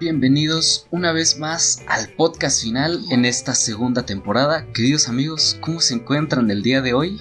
Bienvenidos 0.00 0.88
una 0.90 1.12
vez 1.12 1.38
más 1.38 1.84
al 1.86 2.08
podcast 2.08 2.62
final 2.62 3.00
en 3.10 3.26
esta 3.26 3.54
segunda 3.54 4.06
temporada. 4.06 4.64
Queridos 4.72 5.10
amigos, 5.10 5.58
¿cómo 5.60 5.80
se 5.80 5.92
encuentran 5.92 6.50
el 6.50 6.62
día 6.62 6.80
de 6.80 6.94
hoy? 6.94 7.20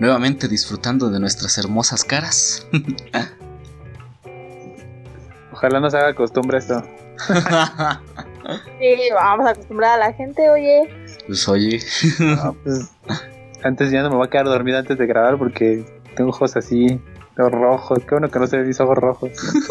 Nuevamente 0.00 0.48
disfrutando 0.48 1.08
de 1.08 1.20
nuestras 1.20 1.56
hermosas 1.56 2.02
caras. 2.02 2.66
Ojalá 5.52 5.78
no 5.78 5.88
se 5.88 5.98
haga 5.98 6.16
costumbre 6.16 6.58
esto. 6.58 6.82
sí, 8.80 8.96
vamos 9.14 9.46
a 9.46 9.50
acostumbrar 9.50 9.92
a 9.92 10.08
la 10.08 10.12
gente, 10.12 10.50
oye. 10.50 10.82
Pues 11.28 11.48
oye. 11.48 11.78
Pues, 12.64 12.90
antes 13.62 13.92
ya 13.92 14.02
no 14.02 14.10
me 14.10 14.16
voy 14.16 14.26
a 14.26 14.30
quedar 14.30 14.46
dormido 14.46 14.78
antes 14.78 14.98
de 14.98 15.06
grabar 15.06 15.38
porque 15.38 15.86
tengo 16.16 16.30
ojos 16.30 16.56
así 16.56 17.00
rojos. 17.36 18.00
Qué 18.00 18.10
bueno 18.14 18.28
que 18.30 18.38
no 18.38 18.46
se 18.46 18.56
ven 18.56 18.66
mis 18.66 18.80
ojos 18.80 18.96
rojos. 18.96 19.30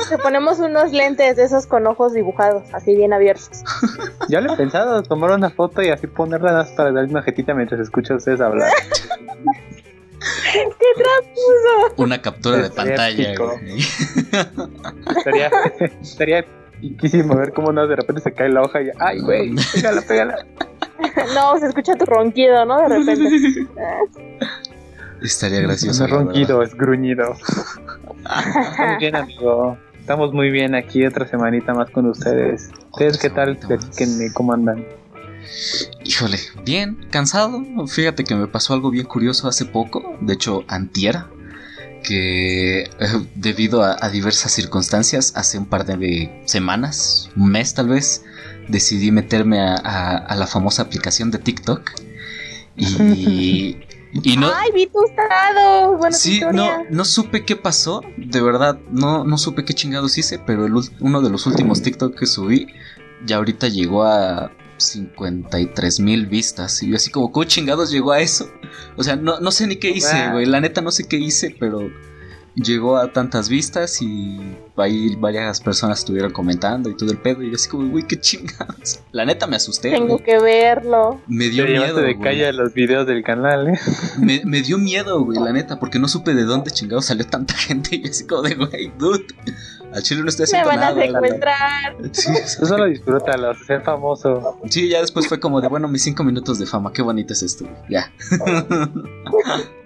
Te 0.10 0.18
ponemos 0.18 0.60
unos 0.60 0.92
lentes 0.92 1.36
de 1.36 1.44
esos 1.44 1.66
con 1.66 1.86
ojos 1.88 2.14
dibujados, 2.14 2.64
así 2.74 2.96
bien 2.96 3.14
abiertos. 3.14 3.64
Ya 4.30 4.42
lo 4.42 4.54
he 4.54 4.58
pensado, 4.58 5.04
tomar 5.04 5.32
una 5.32 5.50
foto 5.50 5.82
y 5.82 5.90
así 5.90 6.08
ponerla 6.08 6.68
para 6.76 6.92
darle 6.92 7.10
una 7.10 7.24
jetita 7.24 7.54
mientras 7.54 7.82
escucho 7.82 8.14
a 8.14 8.18
ustedes 8.18 8.42
hablar. 8.42 8.72
¡Qué 10.54 10.64
tramposo! 10.96 11.96
Una 11.98 12.22
captura 12.22 12.58
de 12.58 12.70
pantalla. 12.70 13.34
estaría, 15.18 15.52
estaría 16.02 16.46
piquísimo 16.80 17.36
ver 17.36 17.54
cómo 17.54 17.72
no 17.72 17.88
de 17.88 17.96
repente 17.96 18.22
se 18.22 18.32
cae 18.34 18.50
la 18.50 18.62
hoja 18.62 18.82
y 18.82 18.90
¡ay, 19.00 19.22
güey! 19.22 19.56
Pégala, 19.74 20.02
pégala. 20.02 20.46
No, 21.34 21.58
se 21.60 21.68
escucha 21.68 21.96
tu 21.96 22.06
ronquido, 22.06 22.66
¿no? 22.66 22.78
De 22.78 22.88
repente. 22.88 23.68
Estaría 25.22 25.62
gracioso. 25.62 26.00
No 26.02 26.06
es 26.06 26.12
ronquido, 26.12 26.64
es 26.64 26.74
gruñido. 26.76 27.36
Estamos 28.24 29.00
bien, 29.00 29.16
amigo. 29.16 29.78
Estamos 30.00 30.34
muy 30.34 30.52
bien 30.52 30.76
aquí 30.76 31.06
otra 31.06 31.28
semanita 31.28 31.74
más 31.74 31.90
con 31.90 32.06
ustedes. 32.08 32.70
¿Ustedes 32.92 33.18
qué 33.18 33.30
tal? 33.30 33.58
¿Cómo 34.34 34.54
andan? 34.54 34.86
Híjole, 36.04 36.38
bien, 36.64 37.08
cansado. 37.10 37.64
Fíjate 37.88 38.24
que 38.24 38.36
me 38.36 38.48
pasó 38.48 38.74
algo 38.74 38.92
bien 38.92 39.06
curioso 39.06 39.48
hace 39.48 39.66
poco, 39.66 40.18
de 40.22 40.34
hecho, 40.34 40.64
antiera, 40.68 41.28
que 42.04 42.82
eh, 42.84 42.88
debido 43.36 43.84
a, 43.84 44.10
diversas 44.10 44.52
circunstancias, 44.52 45.34
hace 45.36 45.58
un 45.58 45.66
par 45.66 45.86
de 45.86 46.44
semanas, 46.46 47.32
un 47.36 47.50
mes 47.50 47.74
tal 47.74 47.90
vez, 47.90 48.24
decidí 48.68 49.12
meterme 49.12 49.60
a 49.60 50.36
la 50.38 50.48
famosa 50.48 50.84
aplicación 50.84 51.32
de 51.32 51.40
TikTok. 51.40 51.92
Y 52.76 53.78
Y 54.24 54.38
no, 54.38 54.48
¡Ay, 54.54 54.70
vi 54.74 54.88
tu 54.88 55.04
estado! 55.06 55.98
Bueno, 55.98 56.16
sí, 56.16 56.42
no, 56.54 56.84
no 56.90 57.06
supe 57.06 57.44
qué 57.44 57.56
pasó. 57.56 58.02
De 58.18 58.42
verdad, 58.42 58.80
no, 58.92 59.26
no 59.26 59.38
supe 59.38 59.66
qué 59.66 59.74
chingados 59.74 60.18
hice. 60.18 60.40
Pero 60.40 60.66
uno 61.00 61.22
de 61.22 61.30
los 61.30 61.46
últimos 61.48 61.82
TikTok 61.82 62.18
que 62.18 62.26
subí 62.26 62.68
ya 63.26 63.38
ahorita 63.38 63.68
llegó 63.68 64.04
a 64.04 64.52
53 64.78 66.00
mil 66.00 66.28
vistas. 66.28 66.82
Y 66.84 66.90
yo 66.90 66.96
así 66.96 67.12
como, 67.12 67.32
¿cómo 67.32 67.44
chingados 67.44 67.92
llegó 67.92 68.12
a 68.12 68.22
eso? 68.22 68.50
O 68.96 69.04
sea, 69.04 69.16
no, 69.16 69.40
no 69.40 69.52
sé 69.52 69.68
ni 69.68 69.78
qué 69.78 69.90
hice, 69.90 70.30
güey. 70.32 70.46
La 70.46 70.62
neta 70.62 70.82
no 70.82 70.92
sé 70.92 71.08
qué 71.08 71.18
hice, 71.18 71.56
pero 71.60 71.80
llegó 72.56 72.98
a 72.98 73.12
tantas 73.12 73.50
vistas 73.50 74.02
y 74.02 74.40
ahí 74.78 75.16
varias 75.16 75.62
personas 75.62 76.00
estuvieron 76.00 76.32
comentando 76.32 76.90
y 76.90 76.96
todo 76.96 77.12
el 77.12 77.18
pedo. 77.18 77.44
Y 77.44 77.50
yo 77.50 77.56
así 77.56 77.70
como, 77.70 77.90
güey, 77.90 78.06
qué 78.08 78.20
chingados. 78.20 79.02
La 79.12 79.26
neta 79.26 79.48
me 79.48 79.58
asusté. 79.58 79.92
Tengo 79.92 80.22
que 80.24 80.40
verlo. 80.40 81.22
Me 81.28 81.50
dio 81.50 81.66
miedo. 81.66 81.98
de 81.98 82.18
calle 82.20 82.52
los 82.54 82.74
videos 82.74 83.06
del 83.08 83.24
canal, 83.24 83.68
¿eh? 83.68 83.80
Me, 84.20 84.42
me, 84.46 84.62
dio 84.62 84.78
miedo, 84.78 85.24
güey, 85.24 85.40
la 85.40 85.52
neta, 85.52 85.80
porque 85.80 86.00
no 86.00 86.08
supe 86.08 86.34
de 86.34 86.44
dónde 86.44 86.72
chingados 86.72 87.06
salió 87.06 87.26
tanta 87.26 87.54
gente. 87.58 87.96
Y 87.98 88.04
yo 88.04 88.10
así 88.10 88.26
como 88.26 88.42
de, 88.42 88.56
güey, 88.56 88.92
dude. 88.98 89.26
Al 89.94 90.04
chile 90.04 90.22
no 90.24 90.30
estoy 90.30 90.44
haciendo 90.44 90.72
nada. 90.74 90.94
Me 90.94 91.12
van 91.12 91.16
a 91.16 91.22
secuestrar. 91.22 91.98
Sí, 92.12 92.32
Tú 92.60 92.66
solo 92.66 92.86
disfrútalo, 92.86 93.54
ser 93.56 93.82
famoso. 93.82 94.60
Sí, 94.70 94.90
ya 94.90 95.00
después 95.02 95.28
fue 95.28 95.40
como 95.40 95.62
de, 95.62 95.68
bueno, 95.68 95.88
mis 95.88 96.04
cinco 96.04 96.24
minutos 96.24 96.60
de 96.60 96.66
fama, 96.66 96.92
qué 96.92 97.02
bonito 97.02 97.34
es 97.34 97.44
esto, 97.44 97.66
ya. 97.90 98.12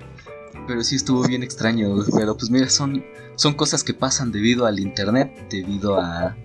pero 0.69 0.83
sí 0.83 0.97
estuvo 0.97 1.23
bien 1.23 1.41
extraño. 1.41 1.95
Pero 2.15 2.37
pues 2.37 2.51
mira, 2.51 2.69
son, 2.69 3.03
son 3.35 3.55
cosas 3.55 3.83
que 3.83 3.95
pasan 3.95 4.31
debido 4.31 4.67
al 4.67 4.79
internet, 4.79 5.47
debido 5.49 5.99
a 5.99 6.37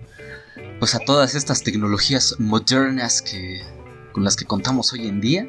pues 0.79 0.95
a 0.95 0.99
todas 0.99 1.35
estas 1.35 1.61
tecnologías 1.61 2.35
modernas 2.39 3.21
que 3.21 3.61
con 4.13 4.23
las 4.23 4.35
que 4.35 4.45
contamos 4.45 4.91
hoy 4.93 5.07
en 5.07 5.21
día 5.21 5.47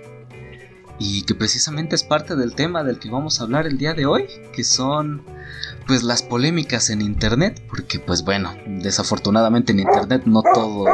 y 0.98 1.22
que 1.22 1.34
precisamente 1.34 1.94
es 1.94 2.04
parte 2.04 2.36
del 2.36 2.54
tema 2.54 2.84
del 2.84 2.98
que 2.98 3.10
vamos 3.10 3.40
a 3.40 3.44
hablar 3.44 3.66
el 3.66 3.78
día 3.78 3.94
de 3.94 4.04
hoy, 4.04 4.26
que 4.52 4.62
son 4.62 5.24
pues 5.86 6.02
las 6.02 6.22
polémicas 6.22 6.90
en 6.90 7.00
internet, 7.00 7.62
porque 7.70 7.98
pues 7.98 8.24
bueno, 8.24 8.54
desafortunadamente 8.66 9.72
en 9.72 9.80
internet 9.80 10.22
no 10.26 10.42
todo 10.54 10.84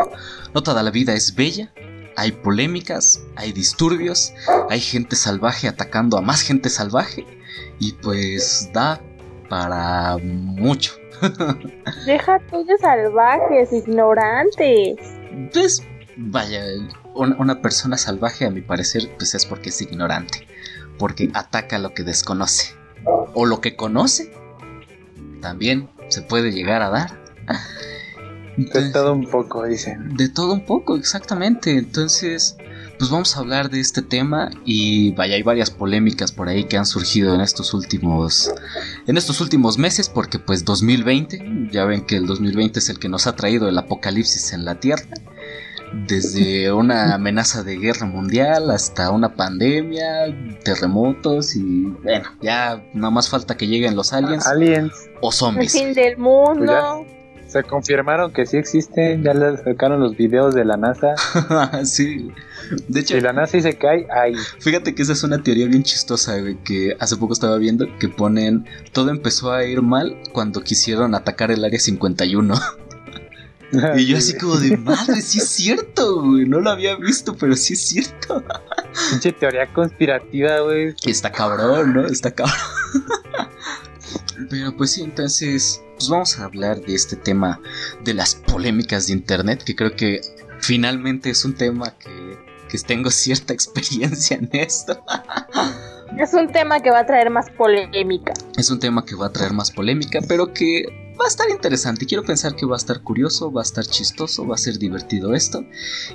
no 0.55 0.63
toda 0.63 0.85
la 0.85 0.93
vida 0.93 1.15
es 1.15 1.35
bella. 1.35 1.73
Hay 2.15 2.31
polémicas, 2.31 3.23
hay 3.35 3.53
disturbios, 3.53 4.35
hay 4.71 4.81
gente 4.81 5.17
salvaje 5.17 5.67
atacando 5.67 6.17
a 6.17 6.21
más 6.21 6.43
gente 6.43 6.69
salvaje 6.69 7.42
y 7.83 7.93
pues 7.95 8.71
da 8.73 9.01
para 9.49 10.17
mucho. 10.19 10.93
Deja 12.07 12.39
tuyos 12.49 12.81
salvajes, 12.81 13.73
ignorantes. 13.73 14.97
Pues 15.53 15.83
vaya, 16.17 16.65
una, 17.15 17.61
persona 17.61 17.97
salvaje 17.97 18.47
a 18.47 18.51
mi 18.51 18.61
parecer 18.61 19.11
pues 19.19 19.35
es 19.35 19.45
porque 19.47 19.71
es 19.71 19.83
ignorante, 19.83 20.47
porque 20.97 21.31
ataca 21.35 21.79
lo 21.79 21.93
que 21.93 22.05
desconoce 22.05 22.75
o 23.35 23.47
lo 23.47 23.61
que 23.61 23.75
conoce. 23.75 24.33
También 25.41 25.91
se 26.07 26.23
puede 26.23 26.53
llegar 26.53 26.83
a 26.83 26.91
dar. 26.91 27.21
de 28.57 28.91
todo 28.93 29.13
un 29.13 29.29
poco, 29.29 29.65
dicen. 29.65 30.17
De 30.17 30.29
todo 30.29 30.53
un 30.53 30.65
poco, 30.65 30.97
exactamente. 30.97 31.77
Entonces, 31.77 32.57
pues 33.03 33.11
vamos 33.11 33.37
a 33.37 33.41
hablar 33.41 33.69
de 33.69 33.81
este 33.81 34.01
tema 34.01 34.49
y 34.65 35.11
vaya, 35.11 35.35
hay 35.35 35.43
varias 35.43 35.73
polémicas 35.73 36.31
por 36.31 36.49
ahí 36.49 36.67
que 36.67 36.77
han 36.77 36.87
surgido 36.87 37.35
en 37.35 37.41
estos 37.41 37.75
últimos 37.75 38.49
en 39.09 39.17
estos 39.17 39.41
últimos 39.41 39.77
meses 39.77 40.09
porque 40.09 40.39
pues 40.39 40.65
2020, 40.65 41.69
ya 41.73 41.85
ven 41.85 42.07
que 42.07 42.15
el 42.15 42.29
2020 42.29 42.79
es 42.79 42.89
el 42.91 43.01
que 43.01 43.09
nos 43.09 43.27
ha 43.27 43.35
traído 43.35 43.69
el 43.69 43.77
apocalipsis 43.77 44.53
en 44.53 44.65
la 44.65 44.77
Tierra. 44.79 45.03
Desde 46.07 46.73
una 46.73 47.13
amenaza 47.15 47.65
de 47.65 47.77
guerra 47.77 48.07
mundial 48.07 48.71
hasta 48.71 49.11
una 49.11 49.35
pandemia, 49.35 50.33
terremotos 50.63 51.57
y 51.57 51.87
bueno, 52.05 52.29
ya 52.41 52.85
nada 52.95 53.11
más 53.11 53.29
falta 53.29 53.57
que 53.57 53.67
lleguen 53.67 53.97
los 53.97 54.13
aliens, 54.13 54.47
aliens. 54.47 54.93
o 55.21 55.33
zombies. 55.33 55.75
El 55.75 55.81
fin 55.81 55.93
del 55.93 56.19
mundo. 56.19 57.05
Se 57.53 57.63
confirmaron 57.65 58.33
que 58.33 58.47
sí 58.47 58.57
existen, 58.57 59.23
ya 59.23 59.35
les 59.35 59.61
sacaron 59.61 60.01
los 60.01 60.17
videos 60.17 60.55
de 60.55 60.65
la 60.65 60.79
NASA. 60.79 61.15
sí. 61.85 62.33
De 62.89 63.01
hecho, 63.01 63.15
si 63.15 63.21
la 63.21 63.35
NASA 63.35 63.61
se 63.61 63.77
cae, 63.77 64.07
ahí. 64.11 64.35
Fíjate 64.59 64.95
que 64.95 65.03
esa 65.03 65.13
es 65.13 65.23
una 65.23 65.43
teoría 65.43 65.67
bien 65.67 65.83
chistosa, 65.83 66.41
güey, 66.41 66.57
que 66.65 66.97
hace 66.99 67.19
poco 67.19 67.35
estaba 67.35 67.59
viendo 67.59 67.87
que 67.99 68.09
ponen 68.09 68.65
todo 68.93 69.11
empezó 69.11 69.53
a 69.53 69.67
ir 69.67 69.83
mal 69.83 70.17
cuando 70.33 70.63
quisieron 70.63 71.15
atacar 71.15 71.51
el 71.51 71.63
área 71.63 71.79
51. 71.79 72.55
y 73.97 74.07
yo 74.07 74.17
así 74.17 74.39
como 74.39 74.57
de 74.57 74.79
madre, 74.79 75.21
sí 75.21 75.39
es 75.39 75.49
cierto, 75.51 76.23
güey. 76.23 76.47
No 76.47 76.59
lo 76.59 76.71
había 76.71 76.97
visto, 76.97 77.37
pero 77.37 77.55
sí 77.55 77.75
es 77.75 77.87
cierto. 77.87 78.43
Pinche 79.11 79.33
teoría 79.33 79.71
conspirativa, 79.75 80.61
güey. 80.61 80.95
Está 81.05 81.31
cabrón, 81.31 81.93
¿no? 81.93 82.07
Está 82.07 82.31
cabrón. 82.31 82.57
pero 84.49 84.75
pues 84.75 84.93
sí, 84.93 85.03
entonces 85.03 85.83
pues 86.03 86.11
vamos 86.11 86.41
a 86.41 86.45
hablar 86.47 86.81
de 86.81 86.97
este 86.97 87.15
tema 87.15 87.61
de 88.03 88.13
las 88.13 88.35
polémicas 88.35 89.07
de 89.07 89.13
Internet, 89.13 89.63
que 89.63 89.77
creo 89.77 89.95
que 89.95 90.21
finalmente 90.59 91.31
es 91.31 91.45
un 91.45 91.55
tema 91.55 91.97
que, 91.97 92.39
que 92.69 92.77
tengo 92.79 93.09
cierta 93.13 93.55
experiencia 93.55 94.37
en 94.37 94.49
esto. 94.51 95.01
Es 96.19 96.35
un 96.35 96.51
tema 96.51 96.81
que 96.81 96.91
va 96.91 96.99
a 96.99 97.07
traer 97.07 97.31
más 97.31 97.51
polémica. 97.51 98.33
Es 98.57 98.69
un 98.69 98.81
tema 98.81 99.05
que 99.05 99.15
va 99.15 99.27
a 99.27 99.33
traer 99.33 99.53
más 99.53 99.71
polémica, 99.71 100.19
pero 100.27 100.53
que 100.53 101.15
va 101.21 101.27
a 101.27 101.29
estar 101.29 101.49
interesante. 101.51 102.05
Quiero 102.05 102.25
pensar 102.25 102.57
que 102.57 102.67
va 102.67 102.75
a 102.75 102.79
estar 102.79 103.01
curioso, 103.03 103.53
va 103.53 103.61
a 103.61 103.63
estar 103.63 103.87
chistoso, 103.87 104.45
va 104.45 104.57
a 104.57 104.59
ser 104.59 104.79
divertido 104.79 105.35
esto. 105.35 105.65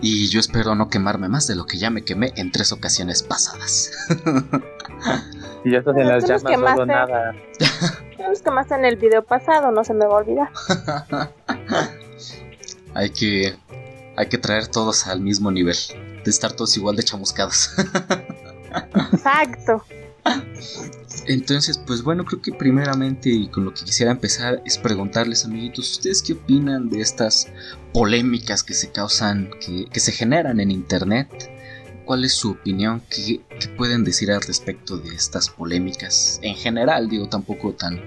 Y 0.01 0.27
yo 0.27 0.41
espero 0.41 0.75
no 0.75 0.89
quemarme 0.89 1.29
más 1.29 1.47
de 1.47 1.55
lo 1.55 1.65
que 1.65 1.77
ya 1.77 1.89
me 1.89 2.03
quemé 2.03 2.33
en 2.35 2.51
tres 2.51 2.73
ocasiones 2.73 3.23
pasadas. 3.23 3.91
y 5.67 5.71
ya 5.71 5.79
estás 5.79 5.97
en 5.97 6.07
las 6.07 6.25
llamas, 6.25 6.87
nada. 6.87 7.35
los 8.29 8.41
que 8.41 8.51
más 8.51 8.71
en 8.71 8.85
el 8.85 8.95
video 8.95 9.21
pasado, 9.23 9.71
no 9.71 9.83
se 9.83 9.93
me 9.93 10.05
va 10.05 10.13
a 10.13 10.17
olvidar. 10.17 10.49
hay 12.93 13.09
que 13.09 13.53
hay 14.15 14.27
que 14.29 14.37
traer 14.37 14.67
todos 14.67 15.07
al 15.07 15.19
mismo 15.19 15.51
nivel, 15.51 15.75
de 16.23 16.31
estar 16.31 16.53
todos 16.53 16.75
igual 16.77 16.95
de 16.95 17.03
chamuscados. 17.03 17.71
Exacto. 19.13 19.83
Entonces, 21.27 21.77
pues 21.77 22.01
bueno, 22.01 22.23
creo 22.23 22.41
que 22.41 22.53
primeramente 22.53 23.29
y 23.29 23.49
con 23.49 23.65
lo 23.65 23.73
que 23.73 23.83
quisiera 23.83 24.11
empezar 24.11 24.61
es 24.65 24.77
preguntarles, 24.77 25.43
amiguitos, 25.43 25.91
¿ustedes 25.91 26.21
qué 26.21 26.33
opinan 26.33 26.89
de 26.89 27.01
estas 27.01 27.47
polémicas 27.93 28.63
que 28.63 28.73
se 28.73 28.91
causan, 28.91 29.49
que, 29.59 29.85
que 29.91 29.99
se 29.99 30.13
generan 30.13 30.61
en 30.61 30.71
Internet? 30.71 31.56
¿Cuál 32.07 32.23
es 32.23 32.35
su 32.35 32.51
opinión? 32.51 33.03
¿Qué, 33.09 33.41
¿Qué, 33.59 33.67
pueden 33.67 34.05
decir 34.05 34.31
al 34.31 34.41
respecto 34.41 34.97
de 34.97 35.13
estas 35.13 35.49
polémicas? 35.49 36.39
En 36.41 36.55
general, 36.55 37.09
digo, 37.09 37.27
tampoco 37.27 37.73
tan, 37.73 38.01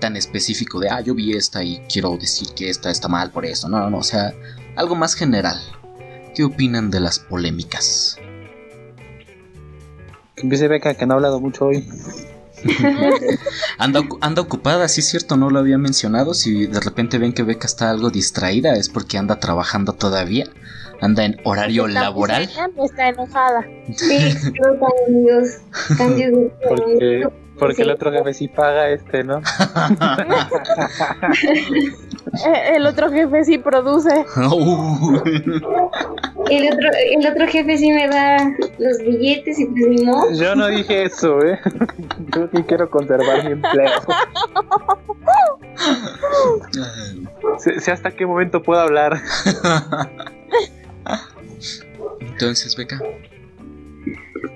tan 0.00 0.16
específico 0.16 0.80
de, 0.80 0.88
ah, 0.88 1.02
yo 1.02 1.14
vi 1.14 1.36
esta 1.36 1.62
y 1.62 1.82
quiero 1.86 2.16
decir 2.16 2.48
que 2.56 2.70
esta 2.70 2.90
está 2.90 3.08
mal 3.08 3.30
por 3.30 3.44
eso. 3.44 3.68
No, 3.68 3.78
no, 3.80 3.90
no, 3.90 3.98
o 3.98 4.02
sea, 4.02 4.32
algo 4.74 4.94
más 4.94 5.14
general. 5.14 5.60
¿Qué 6.34 6.44
opinan 6.44 6.90
de 6.90 7.00
las 7.00 7.18
polémicas? 7.18 8.16
Que 10.34 10.42
empiece 10.44 10.66
Beca, 10.66 10.94
que 10.94 11.04
no 11.04 11.12
ha 11.12 11.16
hablado 11.16 11.38
mucho 11.38 11.66
hoy. 11.66 11.86
anda, 13.76 14.00
anda 14.22 14.40
ocupada, 14.40 14.88
sí 14.88 15.00
es 15.00 15.10
cierto, 15.10 15.36
no 15.36 15.50
lo 15.50 15.58
había 15.58 15.76
mencionado. 15.76 16.32
Si 16.32 16.68
de 16.68 16.80
repente 16.80 17.18
ven 17.18 17.34
que 17.34 17.42
Beca 17.42 17.66
está 17.66 17.90
algo 17.90 18.08
distraída, 18.08 18.76
es 18.76 18.88
porque 18.88 19.18
anda 19.18 19.40
trabajando 19.40 19.92
todavía. 19.92 20.46
Anda 21.02 21.24
en 21.24 21.36
horario 21.44 21.88
Está 21.88 22.00
laboral. 22.00 22.48
Está 22.82 23.08
enojada. 23.08 23.66
Sí. 23.94 24.34
Cambios 25.98 25.98
de 25.98 26.52
Porque, 26.68 27.28
porque 27.58 27.82
el 27.82 27.90
otro 27.90 28.12
jefe 28.12 28.32
sí 28.32 28.48
paga 28.48 28.88
este, 28.88 29.24
¿no? 29.24 29.42
Eh, 32.46 32.76
El 32.76 32.86
otro 32.86 33.10
jefe 33.10 33.44
sí 33.44 33.58
produce. 33.58 34.24
Uh, 34.36 35.20
El 36.48 36.72
otro, 36.72 36.88
el 37.10 37.26
otro 37.26 37.46
jefe 37.46 37.76
sí 37.76 37.90
me 37.90 38.08
da 38.08 38.38
los 38.78 38.98
billetes 38.98 39.58
y 39.58 39.66
pues 39.66 39.86
ni 39.88 40.04
modo. 40.04 40.32
Yo 40.32 40.54
no 40.54 40.68
dije 40.68 41.04
eso, 41.04 41.44
¿eh? 41.44 41.58
Yo 42.34 42.48
sí 42.54 42.62
quiero 42.62 42.88
conservar 42.88 43.44
mi 43.44 43.52
empleo. 43.52 43.90
Sé, 47.58 47.80
sé 47.80 47.90
hasta 47.90 48.12
qué 48.12 48.24
momento 48.24 48.62
puedo 48.62 48.80
hablar. 48.80 49.20
Entonces, 52.20 52.76
Beca. 52.76 53.00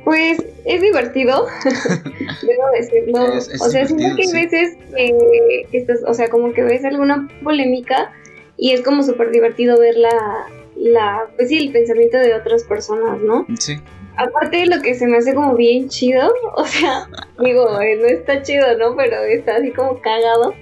Pues 0.05 0.39
es 0.65 0.81
divertido, 0.81 1.47
debo 2.43 2.65
decirlo. 2.79 3.33
Es- 3.35 3.49
es 3.49 3.61
o 3.61 3.69
sea, 3.69 3.87
siento 3.87 4.17
que 4.17 4.23
hay 4.23 4.29
sí. 4.29 4.35
veces 4.35 4.77
que, 4.97 5.67
que 5.71 5.79
estás, 5.79 6.01
o 6.07 6.15
sea, 6.15 6.29
como 6.29 6.53
que 6.53 6.63
ves 6.63 6.85
alguna 6.85 7.29
polémica 7.43 8.13
y 8.57 8.73
es 8.73 8.83
como 8.83 9.03
súper 9.03 9.31
divertido 9.31 9.79
ver 9.79 9.97
la, 9.97 10.47
la, 10.77 11.27
pues 11.37 11.49
sí, 11.49 11.59
el 11.59 11.73
pensamiento 11.73 12.19
de 12.19 12.35
otras 12.35 12.65
personas, 12.65 13.21
¿no? 13.21 13.47
Sí. 13.59 13.79
Aparte 14.17 14.59
de 14.59 14.67
lo 14.67 14.81
que 14.81 14.95
se 14.95 15.07
me 15.07 15.19
hace 15.19 15.35
como 15.35 15.55
bien 15.57 15.89
chido, 15.89 16.33
o 16.57 16.65
sea, 16.65 17.09
digo, 17.41 17.81
eh, 17.81 17.97
no 18.01 18.07
está 18.07 18.43
chido, 18.43 18.79
¿no? 18.79 18.97
Pero 18.97 19.19
está 19.25 19.57
así 19.57 19.73
como 19.73 20.01
cagado. 20.01 20.55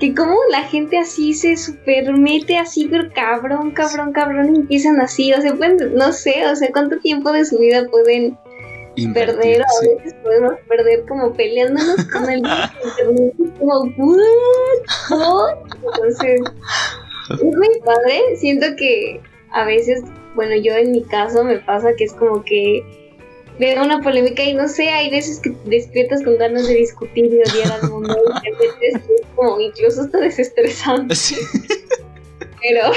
Que 0.00 0.14
como 0.14 0.34
la 0.50 0.62
gente 0.62 0.98
así 0.98 1.34
se 1.34 1.56
super 1.56 2.12
mete 2.14 2.56
así, 2.56 2.88
pero 2.90 3.10
cabrón, 3.14 3.70
cabrón, 3.72 4.12
cabrón, 4.12 4.54
y 4.54 4.58
empiezan 4.60 5.00
así, 5.00 5.32
o 5.32 5.40
sea, 5.40 5.54
pueden, 5.54 5.94
no 5.94 6.12
sé, 6.12 6.46
o 6.46 6.56
sea, 6.56 6.70
cuánto 6.72 6.98
tiempo 7.00 7.30
de 7.32 7.44
su 7.44 7.58
vida 7.58 7.86
pueden 7.90 8.36
Invertir, 8.96 9.36
perder, 9.36 9.60
o 9.60 9.64
a 9.64 9.68
sí. 9.68 9.88
veces 9.96 10.14
podemos 10.22 10.52
perder 10.68 11.04
como 11.06 11.32
peleándonos 11.34 12.04
con 12.12 12.30
el 12.30 12.38
internet, 12.38 13.34
como. 13.58 13.80
¿What? 15.10 15.56
Entonces, 15.84 16.40
es 17.30 17.42
muy 17.44 17.80
padre, 17.84 18.36
siento 18.36 18.66
que 18.76 19.20
a 19.52 19.64
veces, 19.64 20.02
bueno, 20.34 20.56
yo 20.56 20.74
en 20.74 20.92
mi 20.92 21.02
caso 21.04 21.44
me 21.44 21.58
pasa 21.58 21.94
que 21.96 22.04
es 22.04 22.12
como 22.14 22.42
que 22.42 22.82
veo 23.60 23.84
una 23.84 24.00
polémica 24.00 24.42
y 24.42 24.54
no 24.54 24.66
sé, 24.66 24.88
hay 24.88 25.10
veces 25.10 25.38
que 25.38 25.50
te 25.50 25.70
despiertas 25.70 26.24
con 26.24 26.38
ganas 26.38 26.66
de 26.66 26.74
discutir 26.74 27.26
y 27.26 27.48
odiar 27.48 27.72
al 27.80 27.90
mundo, 27.90 28.16
y 28.42 28.50
de 28.50 28.88
es 28.88 29.00
como 29.36 29.60
incluso 29.60 30.00
hasta 30.00 30.18
desestresante, 30.18 31.14
Sí. 31.14 31.36
pero 32.60 32.90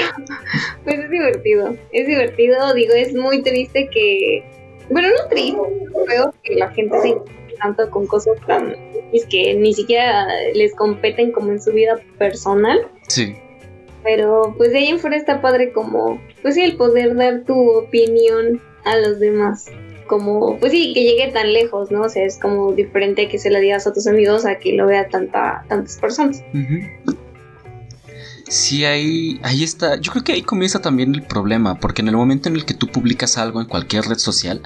pues 0.84 0.98
es 0.98 1.10
divertido, 1.10 1.76
es 1.92 2.06
divertido, 2.06 2.74
digo, 2.74 2.94
es 2.94 3.14
muy 3.14 3.42
triste 3.42 3.88
que, 3.92 4.42
bueno, 4.90 5.08
no 5.10 5.28
triste, 5.28 5.58
creo 6.06 6.34
que 6.42 6.54
la 6.56 6.70
gente 6.70 7.00
se 7.02 7.16
tanto 7.60 7.88
con 7.90 8.06
cosas 8.06 8.36
tan 8.46 8.74
es 9.12 9.24
que 9.26 9.54
ni 9.54 9.72
siquiera 9.72 10.26
les 10.54 10.74
competen 10.74 11.30
como 11.30 11.52
en 11.52 11.62
su 11.62 11.70
vida 11.70 12.00
personal. 12.18 12.88
Sí. 13.08 13.36
Pero 14.02 14.52
pues 14.56 14.72
de 14.72 14.78
ahí 14.78 14.88
en 14.88 14.98
fuera 14.98 15.16
está 15.16 15.40
padre 15.40 15.72
como, 15.72 16.20
pues 16.42 16.56
el 16.56 16.76
poder 16.76 17.14
dar 17.14 17.44
tu 17.44 17.70
opinión 17.70 18.60
a 18.84 18.96
los 18.96 19.20
demás. 19.20 19.66
Como, 20.06 20.58
pues 20.58 20.72
sí, 20.72 20.92
que 20.92 21.02
llegue 21.02 21.32
tan 21.32 21.52
lejos, 21.52 21.90
¿no? 21.90 22.02
O 22.02 22.08
sea, 22.08 22.24
es 22.24 22.38
como 22.38 22.72
diferente 22.72 23.28
que 23.28 23.38
se 23.38 23.50
la 23.50 23.58
digas 23.58 23.86
a 23.86 23.92
tus 23.92 24.06
amigos 24.06 24.44
a 24.44 24.58
que 24.58 24.74
lo 24.74 24.86
vea 24.86 25.08
tanta, 25.08 25.64
tantas 25.68 25.96
personas. 25.96 26.42
Sí, 28.48 28.84
ahí, 28.84 29.40
ahí 29.42 29.64
está. 29.64 29.96
Yo 29.96 30.12
creo 30.12 30.22
que 30.22 30.32
ahí 30.32 30.42
comienza 30.42 30.80
también 30.82 31.14
el 31.14 31.22
problema, 31.22 31.80
porque 31.80 32.02
en 32.02 32.08
el 32.08 32.16
momento 32.16 32.48
en 32.50 32.56
el 32.56 32.66
que 32.66 32.74
tú 32.74 32.88
publicas 32.88 33.38
algo 33.38 33.60
en 33.60 33.66
cualquier 33.66 34.04
red 34.04 34.18
social, 34.18 34.60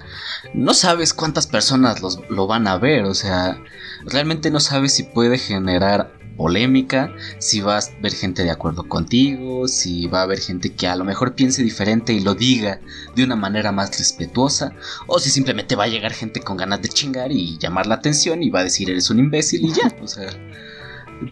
no 0.52 0.74
sabes 0.74 1.14
cuántas 1.14 1.46
personas 1.46 2.02
los- 2.02 2.20
lo 2.28 2.48
van 2.48 2.66
a 2.66 2.76
ver, 2.78 3.04
o 3.04 3.14
sea, 3.14 3.62
realmente 4.04 4.50
no 4.50 4.58
sabes 4.58 4.92
si 4.94 5.04
puede 5.04 5.38
generar 5.38 6.12
polémica, 6.38 7.12
si 7.38 7.60
va 7.60 7.76
a 7.76 7.82
ver 8.00 8.12
gente 8.12 8.44
de 8.44 8.50
acuerdo 8.50 8.88
contigo, 8.88 9.68
si 9.68 10.06
va 10.06 10.20
a 10.20 10.22
haber 10.22 10.38
gente 10.38 10.72
que 10.72 10.86
a 10.86 10.96
lo 10.96 11.04
mejor 11.04 11.34
piense 11.34 11.62
diferente 11.62 12.14
y 12.14 12.20
lo 12.20 12.34
diga 12.34 12.80
de 13.14 13.24
una 13.24 13.36
manera 13.36 13.72
más 13.72 13.98
respetuosa, 13.98 14.72
o 15.06 15.18
si 15.18 15.28
simplemente 15.28 15.76
va 15.76 15.84
a 15.84 15.88
llegar 15.88 16.12
gente 16.12 16.40
con 16.40 16.56
ganas 16.56 16.80
de 16.80 16.88
chingar 16.88 17.32
y 17.32 17.58
llamar 17.58 17.86
la 17.86 17.96
atención 17.96 18.42
y 18.42 18.50
va 18.50 18.60
a 18.60 18.64
decir 18.64 18.88
eres 18.88 19.10
un 19.10 19.18
imbécil 19.18 19.66
y 19.66 19.72
ya, 19.72 19.94
o 20.00 20.06
sea, 20.06 20.30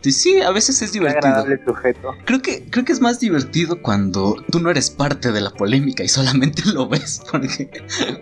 sí, 0.03 0.41
a 0.41 0.51
veces 0.51 0.83
es 0.83 0.93
divertido. 0.93 1.47
sujeto. 1.65 2.15
Creo 2.25 2.43
que, 2.43 2.65
creo 2.69 2.85
que 2.85 2.93
es 2.93 3.01
más 3.01 3.21
divertido 3.21 3.81
cuando 3.83 4.37
tú 4.51 4.61
no 4.61 4.71
eres 4.71 4.91
parte 4.91 5.33
de 5.33 5.41
la 5.41 5.51
polémica 5.51 6.03
y 6.03 6.09
solamente 6.09 6.63
lo 6.73 6.89
ves. 6.89 7.23
Porque 7.31 7.71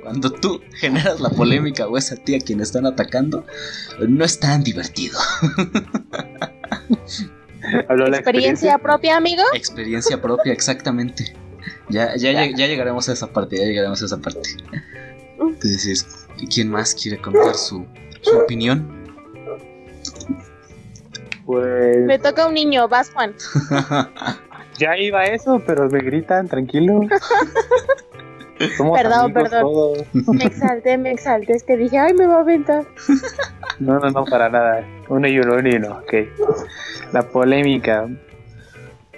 cuando 0.02 0.30
tú 0.30 0.60
generas 0.75 1.20
la 1.20 1.30
polémica 1.30 1.88
o 1.88 1.96
es 1.96 2.12
a 2.12 2.16
ti 2.16 2.34
a 2.34 2.40
quien 2.40 2.60
están 2.60 2.87
atacando, 2.87 3.46
no 4.06 4.25
es 4.25 4.38
tan 4.38 4.62
divertido. 4.62 5.19
Habló 7.88 8.08
la 8.08 8.19
¿Experiencia 8.19 8.78
propia, 8.78 9.16
amigo? 9.16 9.42
Experiencia 9.54 10.20
propia, 10.20 10.52
exactamente. 10.52 11.34
Ya, 11.88 12.14
ya, 12.16 12.31
lleg- 12.32 12.56
ya 12.56 12.66
llegaremos 12.66 13.08
a 13.08 13.12
esa 13.12 13.26
parte, 13.32 13.56
ya 13.56 13.64
llegaremos 13.64 14.02
a 14.02 14.06
esa 14.06 14.19
parte. 14.19 14.50
Entonces, 15.38 16.06
¿quién 16.52 16.70
más 16.70 16.94
quiere 16.94 17.18
contar 17.18 17.54
su, 17.54 17.87
su 18.23 18.37
opinión? 18.37 19.04
Pues 21.47 22.04
Me 22.04 22.18
toca 22.18 22.47
un 22.47 22.54
niño, 22.54 22.88
vas 22.88 23.11
Juan. 23.11 23.35
ya 24.78 24.97
iba 24.97 25.25
eso, 25.25 25.62
pero 25.66 25.88
me 25.90 26.00
gritan, 26.00 26.49
tranquilo. 26.49 27.00
Somos 28.76 28.96
Perdón, 28.99 29.32
perdón. 29.32 29.62
todos. 29.62 30.04
Me 30.28 30.44
exalté, 30.44 30.96
me 30.99 31.11
exalté. 31.11 31.52
Es 31.54 31.64
que 31.64 31.76
dije, 31.76 31.99
ay, 31.99 32.14
me 32.14 32.26
va 32.26 32.37
a 32.37 32.40
aventar. 32.40 32.84
No, 33.80 33.99
no, 33.99 34.11
no, 34.11 34.25
para 34.25 34.49
nada. 34.49 34.84
Uno 35.08 35.26
y 35.26 35.38
uno, 35.38 35.54
uno 35.56 35.68
y 35.68 35.75
uno, 35.76 35.99
ok. 35.99 36.14
La 37.12 37.23
polémica. 37.23 38.06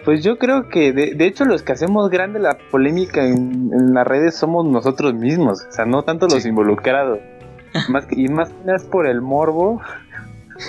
Pues 0.05 0.23
yo 0.23 0.39
creo 0.39 0.69
que, 0.69 0.93
de, 0.93 1.15
de 1.15 1.27
hecho, 1.27 1.45
los 1.45 1.63
que 1.63 1.73
hacemos 1.73 2.11
grande 2.11 2.39
la 2.39 2.57
polémica 2.71 3.25
en, 3.25 3.71
en 3.73 3.93
las 3.95 4.07
redes 4.07 4.37
somos 4.37 4.65
nosotros 4.65 5.15
mismos. 5.15 5.67
O 5.69 5.73
sea, 5.73 5.85
no 5.85 6.03
tanto 6.05 6.27
los 6.29 6.43
Sí. 6.45 6.49
involucrados. 6.49 7.19
Más 7.89 8.07
que- 8.07 8.15
y 8.21 8.29
más 8.29 8.49
que 8.51 8.65
nada 8.65 8.77
es 8.77 8.85
por 8.85 9.07
el 9.07 9.21
morbo, 9.21 9.83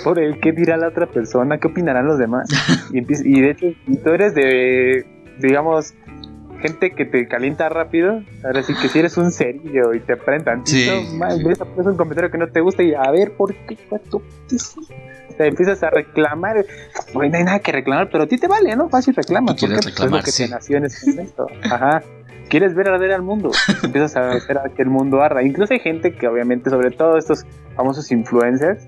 por 0.04 0.18
el 0.18 0.40
qué 0.40 0.52
dirá 0.52 0.76
la 0.76 0.88
otra 0.88 1.06
persona, 1.06 1.58
qué 1.58 1.68
opinarán 1.68 2.06
los 2.06 2.18
demás. 2.18 2.48
Y 2.92 3.40
de 3.40 3.50
hecho, 3.50 3.66
si 3.86 3.96
tú 3.96 4.10
eres 4.10 4.34
de, 4.34 5.06
digamos, 5.38 5.94
gente 6.60 6.90
que 6.92 7.04
te 7.04 7.26
calienta 7.28 7.68
rápido, 7.68 8.22
ahora 8.44 8.62
sí 8.62 8.74
que 8.80 8.88
si 8.88 8.98
eres 8.98 9.16
un 9.16 9.30
cerillo 9.30 9.94
y 9.94 10.00
te 10.00 10.16
prendan, 10.16 10.66
Sí. 10.66 10.88
ves 11.44 11.58
ves 11.76 11.86
un 11.86 11.96
comentario 11.96 12.30
que 12.30 12.38
no 12.38 12.48
te 12.48 12.60
gusta 12.60 12.82
y 12.82 12.94
a 12.94 13.10
ver 13.10 13.32
por 13.32 13.54
qué 13.54 13.76
o 13.90 14.20
sea, 15.36 15.46
empiezas 15.46 15.82
a 15.84 15.90
reclamar, 15.90 16.64
no 17.14 17.20
hay 17.20 17.30
nada 17.30 17.58
que 17.60 17.70
reclamar, 17.72 18.08
pero 18.10 18.24
a 18.24 18.26
ti 18.26 18.38
te 18.38 18.48
vale, 18.48 18.74
¿no? 18.74 18.88
Fácil 18.88 19.14
reclama. 19.14 19.54
Tú 19.54 19.66
quieres 19.66 19.78
¿por 19.78 19.86
qué? 19.86 19.92
Pues 19.92 19.94
es 19.94 19.98
lo 20.00 20.04
reclamar, 20.16 20.24
que 20.24 20.30
sí. 20.32 20.44
te 20.44 20.50
nació 20.50 20.76
en 20.78 20.84
ese 20.86 21.10
momento. 21.10 21.46
Ajá. 21.64 22.02
Quieres 22.48 22.74
ver 22.74 22.88
arder 22.88 23.12
al 23.12 23.22
mundo. 23.22 23.50
Empiezas 23.84 24.16
a 24.16 24.30
hacer 24.32 24.58
a 24.58 24.64
que 24.74 24.82
el 24.82 24.88
mundo 24.88 25.22
arda. 25.22 25.42
Incluso 25.42 25.74
hay 25.74 25.80
gente 25.80 26.14
que 26.14 26.26
obviamente, 26.26 26.70
sobre 26.70 26.90
todo 26.90 27.18
estos 27.18 27.44
famosos 27.76 28.10
influencers, 28.10 28.84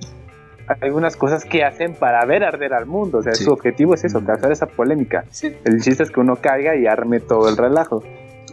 algunas 0.81 1.17
cosas 1.17 1.45
que 1.45 1.65
hacen 1.65 1.95
para 1.95 2.25
ver 2.25 2.45
arder 2.45 2.73
al 2.75 2.87
mundo. 2.87 3.19
O 3.19 3.23
sea, 3.23 3.35
Sí. 3.35 3.45
su 3.45 3.53
objetivo 3.53 3.95
es 3.95 4.05
eso, 4.05 4.21
Mm. 4.21 4.27
causar 4.27 4.53
esa 4.53 4.67
polémica. 4.67 5.25
El 5.65 5.81
chiste 5.81 6.03
es 6.03 6.11
que 6.11 6.21
uno 6.21 6.37
caiga 6.37 6.77
y 6.77 6.87
arme 6.87 7.21
todo 7.21 7.49
el 7.49 7.57
relajo. 7.57 8.03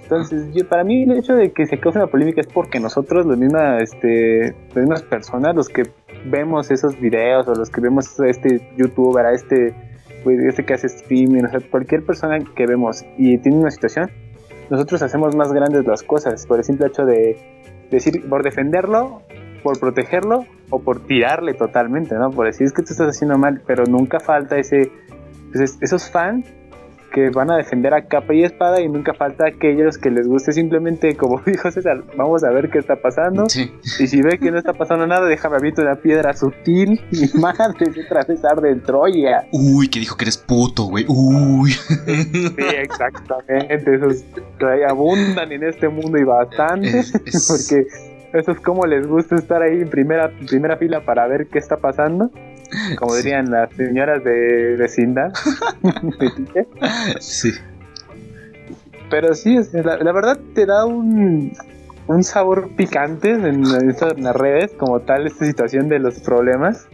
Entonces, 0.03 0.53
yo, 0.53 0.65
para 0.67 0.83
mí 0.86 1.03
el 1.03 1.17
hecho 1.17 1.33
de 1.36 1.51
que 1.51 1.65
se 1.65 1.79
cause 1.79 2.00
una 2.00 2.07
polémica 2.07 2.39
es 2.39 2.47
porque 2.47 2.79
nosotros, 2.79 3.25
las 3.25 3.38
mismas, 3.38 3.83
este, 3.83 4.55
las 4.69 4.77
mismas 4.77 5.01
personas, 5.03 5.53
los 5.53 5.67
que 5.67 5.83
vemos 6.25 6.71
esos 6.71 6.97
videos 7.00 7.45
o 7.50 7.53
los 7.55 7.69
que 7.69 7.81
vemos 7.81 8.17
a 8.19 8.27
este 8.27 8.62
youtuber, 8.77 9.25
a 9.25 9.33
este, 9.33 9.74
pues, 10.24 10.39
este 10.39 10.63
que 10.65 10.74
hace 10.75 10.88
streaming, 10.88 11.43
o 11.43 11.50
sea, 11.50 11.59
cualquier 11.69 12.05
persona 12.05 12.39
que 12.39 12.65
vemos 12.65 13.03
y 13.17 13.38
tiene 13.39 13.57
una 13.57 13.69
situación, 13.71 14.09
nosotros 14.69 15.01
hacemos 15.01 15.36
más 15.36 15.51
grandes 15.51 15.86
las 15.86 16.03
cosas 16.03 16.45
por 16.47 16.57
el 16.59 16.63
simple 16.63 16.88
hecho 16.88 17.05
de 17.05 17.38
decir, 17.91 18.27
por 18.29 18.43
defenderlo, 18.43 19.21
por 19.67 19.79
protegerlo 19.81 20.45
o 20.69 20.79
por 20.81 21.05
tirarle 21.05 21.53
totalmente, 21.53 22.15
¿no? 22.15 22.29
Por 22.31 22.45
decir, 22.45 22.65
es 22.67 22.71
que 22.74 22.83
tú 22.83 22.91
estás 22.93 23.09
haciendo 23.09 23.38
mal, 23.38 23.62
pero 23.67 23.83
nunca 23.86 24.19
falta 24.21 24.57
ese, 24.57 24.89
pues, 25.51 25.77
esos 25.81 26.09
fans 26.09 26.45
que 27.12 27.29
van 27.29 27.50
a 27.50 27.55
defender 27.57 27.93
a 27.93 28.05
capa 28.05 28.33
y 28.33 28.43
espada 28.43 28.79
y 28.81 28.88
nunca 28.89 29.13
falta 29.13 29.47
aquellos 29.47 29.97
que 29.97 30.09
les 30.12 30.27
guste 30.27 30.51
simplemente, 30.51 31.15
como 31.15 31.41
dijo 31.45 31.69
César, 31.71 32.03
vamos 32.17 32.43
a 32.43 32.50
ver 32.51 32.69
qué 32.69 32.79
está 32.79 32.95
pasando. 32.97 33.50
Sí. 33.50 33.71
Y 34.00 34.07
si 34.07 34.21
ve 34.21 34.38
que 34.38 34.51
no 34.51 34.57
está 34.57 34.74
pasando 34.74 35.05
nada, 35.07 35.25
déjame 35.25 35.55
abrirte 35.57 35.81
una 35.81 35.95
piedra 35.95 36.33
sutil 36.33 37.01
y 37.12 37.38
madre 37.38 37.89
de 37.93 38.03
atravesar 38.05 38.62
de 38.62 38.75
Troya. 38.75 39.47
Uy, 39.51 39.89
que 39.89 40.00
dijo 40.00 40.15
que 40.15 40.25
eres 40.25 40.38
puto, 40.38 40.83
güey. 40.83 41.05
Uy. 41.09 41.71
Sí, 41.71 42.55
exactamente. 42.77 43.95
Esos 43.95 44.24
abundan 44.88 45.51
en 45.51 45.63
este 45.63 45.89
mundo 45.89 46.17
y 46.17 46.24
bastante. 46.24 47.00
Es- 47.00 47.13
es- 47.25 47.47
Porque 47.47 47.88
eso 48.34 48.51
es 48.51 48.60
como 48.60 48.86
les 48.86 49.07
gusta 49.07 49.36
estar 49.36 49.62
ahí 49.62 49.81
en 49.81 49.89
primera, 49.89 50.31
primera 50.48 50.77
fila 50.77 51.01
para 51.05 51.27
ver 51.27 51.48
qué 51.48 51.60
está 51.60 51.77
pasando. 51.77 52.31
Como 53.00 53.12
Sí. 53.13 53.24
dirían 53.24 53.50
las 53.50 53.72
señoras 53.74 54.24
de 54.24 54.75
vecindad. 54.77 55.31
Sí. 57.19 57.51
Pero 59.10 59.34
sí, 59.36 59.57
la, 59.72 59.98
la 59.98 60.12
verdad 60.12 60.38
te 60.53 60.65
da 60.65 60.86
un, 60.86 61.53
un 62.07 62.24
sabor 62.24 62.69
picante 62.75 63.31
en, 63.31 63.46
en 63.46 63.89
estas- 63.89 64.17
en 64.17 64.24
las 64.25 64.36
redes, 64.36 64.74
como 64.77 65.00
tal, 65.00 65.25
esta 65.27 65.46
situación 65.46 65.88
de 65.88 66.00
los 66.00 66.19
problemas. 66.19 66.88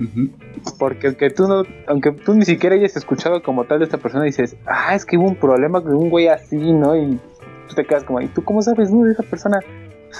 Porque 0.77 1.07
aunque 1.07 1.31
tú 1.31 1.47
no, 1.47 1.63
aunque 1.87 2.11
tú 2.11 2.35
ni 2.35 2.45
siquiera 2.45 2.75
hayas 2.75 2.95
escuchado 2.95 3.41
como 3.41 3.63
tal 3.65 3.79
de 3.79 3.85
esta 3.85 3.97
persona, 3.97 4.23
dices, 4.25 4.55
ah, 4.67 4.93
es 4.95 5.05
que 5.05 5.17
hubo 5.17 5.27
un 5.27 5.35
problema 5.35 5.81
con 5.81 5.95
un 5.95 6.09
güey 6.11 6.27
así, 6.27 6.55
¿no? 6.71 6.95
Y 6.95 7.19
tú 7.67 7.75
te 7.75 7.83
quedas 7.85 8.03
como, 8.03 8.21
¿y 8.21 8.27
tú 8.27 8.43
cómo 8.43 8.61
sabes, 8.61 8.91
no? 8.91 9.03
De 9.05 9.13
esa 9.13 9.23
persona, 9.23 9.59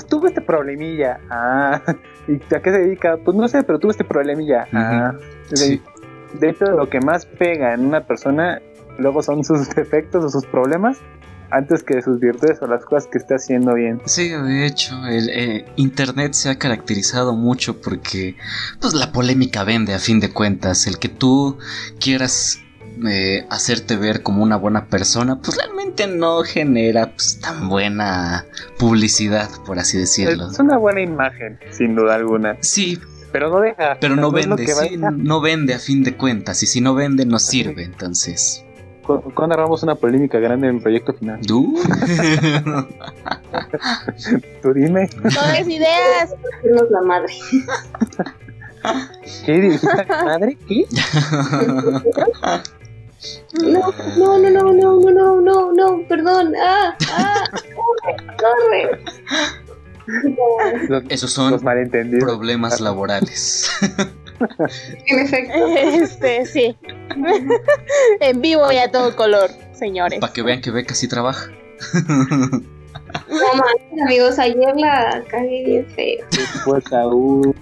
tuve 0.10 0.30
este 0.30 0.42
problemilla, 0.42 1.20
ah, 1.30 1.82
¿y 2.28 2.36
a 2.54 2.62
qué 2.62 2.72
se 2.72 2.80
dedica? 2.80 3.18
Pues 3.24 3.36
no 3.38 3.48
sé, 3.48 3.64
pero 3.64 3.80
tuve 3.80 3.92
este 3.92 4.04
problemilla, 4.04 4.68
ah. 4.74 5.14
De, 5.50 5.58
Sí. 5.58 5.82
de 6.40 6.50
hecho, 6.50 6.66
lo 6.66 6.90
que 6.90 7.00
más 7.02 7.26
pega 7.26 7.74
en 7.74 7.86
una 7.86 8.02
persona 8.06 8.62
luego 8.98 9.22
son 9.22 9.44
sus 9.44 9.70
defectos 9.76 10.24
o 10.24 10.30
sus 10.30 10.46
problemas, 10.46 10.98
antes 11.52 11.84
que 11.84 12.02
sus 12.02 12.20
virtudes 12.20 12.60
o 12.64 12.68
las 12.68 12.84
cosas 12.84 13.08
que 13.12 13.20
esté 13.20 13.36
haciendo 13.36 13.76
bien. 13.76 14.02
Sí, 14.06 14.30
de 14.30 14.66
hecho, 14.66 14.96
el 15.06 15.30
eh, 15.30 15.66
Internet 15.76 16.34
se 16.34 16.50
ha 16.50 16.58
caracterizado 16.58 17.36
mucho 17.36 17.80
porque 17.80 18.36
pues 18.82 18.96
la 18.96 19.12
polémica 19.12 19.64
vende 19.64 19.94
a 19.94 20.00
fin 20.00 20.20
de 20.20 20.32
cuentas. 20.34 20.88
El 20.88 20.98
que 20.98 21.10
tú 21.10 21.60
quieras 22.00 22.63
eh, 23.08 23.46
hacerte 23.50 23.96
ver 23.98 24.22
como 24.24 24.44
una 24.44 24.56
buena 24.58 24.88
persona, 24.88 25.40
pues 25.40 25.58
realmente 25.58 26.08
no 26.08 26.44
genera 26.44 27.12
pues, 27.12 27.40
tan 27.40 27.70
buena 27.70 28.46
publicidad, 28.80 29.50
por 29.66 29.80
así 29.80 29.98
decirlo. 29.98 30.50
Es 30.52 30.60
una 30.60 30.78
buena 30.78 31.02
imagen, 31.02 31.60
sin 31.72 31.96
duda 31.96 32.16
alguna, 32.16 32.58
Sí, 32.62 33.00
pero 33.32 33.50
no 33.50 33.60
deja. 33.62 33.98
pero 34.00 34.16
no 34.16 34.32
vende, 34.32 34.68
sí, 34.68 34.98
no 34.98 35.42
vende 35.42 35.74
a 35.74 35.80
fin 35.80 36.04
de 36.04 36.16
cuentas. 36.16 36.62
Y 36.64 36.68
si 36.68 36.82
no 36.82 36.94
vende, 36.94 37.26
no 37.26 37.40
sirve, 37.40 37.84
entonces. 37.84 38.64
Cu- 39.06 39.22
¿Cuándo 39.34 39.56
agarramos 39.56 39.84
una 39.84 39.96
polémica 39.96 40.40
grande 40.40 40.68
en 40.70 40.76
el 40.78 40.82
proyecto 40.82 41.14
final? 41.14 41.42
¿Tú? 41.46 41.78
Tú 44.62 44.74
dime, 44.74 45.08
Todas 45.08 45.68
ideas. 45.68 46.34
Hacernos 46.60 46.90
la 46.90 47.02
madre. 47.02 47.34
¿qué 49.46 49.54
dices? 49.60 49.90
¿Madre? 50.10 50.58
¿Qué? 50.68 50.86
No, 53.54 53.92
no, 54.18 54.40
no, 54.40 54.50
no, 54.50 54.74
no, 54.74 55.00
no, 55.00 55.12
no, 55.12 55.42
no, 55.42 55.72
no, 55.72 56.08
perdón. 56.08 56.54
Ah, 56.62 56.96
ah, 57.10 57.44
corre, 57.76 58.16
corre. 58.38 59.00
Los, 60.90 61.04
Esos 61.10 61.32
son 61.32 61.60
problemas 62.20 62.82
laborales. 62.82 63.70
En 65.06 65.20
efecto. 65.20 65.68
Este, 65.78 66.46
sí. 66.46 66.76
en 68.20 68.42
vivo 68.42 68.70
y 68.74 68.78
a 68.78 68.92
todo 68.92 69.16
color, 69.16 69.50
señores. 69.72 70.20
Para 70.20 70.34
que 70.34 70.42
vean 70.42 70.60
que 70.60 70.72
Beca 70.72 70.96
sí 70.96 71.08
trabaja. 71.08 71.50
No 73.30 73.54
manches, 73.56 74.02
amigos, 74.02 74.40
ayer 74.40 74.76
la 74.76 75.24
cagué 75.30 75.64
bien 75.66 75.86
feo. 75.88 76.26
Pues 76.66 76.92
aún. 76.92 77.56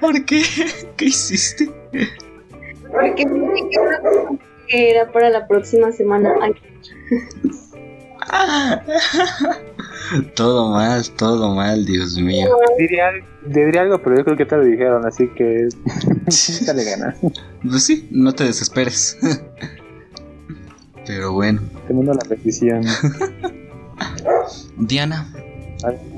¿Por 0.00 0.24
qué? 0.24 0.42
¿Qué 0.96 1.06
hiciste? 1.06 1.70
Porque 2.92 3.24
que 3.24 3.68
era- 3.72 4.00
que 4.68 4.90
era 4.90 5.10
para 5.12 5.30
la 5.30 5.46
próxima 5.48 5.90
semana. 5.92 6.32
Ay, 6.42 6.52
Todo 10.34 10.70
mal, 10.70 11.08
todo 11.16 11.54
mal, 11.54 11.84
Dios 11.86 12.16
mío. 12.18 12.48
Diría, 12.78 13.06
diría 13.46 13.82
algo, 13.82 14.00
pero 14.02 14.16
yo 14.18 14.24
creo 14.24 14.36
que 14.36 14.44
te 14.46 14.56
lo 14.56 14.64
dijeron, 14.64 15.06
así 15.06 15.28
que. 15.36 15.68
Dale 16.66 16.84
ganas. 16.84 17.16
Pues 17.62 17.84
sí, 17.84 18.08
no 18.10 18.32
te 18.32 18.44
desesperes. 18.44 19.18
Pero 21.06 21.32
bueno, 21.32 21.60
Te 21.88 21.94
mando 21.94 22.12
la 22.14 22.20
petición. 22.28 22.82
Diana, 24.76 25.32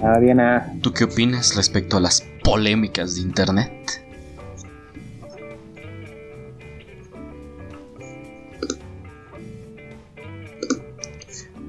Ah, 0.02 0.18
Diana. 0.18 0.74
¿tú 0.82 0.92
qué 0.92 1.04
opinas 1.04 1.54
respecto 1.56 1.96
a 1.96 2.00
las 2.00 2.26
polémicas 2.42 3.14
de 3.14 3.20
internet? 3.22 4.01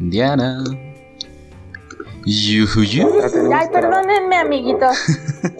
Diana. 0.09 0.63
Yuhu, 2.25 2.81
la 3.19 3.29
tenemos 3.29 3.53
Ay, 3.53 3.67
perdónenme, 3.71 4.37
amiguitos. 4.37 4.97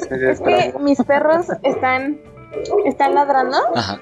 Es 0.10 0.40
que 0.40 0.74
mis 0.80 1.02
perros 1.04 1.48
están, 1.64 2.20
están 2.86 3.16
ladrando. 3.16 3.58
Ajá. 3.76 4.00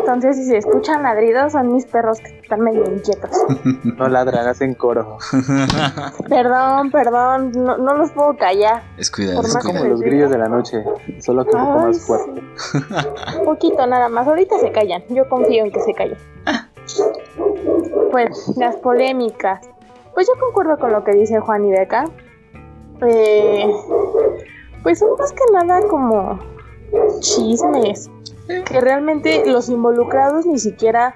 Entonces, 0.00 0.36
si 0.36 0.44
se 0.46 0.56
escuchan 0.56 1.02
ladridos, 1.02 1.52
son 1.52 1.72
mis 1.72 1.86
perros 1.86 2.18
que 2.18 2.40
están 2.40 2.60
medio 2.60 2.84
inquietos. 2.84 3.30
No 3.96 4.08
ladran, 4.08 4.46
hacen 4.48 4.74
coro. 4.74 5.18
Perdón, 6.28 6.90
perdón, 6.90 7.52
no, 7.52 7.78
no 7.78 7.94
los 7.96 8.10
puedo 8.12 8.36
callar. 8.36 8.82
Es 8.96 9.10
cuidado, 9.10 9.36
Por 9.36 9.46
es 9.46 9.54
más 9.54 9.64
Como 9.64 9.84
los 9.84 10.00
grillos 10.00 10.30
de 10.30 10.38
la 10.38 10.48
noche, 10.48 10.82
solo 11.20 11.44
que 11.44 11.54
un 11.56 11.64
poco 11.64 11.78
más 11.86 12.00
fuerte. 12.00 12.42
sí. 12.56 12.78
Un 13.38 13.44
poquito 13.44 13.86
nada 13.86 14.08
más. 14.08 14.26
Ahorita 14.26 14.58
se 14.58 14.72
callan. 14.72 15.02
Yo 15.10 15.28
confío 15.28 15.64
en 15.64 15.70
que 15.70 15.80
se 15.80 15.94
callen. 15.94 16.18
Pues, 18.10 18.56
las 18.56 18.76
polémicas. 18.76 19.68
Pues 20.14 20.26
yo 20.26 20.40
concuerdo 20.40 20.78
con 20.78 20.92
lo 20.92 21.04
que 21.04 21.12
dice 21.12 21.38
Juan 21.40 21.64
y 21.66 21.70
Beca. 21.70 22.06
Eh, 23.06 23.72
pues 24.82 24.98
son 24.98 25.10
más 25.18 25.32
que 25.32 25.44
nada 25.52 25.80
como 25.88 26.38
chismes. 27.20 28.10
Que 28.46 28.80
realmente 28.80 29.44
los 29.46 29.68
involucrados 29.68 30.46
ni 30.46 30.58
siquiera 30.58 31.14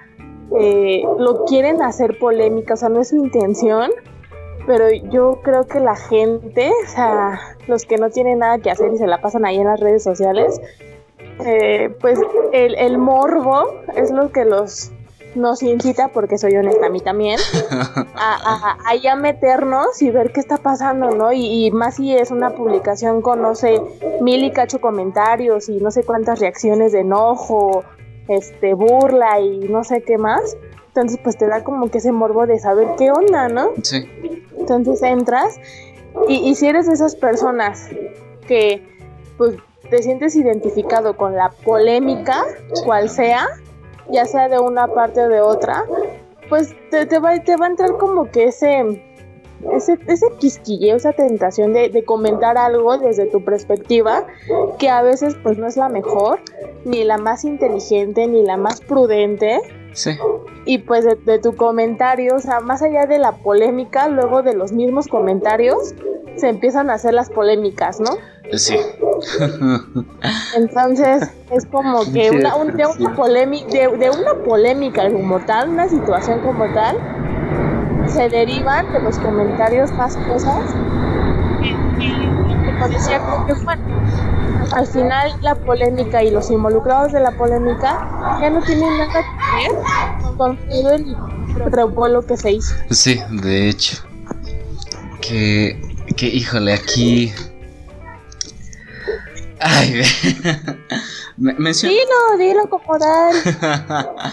eh, 0.58 1.02
lo 1.18 1.44
quieren 1.44 1.82
hacer 1.82 2.18
polémica. 2.18 2.74
O 2.74 2.76
sea, 2.76 2.88
no 2.88 3.00
es 3.00 3.08
su 3.08 3.16
intención. 3.16 3.90
Pero 4.66 4.90
yo 5.10 5.40
creo 5.42 5.66
que 5.66 5.80
la 5.80 5.96
gente, 5.96 6.70
o 6.84 6.88
sea, 6.88 7.40
los 7.66 7.84
que 7.84 7.96
no 7.96 8.10
tienen 8.10 8.38
nada 8.38 8.58
que 8.58 8.70
hacer 8.70 8.92
y 8.92 8.98
se 8.98 9.08
la 9.08 9.20
pasan 9.20 9.44
ahí 9.44 9.56
en 9.56 9.66
las 9.66 9.80
redes 9.80 10.04
sociales, 10.04 10.60
eh, 11.44 11.92
pues 12.00 12.20
el, 12.52 12.76
el 12.76 12.98
morbo 12.98 13.64
es 13.96 14.12
lo 14.12 14.30
que 14.30 14.44
los 14.44 14.91
nos 15.34 15.62
incita, 15.62 16.08
porque 16.08 16.38
soy 16.38 16.56
honesta 16.56 16.86
a 16.86 16.90
mí 16.90 17.00
también, 17.00 17.38
a, 18.14 18.76
a, 18.84 18.90
a 18.90 18.96
ya 18.96 19.16
meternos 19.16 20.02
y 20.02 20.10
ver 20.10 20.32
qué 20.32 20.40
está 20.40 20.58
pasando, 20.58 21.10
¿no? 21.10 21.32
Y, 21.32 21.66
y 21.66 21.70
más 21.70 21.96
si 21.96 22.14
es 22.14 22.30
una 22.30 22.50
publicación 22.50 23.22
con, 23.22 23.42
no 23.42 23.54
sé, 23.54 23.80
mil 24.20 24.44
y 24.44 24.50
cacho 24.50 24.80
comentarios 24.80 25.68
y 25.68 25.78
no 25.78 25.90
sé 25.90 26.04
cuántas 26.04 26.38
reacciones 26.40 26.92
de 26.92 27.00
enojo, 27.00 27.84
este, 28.28 28.74
burla 28.74 29.40
y 29.40 29.60
no 29.68 29.84
sé 29.84 30.02
qué 30.02 30.18
más. 30.18 30.56
Entonces, 30.88 31.18
pues 31.22 31.38
te 31.38 31.46
da 31.46 31.64
como 31.64 31.90
que 31.90 31.98
ese 31.98 32.12
morbo 32.12 32.46
de 32.46 32.58
saber 32.58 32.88
qué 32.98 33.10
onda, 33.10 33.48
¿no? 33.48 33.70
Sí, 33.82 34.04
Entonces 34.58 35.02
entras 35.02 35.58
y, 36.28 36.34
y 36.34 36.54
si 36.54 36.66
eres 36.66 36.86
de 36.86 36.92
esas 36.92 37.16
personas 37.16 37.88
que 38.46 38.86
pues 39.38 39.56
te 39.88 40.02
sientes 40.02 40.36
identificado 40.36 41.16
con 41.16 41.34
la 41.34 41.50
polémica, 41.50 42.44
cual 42.84 43.08
sea, 43.08 43.46
ya 44.10 44.24
sea 44.24 44.48
de 44.48 44.58
una 44.58 44.88
parte 44.88 45.22
o 45.22 45.28
de 45.28 45.40
otra, 45.40 45.84
pues 46.48 46.74
te, 46.90 47.06
te 47.06 47.18
va, 47.18 47.38
te 47.40 47.56
va 47.56 47.66
a 47.66 47.70
entrar 47.70 47.96
como 47.98 48.30
que 48.30 48.44
ese, 48.44 49.02
ese, 49.72 49.98
ese 50.06 50.26
quisquilleo, 50.38 50.96
esa 50.96 51.12
tentación 51.12 51.72
de, 51.72 51.88
de 51.88 52.04
comentar 52.04 52.58
algo 52.58 52.98
desde 52.98 53.26
tu 53.26 53.44
perspectiva, 53.44 54.26
que 54.78 54.88
a 54.88 55.02
veces 55.02 55.36
pues 55.42 55.58
no 55.58 55.66
es 55.66 55.76
la 55.76 55.88
mejor, 55.88 56.40
ni 56.84 57.04
la 57.04 57.18
más 57.18 57.44
inteligente, 57.44 58.26
ni 58.26 58.42
la 58.42 58.56
más 58.56 58.80
prudente, 58.80 59.60
sí. 59.92 60.16
y 60.64 60.78
pues 60.78 61.04
de, 61.04 61.14
de 61.16 61.38
tu 61.38 61.54
comentario, 61.56 62.36
o 62.36 62.38
sea, 62.40 62.60
más 62.60 62.82
allá 62.82 63.06
de 63.06 63.18
la 63.18 63.32
polémica, 63.32 64.08
luego 64.08 64.42
de 64.42 64.54
los 64.54 64.72
mismos 64.72 65.08
comentarios, 65.08 65.94
se 66.36 66.48
empiezan 66.48 66.88
a 66.90 66.94
hacer 66.94 67.12
las 67.14 67.28
polémicas, 67.30 68.00
¿no? 68.00 68.10
Sí. 68.56 68.76
Entonces 70.56 71.30
es 71.50 71.66
como 71.66 72.00
que 72.12 72.30
Sí, 72.30 72.36
una, 72.36 72.56
un- 72.56 72.76
de, 72.76 72.86
una 72.86 73.14
polémica, 73.14 73.68
de, 73.68 73.88
de 73.98 74.10
una 74.10 74.34
polémica 74.44 75.10
como 75.10 75.40
tal, 75.40 75.70
una 75.70 75.88
situación 75.88 76.40
como 76.40 76.64
tal, 76.72 76.96
se 78.06 78.28
derivan 78.28 78.92
de 78.92 79.00
los 79.00 79.18
comentarios 79.18 79.92
más 79.92 80.16
cosas 80.16 80.74
al 84.72 84.86
final 84.86 85.32
la 85.42 85.54
polémica 85.54 86.22
y 86.22 86.30
los 86.30 86.50
involucrados 86.50 87.12
de 87.12 87.20
la 87.20 87.32
polémica 87.32 88.38
ya 88.40 88.50
no 88.50 88.62
tienen 88.62 88.98
nada 88.98 89.12
que 89.12 89.68
ver 89.68 90.36
con 90.36 90.56
todo 90.56 90.92
el 90.92 91.16
revuelo 91.70 92.24
que 92.24 92.36
se 92.36 92.52
hizo 92.52 92.74
Sí, 92.90 93.20
de 93.30 93.68
hecho. 93.68 93.98
Que, 95.20 95.80
que 96.16 96.26
híjole, 96.26 96.72
aquí... 96.74 97.32
Ay, 99.64 100.02
me, 101.36 101.54
mencioné... 101.54 101.94
dilo 101.94 102.38
dilo 102.38 102.68
como 102.70 102.98
tal 102.98 103.34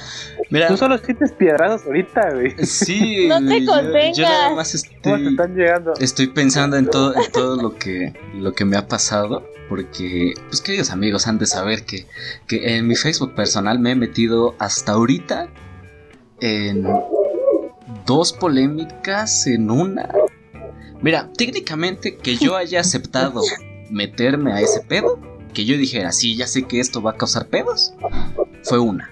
Mira, 0.52 0.68
Tú 0.68 0.78
solo 0.78 0.98
sientes 0.98 1.32
piedrazos 1.34 1.86
ahorita, 1.86 2.32
güey. 2.34 2.56
sí, 2.66 3.28
No 3.28 3.38
te 3.40 3.46
güey, 3.46 3.60
yo- 3.66 3.66
yo, 3.66 3.82
contengas. 3.84 4.18
nada 4.20 4.56
más 4.56 4.72
¿Cómo 4.72 4.82
te 4.82 5.22
estoy, 5.22 5.28
están 5.28 5.56
llegando? 5.56 5.94
estoy 6.00 6.28
pensando 6.28 6.78
en 6.78 6.90
todo, 6.90 7.16
en 7.16 7.32
todo 7.32 7.62
lo 7.62 7.76
que 7.76 8.14
lo 8.36 8.54
que 8.54 8.66
me 8.66 8.76
ha 8.78 8.88
pasado. 8.88 9.46
Porque, 9.70 10.34
pues 10.48 10.62
queridos 10.62 10.90
amigos, 10.90 11.28
han 11.28 11.38
de 11.38 11.46
saber 11.46 11.86
que, 11.86 12.08
que 12.48 12.76
en 12.76 12.88
mi 12.88 12.96
Facebook 12.96 13.36
personal 13.36 13.78
me 13.78 13.92
he 13.92 13.96
metido 13.96 14.56
hasta 14.58 14.94
ahorita 14.94 15.48
en 16.42 16.88
dos 18.08 18.34
polémicas 18.34 19.46
en 19.46 19.70
una. 19.70 20.10
Mira, 21.02 21.30
técnicamente 21.38 22.18
que 22.18 22.36
yo 22.38 22.56
haya 22.56 22.80
aceptado 22.82 23.42
meterme 23.90 24.54
a 24.54 24.62
ese 24.62 24.82
pedo, 24.82 25.20
que 25.54 25.66
yo 25.66 25.78
dijera, 25.78 26.12
sí, 26.12 26.36
ya 26.36 26.48
sé 26.48 26.64
que 26.64 26.80
esto 26.80 27.02
va 27.02 27.12
a 27.12 27.18
causar 27.18 27.48
pedos, 27.48 27.94
fue 28.64 28.80
una. 28.80 29.12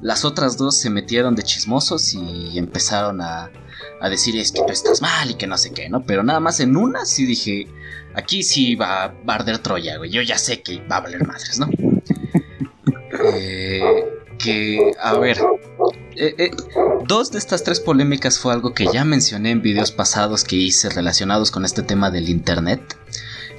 Las 0.00 0.24
otras 0.24 0.56
dos 0.56 0.78
se 0.78 0.90
metieron 0.90 1.34
de 1.36 1.42
chismosos 1.42 2.14
y 2.14 2.58
empezaron 2.58 3.20
a, 3.20 3.50
a 4.00 4.08
decir 4.08 4.36
es 4.36 4.52
que 4.52 4.62
tú 4.66 4.72
estás 4.72 5.00
mal 5.00 5.30
y 5.30 5.34
que 5.34 5.46
no 5.46 5.56
sé 5.56 5.72
qué, 5.72 5.88
¿no? 5.88 6.02
Pero 6.04 6.22
nada 6.22 6.40
más 6.40 6.60
en 6.60 6.76
una 6.76 7.04
sí 7.04 7.24
dije, 7.24 7.68
aquí 8.14 8.42
sí 8.42 8.74
va, 8.74 9.04
a 9.04 9.14
arder 9.26 9.58
Troya, 9.58 9.96
güey. 9.96 10.10
Yo 10.10 10.22
ya 10.22 10.38
sé 10.38 10.62
que 10.62 10.84
va 10.86 10.96
a 10.96 11.00
valer 11.00 11.26
madres, 11.26 11.58
¿no? 11.58 11.68
Eh, 13.34 13.80
que, 14.36 14.92
a 15.00 15.16
ver, 15.16 15.38
eh, 16.16 16.34
eh, 16.38 16.50
dos 17.06 17.30
de 17.30 17.38
estas 17.38 17.62
tres 17.62 17.78
polémicas 17.78 18.38
fue 18.38 18.52
algo 18.52 18.74
que 18.74 18.86
ya 18.92 19.04
mencioné 19.04 19.52
en 19.52 19.62
videos 19.62 19.92
pasados 19.92 20.42
que 20.42 20.56
hice 20.56 20.88
relacionados 20.88 21.52
con 21.52 21.64
este 21.64 21.82
tema 21.82 22.10
del 22.10 22.28
internet. 22.28 22.96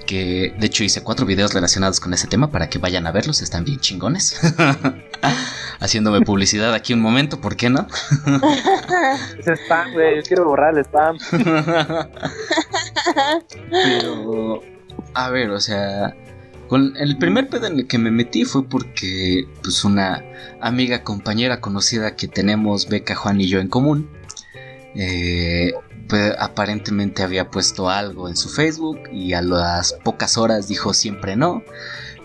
Que 0.06 0.54
de 0.58 0.68
hecho 0.68 0.84
hice 0.84 1.02
cuatro 1.02 1.26
videos 1.26 1.54
relacionados 1.54 2.00
con 2.00 2.14
ese 2.14 2.28
tema 2.28 2.52
para 2.52 2.70
que 2.70 2.78
vayan 2.78 3.08
a 3.08 3.12
verlos, 3.12 3.42
están 3.42 3.64
bien 3.64 3.80
chingones. 3.80 4.40
Haciéndome 5.80 6.22
publicidad 6.22 6.74
aquí 6.74 6.94
un 6.94 7.02
momento, 7.02 7.42
¿por 7.42 7.56
qué 7.56 7.70
no? 7.70 7.88
Es 9.40 9.48
spam, 9.48 9.94
güey. 9.94 10.18
Yo 10.18 10.24
quiero 10.24 10.46
borrar 10.46 10.78
el 10.78 10.86
spam. 10.86 11.18
Pero, 13.70 14.62
a 15.14 15.30
ver, 15.30 15.50
o 15.50 15.60
sea, 15.60 16.16
con 16.68 16.96
el 16.98 17.18
primer 17.18 17.50
pedo 17.50 17.68
en 17.68 17.80
el 17.80 17.88
que 17.88 17.98
me 17.98 18.12
metí 18.12 18.46
fue 18.46 18.68
porque, 18.68 19.48
pues, 19.62 19.84
una 19.84 20.24
amiga, 20.62 21.04
compañera 21.04 21.60
conocida 21.60 22.16
que 22.16 22.28
tenemos, 22.28 22.88
Beca, 22.88 23.16
Juan 23.16 23.42
y 23.42 23.48
yo 23.48 23.60
en 23.60 23.68
común, 23.68 24.10
eh, 24.96 25.74
pues, 26.08 26.34
aparentemente 26.38 27.24
había 27.24 27.50
puesto 27.50 27.90
algo 27.90 28.30
en 28.30 28.36
su 28.36 28.50
Facebook 28.50 29.00
y 29.12 29.34
a 29.34 29.42
las 29.42 29.94
pocas 30.04 30.38
horas 30.38 30.68
dijo 30.68 30.94
siempre 30.94 31.36
no. 31.36 31.64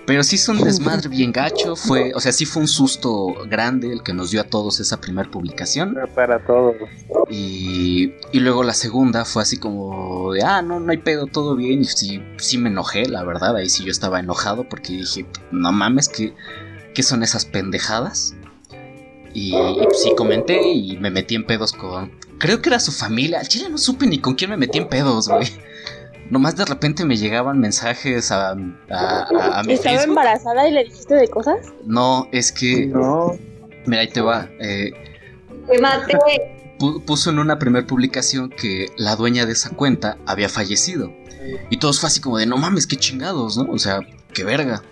Pero 0.08 0.22
sí 0.22 0.36
hizo 0.36 0.52
un 0.52 0.64
desmadre 0.64 1.10
bien 1.10 1.32
gacho, 1.32 1.76
fue, 1.76 2.14
o 2.14 2.20
sea, 2.20 2.32
sí 2.32 2.46
fue 2.46 2.62
un 2.62 2.68
susto 2.68 3.26
grande 3.46 3.92
el 3.92 4.02
que 4.02 4.14
nos 4.14 4.30
dio 4.30 4.40
a 4.40 4.44
todos 4.44 4.80
esa 4.80 5.02
primera 5.02 5.30
publicación. 5.30 5.98
Para 6.14 6.42
todo. 6.46 6.72
Y, 7.28 8.14
y 8.32 8.40
luego 8.40 8.62
la 8.62 8.72
segunda 8.72 9.26
fue 9.26 9.42
así 9.42 9.58
como 9.58 10.32
de, 10.32 10.42
ah, 10.42 10.62
no, 10.62 10.80
no 10.80 10.92
hay 10.92 10.96
pedo, 10.96 11.26
todo 11.26 11.56
bien. 11.56 11.82
Y 11.82 11.84
sí, 11.84 12.22
sí 12.38 12.56
me 12.56 12.70
enojé, 12.70 13.04
la 13.04 13.22
verdad. 13.22 13.54
Ahí 13.54 13.68
sí 13.68 13.84
yo 13.84 13.90
estaba 13.90 14.18
enojado 14.18 14.66
porque 14.66 14.94
dije, 14.94 15.26
no 15.50 15.72
mames, 15.72 16.08
¿qué, 16.08 16.32
qué 16.94 17.02
son 17.02 17.22
esas 17.22 17.44
pendejadas? 17.44 18.34
Y, 19.34 19.54
y, 19.54 19.86
sí 19.92 20.14
comenté 20.16 20.72
y 20.72 20.96
me 20.96 21.10
metí 21.10 21.34
en 21.34 21.44
pedos 21.44 21.72
con... 21.72 22.12
Creo 22.38 22.62
que 22.62 22.68
era 22.68 22.78
su 22.80 22.92
familia. 22.92 23.40
Al 23.40 23.48
chile 23.48 23.68
no 23.68 23.78
supe 23.78 24.06
ni 24.06 24.18
con 24.18 24.34
quién 24.34 24.50
me 24.50 24.56
metí 24.56 24.78
en 24.78 24.88
pedos, 24.88 25.28
güey. 25.28 25.46
Nomás 26.30 26.56
de 26.56 26.64
repente 26.66 27.04
me 27.04 27.16
llegaban 27.16 27.58
mensajes 27.58 28.30
a, 28.30 28.50
a, 28.50 28.54
a- 28.90 29.58
a 29.60 29.62
mi 29.62 29.72
estaba 29.72 29.96
Facebook. 29.96 30.08
embarazada 30.10 30.68
y 30.68 30.72
le 30.72 30.84
dijiste 30.84 31.14
de 31.14 31.26
cosas 31.28 31.56
No, 31.86 32.28
es 32.32 32.52
que... 32.52 32.86
No. 32.86 33.32
Mira, 33.86 34.02
ahí 34.02 34.08
te 34.08 34.20
va. 34.20 34.48
Eh, 34.60 34.92
Me 35.68 35.78
maté. 35.78 36.18
pu- 36.78 37.02
puso 37.04 37.30
en 37.30 37.38
una 37.38 37.58
primera 37.58 37.86
publicación 37.86 38.50
que 38.50 38.88
la 38.98 39.16
dueña 39.16 39.46
de 39.46 39.52
esa 39.52 39.70
cuenta 39.70 40.18
había 40.26 40.48
fallecido. 40.50 41.10
Y 41.70 41.78
todos 41.78 41.98
fue 41.98 42.08
así 42.08 42.20
como 42.20 42.36
de, 42.36 42.44
no 42.44 42.58
mames, 42.58 42.86
qué 42.86 42.96
chingados, 42.96 43.56
¿no? 43.56 43.72
O 43.72 43.78
sea, 43.78 44.00
qué 44.34 44.44
verga. 44.44 44.82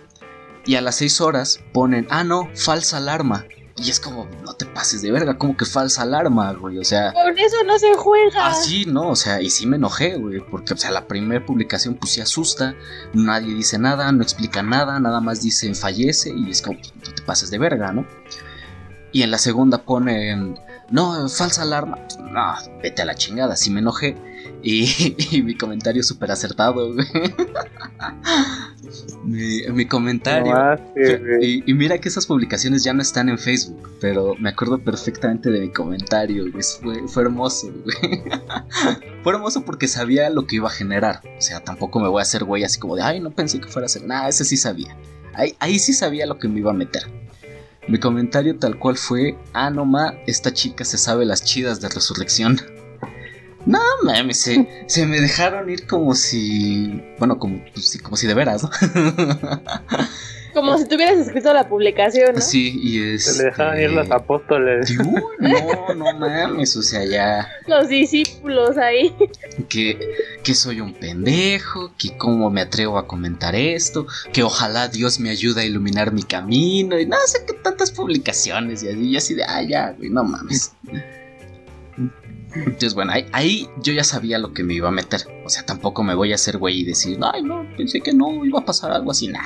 Y 0.65 0.73
a 0.75 0.81
las 0.81 0.95
seis 0.95 1.21
horas 1.21 1.59
ponen, 1.71 2.07
ah, 2.09 2.23
no, 2.23 2.49
falsa 2.55 2.97
alarma. 2.97 3.45
Y 3.79 3.91
es 3.91 3.99
como, 3.99 4.27
no 4.43 4.53
te 4.53 4.65
pases 4.65 5.03
de 5.03 5.11
verga, 5.11 5.37
como 5.37 5.55
que 5.55 5.65
falsa 5.65 6.01
alarma, 6.01 6.51
güey. 6.53 6.79
O 6.79 6.83
sea, 6.83 7.13
con 7.13 7.37
eso 7.37 7.57
no 7.65 7.77
se 7.77 7.93
juega 7.93 8.47
así, 8.47 8.85
¿no? 8.85 9.09
O 9.09 9.15
sea, 9.15 9.39
y 9.39 9.51
sí 9.51 9.67
me 9.67 9.75
enojé, 9.75 10.15
güey. 10.15 10.39
Porque, 10.39 10.73
o 10.73 10.77
sea, 10.77 10.89
la 10.89 11.07
primera 11.07 11.45
publicación 11.45 11.93
pues 11.93 12.13
sí 12.13 12.21
asusta. 12.21 12.75
Nadie 13.13 13.53
dice 13.53 13.77
nada, 13.77 14.11
no 14.11 14.23
explica 14.23 14.63
nada, 14.63 14.99
nada 14.99 15.21
más 15.21 15.41
dicen 15.41 15.75
fallece. 15.75 16.33
Y 16.35 16.49
es 16.49 16.63
como, 16.63 16.79
no 16.79 17.13
te 17.13 17.21
pases 17.21 17.51
de 17.51 17.59
verga, 17.59 17.91
¿no? 17.91 18.07
Y 19.11 19.21
en 19.21 19.29
la 19.29 19.37
segunda 19.37 19.77
ponen, 19.83 20.59
no, 20.89 21.29
falsa 21.29 21.61
alarma. 21.61 21.99
No, 22.31 22.55
vete 22.81 23.03
a 23.03 23.05
la 23.05 23.15
chingada, 23.15 23.55
sí 23.55 23.69
me 23.69 23.79
enojé. 23.79 24.17
Y, 24.63 25.15
y 25.31 25.41
mi 25.41 25.55
comentario 25.55 26.03
súper 26.03 26.31
acertado, 26.31 26.93
güey. 26.93 27.07
mi, 29.23 29.61
mi 29.71 29.85
comentario. 29.85 30.53
No. 30.53 30.75
Y, 31.41 31.63
y 31.65 31.73
mira 31.73 31.97
que 31.99 32.09
esas 32.09 32.25
publicaciones 32.25 32.83
ya 32.83 32.93
no 32.93 33.01
están 33.01 33.29
en 33.29 33.37
Facebook, 33.37 33.89
pero 34.01 34.35
me 34.35 34.49
acuerdo 34.49 34.79
perfectamente 34.79 35.49
de 35.49 35.61
mi 35.61 35.71
comentario, 35.71 36.51
güey. 36.51 36.63
Fue, 36.81 37.07
fue 37.07 37.23
hermoso, 37.23 37.71
güey. 37.83 38.23
fue 39.23 39.33
hermoso 39.33 39.63
porque 39.63 39.87
sabía 39.87 40.29
lo 40.29 40.47
que 40.47 40.57
iba 40.57 40.67
a 40.67 40.71
generar. 40.71 41.21
O 41.37 41.41
sea, 41.41 41.63
tampoco 41.63 41.99
me 41.99 42.07
voy 42.07 42.19
a 42.19 42.23
hacer 42.23 42.43
güey 42.43 42.63
así 42.63 42.79
como 42.79 42.95
de, 42.95 43.03
ay, 43.03 43.19
no 43.19 43.31
pensé 43.31 43.59
que 43.59 43.67
fuera 43.67 43.85
a 43.85 43.89
ser. 43.89 44.03
Nada, 44.03 44.29
ese 44.29 44.45
sí 44.45 44.57
sabía. 44.57 44.95
Ahí, 45.33 45.55
ahí 45.59 45.79
sí 45.79 45.93
sabía 45.93 46.25
lo 46.25 46.39
que 46.39 46.47
me 46.47 46.59
iba 46.59 46.71
a 46.71 46.75
meter. 46.75 47.03
Mi 47.87 47.99
comentario 47.99 48.57
tal 48.57 48.77
cual 48.77 48.97
fue, 48.97 49.37
ah, 49.53 49.69
no 49.69 49.85
ma, 49.85 50.13
esta 50.27 50.53
chica 50.53 50.83
se 50.83 50.97
sabe 50.97 51.25
las 51.25 51.43
chidas 51.43 51.79
de 51.79 51.87
resurrección. 51.87 52.59
No 53.67 53.79
mames, 54.03 54.39
se, 54.39 54.65
se 54.87 55.05
me 55.05 55.19
dejaron 55.19 55.69
ir 55.69 55.85
como 55.87 56.15
si. 56.15 57.03
Bueno, 57.19 57.37
como, 57.37 57.61
pues, 57.73 58.01
como 58.01 58.15
si 58.15 58.25
de 58.25 58.33
veras, 58.33 58.63
¿no? 58.63 58.69
como 60.53 60.77
si 60.77 60.85
tuvieras 60.85 61.17
escrito 61.17 61.53
la 61.53 61.67
publicación 61.67 62.35
¿no? 62.35 62.41
Sí, 62.41 62.79
y 62.81 63.13
es. 63.13 63.25
Se 63.25 63.37
le 63.37 63.49
dejaban 63.49 63.79
ir 63.81 63.91
los 63.91 64.09
apóstoles. 64.09 64.89
no, 65.39 65.93
no 65.95 66.17
mames, 66.17 66.77
o 66.77 66.81
sea, 66.81 67.03
ya. 67.03 67.45
los 67.67 67.89
discípulos 67.89 68.77
ahí 68.77 69.13
Que, 69.67 69.99
que 70.45 70.55
soy 70.55 70.79
un 70.79 70.93
pendejo, 70.93 71.91
que 71.97 72.17
cómo 72.17 72.49
me 72.49 72.61
atrevo 72.61 72.97
a 72.97 73.05
comentar 73.05 73.53
esto, 73.53 74.07
que 74.31 74.43
ojalá 74.43 74.87
Dios 74.87 75.19
me 75.19 75.29
ayude 75.29 75.61
a 75.61 75.65
iluminar 75.65 76.13
mi 76.13 76.23
camino, 76.23 76.97
y 76.97 77.05
no 77.05 77.17
sé 77.25 77.43
qué 77.45 77.51
tantas 77.51 77.91
publicaciones, 77.91 78.81
y 78.81 78.87
así, 78.87 79.09
y 79.09 79.17
así 79.17 79.33
de, 79.33 79.43
ah, 79.43 79.61
ya, 79.61 79.91
güey, 79.91 80.09
no 80.09 80.23
mames. 80.23 80.71
Entonces, 82.55 82.93
bueno, 82.93 83.13
ahí, 83.31 83.67
yo 83.81 83.93
ya 83.93 84.03
sabía 84.03 84.39
lo 84.39 84.53
que 84.53 84.63
me 84.63 84.73
iba 84.73 84.87
a 84.87 84.91
meter. 84.91 85.21
O 85.45 85.49
sea, 85.49 85.65
tampoco 85.65 86.03
me 86.03 86.15
voy 86.15 86.31
a 86.31 86.35
hacer 86.35 86.57
güey 86.57 86.81
y 86.81 86.83
decir, 86.85 87.19
ay, 87.33 87.43
no, 87.43 87.67
pensé 87.75 88.01
que 88.01 88.13
no 88.13 88.43
iba 88.45 88.59
a 88.59 88.65
pasar 88.65 88.91
algo 88.91 89.11
así. 89.11 89.27
Nah, 89.27 89.41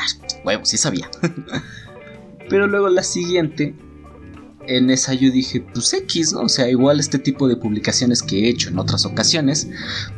huevo, 0.45 0.65
sí 0.65 0.77
sabía. 0.77 1.09
Pero 2.49 2.67
luego 2.67 2.89
la 2.89 3.03
siguiente, 3.03 3.75
en 4.67 4.89
esa 4.89 5.13
yo 5.13 5.31
dije, 5.31 5.61
pues 5.61 5.93
X, 5.93 6.33
¿no? 6.33 6.41
O 6.41 6.49
sea, 6.49 6.69
igual 6.69 6.99
este 6.99 7.19
tipo 7.19 7.47
de 7.47 7.55
publicaciones 7.55 8.21
que 8.21 8.45
he 8.45 8.49
hecho 8.49 8.69
en 8.69 8.79
otras 8.79 9.05
ocasiones, 9.05 9.67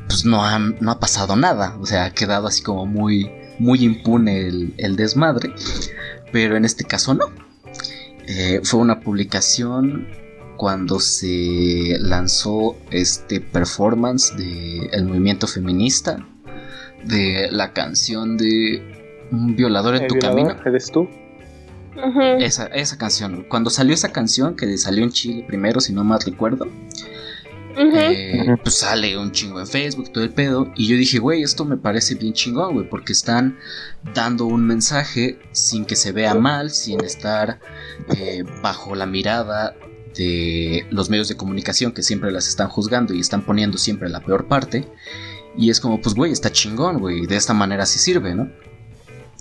pues 0.08 0.26
no 0.26 0.44
ha, 0.44 0.60
no 0.60 0.92
ha 0.92 1.00
pasado 1.00 1.36
nada. 1.36 1.78
O 1.80 1.86
sea, 1.86 2.06
ha 2.06 2.14
quedado 2.14 2.48
así 2.48 2.64
como 2.64 2.86
muy, 2.86 3.32
muy 3.60 3.84
impune 3.84 4.48
el, 4.48 4.74
el 4.78 4.96
desmadre. 4.96 5.54
Pero 6.32 6.58
en 6.58 6.66
este 6.66 6.84
caso 6.84 7.14
no. 7.14 7.26
Eh, 8.28 8.62
fue 8.64 8.80
una 8.80 9.00
publicación 9.02 10.08
cuando 10.64 10.98
se 11.02 11.98
lanzó 12.00 12.78
este 12.90 13.42
performance 13.42 14.34
de 14.38 14.88
el 14.94 15.04
movimiento 15.04 15.46
feminista 15.46 16.26
de 17.04 17.50
la 17.52 17.74
canción 17.74 18.38
de 18.38 19.28
un 19.30 19.58
violador 19.58 19.98
en 19.98 20.04
¿El 20.04 20.08
tu 20.08 20.14
violador 20.14 20.48
camino. 20.48 20.64
¿Eres 20.66 20.90
tú? 20.90 21.10
Esa, 22.40 22.68
esa 22.68 22.98
canción. 22.98 23.46
Cuando 23.50 23.70
salió 23.70 23.94
esa 23.94 24.14
canción, 24.14 24.56
que 24.56 24.78
salió 24.78 25.04
en 25.04 25.12
Chile 25.12 25.44
primero, 25.46 25.82
si 25.82 25.92
no 25.92 26.06
mal 26.06 26.22
recuerdo, 26.26 26.70
eh, 27.76 28.56
pues 28.64 28.76
sale 28.76 29.18
un 29.18 29.34
chingo 29.34 29.60
en 29.60 29.68
Facebook, 29.68 30.14
todo 30.14 30.24
el 30.24 30.30
pedo. 30.30 30.72
Y 30.78 30.88
yo 30.88 30.96
dije, 30.96 31.20
güey, 31.20 31.44
esto 31.44 31.66
me 31.66 31.76
parece 31.76 32.16
bien 32.16 32.32
chingón, 32.32 32.76
güey, 32.76 32.88
porque 32.88 33.12
están 33.12 33.58
dando 34.14 34.46
un 34.46 34.66
mensaje 34.66 35.40
sin 35.52 35.84
que 35.84 35.98
se 35.98 36.14
vea 36.14 36.34
mal, 36.36 36.70
sin 36.70 37.04
estar 37.04 37.60
eh, 38.16 38.46
bajo 38.62 38.96
la 38.96 39.06
mirada 39.06 39.76
de 40.16 40.86
los 40.90 41.10
medios 41.10 41.28
de 41.28 41.38
comunicación 41.38 41.92
que 41.92 42.04
siempre 42.04 42.32
las 42.32 42.48
están 42.48 42.70
juzgando 42.70 43.14
y 43.14 43.20
están 43.20 43.46
poniendo 43.46 43.78
siempre 43.78 44.10
la 44.10 44.20
peor 44.20 44.48
parte. 44.48 44.88
Y 45.58 45.70
es 45.70 45.80
como, 45.80 46.02
pues, 46.02 46.16
güey, 46.16 46.32
está 46.32 46.52
chingón, 46.52 47.00
güey, 47.00 47.28
de 47.28 47.36
esta 47.36 47.54
manera 47.54 47.86
sí 47.86 48.00
sirve, 48.00 48.34
¿no? 48.34 48.50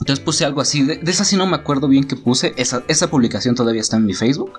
Entonces 0.01 0.25
puse 0.25 0.45
algo 0.45 0.61
así, 0.61 0.83
de, 0.83 1.01
esa 1.07 1.25
sí 1.25 1.37
no 1.37 1.47
me 1.47 1.57
acuerdo 1.57 1.87
bien 1.87 2.05
que 2.05 2.17
puse, 2.17 2.55
esa, 2.57 2.83
esa 2.89 3.09
publicación 3.09 3.55
todavía 3.55 3.81
está 3.81 3.97
en 3.97 4.07
mi 4.07 4.15
Facebook, 4.15 4.59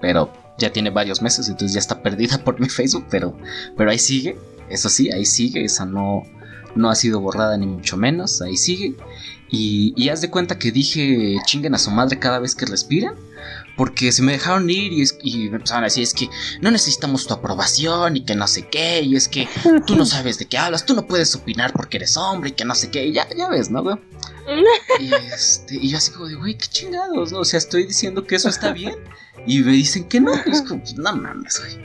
pero 0.00 0.32
ya 0.58 0.72
tiene 0.72 0.90
varios 0.90 1.22
meses, 1.22 1.48
entonces 1.48 1.74
ya 1.74 1.78
está 1.78 2.02
perdida 2.02 2.42
por 2.44 2.58
mi 2.58 2.68
Facebook, 2.68 3.06
pero, 3.08 3.36
pero 3.76 3.90
ahí 3.90 3.98
sigue, 3.98 4.36
eso 4.68 4.88
sí, 4.88 5.10
ahí 5.12 5.24
sigue, 5.26 5.64
esa 5.64 5.86
no, 5.86 6.24
no 6.74 6.90
ha 6.90 6.94
sido 6.94 7.20
borrada 7.20 7.56
ni 7.56 7.66
mucho 7.66 7.96
menos, 7.96 8.42
ahí 8.42 8.56
sigue. 8.56 8.96
Y 9.52 10.08
haz 10.08 10.20
de 10.20 10.30
cuenta 10.30 10.58
que 10.58 10.70
dije 10.70 11.36
chinguen 11.44 11.74
a 11.74 11.78
su 11.78 11.90
madre 11.90 12.20
cada 12.20 12.38
vez 12.38 12.54
que 12.54 12.66
respiran. 12.66 13.14
Porque 13.80 14.12
se 14.12 14.20
me 14.20 14.32
dejaron 14.32 14.68
ir 14.68 14.92
y, 14.92 15.00
es- 15.00 15.16
y 15.22 15.48
me 15.48 15.56
empezaron 15.56 15.84
a 15.84 15.86
decir, 15.86 16.02
es 16.02 16.12
que 16.12 16.28
no 16.60 16.70
necesitamos 16.70 17.26
tu 17.26 17.32
aprobación 17.32 18.14
y 18.14 18.26
que 18.26 18.34
no 18.34 18.46
sé 18.46 18.68
qué, 18.68 19.00
y 19.00 19.16
es 19.16 19.26
que 19.26 19.48
tú 19.86 19.96
no 19.96 20.04
sabes 20.04 20.36
de 20.38 20.44
qué 20.44 20.58
hablas, 20.58 20.84
tú 20.84 20.92
no 20.94 21.06
puedes 21.06 21.34
opinar 21.34 21.72
porque 21.72 21.96
eres 21.96 22.14
hombre 22.18 22.50
y 22.50 22.52
que 22.52 22.66
no 22.66 22.74
sé 22.74 22.90
qué, 22.90 23.06
y 23.06 23.14
ya, 23.14 23.26
ya 23.34 23.48
ves, 23.48 23.70
¿no, 23.70 23.82
güey? 23.82 23.96
Y, 25.00 25.14
este, 25.14 25.76
y 25.76 25.88
yo 25.88 25.96
así 25.96 26.10
como 26.10 26.26
de, 26.28 26.34
güey, 26.34 26.58
qué 26.58 26.66
chingados, 26.66 27.32
¿no? 27.32 27.38
O 27.38 27.44
sea, 27.46 27.56
estoy 27.56 27.86
diciendo 27.86 28.26
que 28.26 28.34
eso 28.34 28.50
está 28.50 28.70
bien 28.74 28.96
y 29.46 29.60
me 29.60 29.72
dicen 29.72 30.04
que 30.10 30.20
no, 30.20 30.32
y 30.44 30.50
es 30.50 30.60
como, 30.60 30.80
pues, 30.82 30.96
no 30.98 31.16
mames, 31.16 31.58
güey. 31.58 31.78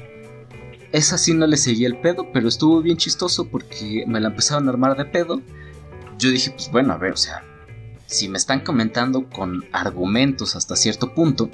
Esa 0.92 1.18
sí 1.18 1.34
no 1.34 1.48
le 1.48 1.56
seguí 1.56 1.86
el 1.86 1.98
pedo, 2.02 2.30
pero 2.34 2.50
estuvo 2.50 2.82
bien 2.82 2.98
chistoso 2.98 3.48
porque 3.48 4.04
me 4.06 4.20
la 4.20 4.28
empezaron 4.28 4.68
a 4.68 4.72
armar 4.72 4.98
de 4.98 5.06
pedo. 5.06 5.42
Yo 6.18 6.30
dije, 6.30 6.52
pues 6.52 6.70
bueno, 6.72 6.92
a 6.92 6.98
ver, 6.98 7.14
o 7.14 7.18
sea, 7.18 7.42
si 8.06 8.28
me 8.30 8.38
están 8.38 8.62
comentando 8.62 9.30
con 9.30 9.66
argumentos 9.72 10.56
hasta 10.56 10.76
cierto 10.76 11.14
punto, 11.14 11.50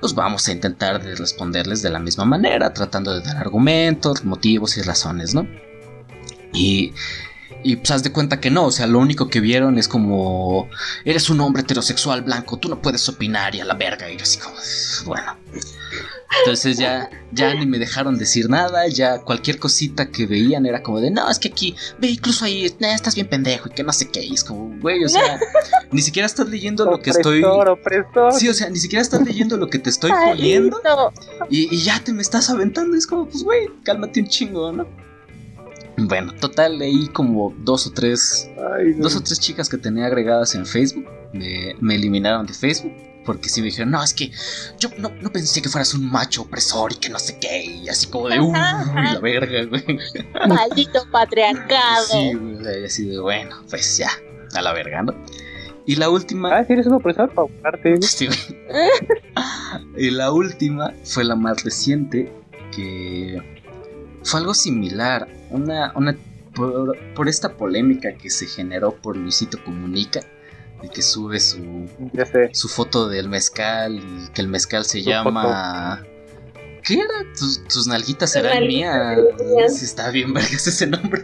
pues 0.00 0.14
vamos 0.14 0.48
a 0.48 0.52
intentar 0.52 1.02
de 1.02 1.14
responderles 1.14 1.82
de 1.82 1.90
la 1.90 1.98
misma 1.98 2.24
manera, 2.24 2.72
tratando 2.72 3.14
de 3.14 3.20
dar 3.20 3.36
argumentos, 3.36 4.24
motivos 4.24 4.76
y 4.76 4.82
razones, 4.82 5.34
¿no? 5.34 5.46
Y, 6.52 6.92
y 7.62 7.76
pues 7.76 7.90
haz 7.90 8.02
de 8.02 8.12
cuenta 8.12 8.40
que 8.40 8.50
no, 8.50 8.66
o 8.66 8.70
sea, 8.70 8.86
lo 8.86 8.98
único 8.98 9.28
que 9.28 9.40
vieron 9.40 9.78
es 9.78 9.88
como, 9.88 10.68
eres 11.04 11.30
un 11.30 11.40
hombre 11.40 11.62
heterosexual 11.62 12.22
blanco, 12.22 12.58
tú 12.58 12.68
no 12.68 12.80
puedes 12.80 13.08
opinar 13.08 13.54
y 13.54 13.60
a 13.60 13.64
la 13.64 13.74
verga, 13.74 14.10
y 14.10 14.16
yo 14.16 14.22
así 14.22 14.38
como, 14.38 14.56
bueno. 15.06 15.36
Entonces 16.40 16.78
ya, 16.78 17.10
ya 17.30 17.54
ni 17.54 17.66
me 17.66 17.78
dejaron 17.78 18.16
decir 18.16 18.48
nada, 18.48 18.88
ya 18.88 19.18
cualquier 19.18 19.58
cosita 19.58 20.10
que 20.10 20.26
veían 20.26 20.64
era 20.64 20.82
como 20.82 20.98
de, 21.00 21.10
no, 21.10 21.28
es 21.28 21.38
que 21.38 21.48
aquí, 21.48 21.76
ve, 21.98 22.08
incluso 22.08 22.46
ahí, 22.46 22.64
eh, 22.64 22.74
estás 22.80 23.14
bien 23.14 23.28
pendejo 23.28 23.68
y 23.68 23.74
que 23.74 23.84
no 23.84 23.92
sé 23.92 24.08
qué, 24.10 24.24
y 24.24 24.32
es 24.32 24.42
como, 24.42 24.74
güey, 24.80 25.04
o 25.04 25.08
sea, 25.08 25.38
ni 25.92 26.00
siquiera 26.00 26.26
estás 26.26 26.48
leyendo 26.48 26.86
lo 26.86 27.00
que 27.00 27.10
estoy... 27.10 27.42
Opresor. 27.44 28.32
Sí, 28.32 28.48
o 28.48 28.54
sea, 28.54 28.70
ni 28.70 28.78
siquiera 28.78 29.02
estás 29.02 29.22
leyendo 29.22 29.58
lo 29.58 29.68
que 29.68 29.78
te 29.78 29.90
estoy 29.90 30.10
poniendo 30.10 30.80
y, 31.50 31.74
y 31.74 31.82
ya 31.82 32.02
te 32.02 32.12
me 32.12 32.22
estás 32.22 32.48
aventando. 32.50 32.96
Es 32.96 33.06
como, 33.06 33.28
pues, 33.28 33.44
güey, 33.44 33.68
cálmate 33.84 34.20
un 34.20 34.28
chingo, 34.28 34.72
¿no? 34.72 34.86
Bueno, 35.96 36.32
total, 36.34 36.78
leí 36.78 37.08
como 37.08 37.54
dos 37.58 37.86
o 37.86 37.92
tres, 37.92 38.50
Ay, 38.78 38.94
no. 38.96 39.02
dos 39.04 39.16
o 39.16 39.20
tres 39.22 39.38
chicas 39.40 39.68
que 39.68 39.76
tenía 39.76 40.06
agregadas 40.06 40.54
en 40.54 40.66
Facebook. 40.66 41.06
Me, 41.32 41.74
me 41.80 41.94
eliminaron 41.96 42.46
de 42.46 42.54
Facebook. 42.54 42.92
Porque 43.24 43.48
sí 43.48 43.60
me 43.60 43.66
dijeron, 43.66 43.92
no, 43.92 44.02
es 44.02 44.12
que 44.14 44.32
yo 44.80 44.88
no, 44.98 45.10
no 45.20 45.30
pensé 45.30 45.62
que 45.62 45.68
fueras 45.68 45.94
un 45.94 46.10
macho 46.10 46.42
opresor 46.42 46.92
y 46.92 46.96
que 46.96 47.08
no 47.08 47.20
sé 47.20 47.38
qué. 47.38 47.64
Y 47.64 47.88
así 47.88 48.08
como 48.08 48.28
de, 48.28 48.40
uy, 48.40 48.52
la 48.52 49.20
verga, 49.22 49.64
güey. 49.64 49.84
Maldito 50.48 51.06
patriarcado. 51.10 52.04
Sí, 52.10 52.32
güey, 52.34 52.84
así 52.84 53.06
de, 53.06 53.20
bueno, 53.20 53.62
pues 53.70 53.96
ya, 53.96 54.10
a 54.54 54.60
la 54.60 54.72
verga, 54.72 55.02
¿no? 55.02 55.14
Y 55.86 55.96
la 55.96 56.10
última. 56.10 56.56
Ah, 56.56 56.64
si 56.64 56.72
eres 56.72 56.86
un 56.86 56.94
opresor, 56.94 57.32
para 57.32 57.46
buscarte. 57.48 57.94
Sí, 58.02 58.26
güey. 58.26 58.38
y 59.96 60.10
la 60.10 60.32
última 60.32 60.92
fue 61.04 61.24
la 61.24 61.36
más 61.36 61.62
reciente, 61.64 62.32
que 62.74 63.40
fue 64.24 64.40
algo 64.40 64.54
similar. 64.54 65.28
Una, 65.50 65.92
una 65.94 66.16
por, 66.54 66.96
por 67.14 67.28
esta 67.28 67.56
polémica 67.56 68.14
que 68.14 68.30
se 68.30 68.46
generó 68.46 68.94
por 68.94 69.16
Luisito 69.16 69.62
Comunica, 69.64 70.20
de 70.82 70.88
que 70.88 71.02
sube 71.02 71.40
su, 71.40 71.88
su 72.52 72.68
foto 72.68 73.08
del 73.08 73.28
mezcal 73.28 73.96
y 73.96 74.30
que 74.32 74.40
el 74.40 74.48
mezcal 74.48 74.84
se 74.84 75.02
Su 75.02 75.10
llama... 75.10 76.02
¿Qué 76.82 76.94
era? 76.94 77.32
¿Tus, 77.38 77.62
tus 77.68 77.86
nalguitas 77.86 78.34
nalguitas 78.34 78.60
mías? 78.60 78.94
serán 78.94 79.46
mías. 79.54 79.78
Sí, 79.78 79.84
está 79.84 80.10
bien 80.10 80.34
vergas 80.34 80.66
ese 80.66 80.88
nombre. 80.88 81.22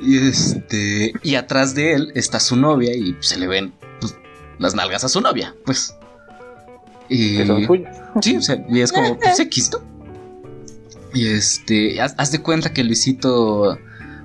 y 0.00 0.28
este... 0.28 1.12
Y 1.22 1.36
atrás 1.36 1.74
de 1.74 1.94
él 1.94 2.12
está 2.14 2.38
su 2.38 2.56
novia 2.56 2.94
y 2.94 3.16
se 3.20 3.38
le 3.38 3.46
ven 3.46 3.72
pues, 4.00 4.14
las 4.58 4.74
nalgas 4.74 5.04
a 5.04 5.08
su 5.08 5.22
novia, 5.22 5.54
pues. 5.64 5.94
Y... 7.08 7.38
Que 7.38 7.46
son 7.46 7.66
suyas. 7.66 7.96
Sí, 8.20 8.36
o 8.36 8.42
sea, 8.42 8.62
y 8.68 8.80
es 8.80 8.92
como, 8.92 9.18
pues 9.18 9.40
X, 9.40 9.70
¿no? 9.72 9.97
Y 11.14 11.26
este, 11.26 12.00
haz, 12.00 12.32
de 12.32 12.40
cuenta 12.40 12.72
que 12.72 12.84
Luisito 12.84 13.78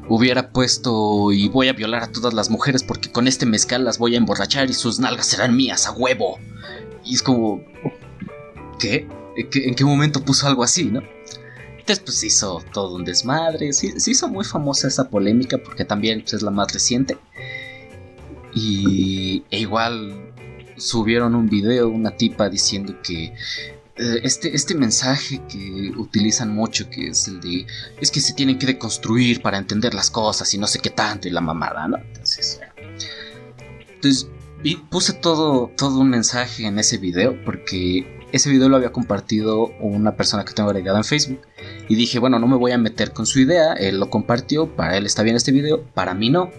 hubiera 0.09 0.49
puesto 0.49 1.31
y 1.31 1.47
voy 1.47 1.69
a 1.69 1.73
violar 1.73 2.03
a 2.03 2.11
todas 2.11 2.33
las 2.33 2.49
mujeres 2.49 2.83
porque 2.83 3.09
con 3.09 3.27
este 3.27 3.45
mezcal 3.45 3.85
las 3.85 3.97
voy 3.97 4.15
a 4.15 4.17
emborrachar 4.17 4.69
y 4.69 4.73
sus 4.73 4.99
nalgas 4.99 5.27
serán 5.27 5.55
mías 5.55 5.87
a 5.87 5.91
huevo. 5.91 6.39
Y 7.05 7.15
es 7.15 7.21
como, 7.21 7.61
¿qué? 8.79 9.07
¿En 9.35 9.49
qué, 9.49 9.67
en 9.67 9.75
qué 9.75 9.85
momento 9.85 10.23
puso 10.23 10.47
algo 10.47 10.63
así, 10.63 10.85
no? 10.85 11.01
Entonces, 11.83 12.03
pues 12.05 12.23
hizo 12.23 12.63
todo 12.71 12.95
un 12.95 13.03
desmadre. 13.03 13.73
Sí, 13.73 13.99
se 13.99 14.11
hizo 14.11 14.29
muy 14.29 14.45
famosa 14.45 14.87
esa 14.87 15.09
polémica 15.09 15.57
porque 15.57 15.83
también 15.83 16.21
pues, 16.21 16.33
es 16.33 16.41
la 16.41 16.49
más 16.49 16.71
reciente. 16.71 17.17
Y 18.55 19.43
e 19.49 19.59
igual 19.59 20.31
subieron 20.77 21.35
un 21.35 21.49
video, 21.49 21.89
una 21.89 22.11
tipa 22.11 22.49
diciendo 22.49 22.95
que 23.03 23.33
este, 23.95 24.55
este 24.55 24.75
mensaje 24.75 25.41
que 25.47 25.91
utilizan 25.95 26.53
mucho, 26.53 26.89
que 26.89 27.09
es 27.09 27.27
el 27.27 27.39
de 27.41 27.67
es 28.01 28.09
que 28.09 28.19
se 28.19 28.33
tienen 28.33 28.57
que 28.57 28.65
deconstruir 28.65 29.41
para 29.41 29.57
entender 29.57 29.93
las 29.93 30.09
cosas 30.09 30.51
y 30.53 30.57
no 30.57 30.67
sé 30.67 30.79
qué 30.79 30.89
tanto 30.89 31.27
y 31.27 31.31
la 31.31 31.41
mamada, 31.41 31.87
¿no? 31.87 31.97
Entonces, 31.97 32.59
puse 34.89 35.13
todo, 35.13 35.71
todo 35.77 35.99
un 35.99 36.09
mensaje 36.09 36.65
en 36.65 36.79
ese 36.79 36.97
video 36.97 37.37
porque 37.45 38.21
ese 38.31 38.49
video 38.49 38.67
lo 38.67 38.77
había 38.77 38.91
compartido 38.91 39.67
una 39.79 40.15
persona 40.15 40.43
que 40.43 40.53
tengo 40.53 40.69
agregada 40.69 40.97
en 40.97 41.03
Facebook 41.03 41.41
y 41.87 41.95
dije, 41.95 42.17
bueno, 42.17 42.39
no 42.39 42.47
me 42.47 42.57
voy 42.57 42.71
a 42.71 42.79
meter 42.79 43.13
con 43.13 43.27
su 43.27 43.39
idea, 43.39 43.73
él 43.73 43.99
lo 43.99 44.09
compartió, 44.09 44.75
para 44.75 44.97
él 44.97 45.05
está 45.05 45.21
bien 45.21 45.35
este 45.35 45.51
video, 45.51 45.83
para 45.93 46.15
mí 46.15 46.31
no. 46.31 46.49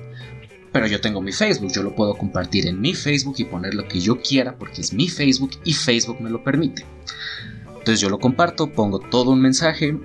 Pero 0.74 0.88
yo 0.88 1.00
tengo 1.00 1.22
mi 1.22 1.30
Facebook, 1.30 1.70
yo 1.72 1.84
lo 1.84 1.94
puedo 1.94 2.14
compartir 2.14 2.66
en 2.66 2.80
mi 2.80 2.94
Facebook 2.94 3.36
y 3.38 3.44
poner 3.44 3.74
lo 3.74 3.86
que 3.86 4.00
yo 4.00 4.20
quiera 4.20 4.58
porque 4.58 4.80
es 4.80 4.92
mi 4.92 5.08
Facebook 5.08 5.52
y 5.62 5.72
Facebook 5.72 6.20
me 6.20 6.30
lo 6.30 6.42
permite. 6.42 6.84
Entonces 7.68 8.00
yo 8.00 8.10
lo 8.10 8.18
comparto, 8.18 8.72
pongo 8.72 8.98
todo 8.98 9.30
un 9.30 9.40
mensaje 9.40 9.96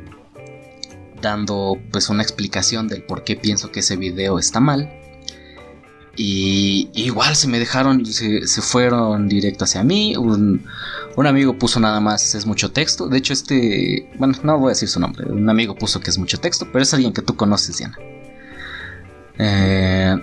dando 1.23 1.75
pues 1.91 2.09
una 2.09 2.21
explicación 2.21 2.87
del 2.87 3.01
por 3.01 3.23
qué 3.23 3.35
pienso 3.35 3.71
que 3.71 3.79
ese 3.79 3.95
video 3.95 4.37
está 4.37 4.59
mal. 4.59 4.93
Y 6.15 6.91
igual 6.93 7.35
se 7.35 7.47
me 7.47 7.57
dejaron, 7.57 8.05
se, 8.05 8.61
fueron 8.61 9.27
directo 9.27 9.63
hacia 9.63 9.83
mí. 9.83 10.15
Un, 10.17 10.67
un 11.15 11.25
amigo 11.25 11.57
puso 11.57 11.79
nada 11.79 11.99
más, 11.99 12.35
es 12.35 12.45
mucho 12.45 12.71
texto. 12.71 13.07
De 13.07 13.17
hecho, 13.17 13.33
este, 13.33 14.07
bueno, 14.19 14.35
no 14.43 14.59
voy 14.59 14.67
a 14.67 14.69
decir 14.73 14.87
su 14.87 14.99
nombre. 14.99 15.25
Un 15.31 15.49
amigo 15.49 15.73
puso 15.73 15.99
que 15.99 16.11
es 16.11 16.19
mucho 16.19 16.39
texto, 16.39 16.67
pero 16.71 16.83
es 16.83 16.93
alguien 16.93 17.11
que 17.11 17.23
tú 17.23 17.35
conoces, 17.35 17.79
Diana. 17.79 17.97
Eh, 19.39 20.15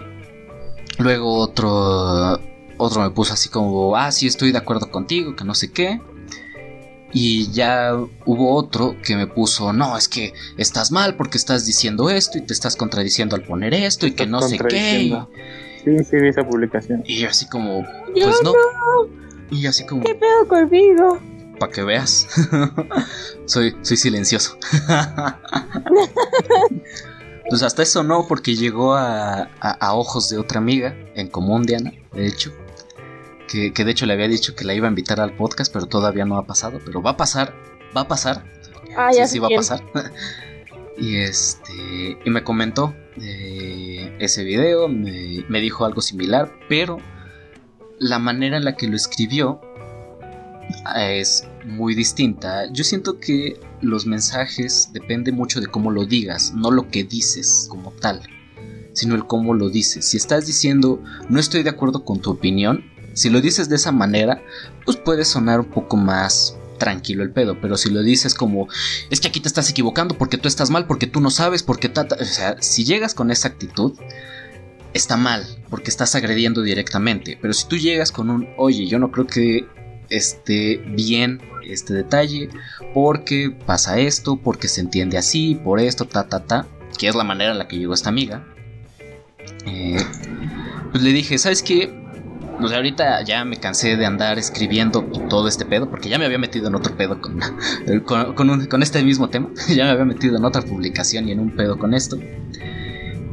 luego 0.99 1.39
otro, 1.39 2.41
otro 2.77 3.03
me 3.03 3.11
puso 3.11 3.33
así 3.35 3.49
como, 3.49 3.97
ah, 3.97 4.13
sí, 4.13 4.27
estoy 4.27 4.53
de 4.53 4.59
acuerdo 4.59 4.91
contigo, 4.91 5.37
que 5.37 5.45
no 5.45 5.55
sé 5.55 5.71
qué. 5.73 6.01
Y 7.13 7.51
ya 7.53 7.95
hubo 8.25 8.55
otro 8.55 8.97
que 9.03 9.17
me 9.17 9.27
puso, 9.27 9.73
no, 9.73 9.97
es 9.97 10.09
que 10.09 10.35
estás 10.59 10.91
mal 10.93 11.17
porque 11.17 11.39
estás 11.39 11.65
diciendo 11.65 12.11
esto 12.11 12.37
y 12.37 12.43
te 12.43 12.53
estás 12.53 12.77
contradiciendo 12.77 13.37
al 13.37 13.43
poner 13.43 13.73
esto 13.75 14.07
y 14.07 14.13
que 14.13 14.27
no 14.27 14.43
sé 14.43 14.57
qué. 14.57 14.59
contradiciendo. 14.59 15.31
Sí, 15.85 16.05
sí, 16.05 16.17
vi 16.17 16.29
esa 16.29 16.47
publicación. 16.47 17.03
Y 17.07 17.21
yo 17.21 17.29
así 17.29 17.49
como, 17.49 17.83
Yo 18.15 18.25
pues 18.27 18.41
no. 18.43 18.53
no. 18.53 19.09
Y 19.51 19.63
yo 19.63 19.71
así 19.71 19.87
como, 19.87 20.03
¿Qué 20.03 20.15
pedo 20.15 20.49
conmigo? 20.49 21.21
para 21.59 21.73
que 21.73 21.83
veas. 21.83 22.27
soy, 23.47 23.75
soy 23.83 23.97
silencioso. 23.97 24.59
pues 27.49 27.63
hasta 27.63 27.83
eso 27.83 28.03
no, 28.03 28.27
porque 28.29 28.55
llegó 28.57 28.95
a, 28.95 29.43
a- 29.61 29.71
a 29.81 29.95
ojos 29.95 30.29
de 30.29 30.39
otra 30.39 30.59
amiga 30.59 30.95
en 31.15 31.29
común, 31.29 31.65
Diana, 31.65 31.93
de 32.13 32.27
hecho. 32.27 32.53
Que, 33.49 33.73
que 33.73 33.85
de 33.85 33.93
hecho 33.93 34.07
le 34.07 34.13
había 34.15 34.27
dicho 34.27 34.57
que 34.57 34.65
la 34.65 34.75
iba 34.75 34.87
a 34.89 34.91
invitar 34.91 35.21
al 35.21 35.37
podcast, 35.37 35.73
pero 35.73 35.87
todavía 35.87 36.25
no 36.25 36.37
ha 36.37 36.47
pasado. 36.47 36.81
Pero 36.85 37.01
va 37.01 37.11
a 37.11 37.17
pasar, 37.17 37.55
va 37.97 38.01
a 38.03 38.09
pasar. 38.09 38.45
Ah, 38.97 39.11
sí, 39.13 39.19
ya 39.19 39.27
sí 39.29 39.39
va 39.39 39.47
a 39.47 39.51
pasar. 39.57 39.83
y 40.99 41.17
este. 41.19 42.19
Y 42.25 42.31
me 42.31 42.43
comentó 42.43 42.93
eh, 43.21 44.17
ese 44.19 44.43
video, 44.43 44.89
me, 44.89 45.45
me 45.49 45.61
dijo 45.61 45.85
algo 45.85 46.01
similar, 46.01 46.53
pero 46.69 46.99
la 48.01 48.19
manera 48.19 48.57
en 48.57 48.65
la 48.65 48.75
que 48.77 48.89
lo 48.89 48.97
escribió 48.97 49.61
eh, 50.97 51.21
es 51.21 51.47
muy 51.65 51.95
distinta. 51.95 52.67
Yo 52.73 52.83
siento 52.83 53.21
que 53.21 53.61
los 53.81 54.07
mensajes 54.07 54.91
depende 54.93 55.33
mucho 55.33 55.61
de 55.61 55.67
cómo 55.67 55.91
lo 55.91 56.07
digas, 56.07 56.53
no 56.55 56.71
lo 56.71 56.89
que 56.89 57.05
dices 57.05 57.67
como 57.69 57.93
tal, 57.93 58.23
sino 58.93 59.15
el 59.15 59.27
cómo 59.27 59.55
lo 59.55 59.69
dices. 59.69 60.05
Si 60.05 60.17
estás 60.17 60.47
diciendo 60.47 61.03
no 61.29 61.39
estoy 61.41 61.63
de 61.63 61.71
acuerdo 61.71 62.05
con 62.05 62.21
tu 62.21 62.31
opinión, 62.31 62.85
si 63.15 63.31
lo 63.31 63.41
dices 63.41 63.69
de 63.69 63.77
esa 63.77 63.93
manera, 63.93 64.43
pues 64.85 64.97
puede 64.97 65.25
sonar 65.25 65.61
un 65.61 65.71
poco 65.71 65.97
más 65.97 66.57
tranquilo 66.77 67.23
el 67.23 67.31
pedo. 67.31 67.59
Pero 67.61 67.77
si 67.77 67.91
lo 67.91 68.03
dices 68.03 68.35
como, 68.35 68.69
es 69.11 69.21
que 69.21 69.29
aquí 69.29 69.41
te 69.41 69.49
estás 69.49 69.71
equivocando 69.71 70.17
porque 70.17 70.39
tú 70.39 70.49
estás 70.49 70.71
mal, 70.71 70.87
porque 70.87 71.07
tú 71.07 71.21
no 71.21 71.31
sabes, 71.31 71.63
porque 71.63 71.89
ta, 71.89 72.07
ta", 72.07 72.17
O 72.21 72.25
sea, 72.25 72.61
si 72.61 72.85
llegas 72.85 73.15
con 73.15 73.31
esa 73.31 73.49
actitud, 73.49 73.95
está 74.93 75.17
mal, 75.17 75.47
porque 75.71 75.91
estás 75.91 76.15
agrediendo 76.15 76.63
directamente. 76.63 77.39
Pero 77.41 77.55
si 77.55 77.67
tú 77.67 77.77
llegas 77.77 78.13
con 78.13 78.31
un, 78.31 78.49
oye, 78.57 78.87
yo 78.87 78.99
no 78.99 79.11
creo 79.11 79.27
que 79.27 79.67
esté 80.09 80.77
bien 80.95 81.41
este 81.73 81.95
detalle, 81.95 82.49
porque 82.95 83.51
pasa 83.51 83.99
esto, 83.99 84.37
porque 84.37 84.69
se 84.69 84.81
entiende 84.81 85.19
así, 85.19 85.55
por 85.55 85.81
esto, 85.81 86.05
ta, 86.05 86.29
ta, 86.29 86.45
ta, 86.45 86.67
que 86.99 87.09
es 87.09 87.15
la 87.15 87.25
manera 87.25 87.53
en 87.53 87.59
la 87.59 87.69
que 87.69 87.79
llegó 87.79 87.95
esta 87.95 88.09
amiga. 88.09 88.45
Eh, 89.67 89.99
pues 90.91 91.03
le 91.03 91.13
dije, 91.13 91.39
¿sabes 91.39 91.63
qué? 91.63 91.93
Sea, 92.67 92.79
ahorita 92.79 93.23
ya 93.23 93.45
me 93.45 93.59
cansé 93.59 93.97
de 93.97 94.07
andar 94.07 94.39
escribiendo 94.39 95.03
todo 95.29 95.47
este 95.47 95.67
pedo, 95.67 95.91
porque 95.91 96.09
ya 96.09 96.19
me 96.19 96.25
había 96.25 96.39
metido 96.39 96.69
en 96.69 96.75
otro 96.75 96.97
pedo 96.97 97.21
con, 97.21 97.39
con 98.35 98.83
este 98.83 99.03
mismo 99.03 99.29
tema. 99.29 99.51
ya 99.69 99.85
me 99.85 99.91
había 99.91 100.05
metido 100.05 100.37
en 100.37 100.45
otra 100.45 100.63
publicación 100.63 101.29
y 101.29 101.33
en 101.33 101.41
un 101.41 101.51
pedo 101.55 101.79
con 101.79 101.93
esto. 101.95 102.19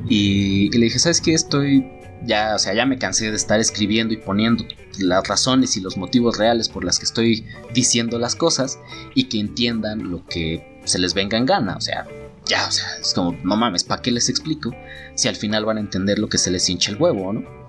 Y, 0.09 0.69
y 0.73 0.77
le 0.77 0.85
dije, 0.85 0.99
¿sabes 0.99 1.21
qué? 1.21 1.33
Estoy 1.33 1.87
ya, 2.25 2.55
o 2.55 2.59
sea, 2.59 2.73
ya 2.73 2.85
me 2.85 2.97
cansé 2.97 3.29
de 3.29 3.37
estar 3.37 3.59
escribiendo 3.59 4.13
y 4.13 4.17
poniendo 4.17 4.65
las 4.99 5.27
razones 5.27 5.77
y 5.77 5.82
los 5.82 5.97
motivos 5.97 6.38
reales 6.38 6.69
por 6.69 6.84
las 6.84 6.99
que 6.99 7.06
estoy 7.06 7.45
diciendo 7.73 8.19
las 8.19 8.36
cosas 8.36 8.79
y 9.15 9.25
que 9.25 9.39
entiendan 9.39 10.10
lo 10.10 10.25
que 10.27 10.82
se 10.86 10.99
les 10.99 11.13
venga 11.13 11.38
en 11.38 11.45
gana. 11.45 11.75
O 11.75 11.82
sea, 11.82 12.08
ya, 12.45 12.67
o 12.67 12.71
sea, 12.71 12.86
es 12.99 13.13
como, 13.13 13.38
no 13.43 13.56
mames, 13.56 13.84
¿para 13.84 14.01
qué 14.01 14.12
les 14.12 14.29
explico? 14.29 14.71
Si 15.15 15.27
al 15.27 15.36
final 15.36 15.65
van 15.65 15.77
a 15.77 15.82
entender 15.82 16.19
lo 16.19 16.29
que 16.29 16.38
se 16.38 16.51
les 16.51 16.67
hincha 16.69 16.91
el 16.91 17.01
huevo, 17.01 17.34
¿no? 17.34 17.63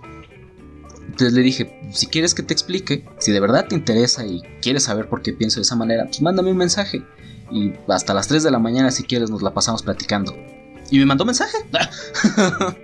Entonces 1.07 1.33
le 1.33 1.43
dije, 1.43 1.79
si 1.93 2.09
quieres 2.09 2.35
que 2.35 2.43
te 2.43 2.53
explique, 2.53 3.05
si 3.19 3.31
de 3.31 3.39
verdad 3.39 3.67
te 3.69 3.77
interesa 3.77 4.27
y 4.27 4.43
quieres 4.61 4.85
saber 4.85 5.09
por 5.09 5.23
qué 5.23 5.33
pienso 5.33 5.61
de 5.61 5.63
esa 5.63 5.77
manera, 5.77 6.07
pues 6.07 6.21
mándame 6.21 6.51
un 6.51 6.57
mensaje. 6.57 7.05
Y 7.53 7.73
hasta 7.89 8.15
las 8.15 8.27
3 8.27 8.43
de 8.43 8.51
la 8.51 8.59
mañana, 8.59 8.91
si 8.91 9.05
quieres, 9.05 9.31
nos 9.31 9.43
la 9.43 9.55
pasamos 9.55 9.83
platicando. 9.83 10.35
Y 10.91 10.99
me 10.99 11.07
mandó 11.07 11.25
mensaje. 11.25 11.57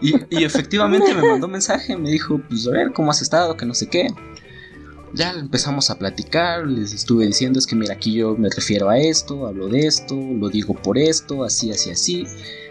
y, 0.00 0.44
efectivamente 0.44 1.14
me 1.14 1.22
mandó 1.22 1.48
mensaje. 1.48 1.96
Me 1.96 2.10
dijo, 2.10 2.40
pues 2.48 2.66
a 2.66 2.70
ver, 2.70 2.92
¿cómo 2.92 3.10
has 3.10 3.22
estado? 3.22 3.56
Que 3.56 3.66
no 3.66 3.74
sé 3.74 3.88
qué. 3.88 4.08
Ya 5.12 5.30
empezamos 5.32 5.88
a 5.90 5.98
platicar, 5.98 6.66
les 6.66 6.92
estuve 6.92 7.26
diciendo, 7.26 7.58
es 7.58 7.66
que 7.66 7.76
mira, 7.76 7.94
aquí 7.94 8.12
yo 8.12 8.36
me 8.36 8.50
refiero 8.50 8.90
a 8.90 8.98
esto, 8.98 9.46
hablo 9.46 9.68
de 9.68 9.86
esto, 9.86 10.14
lo 10.14 10.48
digo 10.48 10.74
por 10.74 10.98
esto, 10.98 11.44
así, 11.44 11.70
así, 11.70 11.90
así. 11.90 12.26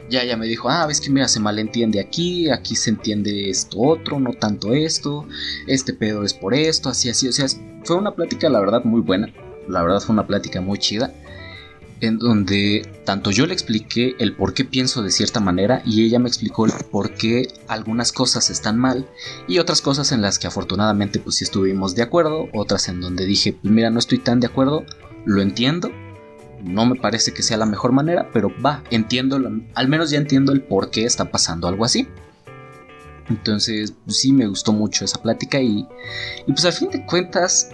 Ya, 0.10 0.24
ya 0.24 0.38
me 0.38 0.46
dijo, 0.46 0.70
ah, 0.70 0.86
ves 0.86 1.02
que 1.02 1.10
mira, 1.10 1.28
se 1.28 1.40
malentiende 1.40 2.00
aquí, 2.00 2.50
aquí 2.52 2.76
se 2.76 2.92
entiende 2.92 3.50
esto 3.50 3.80
otro, 3.80 4.20
no 4.20 4.34
tanto 4.34 4.74
esto, 4.74 5.26
este 5.66 5.94
pedo 5.94 6.24
es 6.24 6.36
por 6.36 6.54
esto, 6.54 6.90
así, 6.90 7.10
así, 7.10 7.28
o 7.28 7.32
sea, 7.32 7.48
fue 7.84 7.96
una 7.96 8.14
plática, 8.14 8.48
la 8.50 8.60
verdad, 8.60 8.84
muy 8.84 9.02
buena, 9.02 9.34
la 9.68 9.82
verdad 9.82 10.02
fue 10.02 10.14
una 10.14 10.28
plática 10.28 10.62
muy 10.62 10.78
chida, 10.78 11.12
en 12.02 12.20
donde 12.20 12.88
tanto 13.06 13.32
yo 13.32 13.46
le 13.46 13.54
expliqué 13.54 14.16
el 14.20 14.36
por 14.36 14.54
qué 14.54 14.66
pienso 14.66 15.02
de 15.02 15.12
cierta 15.12 15.40
manera 15.40 15.82
y 15.86 16.04
ella 16.04 16.20
me 16.20 16.28
explicó 16.28 16.66
el 16.66 16.74
por 16.92 17.14
qué 17.14 17.48
algunas 17.68 18.12
cosas 18.12 18.50
están 18.50 18.78
mal 18.78 19.08
y 19.48 19.60
otras 19.60 19.82
cosas 19.82 20.12
en 20.12 20.22
las 20.22 20.40
que 20.40 20.48
afortunadamente 20.48 21.20
pues 21.20 21.38
sí 21.38 21.44
estuvimos 21.44 21.96
de 21.96 22.04
acuerdo, 22.04 22.48
otras 22.54 22.90
en 22.90 23.02
donde 23.02 23.26
dije, 23.26 23.54
pues 23.54 23.74
mira, 23.74 23.90
no 23.90 24.00
estoy 24.00 24.20
tan 24.20 24.40
de 24.40 24.48
acuerdo, 24.48 24.86
lo 25.26 25.42
entiendo, 25.42 25.92
no 26.64 26.86
me 26.86 26.96
parece 26.96 27.34
que 27.34 27.44
sea 27.44 27.58
la 27.58 27.66
mejor 27.66 27.92
manera, 27.92 28.30
pero 28.34 28.52
va, 28.64 28.84
entiendo, 28.90 29.40
al 29.74 29.88
menos 29.88 30.10
ya 30.10 30.18
entiendo 30.18 30.52
el 30.52 30.62
por 30.62 30.90
qué 30.90 31.06
está 31.06 31.32
pasando 31.32 31.68
algo 31.68 31.86
así. 31.86 32.08
Entonces, 33.30 33.94
pues, 34.06 34.20
sí 34.20 34.32
me 34.34 34.48
gustó 34.48 34.72
mucho 34.72 35.06
esa 35.06 35.22
plática 35.22 35.60
y, 35.60 35.88
y 36.46 36.52
pues 36.52 36.66
al 36.66 36.74
fin 36.74 36.90
de 36.92 37.06
cuentas, 37.06 37.70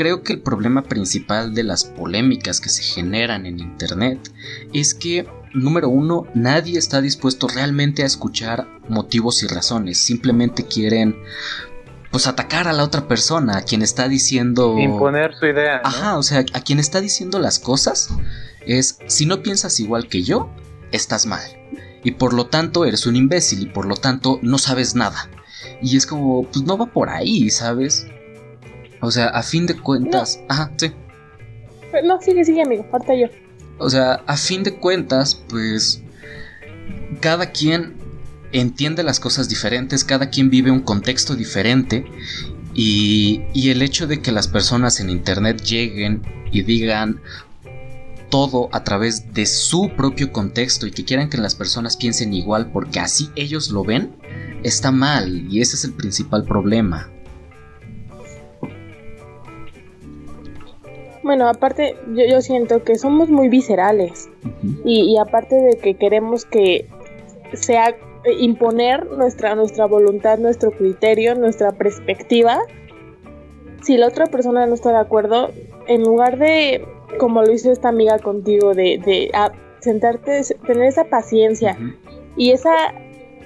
creo 0.00 0.22
que 0.22 0.32
el 0.32 0.40
problema 0.40 0.84
principal 0.84 1.52
de 1.52 1.62
las 1.62 1.84
polémicas 1.84 2.58
que 2.62 2.70
se 2.70 2.82
generan 2.82 3.44
en 3.44 3.60
Internet 3.60 4.32
es 4.72 4.94
que, 4.94 5.28
número 5.52 5.90
uno, 5.90 6.26
nadie 6.32 6.78
está 6.78 7.02
dispuesto 7.02 7.48
realmente 7.48 8.02
a 8.02 8.06
escuchar 8.06 8.66
motivos 8.88 9.42
y 9.42 9.46
razones, 9.46 9.98
simplemente 9.98 10.64
quieren 10.64 11.16
pues 12.10 12.26
atacar 12.26 12.66
a 12.66 12.72
la 12.72 12.82
otra 12.82 13.08
persona, 13.08 13.58
a 13.58 13.62
quien 13.62 13.82
está 13.82 14.08
diciendo... 14.08 14.78
Imponer 14.78 15.34
su 15.34 15.44
idea. 15.44 15.82
¿no? 15.82 15.88
Ajá, 15.90 16.16
o 16.16 16.22
sea, 16.22 16.46
a 16.54 16.60
quien 16.62 16.78
está 16.78 17.02
diciendo 17.02 17.38
las 17.38 17.58
cosas 17.58 18.08
es, 18.64 19.00
si 19.06 19.26
no 19.26 19.42
piensas 19.42 19.80
igual 19.80 20.08
que 20.08 20.22
yo, 20.22 20.48
estás 20.92 21.26
mal. 21.26 21.42
Y 22.02 22.12
por 22.12 22.32
lo 22.32 22.46
tanto 22.46 22.86
eres 22.86 23.04
un 23.04 23.16
imbécil 23.16 23.64
y 23.64 23.66
por 23.66 23.84
lo 23.84 23.96
tanto 23.96 24.38
no 24.40 24.56
sabes 24.56 24.94
nada. 24.94 25.28
Y 25.82 25.98
es 25.98 26.06
como, 26.06 26.44
pues 26.44 26.64
no 26.64 26.78
va 26.78 26.86
por 26.86 27.10
ahí, 27.10 27.50
¿sabes? 27.50 28.06
O 29.00 29.10
sea, 29.10 29.28
a 29.28 29.42
fin 29.42 29.66
de 29.66 29.74
cuentas... 29.74 30.40
Ajá, 30.48 30.72
sí. 30.76 30.92
No, 32.04 32.20
sigue, 32.20 32.44
sigue, 32.44 32.62
amigo, 32.62 32.86
falta 32.90 33.14
yo. 33.14 33.26
O 33.78 33.88
sea, 33.88 34.22
a 34.26 34.36
fin 34.36 34.62
de 34.62 34.74
cuentas, 34.74 35.42
pues 35.48 36.02
cada 37.20 37.46
quien 37.50 37.96
entiende 38.52 39.02
las 39.02 39.20
cosas 39.20 39.48
diferentes, 39.48 40.04
cada 40.04 40.30
quien 40.30 40.50
vive 40.50 40.70
un 40.70 40.80
contexto 40.80 41.34
diferente 41.34 42.04
y, 42.74 43.42
y 43.54 43.70
el 43.70 43.82
hecho 43.82 44.06
de 44.06 44.20
que 44.20 44.32
las 44.32 44.48
personas 44.48 45.00
en 45.00 45.10
Internet 45.10 45.62
lleguen 45.62 46.22
y 46.52 46.62
digan 46.62 47.20
todo 48.28 48.68
a 48.72 48.84
través 48.84 49.32
de 49.34 49.44
su 49.46 49.90
propio 49.96 50.32
contexto 50.32 50.86
y 50.86 50.92
que 50.92 51.04
quieran 51.04 51.28
que 51.28 51.38
las 51.38 51.54
personas 51.54 51.96
piensen 51.96 52.32
igual 52.32 52.70
porque 52.72 53.00
así 53.00 53.30
ellos 53.34 53.70
lo 53.70 53.84
ven, 53.84 54.14
está 54.62 54.92
mal 54.92 55.46
y 55.50 55.60
ese 55.60 55.76
es 55.76 55.84
el 55.84 55.92
principal 55.92 56.44
problema. 56.44 57.10
Bueno, 61.22 61.48
aparte, 61.48 61.96
yo, 62.14 62.24
yo 62.26 62.40
siento 62.40 62.82
que 62.82 62.96
somos 62.96 63.28
muy 63.28 63.48
viscerales. 63.48 64.28
Y, 64.84 65.12
y 65.12 65.18
aparte 65.18 65.54
de 65.54 65.76
que 65.76 65.94
queremos 65.94 66.44
que 66.44 66.88
sea 67.52 67.90
eh, 68.24 68.32
imponer 68.38 69.06
nuestra, 69.10 69.54
nuestra 69.54 69.86
voluntad, 69.86 70.38
nuestro 70.38 70.70
criterio, 70.72 71.34
nuestra 71.34 71.72
perspectiva, 71.72 72.58
si 73.82 73.96
la 73.96 74.08
otra 74.08 74.26
persona 74.26 74.66
no 74.66 74.74
está 74.74 74.90
de 74.90 74.98
acuerdo, 74.98 75.50
en 75.86 76.02
lugar 76.02 76.38
de, 76.38 76.84
como 77.18 77.42
lo 77.42 77.52
hizo 77.52 77.72
esta 77.72 77.88
amiga 77.88 78.18
contigo, 78.18 78.74
de, 78.74 78.98
de 79.04 79.30
sentarte, 79.80 80.42
tener 80.66 80.84
esa 80.84 81.04
paciencia 81.04 81.78
y 82.36 82.50
esa, 82.50 82.74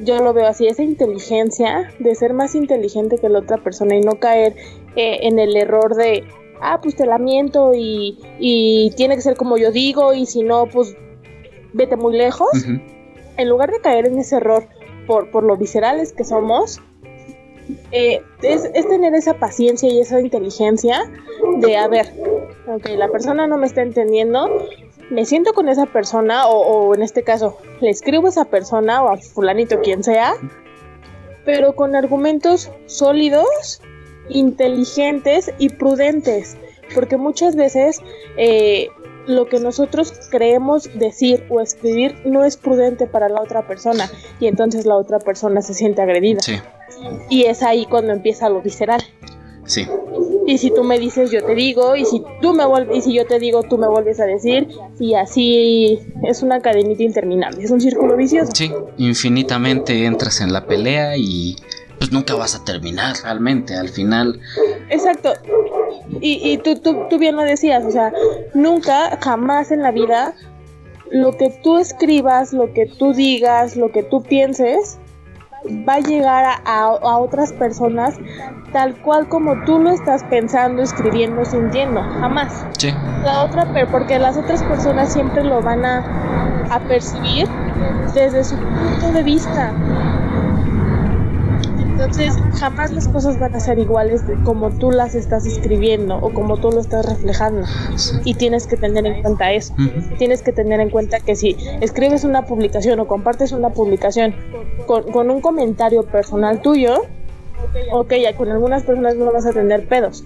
yo 0.00 0.18
lo 0.18 0.32
veo 0.32 0.46
así, 0.46 0.66
esa 0.66 0.82
inteligencia 0.82 1.92
de 2.00 2.14
ser 2.14 2.32
más 2.34 2.54
inteligente 2.54 3.18
que 3.18 3.28
la 3.28 3.40
otra 3.40 3.58
persona 3.58 3.94
y 3.94 4.00
no 4.00 4.16
caer 4.16 4.54
eh, 4.96 5.20
en 5.22 5.38
el 5.38 5.56
error 5.56 5.94
de, 5.94 6.24
ah, 6.60 6.80
pues 6.82 6.96
te 6.96 7.06
la 7.06 7.18
miento 7.18 7.72
y, 7.74 8.18
y 8.38 8.90
tiene 8.96 9.16
que 9.16 9.22
ser 9.22 9.36
como 9.36 9.56
yo 9.56 9.70
digo 9.70 10.12
y 10.14 10.26
si 10.26 10.42
no, 10.42 10.66
pues 10.66 10.96
vete 11.72 11.96
muy 11.96 12.16
lejos. 12.16 12.50
Ujú. 12.52 12.80
En 13.36 13.48
lugar 13.48 13.70
de 13.70 13.80
caer 13.80 14.06
en 14.06 14.18
ese 14.18 14.36
error 14.36 14.66
por, 15.06 15.30
por 15.30 15.42
lo 15.42 15.56
viscerales 15.56 16.12
que 16.12 16.24
somos, 16.24 16.80
eh, 17.92 18.22
es, 18.42 18.70
es 18.74 18.88
tener 18.88 19.14
esa 19.14 19.34
paciencia 19.34 19.88
y 19.90 20.00
esa 20.00 20.20
inteligencia 20.20 21.10
de, 21.58 21.76
a 21.76 21.88
ver, 21.88 22.12
ok, 22.68 22.90
la 22.96 23.08
persona 23.08 23.46
no 23.46 23.56
me 23.58 23.66
está 23.66 23.82
entendiendo, 23.82 24.48
me 25.10 25.24
siento 25.24 25.52
con 25.52 25.68
esa 25.68 25.86
persona 25.86 26.46
o, 26.46 26.60
o 26.60 26.94
en 26.94 27.02
este 27.02 27.22
caso 27.22 27.58
le 27.80 27.90
escribo 27.90 28.26
a 28.26 28.30
esa 28.30 28.44
persona 28.44 29.02
o 29.02 29.08
a 29.08 29.16
fulanito 29.16 29.80
quien 29.80 30.02
sea, 30.04 30.34
pero 31.44 31.74
con 31.74 31.96
argumentos 31.96 32.70
sólidos, 32.86 33.82
inteligentes 34.30 35.50
y 35.58 35.68
prudentes, 35.70 36.56
porque 36.94 37.16
muchas 37.16 37.56
veces 37.56 38.00
eh, 38.36 38.88
lo 39.26 39.46
que 39.48 39.58
nosotros 39.58 40.12
creemos 40.30 40.90
decir 40.98 41.44
o 41.48 41.60
escribir 41.60 42.14
no 42.24 42.44
es 42.44 42.56
prudente 42.56 43.06
para 43.06 43.28
la 43.28 43.40
otra 43.40 43.66
persona 43.66 44.10
y 44.38 44.46
entonces 44.48 44.84
la 44.86 44.96
otra 44.96 45.18
persona 45.18 45.62
se 45.62 45.72
siente 45.72 46.02
agredida 46.02 46.40
Sí, 46.42 46.56
y 47.30 47.44
es 47.44 47.62
ahí 47.62 47.86
cuando 47.86 48.12
empieza 48.12 48.48
lo 48.48 48.60
visceral. 48.60 49.02
sí. 49.64 49.86
Y 50.46 50.58
si 50.58 50.70
tú 50.70 50.84
me 50.84 50.98
dices, 50.98 51.30
yo 51.30 51.42
te 51.42 51.54
digo, 51.54 51.96
y 51.96 52.04
si 52.04 52.22
tú 52.42 52.52
me 52.52 52.66
vuelves, 52.66 52.98
y 52.98 53.00
si 53.00 53.14
yo 53.14 53.24
te 53.26 53.38
digo, 53.38 53.62
tú 53.62 53.78
me 53.78 53.88
vuelves 53.88 54.20
a 54.20 54.26
decir, 54.26 54.68
y 55.00 55.14
así 55.14 55.98
es 56.22 56.42
una 56.42 56.60
cadenita 56.60 57.02
interminable, 57.02 57.64
es 57.64 57.70
un 57.70 57.80
círculo 57.80 58.14
vicioso. 58.14 58.52
Sí, 58.54 58.70
infinitamente 58.98 60.04
entras 60.04 60.42
en 60.42 60.52
la 60.52 60.66
pelea 60.66 61.16
y 61.16 61.56
pues 62.04 62.12
nunca 62.12 62.34
vas 62.34 62.54
a 62.54 62.62
terminar 62.64 63.14
realmente. 63.22 63.74
Al 63.74 63.88
final, 63.88 64.38
Exacto. 64.90 65.32
Y, 66.20 66.38
y 66.52 66.58
tú, 66.58 66.76
tú, 66.78 67.06
tú 67.08 67.18
bien 67.18 67.34
lo 67.34 67.42
decías, 67.42 67.82
o 67.84 67.90
sea, 67.90 68.12
nunca, 68.52 69.18
jamás 69.22 69.70
en 69.70 69.80
la 69.82 69.90
vida, 69.90 70.34
lo 71.10 71.32
que 71.32 71.48
tú 71.62 71.78
escribas, 71.78 72.52
lo 72.52 72.74
que 72.74 72.84
tú 72.84 73.14
digas, 73.14 73.76
lo 73.76 73.90
que 73.90 74.02
tú 74.02 74.22
pienses, 74.22 74.98
va 75.88 75.94
a 75.94 76.00
llegar 76.00 76.44
a, 76.44 76.60
a- 76.66 76.98
a 77.00 77.16
otras 77.18 77.54
personas 77.54 78.16
tal 78.74 79.00
cual 79.00 79.26
como 79.28 79.64
tú 79.64 79.78
lo 79.78 79.90
estás 79.90 80.22
pensando, 80.24 80.82
escribiendo, 80.82 81.42
sintiendo, 81.46 82.02
jamás. 82.20 82.66
sí, 82.76 82.90
La 83.24 83.44
otra, 83.44 83.64
per- 83.72 83.88
porque 83.88 84.18
las 84.18 84.36
otras 84.36 84.62
personas 84.64 85.10
siempre 85.10 85.42
lo 85.42 85.62
van 85.62 85.86
a, 85.86 86.66
a 86.70 86.80
percibir 86.80 87.48
desde 88.12 88.44
su 88.44 88.56
punto 88.56 89.10
de 89.12 89.22
vista. 89.22 89.72
Entonces, 91.94 92.34
jamás 92.58 92.90
las 92.92 93.06
cosas 93.06 93.38
van 93.38 93.54
a 93.54 93.60
ser 93.60 93.78
iguales 93.78 94.26
de 94.26 94.34
como 94.42 94.70
tú 94.70 94.90
las 94.90 95.14
estás 95.14 95.46
escribiendo 95.46 96.16
o 96.16 96.32
como 96.32 96.56
tú 96.56 96.72
lo 96.72 96.80
estás 96.80 97.06
reflejando. 97.06 97.64
Y 98.24 98.34
tienes 98.34 98.66
que 98.66 98.76
tener 98.76 99.06
en 99.06 99.22
cuenta 99.22 99.52
eso. 99.52 99.74
Ujú. 99.74 100.16
Tienes 100.18 100.42
que 100.42 100.52
tener 100.52 100.80
en 100.80 100.90
cuenta 100.90 101.20
que 101.20 101.36
si 101.36 101.56
escribes 101.80 102.24
una 102.24 102.46
publicación 102.46 102.98
o 102.98 103.06
compartes 103.06 103.52
una 103.52 103.70
publicación 103.70 104.34
con, 104.86 105.04
con 105.12 105.30
un 105.30 105.40
comentario 105.40 106.02
personal 106.02 106.60
tuyo, 106.62 107.02
ok, 107.92 108.12
ya 108.14 108.36
con 108.36 108.50
algunas 108.50 108.82
personas 108.82 109.14
no 109.14 109.32
vas 109.32 109.46
a 109.46 109.52
tener 109.52 109.86
pedos, 109.86 110.24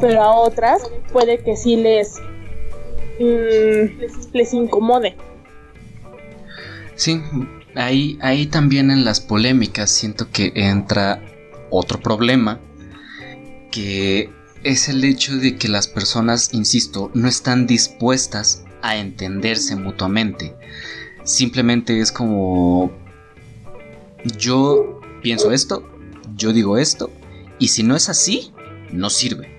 pero 0.00 0.22
a 0.22 0.34
otras 0.34 0.82
puede 1.12 1.38
que 1.38 1.54
sí 1.54 1.76
les, 1.76 2.14
mm, 3.20 4.32
les 4.32 4.54
incomode. 4.54 5.16
Sí, 6.94 7.20
ahí, 7.74 8.18
ahí 8.20 8.46
también 8.46 8.90
en 8.90 9.04
las 9.04 9.20
polémicas 9.20 9.90
siento 9.90 10.30
que 10.30 10.52
entra 10.54 11.22
otro 11.70 12.00
problema, 12.00 12.60
que 13.70 14.30
es 14.62 14.88
el 14.88 15.04
hecho 15.04 15.36
de 15.36 15.56
que 15.56 15.68
las 15.68 15.88
personas, 15.88 16.54
insisto, 16.54 17.10
no 17.14 17.28
están 17.28 17.66
dispuestas 17.66 18.64
a 18.82 18.96
entenderse 18.96 19.76
mutuamente. 19.76 20.54
Simplemente 21.24 22.00
es 22.00 22.12
como 22.12 22.92
yo 24.38 25.00
pienso 25.22 25.52
esto, 25.52 25.88
yo 26.36 26.52
digo 26.52 26.78
esto, 26.78 27.10
y 27.58 27.68
si 27.68 27.82
no 27.82 27.96
es 27.96 28.08
así, 28.08 28.52
no 28.92 29.10
sirve. 29.10 29.52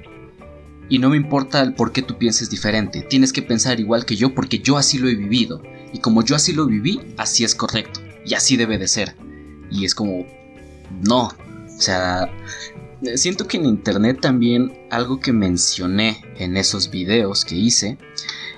Y 0.90 1.00
no 1.00 1.10
me 1.10 1.18
importa 1.18 1.62
el 1.62 1.74
por 1.74 1.92
qué 1.92 2.02
tú 2.02 2.18
pienses 2.18 2.50
diferente, 2.50 3.02
tienes 3.02 3.34
que 3.34 3.42
pensar 3.42 3.80
igual 3.80 4.06
que 4.06 4.16
yo 4.16 4.36
porque 4.36 4.60
yo 4.60 4.78
así 4.78 4.98
lo 5.00 5.10
he 5.10 5.16
vivido. 5.16 5.62
Y 5.94 6.00
como 6.00 6.24
yo 6.24 6.36
así 6.36 6.52
lo 6.54 6.66
viví, 6.66 7.00
así 7.18 7.44
es 7.44 7.56
correcto. 7.56 8.02
Y 8.26 8.34
así 8.34 8.58
debe 8.58 8.78
de 8.78 8.88
ser. 8.88 9.16
Y 9.72 9.86
es 9.86 9.96
como... 9.96 10.26
No. 11.02 11.28
O 11.28 11.82
sea... 11.82 12.30
Siento 13.16 13.48
que 13.48 13.58
en 13.58 13.66
internet 13.66 14.20
también 14.22 14.88
algo 14.90 15.20
que 15.20 15.32
mencioné 15.34 16.24
en 16.38 16.58
esos 16.58 16.90
videos 16.90 17.46
que 17.46 17.56
hice 17.56 17.98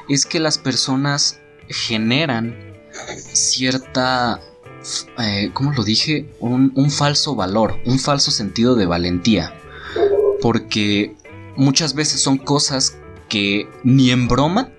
es 0.08 0.26
que 0.26 0.40
las 0.40 0.58
personas 0.58 1.40
generan 1.68 2.56
cierta... 3.18 4.40
eh, 5.20 5.50
¿Cómo 5.54 5.74
lo 5.74 5.84
dije? 5.84 6.30
Un, 6.40 6.72
un 6.76 6.92
falso 6.92 7.36
valor, 7.36 7.80
un 7.86 8.00
falso 8.00 8.32
sentido 8.32 8.76
de 8.76 8.86
valentía. 8.86 9.54
Porque 10.42 11.16
muchas 11.58 11.94
veces 11.94 12.22
son 12.22 12.38
cosas 12.38 12.98
que 13.28 13.68
ni 13.84 14.12
en 14.12 14.28
broma 14.28 14.72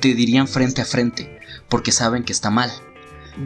te 0.00 0.14
dirían 0.14 0.48
frente 0.48 0.82
a 0.82 0.86
frente, 0.86 1.38
porque 1.68 1.92
saben 1.92 2.24
que 2.24 2.32
está 2.32 2.50
mal. 2.50 2.72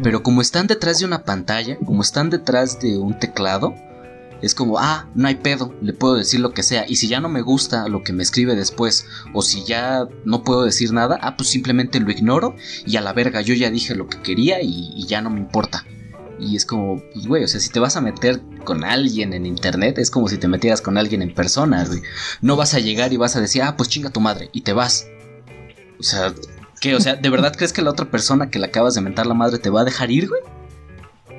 Pero 0.02 0.22
como 0.22 0.42
están 0.42 0.66
detrás 0.66 0.98
de 0.98 1.06
una 1.06 1.24
pantalla, 1.24 1.78
como 1.78 2.02
están 2.02 2.30
detrás 2.30 2.78
de 2.80 2.98
un 2.98 3.18
teclado, 3.18 3.74
es 4.42 4.54
como, 4.54 4.78
ah, 4.78 5.08
no 5.14 5.26
hay 5.26 5.36
pedo, 5.36 5.74
le 5.80 5.92
puedo 5.92 6.14
decir 6.14 6.40
lo 6.40 6.52
que 6.52 6.62
sea. 6.62 6.84
Y 6.88 6.96
si 6.96 7.08
ya 7.08 7.20
no 7.20 7.28
me 7.28 7.42
gusta 7.42 7.88
lo 7.88 8.02
que 8.02 8.12
me 8.12 8.22
escribe 8.22 8.54
después, 8.54 9.06
o 9.34 9.42
si 9.42 9.64
ya 9.64 10.06
no 10.24 10.44
puedo 10.44 10.64
decir 10.64 10.92
nada, 10.92 11.18
ah, 11.22 11.36
pues 11.36 11.48
simplemente 11.48 12.00
lo 12.00 12.10
ignoro 12.10 12.54
y 12.86 12.96
a 12.96 13.00
la 13.00 13.12
verga, 13.12 13.40
yo 13.40 13.54
ya 13.54 13.70
dije 13.70 13.94
lo 13.94 14.08
que 14.08 14.20
quería 14.20 14.60
y, 14.62 15.04
ya 15.06 15.22
no 15.22 15.30
me 15.30 15.40
importa. 15.40 15.84
Y 16.38 16.54
es 16.54 16.64
como, 16.64 17.02
pues, 17.12 17.26
güey, 17.26 17.42
o 17.42 17.48
sea, 17.48 17.58
si 17.58 17.68
te 17.70 17.80
vas 17.80 17.96
a 17.96 18.00
meter 18.00 18.40
con 18.64 18.84
alguien 18.84 19.32
en 19.32 19.44
internet, 19.44 19.98
es 19.98 20.10
como 20.10 20.28
si 20.28 20.38
te 20.38 20.46
metieras 20.46 20.80
con 20.80 20.96
alguien 20.96 21.22
en 21.22 21.34
persona, 21.34 21.84
güey. 21.84 22.02
No 22.42 22.54
vas 22.54 22.74
a 22.74 22.78
llegar 22.78 23.12
y 23.12 23.16
vas 23.16 23.34
a 23.34 23.40
decir, 23.40 23.62
ah, 23.62 23.76
pues 23.76 23.88
chinga 23.88 24.10
tu 24.10 24.20
madre, 24.20 24.50
y 24.52 24.60
te 24.60 24.72
vas. 24.72 25.08
O 25.98 26.02
sea, 26.04 26.32
¿qué? 26.80 26.94
O 26.94 27.00
sea, 27.00 27.16
¿de 27.16 27.30
verdad 27.30 27.54
crees 27.56 27.72
que 27.72 27.82
la 27.82 27.90
otra 27.90 28.06
persona 28.10 28.50
que 28.50 28.58
le 28.58 28.66
acabas 28.66 28.94
de 28.94 29.00
mentar 29.00 29.26
la 29.26 29.34
madre 29.34 29.58
te 29.58 29.70
va 29.70 29.82
a 29.82 29.84
dejar 29.84 30.10
ir, 30.10 30.28
güey? 30.28 30.40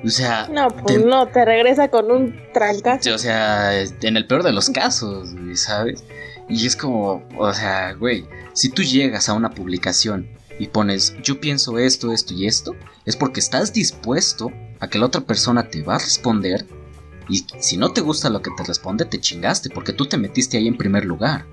O 0.04 0.08
sea, 0.08 0.48
No, 0.50 0.68
pues 0.68 0.98
te- 0.98 1.04
no, 1.04 1.26
te 1.28 1.44
regresa 1.44 1.88
con 1.88 2.10
un 2.10 2.34
trancazo. 2.54 3.14
o 3.14 3.18
sea, 3.18 3.78
en 3.82 4.16
el 4.16 4.26
peor 4.26 4.42
de 4.42 4.52
los 4.52 4.70
casos, 4.70 5.34
güey, 5.34 5.56
¿sabes? 5.56 6.04
Y 6.48 6.66
es 6.66 6.74
como, 6.74 7.22
o 7.36 7.52
sea, 7.52 7.92
güey, 7.92 8.26
si 8.54 8.70
tú 8.70 8.82
llegas 8.82 9.28
a 9.28 9.34
una 9.34 9.50
publicación 9.50 10.26
y 10.58 10.68
pones, 10.68 11.14
yo 11.22 11.38
pienso 11.40 11.78
esto, 11.78 12.12
esto 12.12 12.32
y 12.34 12.46
esto, 12.46 12.74
es 13.04 13.14
porque 13.16 13.40
estás 13.40 13.72
dispuesto 13.72 14.50
a 14.80 14.88
que 14.88 14.98
la 14.98 15.06
otra 15.06 15.20
persona 15.20 15.68
te 15.68 15.82
va 15.82 15.96
a 15.96 15.98
responder. 15.98 16.64
Y 17.28 17.46
si 17.60 17.76
no 17.76 17.92
te 17.92 18.00
gusta 18.00 18.28
lo 18.30 18.42
que 18.42 18.50
te 18.56 18.64
responde, 18.64 19.04
te 19.04 19.20
chingaste, 19.20 19.68
porque 19.70 19.92
tú 19.92 20.06
te 20.06 20.16
metiste 20.16 20.56
ahí 20.56 20.66
en 20.66 20.76
primer 20.76 21.04
lugar. 21.04 21.44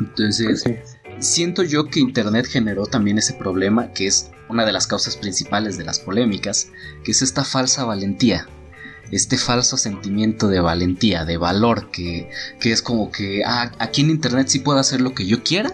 Entonces, 0.00 0.62
Sí. 0.62 0.76
Siento 1.20 1.62
yo 1.62 1.86
que 1.86 2.00
Internet 2.00 2.46
generó 2.46 2.86
también 2.86 3.18
ese 3.18 3.32
problema, 3.34 3.92
que 3.92 4.06
es 4.06 4.30
una 4.48 4.66
de 4.66 4.72
las 4.72 4.86
causas 4.86 5.16
principales 5.16 5.78
de 5.78 5.84
las 5.84 5.98
polémicas, 5.98 6.68
que 7.04 7.12
es 7.12 7.22
esta 7.22 7.44
falsa 7.44 7.84
valentía, 7.84 8.46
este 9.10 9.38
falso 9.38 9.76
sentimiento 9.76 10.48
de 10.48 10.60
valentía, 10.60 11.24
de 11.24 11.36
valor, 11.38 11.90
que, 11.90 12.28
que 12.60 12.72
es 12.72 12.82
como 12.82 13.10
que 13.10 13.42
ah, 13.46 13.72
aquí 13.78 14.02
en 14.02 14.10
Internet 14.10 14.48
sí 14.48 14.58
puedo 14.58 14.78
hacer 14.78 15.00
lo 15.00 15.14
que 15.14 15.26
yo 15.26 15.42
quiera, 15.42 15.72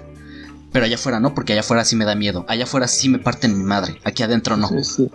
pero 0.72 0.84
allá 0.84 0.94
afuera 0.96 1.18
no, 1.18 1.34
porque 1.34 1.52
allá 1.54 1.60
afuera 1.62 1.84
sí 1.84 1.96
me 1.96 2.04
da 2.04 2.14
miedo, 2.14 2.44
allá 2.48 2.64
afuera 2.64 2.86
sí 2.86 3.08
me 3.08 3.18
parten 3.18 3.56
mi 3.58 3.64
madre, 3.64 3.96
aquí 4.04 4.22
adentro 4.22 4.56
no. 4.56 4.68
Sí, 4.68 4.84
sí. 4.84 5.10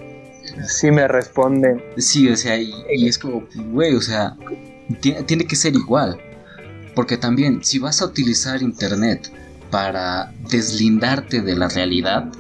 Sí 0.68 0.92
me 0.92 1.08
responden. 1.08 1.82
Sí, 1.98 2.30
o 2.30 2.36
sea, 2.36 2.58
y, 2.58 2.74
y 2.96 3.08
es 3.08 3.18
como, 3.18 3.48
güey, 3.72 3.96
o 3.96 4.02
sea, 4.02 4.38
ti- 5.02 5.16
tiene 5.26 5.46
que 5.46 5.56
ser 5.56 5.76
igual. 5.76 6.18
Porque 6.94 7.18
también, 7.18 7.62
si 7.64 7.78
vas 7.80 8.02
a 8.02 8.06
utilizar 8.06 8.62
internet 8.62 9.30
para 9.76 10.32
deslindarte 10.50 11.42
de 11.42 11.54
la 11.54 11.68
realidad, 11.68 12.32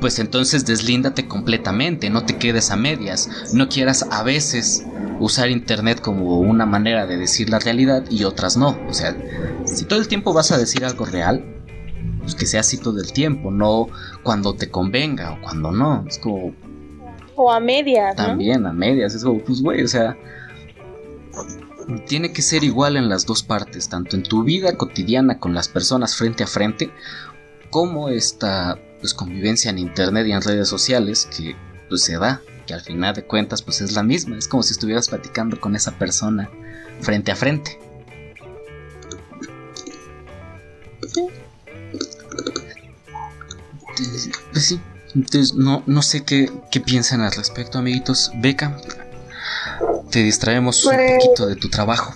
pues 0.00 0.18
entonces 0.18 0.64
deslíndate 0.64 1.28
completamente, 1.28 2.08
no 2.08 2.24
te 2.24 2.38
quedes 2.38 2.70
a 2.70 2.76
medias, 2.76 3.52
no 3.52 3.68
quieras 3.68 4.06
a 4.10 4.22
veces 4.22 4.86
usar 5.18 5.50
internet 5.50 6.00
como 6.00 6.40
una 6.40 6.64
manera 6.64 7.06
de 7.06 7.18
decir 7.18 7.50
la 7.50 7.58
realidad 7.58 8.04
y 8.08 8.24
otras 8.24 8.56
no. 8.56 8.74
O 8.88 8.94
sea, 8.94 9.14
si 9.66 9.84
todo 9.84 9.98
el 9.98 10.08
tiempo 10.08 10.32
vas 10.32 10.50
a 10.50 10.56
decir 10.56 10.82
algo 10.82 11.04
real, 11.04 11.44
pues 12.22 12.34
que 12.34 12.46
sea 12.46 12.60
así 12.60 12.78
todo 12.78 13.02
el 13.02 13.12
tiempo, 13.12 13.50
no 13.50 13.88
cuando 14.22 14.54
te 14.54 14.70
convenga 14.70 15.32
o 15.32 15.42
cuando 15.42 15.72
no. 15.72 16.06
Es 16.08 16.18
como, 16.18 16.54
O 17.36 17.52
a 17.52 17.60
medias, 17.60 18.16
¿no? 18.16 18.28
también 18.28 18.64
a 18.64 18.72
medias. 18.72 19.14
Es 19.14 19.24
como, 19.24 19.40
pues, 19.40 19.60
güey, 19.60 19.82
o 19.84 19.88
sea, 19.88 20.16
tiene 21.98 22.32
que 22.32 22.42
ser 22.42 22.64
igual 22.64 22.96
en 22.96 23.08
las 23.08 23.26
dos 23.26 23.42
partes, 23.42 23.88
tanto 23.88 24.16
en 24.16 24.22
tu 24.22 24.44
vida 24.44 24.76
cotidiana 24.76 25.38
con 25.38 25.54
las 25.54 25.68
personas 25.68 26.16
frente 26.16 26.44
a 26.44 26.46
frente, 26.46 26.90
como 27.70 28.08
esta 28.08 28.78
pues, 29.00 29.14
convivencia 29.14 29.70
en 29.70 29.78
internet 29.78 30.26
y 30.26 30.32
en 30.32 30.42
redes 30.42 30.68
sociales 30.68 31.26
que 31.36 31.56
pues, 31.88 32.02
se 32.02 32.18
da, 32.18 32.42
que 32.66 32.74
al 32.74 32.80
final 32.80 33.14
de 33.14 33.24
cuentas 33.24 33.62
pues 33.62 33.80
es 33.80 33.92
la 33.92 34.02
misma, 34.02 34.36
es 34.36 34.48
como 34.48 34.62
si 34.62 34.72
estuvieras 34.72 35.08
platicando 35.08 35.60
con 35.60 35.74
esa 35.74 35.98
persona 35.98 36.50
frente 37.00 37.32
a 37.32 37.36
frente. 37.36 37.78
Pues 44.52 44.66
sí, 44.66 44.80
entonces 45.14 45.54
no, 45.54 45.82
no 45.86 46.02
sé 46.02 46.24
qué, 46.24 46.50
qué 46.70 46.80
piensan 46.80 47.20
al 47.20 47.32
respecto, 47.32 47.78
amiguitos. 47.78 48.30
Beca, 48.36 48.76
te 50.10 50.20
distraemos 50.22 50.84
un 50.84 50.94
Pues- 50.94 51.24
poquito 51.24 51.46
de 51.46 51.56
tu 51.56 51.68
trabajo. 51.68 52.14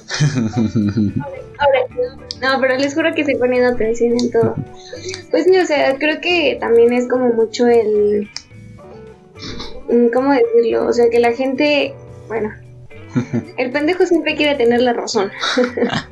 Ahora, 1.59 1.79
no, 2.43 2.61
pero 2.61 2.77
les 2.77 2.95
juro 2.95 3.15
que 3.15 3.21
estoy 3.23 3.37
poniendo 3.37 3.69
atención 3.71 4.13
en 4.19 4.31
todo. 4.31 4.55
Pues 5.31 5.45
sí, 5.45 5.57
o 5.59 5.65
sea, 5.67 5.97
creo 5.99 6.21
que 6.21 6.57
también 6.61 6.93
es 6.93 7.09
como 7.09 7.29
mucho 7.33 7.67
el... 7.69 8.29
mm, 9.89 10.09
¿Cómo 10.13 10.33
decirlo? 10.33 10.87
O 10.87 10.93
sea, 10.93 11.09
que 11.11 11.21
la 11.21 11.33
gente, 11.33 11.95
bueno, 12.29 12.51
el 13.57 13.71
pendejo 13.71 14.07
siempre 14.07 14.35
quiere 14.37 14.57
tener 14.57 14.81
la 14.83 14.93
razón. 14.93 15.31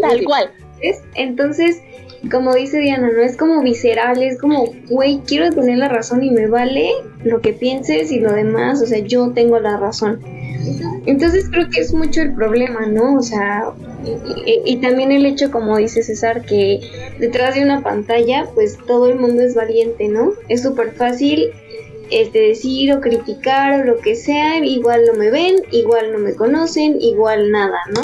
Tal 0.00 0.24
cual. 0.24 0.50
¿Ves? 0.80 1.00
Entonces, 1.14 1.78
como 2.30 2.54
dice 2.54 2.78
Diana, 2.78 3.10
no 3.10 3.22
es 3.22 3.36
como 3.36 3.62
visceral, 3.62 4.22
es 4.22 4.38
como, 4.38 4.72
güey, 4.88 5.20
quiero 5.26 5.50
tener 5.50 5.78
la 5.78 5.88
razón 5.88 6.22
y 6.22 6.30
me 6.30 6.46
vale 6.46 6.90
lo 7.24 7.40
que 7.40 7.52
pienses 7.52 8.10
y 8.10 8.20
lo 8.20 8.32
demás, 8.32 8.82
o 8.82 8.86
sea, 8.86 8.98
yo 8.98 9.30
tengo 9.30 9.58
la 9.58 9.76
razón. 9.76 10.20
Entonces 11.06 11.48
creo 11.50 11.68
que 11.68 11.80
es 11.80 11.92
mucho 11.92 12.22
el 12.22 12.34
problema, 12.34 12.86
¿no? 12.86 13.16
O 13.16 13.22
sea, 13.22 13.70
y, 14.64 14.76
también 14.76 15.12
el 15.12 15.26
hecho, 15.26 15.50
como 15.50 15.76
dice 15.76 16.02
César, 16.02 16.44
que 16.44 16.80
detrás 17.18 17.54
de 17.54 17.62
una 17.62 17.82
pantalla, 17.82 18.46
pues 18.54 18.78
todo 18.86 19.08
el 19.08 19.18
mundo 19.18 19.42
es 19.42 19.54
valiente, 19.54 20.08
¿no? 20.08 20.32
Es 20.48 20.62
súper 20.62 20.92
fácil 20.92 21.50
este, 22.10 22.38
decir 22.40 22.92
o 22.92 23.00
criticar 23.00 23.80
o 23.80 23.84
lo 23.84 23.98
que 23.98 24.14
sea, 24.14 24.58
igual 24.64 25.02
no 25.06 25.14
me 25.18 25.30
ven, 25.30 25.56
igual 25.70 26.12
no 26.12 26.18
me 26.18 26.34
conocen, 26.34 27.00
igual 27.00 27.50
nada, 27.50 27.78
¿no? 27.94 28.02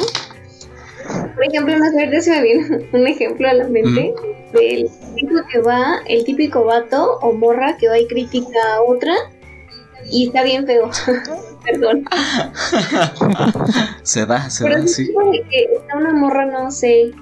Por 1.35 1.45
ejemplo, 1.45 1.79
más 1.79 1.95
verde 1.95 2.21
se 2.21 2.31
me 2.31 2.43
viene 2.43 2.89
un 2.93 3.07
ejemplo 3.07 3.49
a 3.49 3.55
la 3.55 3.69
mente 3.69 4.15
del 4.53 4.91
tipo 5.15 5.35
que 5.51 5.61
va, 5.61 6.01
el 6.07 6.25
típico 6.25 6.65
vato 6.65 7.19
o 7.23 7.33
morra 7.33 7.77
que 7.79 7.89
va 7.89 7.99
y 7.99 8.07
critica 8.07 8.59
a 8.75 8.83
otra 8.83 9.15
y 10.11 10.27
está 10.27 10.43
bien 10.43 10.67
feo. 10.67 10.91
Perdón. 11.65 12.05
se 14.03 14.25
da, 14.27 14.49
se 14.49 14.65
Pero 14.65 14.81
da, 14.81 14.89
sí. 14.89 15.13
que 15.51 15.65
está 15.77 15.97
una 15.97 16.13
morra, 16.13 16.47
no 16.47 16.71
sé, 16.71 17.13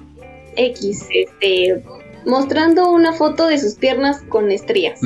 X, 0.56 1.08
este, 1.12 1.82
mostrando 2.24 2.90
una 2.90 3.12
foto 3.12 3.46
de 3.46 3.58
sus 3.58 3.74
piernas 3.74 4.22
con 4.28 4.50
estrías 4.52 5.00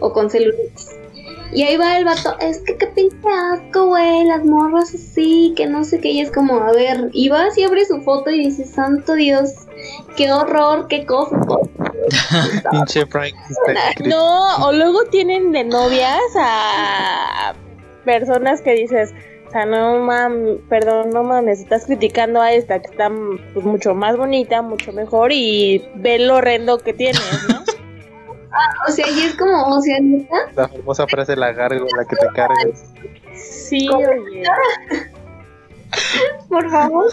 o 0.00 0.12
con 0.12 0.30
celulitis. 0.30 0.97
Y 1.52 1.62
ahí 1.62 1.76
va 1.76 1.96
el 1.96 2.04
vato, 2.04 2.36
es 2.40 2.60
que 2.60 2.76
qué 2.76 2.86
pinche 2.88 3.16
asco, 3.52 3.86
güey, 3.86 4.24
las 4.24 4.44
morras 4.44 4.94
así, 4.94 5.54
que 5.56 5.66
no 5.66 5.82
sé 5.84 5.98
qué, 5.98 6.10
y 6.10 6.20
es 6.20 6.30
como, 6.30 6.60
a 6.60 6.72
ver, 6.72 7.08
y 7.12 7.30
vas 7.30 7.56
y 7.56 7.64
abre 7.64 7.86
su 7.86 8.02
foto 8.02 8.30
y 8.30 8.44
dices, 8.44 8.70
santo 8.70 9.14
Dios, 9.14 9.52
qué 10.16 10.30
horror, 10.30 10.88
qué 10.88 11.06
cosa. 11.06 11.36
Pinche 12.70 13.06
Frank. 13.06 13.34
No, 14.04 14.66
o 14.66 14.72
luego 14.72 15.04
tienen 15.04 15.52
de 15.52 15.64
novias 15.64 16.20
a 16.38 17.54
personas 18.04 18.60
que 18.60 18.74
dices, 18.74 19.14
o 19.48 19.50
sea, 19.50 19.64
no 19.64 19.98
mames, 20.00 20.58
perdón, 20.68 21.10
no 21.10 21.22
mames, 21.22 21.60
estás 21.60 21.86
criticando 21.86 22.40
a 22.40 22.52
esta 22.52 22.80
que 22.80 22.90
está 22.90 23.10
pues, 23.54 23.64
mucho 23.64 23.94
más 23.94 24.16
bonita, 24.16 24.60
mucho 24.60 24.92
mejor 24.92 25.32
y 25.32 25.82
ve 25.94 26.18
lo 26.18 26.36
horrendo 26.36 26.78
que 26.78 26.92
tienes, 26.92 27.46
¿no? 27.48 27.57
O 28.86 28.90
sea, 28.90 29.06
y 29.08 29.20
es 29.20 29.34
como, 29.34 29.76
o 29.76 29.80
sea, 29.80 29.98
La 30.54 30.68
famosa 30.68 31.06
frase 31.06 31.36
la 31.36 31.52
gárgola 31.52 32.04
que 32.08 32.16
te 32.16 32.26
cargas. 32.34 32.84
Sí, 33.34 33.88
oye. 33.88 34.44
por 36.48 36.70
favor. 36.70 37.10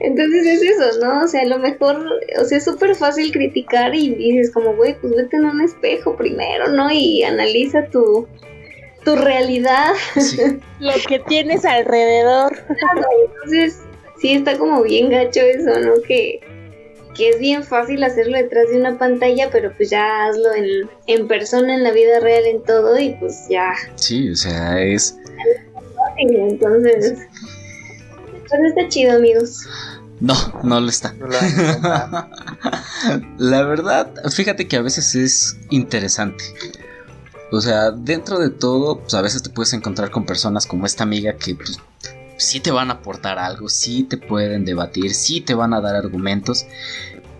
Entonces 0.00 0.46
es 0.46 0.62
eso, 0.62 1.04
¿no? 1.04 1.24
O 1.24 1.28
sea, 1.28 1.42
a 1.42 1.46
lo 1.46 1.58
mejor, 1.58 2.04
o 2.40 2.44
sea, 2.44 2.58
es 2.58 2.64
súper 2.64 2.94
fácil 2.94 3.32
criticar 3.32 3.94
y 3.94 4.14
dices 4.14 4.52
como, 4.52 4.74
güey, 4.74 4.98
pues 5.00 5.14
vete 5.16 5.36
en 5.36 5.46
un 5.46 5.60
espejo 5.60 6.16
primero, 6.16 6.68
¿no? 6.68 6.90
Y 6.90 7.22
analiza 7.22 7.86
tu, 7.86 8.26
tu 9.04 9.16
realidad. 9.16 9.92
Sí. 10.16 10.60
Lo 10.80 10.92
que 11.08 11.18
tienes 11.20 11.64
alrededor. 11.64 12.52
Entonces, 13.26 13.80
sí 14.18 14.34
está 14.34 14.58
como 14.58 14.82
bien 14.82 15.10
gacho 15.10 15.40
eso, 15.40 15.78
¿no? 15.80 15.94
Que, 16.06 16.40
que 17.16 17.30
es 17.30 17.38
bien 17.38 17.64
fácil 17.64 18.02
hacerlo 18.04 18.36
detrás 18.36 18.68
de 18.70 18.78
una 18.78 18.98
pantalla, 18.98 19.48
pero 19.50 19.72
pues 19.76 19.90
ya 19.90 20.26
hazlo 20.26 20.52
en, 20.54 20.66
en 21.06 21.26
persona, 21.28 21.74
en 21.74 21.82
la 21.82 21.92
vida 21.92 22.20
real, 22.20 22.44
en 22.46 22.62
todo, 22.62 22.98
y 22.98 23.14
pues 23.20 23.46
ya. 23.48 23.72
Sí, 23.94 24.30
o 24.30 24.36
sea, 24.36 24.80
es. 24.82 25.16
Entonces, 26.18 27.14
pues 28.48 28.60
está 28.68 28.88
chido, 28.88 29.16
amigos. 29.16 29.66
No, 30.20 30.34
no 30.62 30.80
lo 30.80 30.88
está. 30.88 31.12
No 31.14 31.26
la- 31.26 32.28
La 33.38 33.62
verdad, 33.64 34.10
fíjate 34.30 34.66
que 34.66 34.76
a 34.76 34.82
veces 34.82 35.14
es 35.14 35.56
interesante. 35.70 36.42
O 37.52 37.60
sea, 37.60 37.90
dentro 37.90 38.38
de 38.38 38.50
todo, 38.50 38.98
pues 39.00 39.14
a 39.14 39.20
veces 39.22 39.42
te 39.42 39.50
puedes 39.50 39.72
encontrar 39.72 40.10
con 40.10 40.24
personas 40.26 40.66
como 40.66 40.86
esta 40.86 41.04
amiga 41.04 41.34
que 41.34 41.54
pues, 41.54 41.78
sí 42.36 42.60
te 42.60 42.70
van 42.70 42.90
a 42.90 42.94
aportar 42.94 43.38
algo, 43.38 43.68
sí 43.68 44.02
te 44.04 44.16
pueden 44.16 44.64
debatir, 44.64 45.14
sí 45.14 45.40
te 45.40 45.54
van 45.54 45.74
a 45.74 45.80
dar 45.80 45.96
argumentos. 45.96 46.66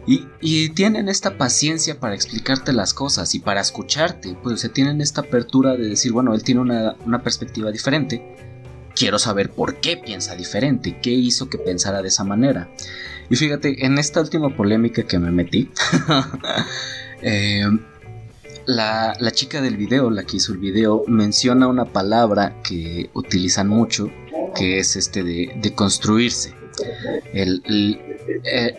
Y, 0.09 0.69
tienen 0.71 1.09
esta 1.09 1.37
paciencia 1.37 1.99
para 1.99 2.15
explicarte 2.15 2.73
las 2.73 2.95
cosas 2.95 3.35
y 3.35 3.41
para 3.41 3.61
escucharte. 3.61 4.37
Pues 4.41 4.61
se 4.61 4.69
tienen 4.69 5.01
esta 5.01 5.23
apertura 5.23 5.75
de 5.75 5.89
decir, 5.89 6.13
bueno, 6.13 6.33
él 6.33 6.45
tiene 6.45 6.61
una, 6.61 6.95
una 7.05 7.23
perspectiva 7.23 7.73
diferente. 7.73 8.37
Quiero 8.95 9.19
saber 9.19 9.51
por 9.51 9.81
qué 9.81 9.97
piensa 9.97 10.37
diferente, 10.37 11.01
qué 11.03 11.11
hizo 11.11 11.51
que 11.51 11.59
pensara 11.59 12.03
de 12.03 12.09
esa 12.09 12.23
manera. 12.23 12.71
Y 13.29 13.35
fíjate, 13.35 13.85
en 13.85 13.99
esta 13.99 14.21
última 14.21 14.57
polémica 14.57 15.03
que 15.03 15.19
me 15.19 15.33
metí, 15.33 15.71
eh, 17.23 17.67
la, 18.67 19.17
la 19.19 19.31
chica 19.33 19.61
del 19.61 19.77
video, 19.77 20.11
la 20.11 20.23
que 20.23 20.37
hizo 20.37 20.53
el 20.53 20.59
video, 20.59 21.03
menciona 21.09 21.67
una 21.67 21.85
palabra 21.87 22.63
que 22.63 23.11
utilizan 23.13 23.69
mucho, 23.69 24.11
que 24.57 24.79
es 24.79 24.97
este 24.97 25.23
de, 25.23 25.53
de 25.57 25.73
construirse. 25.75 26.55
El, 27.33 27.63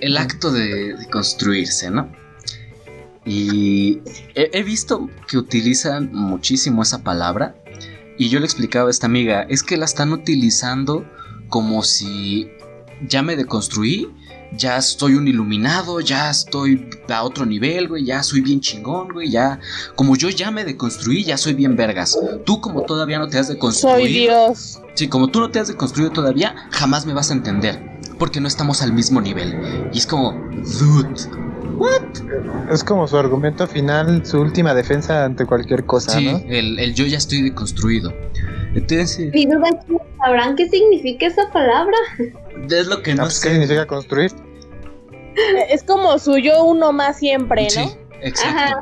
el- 0.01 0.17
acto 0.17 0.51
de, 0.51 0.95
construirse, 1.11 1.89
¿no? 1.89 2.11
Y 3.25 3.99
he 4.35 4.63
visto 4.63 5.09
que 5.27 5.37
utilizan 5.37 6.13
muchísimo 6.13 6.83
esa 6.83 7.03
palabra. 7.03 7.55
Y 8.17 8.29
yo 8.29 8.39
le 8.39 8.45
explicaba 8.45 8.87
a 8.87 8.91
esta 8.91 9.05
amiga, 9.07 9.43
es 9.49 9.63
que 9.63 9.77
la 9.77 9.85
están 9.85 10.11
utilizando 10.13 11.05
como 11.49 11.83
si 11.83 12.49
ya 13.07 13.21
me 13.21 13.35
deconstruí, 13.35 14.09
ya 14.55 14.77
estoy 14.77 15.15
un 15.15 15.27
iluminado, 15.27 15.99
ya 15.99 16.29
estoy 16.29 16.89
a 17.09 17.23
otro 17.23 17.45
nivel, 17.45 17.87
güey, 17.87 18.05
ya 18.05 18.23
soy 18.23 18.41
bien 18.41 18.59
chingón, 18.59 19.09
güey, 19.09 19.29
ya 19.29 19.59
como 19.95 20.15
yo 20.15 20.29
ya 20.29 20.51
me 20.51 20.63
deconstruí, 20.63 21.23
ya 21.23 21.37
soy 21.37 21.53
bien 21.53 21.75
vergas. 21.75 22.17
Tú 22.45 22.61
como 22.61 22.83
todavía 22.83 23.19
no 23.19 23.27
te 23.27 23.37
has 23.37 23.47
deconstruido. 23.47 23.99
Soy 23.99 24.11
Dios. 24.11 24.81
Sí, 24.93 25.07
como 25.07 25.27
tú 25.27 25.39
no 25.39 25.49
te 25.49 25.59
has 25.59 25.67
deconstruido 25.67 26.11
todavía, 26.11 26.55
jamás 26.71 27.05
me 27.05 27.13
vas 27.13 27.29
a 27.29 27.33
entender, 27.33 27.99
porque 28.17 28.39
no 28.39 28.47
estamos 28.47 28.81
al 28.81 28.93
mismo 28.93 29.21
nivel. 29.21 29.89
Y 29.93 29.97
es 29.97 30.07
como, 30.07 30.31
dude, 30.31 31.13
Es 32.71 32.83
como 32.83 33.07
su 33.07 33.17
argumento 33.17 33.67
final, 33.67 34.25
su 34.25 34.39
última 34.39 34.73
defensa 34.73 35.25
ante 35.25 35.45
cualquier 35.45 35.85
cosa, 35.85 36.17
sí, 36.17 36.25
¿no? 36.25 36.41
el, 36.47 36.79
el 36.79 36.93
yo 36.95 37.05
ya 37.05 37.17
estoy 37.17 37.43
deconstruido. 37.43 38.11
Entonces, 38.73 39.31
Mi 39.33 39.45
duda 39.45 39.69
es, 39.69 39.75
¿sabrán 40.19 40.55
qué 40.55 40.67
significa 40.69 41.27
esa 41.27 41.49
palabra? 41.51 41.97
Es 42.69 42.87
lo 42.87 43.01
que 43.01 43.11
Ah, 43.11 43.15
no 43.15 43.23
pues, 43.23 43.39
¿Qué 43.39 43.49
sé. 43.49 43.53
significa 43.55 43.85
construir? 43.87 44.31
Es 45.69 45.83
como 45.83 46.17
su 46.19 46.37
yo 46.37 46.63
uno 46.63 46.91
más 46.91 47.17
siempre, 47.19 47.63
¿no? 47.63 47.69
Sí, 47.69 47.97
exacto. 48.21 48.57
Ajá, 48.59 48.79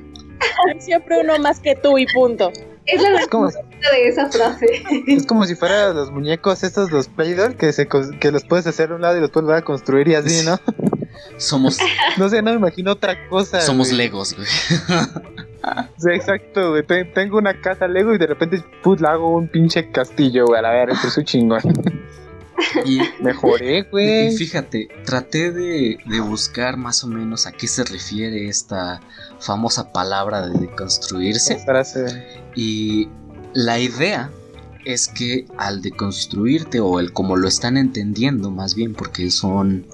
Hay 0.73 0.79
Siempre 0.81 1.19
uno 1.21 1.37
más 1.39 1.59
que 1.59 1.75
tú 1.75 1.97
y 1.97 2.05
punto. 2.13 2.51
es 2.85 3.01
la 3.01 3.19
Es 3.19 3.27
como, 3.27 3.49
de 3.49 4.07
esa 4.07 4.29
frase. 4.29 4.65
es 5.07 5.25
como 5.25 5.45
si 5.45 5.55
fueran 5.55 5.95
los 5.95 6.11
muñecos 6.11 6.63
estos, 6.63 6.91
los 6.91 7.07
Play-Doh, 7.09 7.57
que, 7.57 7.73
se, 7.73 7.87
que 7.87 8.31
los 8.31 8.43
puedes 8.45 8.65
hacer 8.67 8.91
a 8.91 8.95
un 8.95 9.01
lado 9.01 9.17
y 9.17 9.21
los 9.21 9.31
puedes 9.31 9.45
volver 9.45 9.61
a 9.61 9.65
construir 9.65 10.07
y 10.07 10.15
así, 10.15 10.45
¿no? 10.45 10.59
Somos, 11.37 11.77
No 12.17 12.29
sé, 12.29 12.41
no 12.41 12.51
me 12.51 12.57
imagino 12.57 12.91
otra 12.91 13.27
cosa. 13.29 13.59
somos 13.61 13.87
güey. 13.89 13.97
legos, 13.97 14.35
güey. 14.35 14.47
Sí, 15.97 16.09
exacto, 16.13 16.69
güey. 16.71 16.83
Te- 16.85 17.05
Tengo 17.05 17.37
una 17.37 17.59
casa 17.59 17.87
Lego 17.87 18.13
y 18.13 18.17
de 18.17 18.27
repente, 18.27 18.63
put, 18.83 19.01
le 19.01 19.07
hago 19.07 19.35
un 19.35 19.47
pinche 19.47 19.89
castillo, 19.91 20.45
güey. 20.45 20.63
A 20.63 20.69
ver, 20.69 20.89
esto 20.91 21.07
es 21.07 21.17
un 21.17 21.23
chingón. 21.25 21.61
Y, 22.85 22.99
Mejoré, 23.21 23.79
y 23.79 23.81
güey. 23.83 24.37
fíjate, 24.37 24.87
traté 25.05 25.51
de, 25.51 25.97
de 26.05 26.19
buscar 26.21 26.77
más 26.77 27.03
o 27.03 27.07
menos 27.07 27.47
a 27.47 27.51
qué 27.51 27.67
se 27.67 27.83
refiere 27.83 28.47
esta 28.47 29.01
famosa 29.39 29.91
palabra 29.91 30.47
de 30.47 30.59
deconstruirse. 30.59 31.57
Y 32.55 33.09
la 33.53 33.79
idea 33.79 34.31
es 34.85 35.07
que 35.07 35.47
al 35.57 35.81
deconstruirte, 35.81 36.79
o 36.79 36.99
el 36.99 37.11
como 37.11 37.35
lo 37.35 37.47
están 37.47 37.75
entendiendo 37.77 38.51
más 38.51 38.75
bien, 38.75 38.93
porque 38.93 39.31
son... 39.31 39.85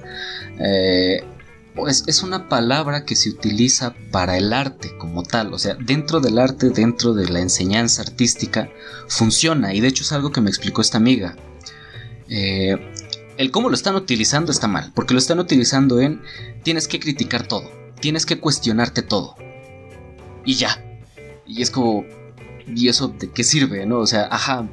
eh, 0.60 1.24
es, 1.88 2.04
es 2.08 2.22
una 2.22 2.50
palabra 2.50 3.06
que 3.06 3.16
se 3.16 3.30
utiliza 3.30 3.96
para 4.12 4.38
el 4.38 4.52
arte 4.52 4.92
como 4.98 5.24
tal, 5.24 5.54
o 5.54 5.58
sea, 5.58 5.76
dentro 5.76 6.20
del 6.20 6.38
arte, 6.38 6.70
dentro 6.70 7.14
de 7.14 7.30
la 7.30 7.40
enseñanza 7.40 8.02
artística, 8.02 8.70
funciona, 9.08 9.74
y 9.74 9.80
de 9.80 9.88
hecho 9.88 10.04
es 10.04 10.12
algo 10.12 10.32
que 10.32 10.42
me 10.42 10.50
explicó 10.50 10.82
esta 10.82 10.98
amiga. 10.98 11.38
Eh, 12.34 12.78
el 13.36 13.52
cómo 13.52 13.68
lo 13.68 13.76
están 13.76 13.96
utilizando 13.96 14.54
está 14.54 14.68
mal, 14.68 14.94
porque 14.96 15.14
lo 15.14 15.20
están 15.20 15.40
utilizando 15.40 16.00
en 16.00 16.22
tienes 16.64 16.88
que 16.88 16.98
criticar 16.98 17.46
todo, 17.46 17.70
tienes 18.00 18.26
que 18.26 18.40
cuestionarte 18.40 19.02
todo, 19.02 19.36
y 20.46 20.56
ya. 20.56 20.82
Y 21.46 21.62
es 21.62 21.70
como, 21.70 22.06
¿y 22.66 22.88
eso 22.88 23.10
de 23.10 23.30
qué 23.30 23.44
sirve, 23.44 23.86
no? 23.86 23.98
O 24.00 24.08
sea, 24.08 24.30
ajá, 24.32 24.70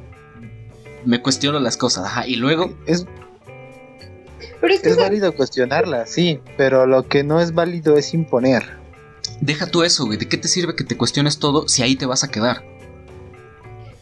me 1.03 1.21
cuestiono 1.21 1.59
las 1.59 1.75
cosas, 1.75 2.05
ajá, 2.05 2.27
y 2.27 2.37
luego, 2.37 2.77
Es, 2.85 3.05
Pero 4.61 4.73
es 4.73 4.79
que 4.79 4.89
es 4.89 4.97
válido 4.97 5.35
cuestionarla, 5.35 6.05
sí, 6.05 6.39
pero 6.55 6.85
lo 6.85 7.09
que 7.09 7.25
no 7.25 7.41
es 7.41 7.53
válido 7.53 7.97
es 7.97 8.13
imponer. 8.13 8.63
deja 9.41 9.67
tú 9.67 9.83
eso, 9.83 10.05
güey, 10.05 10.17
¿de 10.17 10.29
qué 10.29 10.37
te 10.37 10.47
sirve 10.47 10.77
que 10.77 10.85
te 10.85 10.95
cuestiones 10.95 11.39
todo 11.39 11.67
si 11.67 11.83
ahí 11.83 11.97
te 11.97 12.05
vas 12.05 12.23
a 12.23 12.29
quedar? 12.29 12.63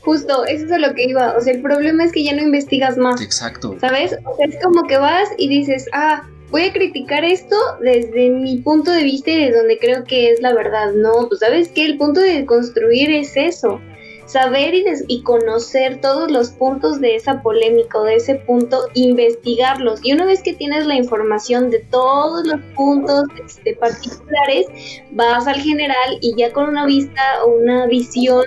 Justo, 0.07 0.45
eso 0.45 0.65
es 0.67 0.71
a 0.71 0.77
lo 0.77 0.93
que 0.93 1.03
iba. 1.03 1.35
O 1.37 1.41
sea, 1.41 1.53
el 1.53 1.61
problema 1.61 2.05
es 2.05 2.13
que 2.13 2.23
ya 2.23 2.33
no 2.33 2.41
investigas 2.41 2.97
más. 2.97 3.21
Exacto. 3.21 3.75
¿Sabes? 3.81 4.15
O 4.23 4.37
sea, 4.37 4.45
es 4.45 4.55
como 4.63 4.87
que 4.87 4.97
vas 4.97 5.27
y 5.37 5.49
dices, 5.49 5.89
ah, 5.91 6.23
voy 6.49 6.61
a 6.61 6.71
criticar 6.71 7.25
esto 7.25 7.57
desde 7.81 8.29
mi 8.29 8.57
punto 8.59 8.89
de 8.91 9.03
vista 9.03 9.31
y 9.31 9.35
de 9.35 9.51
donde 9.51 9.77
creo 9.77 10.05
que 10.05 10.31
es 10.31 10.41
la 10.41 10.53
verdad. 10.53 10.93
No, 10.93 11.27
pues 11.27 11.41
sabes 11.41 11.67
que 11.67 11.83
el 11.83 11.97
punto 11.97 12.21
de 12.21 12.45
construir 12.45 13.11
es 13.11 13.35
eso. 13.35 13.81
Saber 14.27 14.73
y, 14.75 14.85
y 15.09 15.23
conocer 15.23 15.99
todos 15.99 16.31
los 16.31 16.51
puntos 16.51 17.01
de 17.01 17.15
esa 17.15 17.41
polémica 17.41 17.97
o 17.97 18.03
de 18.05 18.15
ese 18.15 18.35
punto, 18.35 18.87
investigarlos. 18.93 19.99
Y 20.03 20.13
una 20.13 20.25
vez 20.25 20.41
que 20.41 20.53
tienes 20.53 20.85
la 20.85 20.95
información 20.95 21.69
de 21.69 21.79
todos 21.79 22.47
los 22.47 22.61
puntos 22.77 23.25
este, 23.45 23.75
particulares, 23.75 24.67
vas 25.11 25.47
al 25.47 25.59
general 25.59 26.17
y 26.21 26.33
ya 26.37 26.53
con 26.53 26.69
una 26.69 26.85
vista 26.85 27.21
o 27.45 27.57
una 27.57 27.87
visión 27.87 28.45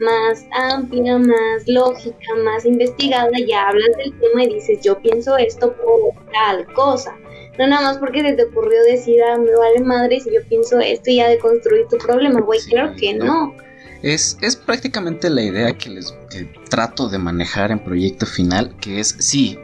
más 0.00 0.44
amplia, 0.52 1.18
más 1.18 1.62
lógica, 1.66 2.34
más 2.44 2.64
investigada, 2.64 3.30
ya 3.46 3.68
hablas 3.68 3.96
del 3.98 4.18
tema 4.18 4.44
y 4.44 4.54
dices, 4.54 4.80
yo 4.82 4.98
pienso 5.00 5.36
esto 5.36 5.74
por 5.76 6.14
tal 6.32 6.66
cosa. 6.74 7.16
No 7.58 7.66
nada 7.66 7.82
más 7.88 7.98
porque 7.98 8.22
se 8.22 8.32
te 8.32 8.44
ocurrió 8.44 8.82
decir, 8.84 9.20
ah, 9.22 9.38
me 9.38 9.54
vale 9.54 9.80
madre 9.84 10.20
si 10.20 10.32
yo 10.32 10.40
pienso 10.48 10.80
esto 10.80 11.10
y 11.10 11.16
ya 11.16 11.28
de 11.28 11.38
construir 11.38 11.86
tu 11.88 11.98
problema, 11.98 12.40
güey, 12.40 12.60
Sí, 12.60 12.70
claro 12.70 12.94
que 12.96 13.14
no. 13.14 13.24
no. 13.24 13.54
Es, 14.02 14.38
es 14.40 14.56
prácticamente 14.56 15.28
la 15.28 15.42
idea 15.42 15.76
que 15.76 15.90
les 15.90 16.12
que 16.30 16.50
trato 16.70 17.08
de 17.10 17.18
manejar 17.18 17.70
en 17.70 17.84
proyecto 17.84 18.24
final, 18.24 18.74
que 18.80 18.98
es 18.98 19.14
sí, 19.18 19.58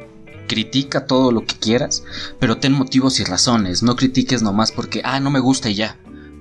critica 0.46 1.06
todo 1.06 1.32
lo 1.32 1.44
que 1.44 1.54
quieras, 1.58 2.04
pero 2.38 2.58
ten 2.58 2.72
motivos 2.72 3.18
y 3.20 3.24
razones, 3.24 3.82
no 3.82 3.96
critiques 3.96 4.42
nomás 4.42 4.72
porque, 4.72 5.00
ah, 5.04 5.20
no 5.20 5.30
me 5.30 5.40
gusta 5.40 5.70
y 5.70 5.74
ya. 5.74 5.96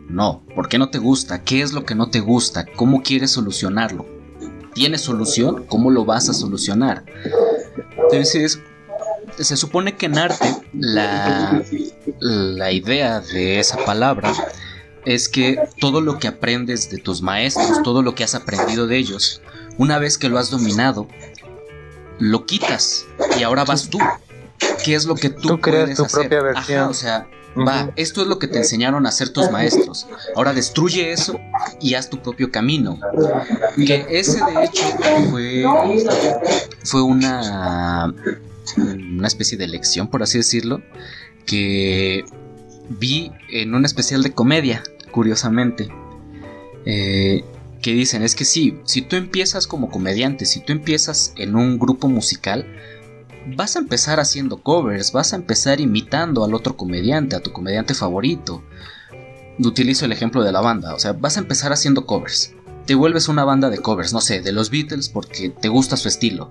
No, 0.08 0.44
¿por 0.56 0.70
qué 0.70 0.78
no 0.78 0.90
te 0.90 1.00
gusta? 1.00 1.44
¿Qué 1.44 1.62
es 1.62 1.74
lo 1.74 1.86
que 1.86 1.96
no 1.96 2.10
te 2.10 2.20
gusta? 2.20 2.66
¿Cómo 2.76 3.02
quieres 3.02 3.32
solucionarlo? 3.32 4.16
tiene 4.76 4.98
solución, 4.98 5.66
¿cómo 5.68 5.90
lo 5.90 6.06
vas 6.06 6.30
a 6.30 6.34
solucionar? 6.34 7.06
Entonces, 7.98 8.60
se 9.40 9.58
supone 9.58 9.96
que 9.96 10.06
en 10.06 10.18
arte 10.18 10.54
la, 10.74 11.64
la 12.20 12.72
idea 12.72 13.22
de 13.22 13.60
esa 13.60 13.78
palabra 13.86 14.34
es 15.06 15.30
que 15.30 15.58
todo 15.80 16.02
lo 16.02 16.20
que 16.20 16.28
aprendes 16.28 16.90
de 16.92 16.98
tus 16.98 17.22
maestros, 17.22 17.82
todo 17.84 18.04
lo 18.04 18.16
que 18.16 18.26
has 18.26 18.36
aprendido 18.36 18.86
de 18.86 18.98
ellos, 18.98 19.42
una 19.78 19.98
vez 19.98 20.18
que 20.18 20.28
lo 20.28 20.38
has 20.38 20.52
dominado, 20.52 21.08
lo 22.20 22.46
quitas 22.46 23.06
y 23.40 23.44
ahora 23.44 23.64
vas 23.64 23.90
tú. 23.90 23.98
¿Qué 24.84 24.96
es 24.96 25.06
lo 25.06 25.16
que 25.16 25.30
tú, 25.30 25.50
Tú 25.50 25.62
creas 25.62 25.96
tu 25.96 26.04
hacer? 26.06 26.22
propia 26.22 26.42
versión. 26.42 26.80
Ajá, 26.80 26.90
o 26.90 26.94
sea, 26.94 27.28
va, 27.58 27.92
esto 27.96 28.22
es 28.22 28.28
lo 28.28 28.40
que 28.40 28.48
te 28.48 28.58
enseñaron 28.58 29.06
a 29.06 29.10
hacer 29.10 29.30
tus 29.30 29.50
maestros. 29.52 30.08
Ahora 30.36 30.54
destruye 30.54 31.12
eso 31.12 31.40
y 31.82 31.96
haz 31.96 32.10
tu 32.10 32.22
propio 32.22 32.52
camino. 32.52 33.00
Que 33.76 34.06
ese 34.10 34.40
de 34.44 34.66
hecho 34.66 34.84
fue, 35.32 35.66
fue 36.84 37.02
una, 37.02 38.14
una 38.78 39.28
especie 39.28 39.58
de 39.58 39.68
lección, 39.68 40.08
por 40.08 40.24
así 40.24 40.38
decirlo, 40.38 40.82
que 41.46 42.26
vi 42.90 43.32
en 43.50 43.74
un 43.74 43.86
especial 43.86 44.24
de 44.24 44.32
comedia, 44.34 44.84
curiosamente. 45.12 45.90
Eh, 46.86 47.44
que 47.82 47.94
dicen, 47.94 48.24
es 48.24 48.34
que 48.34 48.46
sí, 48.46 48.80
si 48.86 49.04
tú 49.04 49.16
empiezas 49.16 49.68
como 49.68 49.92
comediante, 49.92 50.46
si 50.46 50.60
tú 50.60 50.72
empiezas 50.74 51.34
en 51.36 51.56
un 51.56 51.78
grupo 51.78 52.08
musical, 52.08 52.66
vas 53.56 53.76
a 53.76 53.80
empezar 53.80 54.20
haciendo 54.20 54.62
covers, 54.62 55.12
vas 55.12 55.34
a 55.34 55.36
empezar 55.36 55.80
imitando 55.80 56.44
al 56.44 56.54
otro 56.54 56.76
comediante, 56.76 57.36
a 57.36 57.42
tu 57.42 57.52
comediante 57.52 57.94
favorito. 57.94 58.64
Utilizo 59.60 60.06
el 60.06 60.12
ejemplo 60.12 60.44
de 60.44 60.52
la 60.52 60.62
banda, 60.62 60.94
o 60.94 61.00
sea, 61.00 61.14
vas 61.14 61.38
a 61.38 61.42
empezar 61.42 61.72
haciendo 61.72 62.06
covers. 62.06 62.54
Te 62.86 62.96
vuelves 62.96 63.28
una 63.28 63.44
banda 63.44 63.70
de 63.70 63.80
covers, 63.80 64.14
no 64.14 64.22
sé, 64.22 64.42
de 64.42 64.52
los 64.52 64.70
Beatles 64.70 65.10
porque 65.10 65.50
te 65.50 65.70
gusta 65.70 65.98
su 65.98 66.08
estilo. 66.08 66.50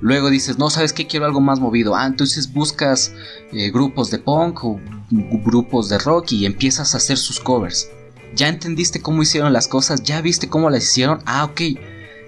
Luego 0.00 0.30
dices, 0.30 0.58
no, 0.58 0.70
¿sabes 0.70 0.92
qué? 0.92 1.06
Quiero 1.06 1.26
algo 1.26 1.40
más 1.40 1.60
movido. 1.60 1.94
Ah, 1.94 2.06
entonces 2.06 2.52
buscas 2.52 3.12
eh, 3.52 3.70
grupos 3.70 4.10
de 4.10 4.18
punk 4.18 4.64
o 4.64 4.80
grupos 5.10 5.88
de 5.90 5.98
rock 5.98 6.32
y 6.32 6.46
empiezas 6.46 6.94
a 6.94 6.96
hacer 6.96 7.18
sus 7.18 7.38
covers. 7.38 7.90
Ya 8.34 8.48
entendiste 8.48 9.02
cómo 9.02 9.22
hicieron 9.22 9.52
las 9.52 9.68
cosas, 9.68 10.02
ya 10.02 10.20
viste 10.22 10.48
cómo 10.48 10.70
las 10.70 10.84
hicieron. 10.84 11.20
Ah, 11.26 11.44
ok. 11.44 11.60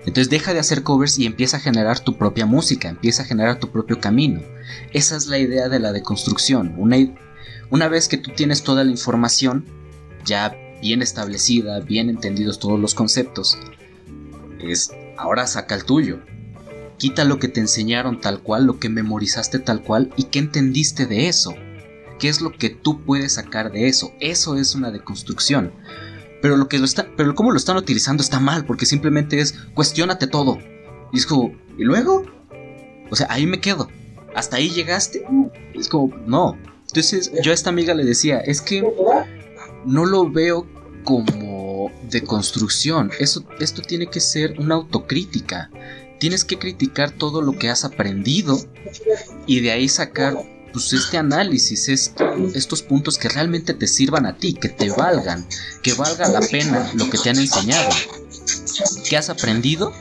Entonces 0.05 0.31
deja 0.31 0.53
de 0.53 0.59
hacer 0.59 0.83
covers 0.83 1.19
y 1.19 1.27
empieza 1.27 1.59
a 1.59 1.61
generar 1.61 2.01
tu 2.01 2.19
propia 2.19 2.45
música, 2.45 2.89
empieza 2.89 3.23
a 3.23 3.27
generar 3.27 3.61
tu 3.61 3.71
propio 3.71 4.01
camino. 4.01 4.43
Esa 4.93 5.17
es 5.17 5.27
la 5.27 5.39
idea 5.39 5.69
de 5.69 5.79
la 5.79 5.93
deconstrucción. 5.93 6.75
Una, 6.77 6.97
una 7.71 7.89
vez 7.89 8.09
que 8.09 8.17
tú 8.17 8.33
tienes 8.35 8.63
toda 8.63 8.83
la 8.83 8.91
información, 8.91 9.65
ya 10.25 10.57
bien 10.81 11.03
establecida, 11.03 11.79
bien 11.81 12.11
entendidos 12.11 12.59
todos 12.59 12.81
los 12.81 12.95
conceptos, 12.95 13.57
es 14.59 14.91
ahora 15.17 15.47
saca 15.47 15.77
el 15.77 15.85
tuyo. 15.85 16.21
Quita 16.99 17.25
lo 17.25 17.39
que 17.39 17.49
te 17.49 17.61
enseñaron 17.61 18.21
tal 18.21 18.41
cual, 18.41 18.65
lo 18.65 18.79
que 18.79 18.89
memorizaste 18.89 19.59
tal 19.59 19.83
cual 19.83 20.13
y 20.17 20.25
qué 20.25 20.41
entendiste 20.41 21.07
de 21.07 21.29
eso. 21.29 21.55
¿Qué 22.19 22.29
es 22.29 22.41
lo 22.41 22.53
que 22.53 22.71
tú 22.71 23.05
puedes 23.05 23.35
sacar 23.35 23.73
de 23.73 23.89
eso? 23.89 24.13
Eso 24.21 24.57
es 24.57 24.75
una 24.75 24.91
deconstrucción. 24.91 25.73
Pero 26.43 26.57
lo 26.57 26.69
que 26.69 26.79
lo 26.79 26.85
está, 26.85 27.09
pero 27.17 27.35
cómo 27.35 27.53
lo 27.53 27.57
están 27.57 27.77
utilizando 27.77 28.23
está 28.23 28.41
mal, 28.41 28.67
porque 28.67 28.85
simplemente 28.85 29.41
es 29.41 29.55
cuestionate 29.75 30.27
todo. 30.27 30.59
Y 31.13 31.19
es 31.19 31.25
como, 31.25 31.55
¿y 31.79 31.85
luego? 31.85 32.27
O 33.11 33.17
sea, 33.17 33.29
ahí 33.31 33.47
me 33.47 33.61
quedo. 33.61 33.89
¿Hasta 34.35 34.57
ahí 34.57 34.69
llegaste? 34.69 35.25
Es 35.73 35.89
como, 35.89 36.15
no. 36.27 36.59
Entonces 36.89 37.33
yo 37.43 37.53
a 37.53 37.55
esta 37.55 37.71
amiga 37.71 37.95
le 37.95 38.05
decía, 38.05 38.41
es 38.41 38.61
que 38.61 38.85
no 39.87 40.05
lo 40.05 40.31
veo 40.31 40.67
como 41.05 41.91
deconstrucción. 42.11 43.11
Eso, 43.19 43.45
esto 43.61 43.81
tiene 43.83 44.09
que 44.09 44.21
ser 44.21 44.59
una 44.59 44.75
autocrítica. 44.75 45.71
Tienes 46.19 46.45
que 46.45 46.59
criticar 46.59 47.13
todo 47.13 47.41
lo 47.41 47.53
que 47.53 47.69
has 47.69 47.85
aprendido 47.85 48.59
y 49.47 49.61
de 49.61 49.73
ahí 49.73 49.89
sacar 49.89 50.35
pues 50.73 50.93
este 50.93 51.19
análisis, 51.19 51.89
esto, 51.89 52.35
estos 52.55 52.83
puntos 52.83 53.19
que 53.19 53.29
realmente 53.29 53.75
te 53.75 53.87
sirvan 53.87 54.27
a 54.27 54.37
ti, 54.37 54.55
que 54.55 54.69
te 54.69 54.91
valgan, 54.91 55.47
que 55.83 55.93
valga 55.95 56.29
la 56.29 56.41
pena 56.41 56.91
lo 56.95 57.09
que 57.11 57.19
te 57.19 57.31
han 57.31 57.39
enseñado. 57.39 57.91
¿Qué 59.09 59.17
has 59.17 59.29
aprendido? 59.29 59.93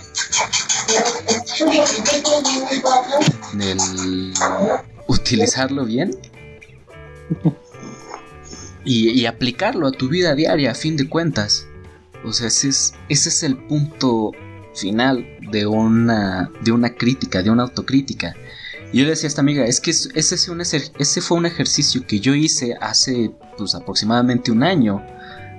El 3.59 4.33
utilizarlo 5.07 5.85
bien 5.85 6.17
y, 8.85 9.09
y, 9.09 9.25
aplicarlo 9.25 9.87
a 9.87 9.91
tu 9.91 10.07
vida 10.09 10.35
diaria 10.35 10.71
a 10.71 10.75
fin 10.75 10.95
de 10.97 11.07
cuentas. 11.07 11.67
O 12.23 12.33
sea, 12.33 12.47
ese 12.47 12.69
es, 12.69 12.93
ese 13.09 13.29
es 13.29 13.43
el 13.43 13.57
punto 13.57 14.31
final 14.73 15.25
de 15.51 15.65
una, 15.65 16.51
de 16.61 16.71
una 16.71 16.95
crítica, 16.95 17.41
de 17.41 17.49
una 17.49 17.63
autocrítica. 17.63 18.35
Y 18.91 18.99
yo 18.99 19.03
le 19.05 19.11
decía 19.11 19.27
a 19.27 19.29
esta 19.29 19.41
amiga, 19.41 19.65
es 19.65 19.79
que 19.79 19.91
ese, 19.91 20.09
ese, 20.15 20.51
un, 20.51 20.61
ese 20.61 21.21
fue 21.21 21.37
un 21.37 21.45
ejercicio 21.45 22.05
que 22.05 22.19
yo 22.19 22.35
hice 22.35 22.75
hace 22.81 23.31
pues, 23.57 23.73
aproximadamente 23.73 24.51
un 24.51 24.63
año, 24.63 25.01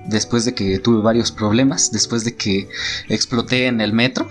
después 0.07 0.45
de 0.45 0.55
que 0.55 0.79
tuve 0.79 1.03
varios 1.03 1.33
problemas, 1.33 1.91
después 1.93 2.25
de 2.25 2.37
que 2.37 2.69
exploté 3.09 3.67
en 3.67 3.81
el 3.81 3.93
metro. 3.93 4.29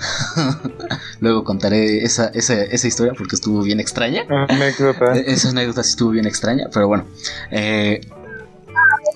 Luego 1.20 1.44
contaré 1.44 2.04
esa, 2.04 2.28
esa, 2.28 2.62
esa, 2.62 2.88
historia 2.88 3.14
porque 3.18 3.36
estuvo 3.36 3.62
bien 3.64 3.80
extraña. 3.80 4.26
Anécdota. 4.50 5.14
Esa 5.14 5.50
anécdota 5.50 5.84
sí 5.84 5.92
estuvo 5.92 6.12
bien 6.12 6.26
extraña, 6.26 6.68
pero 6.72 6.88
bueno. 6.88 7.06
Eh, 7.50 8.02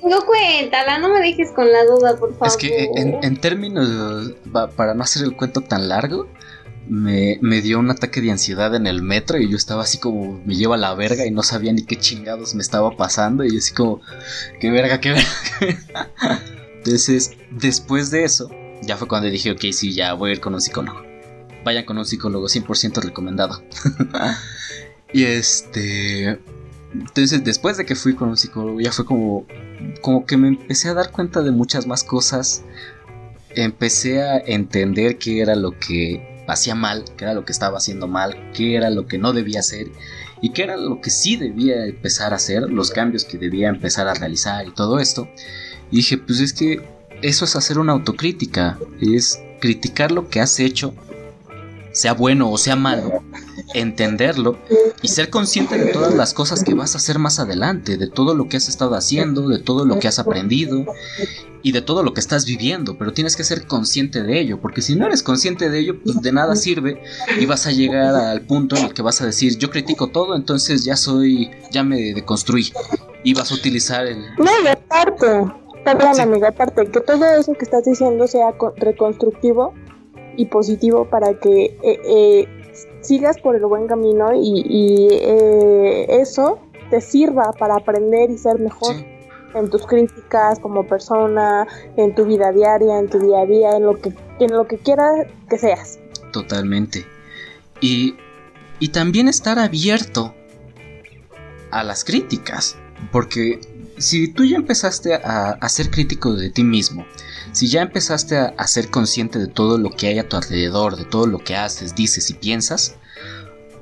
no 0.04 0.26
cuéntala, 0.26 1.00
no 1.00 1.10
me 1.10 1.20
dejes 1.20 1.52
con 1.52 1.72
la 1.72 1.84
duda, 1.86 2.16
por 2.18 2.32
favor. 2.34 2.48
es 2.48 2.58
que 2.58 2.90
en, 2.96 3.18
en 3.24 3.38
términos, 3.38 4.34
para 4.76 4.94
no 4.94 5.04
hacer 5.04 5.24
el 5.24 5.36
cuento 5.36 5.62
tan 5.62 5.90
largo, 5.90 6.28
me, 6.88 7.40
me, 7.42 7.62
dio 7.62 7.80
un 7.80 7.90
ataque 7.90 8.22
de 8.22 8.32
ansiedad 8.32 8.76
en 8.76 8.88
el 8.88 9.02
metro 9.02 9.40
y 9.40 9.50
yo 9.50 9.58
estaba 9.58 9.84
así 9.84 9.98
como 9.98 10.42
me 10.46 10.56
lleva 10.56 10.78
la 10.78 10.94
verga 10.94 11.26
y 11.26 11.32
no 11.32 11.44
sabía 11.44 11.74
ni 11.74 11.84
qué 11.84 11.98
chingados 11.98 12.54
me 12.56 12.62
estaba 12.62 12.96
pasando 12.96 13.44
y 13.44 13.52
yo 13.52 13.58
así 13.58 13.74
como 13.74 14.02
qué 14.60 14.70
verga, 14.70 15.00
qué 15.00 15.14
verga. 15.14 16.12
Entonces, 16.78 17.32
después 17.50 18.12
de 18.12 18.24
eso, 18.24 18.52
ya 18.84 18.96
fue 18.96 19.08
cuando 19.08 19.28
dije, 19.28 19.52
ok, 19.52 19.62
sí, 19.72 19.94
ya 19.94 20.14
voy 20.14 20.30
a 20.30 20.34
ir 20.34 20.40
con 20.40 20.54
un 20.54 20.62
psicólogo. 20.62 21.02
Vayan 21.64 21.84
con 21.84 21.98
un 21.98 22.06
psicólogo, 22.06 22.46
100% 22.46 23.02
recomendado. 23.02 23.64
y 25.14 25.24
este... 25.24 26.40
Entonces, 26.94 27.44
después 27.44 27.78
de 27.78 27.86
que 27.86 27.96
fui 27.96 28.14
con 28.14 28.30
un 28.30 28.38
psicólogo, 28.38 28.80
ya 28.80 28.92
fue 28.92 29.04
como, 29.04 29.48
como 30.02 30.26
que 30.26 30.38
me 30.38 30.48
empecé 30.48 30.88
a 30.88 30.94
dar 30.94 31.12
cuenta 31.12 31.42
de 31.42 31.52
muchas 31.52 31.88
más 31.88 32.04
cosas. 32.04 32.64
Empecé 33.50 34.22
a 34.22 34.38
entender 34.38 35.18
qué 35.18 35.42
era 35.42 35.56
lo 35.56 35.72
que 35.72 36.35
hacía 36.48 36.76
mal, 36.76 37.06
qué 37.18 37.26
era 37.26 37.34
lo 37.34 37.46
que 37.46 37.52
estaba 37.52 37.78
haciendo 37.78 38.08
mal, 38.08 38.52
qué 38.54 38.76
era 38.76 38.90
lo 38.90 39.08
que 39.08 39.18
no 39.18 39.34
debía 39.34 39.60
hacer 39.60 39.88
y 40.42 40.50
qué 40.50 40.64
era 40.64 40.78
lo 40.78 41.02
que 41.02 41.10
sí 41.10 41.38
debía 41.38 41.86
empezar 41.86 42.34
a 42.34 42.38
hacer, 42.38 42.64
los 42.70 42.92
cambios 42.92 43.26
que 43.26 43.38
debía 43.38 43.70
empezar 43.70 44.08
a 44.08 44.14
realizar 44.14 44.68
y 44.68 44.72
todo 44.72 45.00
esto. 45.00 45.28
Y 45.92 45.98
dije, 45.98 46.18
pues 46.18 46.40
es 46.40 46.54
que 46.54 46.88
eso 47.22 47.46
es 47.46 47.56
hacer 47.56 47.80
una 47.80 47.94
autocrítica, 47.94 48.78
es 49.02 49.42
criticar 49.60 50.12
lo 50.12 50.30
que 50.30 50.42
has 50.42 50.60
hecho, 50.60 50.94
sea 51.96 52.14
bueno 52.14 52.52
o 52.52 52.58
sea 52.58 52.76
malo, 52.76 53.24
entenderlo 53.74 54.58
y 55.02 55.08
ser 55.08 55.30
consciente 55.30 55.78
de 55.78 55.94
todas 55.94 56.14
las 56.14 56.34
cosas 56.34 56.62
que 56.64 56.74
vas 56.74 56.94
a 56.94 56.98
hacer 56.98 57.20
más 57.20 57.40
adelante, 57.40 57.96
de 57.96 58.08
todo 58.08 58.36
lo 58.36 58.50
que 58.50 58.58
has 58.58 58.68
estado 58.68 58.96
haciendo, 58.96 59.48
de 59.48 59.60
todo 59.60 59.86
lo 59.86 59.98
que 59.98 60.10
has 60.10 60.20
aprendido 60.20 60.86
y 61.64 61.72
de 61.72 61.82
todo 61.82 62.04
lo 62.04 62.14
que 62.14 62.20
estás 62.20 62.46
viviendo, 62.46 62.98
pero 62.98 63.14
tienes 63.14 63.38
que 63.38 63.46
ser 63.46 63.66
consciente 63.66 64.24
de 64.24 64.40
ello, 64.42 64.60
porque 64.60 64.82
si 64.82 64.96
no 64.96 65.08
eres 65.08 65.24
consciente 65.24 65.70
de 65.70 65.80
ello, 65.80 65.96
pues 66.04 66.22
de 66.22 66.34
nada 66.34 66.58
sirve 66.58 67.02
y 67.40 67.46
vas 67.46 67.66
a 67.66 67.72
llegar 67.72 68.14
al 68.14 68.42
punto 68.42 68.76
en 68.76 68.86
el 68.86 68.94
que 68.94 69.02
vas 69.02 69.22
a 69.22 69.26
decir, 69.26 69.58
yo 69.58 69.70
critico 69.70 70.08
todo, 70.08 70.36
entonces 70.36 70.84
ya 70.84 70.98
soy, 70.98 71.50
ya 71.72 71.84
me 71.86 72.14
deconstruí 72.14 72.74
y 73.24 73.34
vas 73.34 73.52
a 73.54 73.56
utilizar 73.56 74.06
el... 74.06 74.20
No, 74.38 74.52
y 74.64 74.68
aparte, 74.68 75.26
perdón 75.86 76.14
sí. 76.14 76.22
amiga, 76.22 76.50
aparte, 76.50 76.88
que 76.88 77.00
todo 77.00 77.26
eso 77.26 77.54
que 77.54 77.64
estás 77.64 77.86
diciendo 77.86 78.28
sea 78.28 78.54
reconstructivo 78.76 79.74
y 80.38 80.46
positivo 80.46 81.06
para 81.06 81.34
que 81.40 81.78
eh, 81.84 82.00
eh, 82.06 82.48
sigas 83.02 83.40
por 83.40 83.56
el 83.56 83.66
buen 83.66 83.88
camino 83.88 84.34
y, 84.34 84.64
y 84.68 85.08
eh, 85.12 86.06
eso 86.22 86.60
te 86.90 87.02
sirva 87.02 87.52
para 87.54 87.76
aprender 87.76 88.30
y 88.30 88.38
ser 88.38 88.60
mejor. 88.60 88.96
Sí 88.96 89.06
en 89.56 89.70
tus 89.70 89.86
críticas 89.88 90.60
como 90.60 90.86
persona, 90.86 91.66
en 91.98 92.14
tu 92.14 92.26
vida 92.26 92.52
diaria, 92.52 93.00
en 93.00 93.10
tu 93.10 93.20
día 93.20 93.40
a 93.40 93.46
día, 93.46 93.78
en 93.78 93.84
lo 93.84 94.00
que, 94.00 94.14
en 94.40 94.52
lo 94.52 94.68
que 94.68 94.78
quieras 94.78 95.28
que 95.50 95.58
seas. 95.58 95.98
Totalmente. 96.32 97.06
Y, 97.82 98.16
y 98.80 98.90
también 98.90 99.28
estar 99.28 99.58
abierto 99.58 100.36
a 101.72 101.84
las 101.84 102.04
críticas. 102.04 102.78
Porque 103.12 103.60
si 103.98 104.28
tú 104.28 104.44
ya 104.44 104.58
empezaste 104.58 105.16
a, 105.16 105.52
a 105.52 105.70
ser 105.70 105.90
crítico 105.90 106.34
de 106.34 106.50
ti 106.50 106.64
mismo, 106.64 107.06
si 107.56 107.68
ya 107.68 107.82
empezaste 107.82 108.38
a, 108.38 108.68
ser 108.68 108.90
consciente 108.90 109.40
de 109.40 109.48
todo 109.48 109.78
lo 109.78 109.90
que 109.90 110.08
hay 110.08 110.20
a 110.20 110.28
tu 110.28 110.36
alrededor, 110.36 110.98
de 110.98 111.06
todo 111.06 111.26
lo 111.26 111.40
que 111.40 111.56
haces, 111.56 111.96
dices 111.96 112.30
y 112.30 112.34
piensas, 112.34 112.96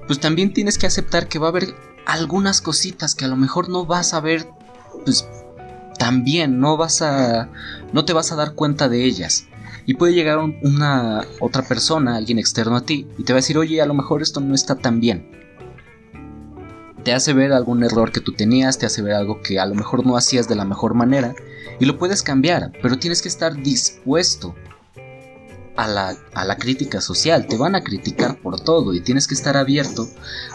pues 0.05 0.19
también 0.19 0.53
tienes 0.53 0.77
que 0.77 0.85
aceptar 0.85 1.27
que 1.27 1.39
va 1.39 1.47
a 1.47 1.49
haber 1.49 1.73
algunas 2.05 2.61
cositas 2.61 3.15
que 3.15 3.25
a 3.25 3.27
lo 3.27 3.35
mejor 3.35 3.69
no 3.69 3.87
vas 3.87 4.13
a 4.13 4.19
ver 4.19 4.47
pues 5.05 5.27
también 5.97 6.59
no 6.59 6.77
vas 6.77 7.01
a 7.01 7.49
no 7.93 8.05
te 8.05 8.13
vas 8.13 8.31
a 8.31 8.35
dar 8.35 8.53
cuenta 8.53 8.89
de 8.89 9.05
ellas 9.05 9.47
Y 9.87 9.95
puede 9.95 10.13
llegar 10.13 10.37
un- 10.37 10.59
una 10.61 11.25
otra 11.39 11.63
persona, 11.63 12.15
alguien 12.15 12.37
externo 12.37 12.75
a 12.75 12.81
ti, 12.81 13.07
y 13.17 13.23
te 13.23 13.33
va 13.33 13.37
a 13.37 13.41
decir, 13.41 13.57
oye, 13.57 13.81
a 13.81 13.87
lo 13.87 13.95
mejor 13.95 14.21
esto 14.21 14.39
no 14.39 14.53
está 14.53 14.75
tan 14.75 14.99
bien. 14.99 15.31
Te 17.03 17.11
hace 17.11 17.33
ver 17.33 17.51
algún 17.51 17.83
error 17.83 18.11
que 18.11 18.21
tú 18.21 18.33
tenías, 18.33 18.77
te 18.77 18.85
hace 18.85 19.01
ver 19.01 19.13
algo 19.13 19.41
que 19.41 19.59
a 19.59 19.65
lo 19.65 19.73
mejor 19.73 20.05
no 20.05 20.15
hacías 20.15 20.47
de 20.47 20.55
la 20.55 20.63
mejor 20.63 20.93
manera, 20.93 21.33
y 21.83 21.85
lo 21.85 21.97
puedes 21.97 22.23
cambiar, 22.23 22.71
pero 22.81 22.97
tienes 22.97 23.21
que 23.21 23.27
estar 23.27 23.61
dispuesto 23.61 24.55
a 25.75 25.87
la, 25.87 26.15
a 26.33 26.45
la 26.45 26.55
crítica 26.57 27.01
social. 27.01 27.45
Te 27.47 27.57
van 27.57 27.75
a 27.75 27.83
criticar 27.83 28.37
por 28.39 28.59
todo 28.61 28.93
y 28.93 29.01
tienes 29.01 29.27
que 29.27 29.33
estar 29.33 29.57
abierto 29.57 30.07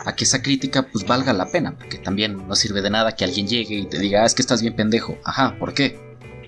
a 0.05 0.15
que 0.15 0.25
esa 0.25 0.41
crítica 0.43 0.89
pues 0.91 1.07
valga 1.07 1.33
la 1.33 1.51
pena, 1.51 1.77
porque 1.77 1.99
también 1.99 2.47
no 2.49 2.55
sirve 2.55 2.83
de 2.83 2.91
nada 2.91 3.15
que 3.17 3.25
alguien 3.25 3.47
llegue 3.47 3.75
y 3.77 3.87
te 3.87 3.99
diga, 3.99 4.23
"Ah, 4.23 4.27
es 4.27 4.35
que 4.35 4.43
estás 4.43 4.63
bien 4.63 4.75
pendejo. 4.77 5.17
Ajá, 5.25 5.57
¿por 5.59 5.75
qué? 5.75 5.99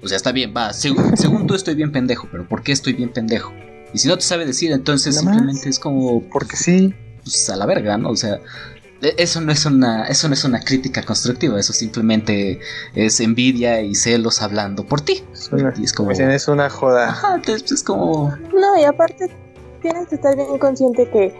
O 0.03 0.09
sea, 0.09 0.17
está 0.17 0.33
bien, 0.33 0.55
va, 0.57 0.71
seg- 0.71 1.15
según 1.17 1.47
tú 1.47 1.55
estoy 1.55 1.75
bien 1.75 1.93
pendejo, 1.93 2.29
pero 2.31 2.49
¿por 2.49 2.63
qué 2.63 2.73
estoy 2.73 2.95
bien 2.95 3.13
pendejo? 3.13 3.53
Y 3.93 3.99
si 3.99 4.09
no 4.09 4.17
te 4.17 4.23
sabe 4.23 4.47
decir, 4.47 4.71
entonces 4.73 5.17
simplemente 5.19 5.69
es 5.69 5.79
como 5.79 6.23
Porque 6.31 6.57
sí. 6.57 6.95
pues, 7.25 7.51
a 7.51 7.57
la 7.57 7.67
verga, 7.67 7.99
¿no? 7.99 8.11
O 8.11 8.17
sea, 8.17 8.39
eso 9.01 9.41
no 9.41 9.53
es 9.53 9.65
una 9.67 10.05
eso 10.07 10.29
no 10.29 10.35
es 10.35 10.45
una 10.45 10.61
crítica 10.61 11.03
constructiva, 11.03 11.59
eso 11.59 11.73
simplemente 11.73 12.61
es 12.95 13.21
envidia 13.21 13.81
y 13.81 13.95
celos 13.95 14.43
hablando 14.43 14.85
por 14.85 15.01
ti. 15.01 15.25
Es 15.33 15.51
una, 15.53 15.73
Y 15.77 15.85
es 15.85 15.93
como 15.93 16.11
es 16.11 16.49
una 16.49 16.69
joda. 16.69 17.09
Ajá, 17.11 17.41
es, 17.47 17.71
es 17.71 17.83
como 17.83 18.35
No, 18.53 18.79
y 18.79 18.85
aparte 18.85 19.31
tienes 19.81 20.09
que 20.09 20.17
estar 20.17 20.37
bien 20.37 20.59
consciente 20.59 21.09
que, 21.09 21.35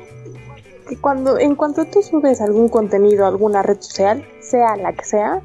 que 0.89 0.97
cuando, 0.97 1.39
en 1.39 1.55
cuanto 1.55 1.85
tú 1.85 2.03
subes 2.03 2.41
algún 2.41 2.69
contenido 2.69 3.25
a 3.25 3.29
alguna 3.29 3.63
red 3.63 3.81
social, 3.81 4.25
sea 4.41 4.77
la 4.77 4.93
que 4.93 5.05
sea, 5.05 5.43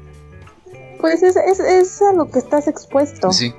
pues 1.00 1.22
es, 1.22 1.36
es, 1.36 1.60
es 1.60 2.02
a 2.02 2.12
lo 2.12 2.30
que 2.30 2.38
estás 2.38 2.68
expuesto. 2.68 3.32
sí, 3.32 3.52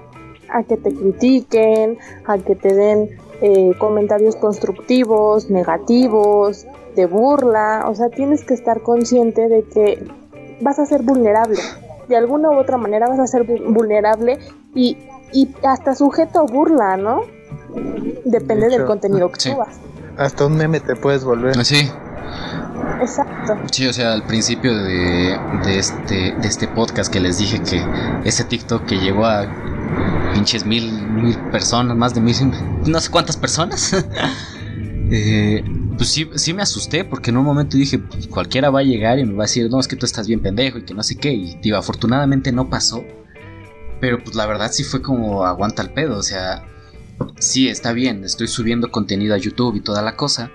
A 0.50 0.64
que 0.64 0.78
te 0.78 0.94
critiquen, 0.94 1.98
a 2.26 2.38
que 2.38 2.56
te 2.56 2.74
den 2.74 3.18
eh, 3.42 3.72
comentarios 3.78 4.36
constructivos, 4.36 5.50
negativos, 5.50 6.66
de 6.98 7.06
burla. 7.06 7.86
O 7.88 7.96
sea, 7.96 8.10
tienes 8.10 8.44
que 8.44 8.54
estar 8.54 8.82
consciente 8.82 9.48
de 9.48 9.64
que 9.64 10.06
vas 10.60 10.80
a 10.80 10.86
ser 10.86 11.04
vulnerable. 11.04 11.62
De 12.10 12.18
alguna 12.18 12.50
u 12.50 12.58
otra 12.58 12.76
manera 12.78 13.08
vas 13.08 13.20
a 13.20 13.28
ser 13.28 13.44
vu- 13.46 13.74
vulnerable 13.74 14.38
y, 14.76 14.98
y 15.32 15.50
hasta 15.64 15.96
sujeto 15.96 16.40
a 16.40 16.44
burla, 16.44 16.98
¿no? 16.98 17.22
Depende 18.26 18.68
De 18.68 18.78
del 18.78 18.86
contenido 18.86 19.32
que 19.32 19.40
sí. 19.40 19.52
subas. 19.52 19.78
Hasta 20.18 20.46
un 20.46 20.58
meme 20.58 20.80
te 20.82 20.96
puedes 20.98 21.24
volver. 21.24 21.64
sí, 21.64 21.90
Exacto. 23.02 23.56
Sí, 23.72 23.86
o 23.88 23.94
sea, 23.94 24.14
al 24.14 24.24
principio 24.24 24.76
de, 24.76 25.38
de 25.64 25.78
este, 25.78 26.34
de 26.34 26.48
este 26.48 26.68
podcast 26.68 27.12
que 27.14 27.20
les 27.20 27.38
dije 27.38 27.62
que 27.62 27.84
ese 28.24 28.44
TikTok 28.44 28.86
que 28.86 28.98
llegó 28.98 29.26
a 29.26 29.46
pinches 30.34 30.66
mil, 30.66 31.08
mil 31.10 31.38
personas, 31.52 31.96
más 31.96 32.14
de 32.16 32.22
mil, 32.22 32.36
no 32.88 33.00
sé 33.00 33.12
cuántas 33.12 33.38
personas, 33.38 33.94
eh, 35.12 35.64
pues 35.98 36.10
sí, 36.10 36.30
sí 36.36 36.54
me 36.54 36.62
asusté 36.62 37.04
porque 37.04 37.32
en 37.32 37.38
un 37.38 37.46
momento 37.46 37.76
dije, 37.76 38.00
pues, 38.00 38.28
cualquiera 38.28 38.70
va 38.70 38.82
a 38.82 38.84
llegar 38.84 39.20
y 39.20 39.26
me 39.26 39.34
va 39.34 39.44
a 39.44 39.48
decir, 39.48 39.70
no, 39.70 39.80
es 39.80 39.88
que 39.88 39.96
tú 39.96 40.06
estás 40.06 40.28
bien 40.28 40.42
pendejo 40.42 40.78
y 40.78 40.84
que 40.84 40.94
no 40.94 41.04
sé 41.04 41.16
qué, 41.16 41.34
y 41.34 41.56
digo, 41.56 41.78
afortunadamente 41.78 42.52
no 42.52 42.70
pasó, 42.70 43.04
pero 44.00 44.24
pues 44.24 44.36
la 44.36 44.46
verdad 44.46 44.72
sí 44.72 44.84
fue 44.84 45.02
como 45.02 45.46
aguanta 45.46 45.82
el 45.82 45.90
pedo, 45.92 46.18
o 46.18 46.24
sea, 46.24 46.64
sí, 47.40 47.68
está 47.68 47.94
bien, 47.94 48.24
estoy 48.24 48.48
subiendo 48.48 48.92
contenido 48.92 49.34
a 49.34 49.40
YouTube 49.40 49.76
y 49.76 49.82
toda 49.82 50.02
la 50.02 50.16
cosa, 50.16 50.52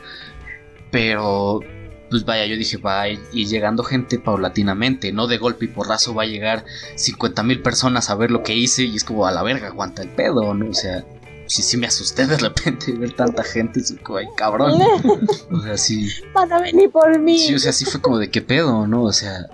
pero 0.90 1.60
pues 2.08 2.26
vaya, 2.26 2.44
yo 2.44 2.56
dije, 2.56 2.76
va 2.76 3.00
a 3.00 3.08
ir 3.08 3.20
llegando 3.32 3.82
gente 3.84 4.18
paulatinamente, 4.18 5.12
no 5.12 5.26
de 5.26 5.38
golpe 5.38 5.64
y 5.64 5.68
porrazo 5.68 6.14
va 6.14 6.24
a 6.24 6.26
llegar 6.26 6.66
50 6.94 7.42
mil 7.42 7.62
personas 7.62 8.10
a 8.10 8.14
ver 8.14 8.30
lo 8.30 8.42
que 8.42 8.54
hice 8.54 8.84
y 8.84 8.96
es 8.96 9.04
como 9.04 9.26
a 9.26 9.32
la 9.32 9.42
verga, 9.42 9.68
aguanta 9.68 10.02
el 10.02 10.10
pedo, 10.10 10.52
¿no? 10.52 10.68
O 10.68 10.74
sea, 10.74 11.06
sí, 11.52 11.62
sí 11.62 11.76
me 11.76 11.86
asusté 11.86 12.26
de 12.26 12.38
repente 12.38 12.92
ver 12.92 13.12
tanta 13.12 13.42
gente, 13.42 13.80
así 13.80 13.96
como, 13.96 14.18
ay, 14.18 14.26
cabrón. 14.36 14.80
O 15.50 15.60
sea, 15.60 15.76
sí, 15.76 16.08
Van 16.32 16.50
a 16.52 16.60
venir 16.60 16.90
por 16.90 17.18
mí. 17.18 17.38
sí, 17.38 17.54
o 17.54 17.58
sea, 17.58 17.72
sí 17.72 17.84
fue 17.84 18.00
como 18.00 18.18
de 18.18 18.30
qué 18.30 18.40
pedo, 18.40 18.86
¿no? 18.86 19.02
O 19.02 19.12
sea, 19.12 19.46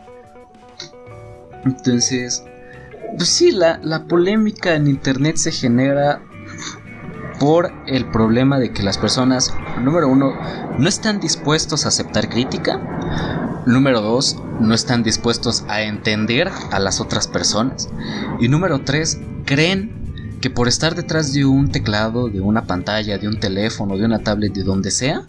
entonces, 1.64 2.44
pues 3.16 3.28
sí, 3.28 3.50
la, 3.50 3.80
la 3.82 4.04
polémica 4.04 4.74
en 4.74 4.86
internet 4.86 5.36
se 5.36 5.50
genera 5.50 6.22
por 7.40 7.72
el 7.86 8.08
problema 8.10 8.58
de 8.58 8.72
que 8.72 8.82
las 8.82 8.96
personas, 8.98 9.52
número 9.80 10.08
uno, 10.08 10.34
no 10.78 10.88
están 10.88 11.18
dispuestos 11.20 11.84
a 11.84 11.88
aceptar 11.88 12.28
crítica. 12.28 12.80
Número 13.66 14.00
dos, 14.00 14.40
no 14.60 14.72
están 14.74 15.02
dispuestos 15.02 15.64
a 15.68 15.82
entender 15.82 16.50
a 16.70 16.78
las 16.78 17.00
otras 17.00 17.28
personas. 17.28 17.88
Y 18.40 18.48
número 18.48 18.82
tres, 18.82 19.18
creen 19.44 20.07
que 20.40 20.50
por 20.50 20.68
estar 20.68 20.94
detrás 20.94 21.32
de 21.32 21.44
un 21.44 21.70
teclado, 21.70 22.28
de 22.28 22.40
una 22.40 22.66
pantalla, 22.66 23.18
de 23.18 23.28
un 23.28 23.40
teléfono, 23.40 23.96
de 23.96 24.04
una 24.04 24.20
tablet, 24.20 24.52
de 24.52 24.62
donde 24.62 24.90
sea, 24.90 25.26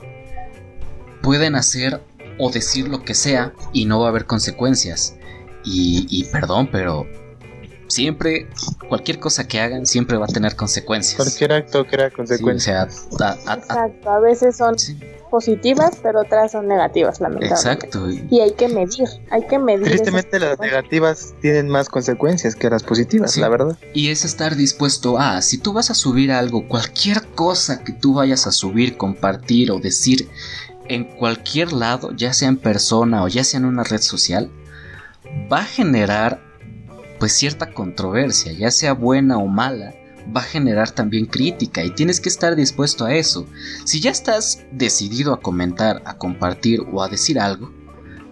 pueden 1.22 1.56
hacer 1.56 2.02
o 2.38 2.52
decir 2.52 2.88
lo 2.88 3.04
que 3.04 3.14
sea 3.14 3.54
y 3.74 3.86
no 3.86 4.00
va 4.00 4.08
a 4.08 4.10
haber 4.10 4.26
consecuencias. 4.26 5.16
Y, 5.64 6.08
y 6.10 6.26
perdón, 6.26 6.70
pero 6.72 7.06
siempre, 7.90 8.48
cualquier 8.88 9.20
cosa 9.20 9.46
que 9.48 9.60
hagan, 9.60 9.86
siempre 9.86 10.16
va 10.18 10.26
a 10.26 10.30
tener 10.30 10.56
consecuencias. 10.56 11.18
Cualquier 11.18 11.52
acto 11.54 11.86
crea 11.86 12.08
Sí, 12.08 12.14
o 12.14 12.18
consecuencias. 12.18 13.08
sea, 13.18 13.28
a- 13.28 13.32
a- 13.32 13.54
a- 13.54 13.56
Exacto. 13.58 14.10
A 14.10 14.20
veces 14.22 14.56
son 14.56 14.80
sí, 14.80 14.98
positivas, 15.30 15.98
pero 16.02 16.22
otras 16.22 16.52
son 16.54 16.68
negativas, 16.68 17.20
lamentablemente. 17.20 17.56
exacto. 17.70 18.10
y- 18.10 18.26
Y 18.32 18.40
hay 18.40 18.52
que 18.54 18.68
medir, 18.68 19.08
hay 19.30 19.46
que 19.48 19.60
medir. 19.60 19.86
Tristemente 19.88 20.40
las 20.40 20.60
negativas 20.60 21.34
tienen 21.42 21.68
más 21.68 21.90
consecuencias 21.90 22.56
que 22.56 22.70
las 22.70 22.84
positivas, 22.84 23.32
Sí. 23.34 23.42
la 23.42 23.50
verdad. 23.50 23.78
Y 23.94 24.10
es 24.10 24.24
estar 24.26 24.56
dispuesto 24.56 25.20
a, 25.20 25.42
si 25.42 25.58
tú 25.58 25.74
vas 25.74 25.90
a 25.92 25.94
subir 25.94 26.32
algo, 26.32 26.68
cualquier 26.68 27.26
cosa 27.36 27.84
que 27.84 27.92
tú 27.94 28.14
vayas 28.14 28.48
a 28.48 28.52
subir, 28.52 28.98
compartir 28.98 29.72
o 29.72 29.80
decir 29.80 30.30
en 30.88 31.04
cualquier 31.04 31.74
lado, 31.74 32.12
ya 32.16 32.34
sea 32.34 32.48
en 32.50 32.58
persona 32.58 33.24
o 33.24 33.28
ya 33.28 33.44
sea 33.44 33.60
en 33.60 33.66
una 33.66 33.84
red 33.84 34.02
social, 34.02 34.50
va 35.52 35.60
a 35.60 35.66
generar 35.66 36.42
pues 37.20 37.34
cierta 37.34 37.74
controversia, 37.74 38.52
ya 38.54 38.72
sea 38.72 38.94
buena 38.94 39.38
o 39.38 39.48
mala, 39.48 39.94
va 40.36 40.42
a 40.42 40.46
generar 40.46 40.92
también 40.92 41.26
crítica 41.26 41.84
y 41.84 41.92
tienes 41.92 42.20
que 42.20 42.30
estar 42.30 42.56
dispuesto 42.56 43.06
a 43.06 43.14
eso. 43.14 43.46
Si 43.86 44.00
ya 44.00 44.12
estás 44.12 44.64
decidido 44.72 45.34
a 45.34 45.42
comentar, 45.42 46.02
a 46.06 46.18
compartir 46.18 46.82
o 46.92 47.04
a 47.04 47.10
decir 47.10 47.40
algo, 47.40 47.72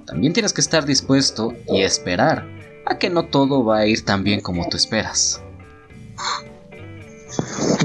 también 0.05 0.33
tienes 0.33 0.53
que 0.53 0.61
estar 0.61 0.85
dispuesto 0.85 1.53
y 1.67 1.81
esperar 1.81 2.47
a 2.85 2.97
que 2.97 3.09
no 3.09 3.25
todo 3.25 3.65
va 3.65 3.79
a 3.79 3.85
ir 3.85 4.05
tan 4.05 4.23
bien 4.23 4.41
como 4.41 4.67
tú 4.69 4.77
esperas. 4.77 5.41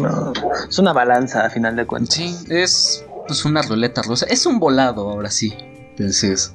No, 0.00 0.32
es 0.68 0.78
una 0.78 0.92
balanza 0.92 1.44
a 1.44 1.50
final 1.50 1.76
de 1.76 1.86
cuentas. 1.86 2.14
Sí, 2.14 2.34
es 2.48 3.04
pues 3.26 3.44
una 3.44 3.62
ruleta 3.62 4.02
rusa, 4.02 4.26
es 4.26 4.46
un 4.46 4.58
volado 4.58 5.10
ahora 5.10 5.30
sí. 5.30 5.54
Entonces, 5.90 6.54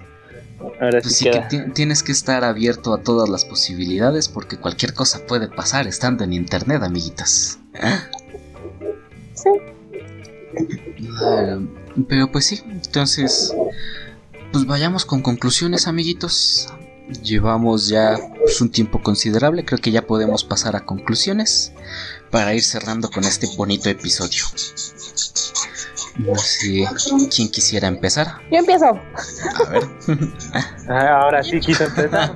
Ahora 0.59 1.01
pues 1.01 1.15
sí 1.15 1.25
sí 1.25 1.31
que 1.31 1.47
queda. 1.47 1.73
tienes 1.73 2.03
que 2.03 2.11
estar 2.11 2.43
abierto 2.43 2.93
a 2.93 3.01
todas 3.01 3.29
las 3.29 3.45
posibilidades 3.45 4.27
porque 4.27 4.57
cualquier 4.57 4.93
cosa 4.93 5.25
puede 5.25 5.47
pasar 5.47 5.87
estando 5.87 6.23
en 6.23 6.33
internet, 6.33 6.81
amiguitas. 6.83 7.59
Sí. 9.33 9.49
Eh, 11.23 11.67
pero 12.07 12.31
pues 12.31 12.45
sí, 12.45 12.61
entonces, 12.69 13.53
pues 14.51 14.65
vayamos 14.65 15.05
con 15.05 15.21
conclusiones, 15.21 15.87
amiguitos. 15.87 16.67
Llevamos 17.23 17.87
ya 17.87 18.17
pues, 18.39 18.59
un 18.59 18.69
tiempo 18.69 19.01
considerable, 19.01 19.63
creo 19.63 19.79
que 19.79 19.91
ya 19.91 20.05
podemos 20.05 20.43
pasar 20.43 20.75
a 20.75 20.85
conclusiones 20.85 21.71
para 22.31 22.53
ir 22.53 22.63
cerrando 22.63 23.09
con 23.09 23.23
este 23.23 23.47
bonito 23.55 23.89
episodio. 23.89 24.43
No 26.17 26.35
sé 26.35 26.85
quién 27.33 27.49
quisiera 27.49 27.87
empezar. 27.87 28.27
Yo 28.51 28.57
empiezo. 28.59 28.85
A 28.87 29.69
ver. 29.69 29.83
Ah, 30.89 31.19
ahora 31.23 31.43
sí 31.43 31.59
quiso 31.59 31.83
empezar. 31.83 32.31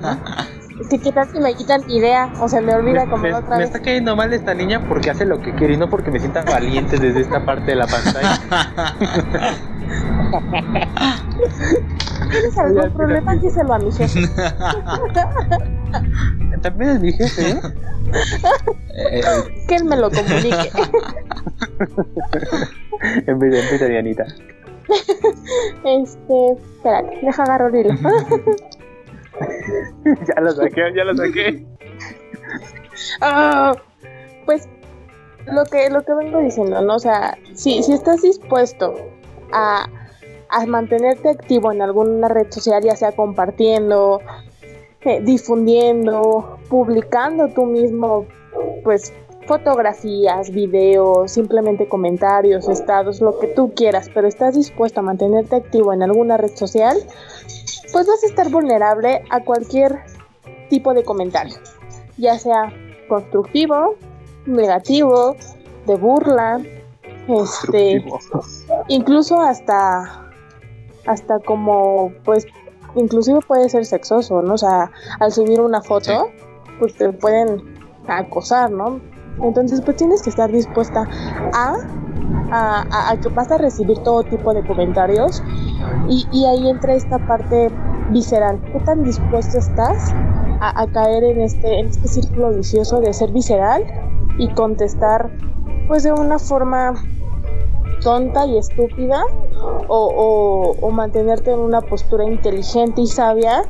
quitas 1.02 1.28
y 1.34 1.40
me 1.40 1.54
quitan 1.54 1.88
idea 1.88 2.30
o 2.38 2.46
se 2.48 2.60
me 2.60 2.74
olvida 2.74 3.06
como 3.06 3.22
me, 3.22 3.32
otra 3.32 3.56
me 3.56 3.58
vez. 3.58 3.66
está 3.68 3.80
cayendo 3.80 4.14
mal 4.14 4.30
esta 4.34 4.52
niña 4.52 4.86
porque 4.88 5.08
hace 5.10 5.24
lo 5.24 5.40
que 5.40 5.54
quiere 5.54 5.72
y 5.74 5.76
no 5.78 5.88
porque 5.88 6.10
me 6.10 6.18
sienta 6.20 6.42
valiente 6.42 6.98
desde 6.98 7.22
esta 7.22 7.44
parte 7.46 7.70
de 7.70 7.76
la 7.76 7.86
pantalla. 7.86 8.40
¿Tienes 12.30 12.58
algún 12.58 12.76
mira. 12.76 12.90
problema? 12.94 13.34
Díselo 13.36 13.74
a 13.74 13.78
mi 13.78 13.92
jefe. 13.92 14.20
También 16.62 16.90
es 16.90 17.00
mi 17.00 17.12
jefe, 17.12 17.50
¿eh? 17.50 17.60
Eh, 18.94 19.20
eh, 19.20 19.64
Que 19.68 19.76
él 19.76 19.84
me 19.86 19.96
lo 19.96 20.10
comunique. 20.10 20.70
Empieza, 23.26 23.58
empieza 23.62 23.86
Dianita. 23.86 24.26
Este, 25.84 26.52
espérate, 26.52 27.18
deja 27.22 27.42
agarrar 27.42 27.74
el 27.74 27.86
hilo. 27.86 27.94
ya 30.28 30.40
lo 30.42 30.50
saqué, 30.50 30.92
ya 30.94 31.04
lo 31.04 31.16
saqué. 31.16 31.66
Ah, 33.22 33.74
pues 34.44 34.68
lo 35.46 35.64
que 35.64 35.88
lo 35.88 36.04
que 36.04 36.14
vengo 36.14 36.40
diciendo, 36.40 36.82
¿no? 36.82 36.96
O 36.96 36.98
sea, 36.98 37.38
si, 37.54 37.82
si 37.82 37.94
estás 37.94 38.20
dispuesto 38.22 38.94
a, 39.52 39.88
mantenerte 40.66 41.30
activo 41.30 41.72
en 41.72 41.80
alguna 41.80 42.28
red 42.28 42.50
social, 42.50 42.82
ya 42.82 42.94
sea 42.94 43.12
compartiendo, 43.12 44.20
eh, 45.00 45.20
difundiendo, 45.22 46.58
publicando 46.68 47.48
tú 47.48 47.64
mismo, 47.64 48.26
pues 48.84 49.12
fotografías, 49.46 50.50
videos, 50.50 51.32
simplemente 51.32 51.88
comentarios, 51.88 52.68
estados, 52.68 53.20
lo 53.20 53.38
que 53.38 53.48
tú 53.48 53.72
quieras, 53.74 54.10
pero 54.14 54.28
estás 54.28 54.54
dispuesto 54.54 55.00
a 55.00 55.02
mantenerte 55.02 55.56
activo 55.56 55.92
en 55.92 56.02
alguna 56.02 56.36
red 56.36 56.54
social, 56.54 56.96
pues 57.92 58.06
vas 58.06 58.22
a 58.22 58.26
estar 58.26 58.50
vulnerable 58.50 59.24
a 59.30 59.40
cualquier 59.44 60.00
tipo 60.68 60.94
de 60.94 61.04
comentario, 61.04 61.56
ya 62.18 62.38
sea 62.38 62.72
constructivo, 63.08 63.96
negativo, 64.46 65.36
de 65.86 65.96
burla, 65.96 66.60
este, 67.28 68.04
incluso 68.88 69.40
hasta, 69.40 70.30
hasta 71.06 71.38
como, 71.40 72.12
pues, 72.24 72.46
inclusive 72.94 73.40
puede 73.46 73.68
ser 73.68 73.84
sexoso, 73.84 74.42
¿no? 74.42 74.54
O 74.54 74.58
sea, 74.58 74.90
al 75.20 75.32
subir 75.32 75.60
una 75.60 75.82
foto, 75.82 76.30
pues 76.78 76.94
te 76.96 77.12
pueden 77.12 77.62
acosar, 78.08 78.70
¿no? 78.70 79.00
Entonces, 79.42 79.80
pues 79.80 79.96
tienes 79.96 80.22
que 80.22 80.30
estar 80.30 80.50
dispuesta 80.50 81.08
a, 81.54 81.76
a, 82.50 83.16
que 83.16 83.28
vas 83.30 83.50
a 83.50 83.58
recibir 83.58 83.98
todo 83.98 84.22
tipo 84.24 84.52
de 84.52 84.64
comentarios 84.66 85.42
y, 86.08 86.26
y, 86.32 86.44
ahí 86.44 86.68
entra 86.68 86.94
esta 86.94 87.18
parte 87.26 87.70
visceral. 88.10 88.60
¿Qué 88.72 88.80
tan 88.80 89.04
dispuesto 89.04 89.58
estás 89.58 90.12
a, 90.60 90.86
caer 90.92 91.24
en 91.24 91.40
este, 91.40 91.78
en 91.78 91.86
este 91.86 92.08
círculo 92.08 92.50
vicioso 92.52 93.00
de 93.00 93.12
ser 93.12 93.32
visceral 93.32 93.84
y 94.38 94.48
contestar 94.48 95.30
pues 95.92 96.04
de 96.04 96.12
una 96.12 96.38
forma 96.38 96.94
tonta 98.00 98.46
y 98.46 98.56
estúpida 98.56 99.22
o, 99.88 100.74
o, 100.80 100.90
mantenerte 100.90 101.52
en 101.52 101.58
una 101.58 101.82
postura 101.82 102.24
inteligente 102.24 103.02
y 103.02 103.06
sabia 103.06 103.64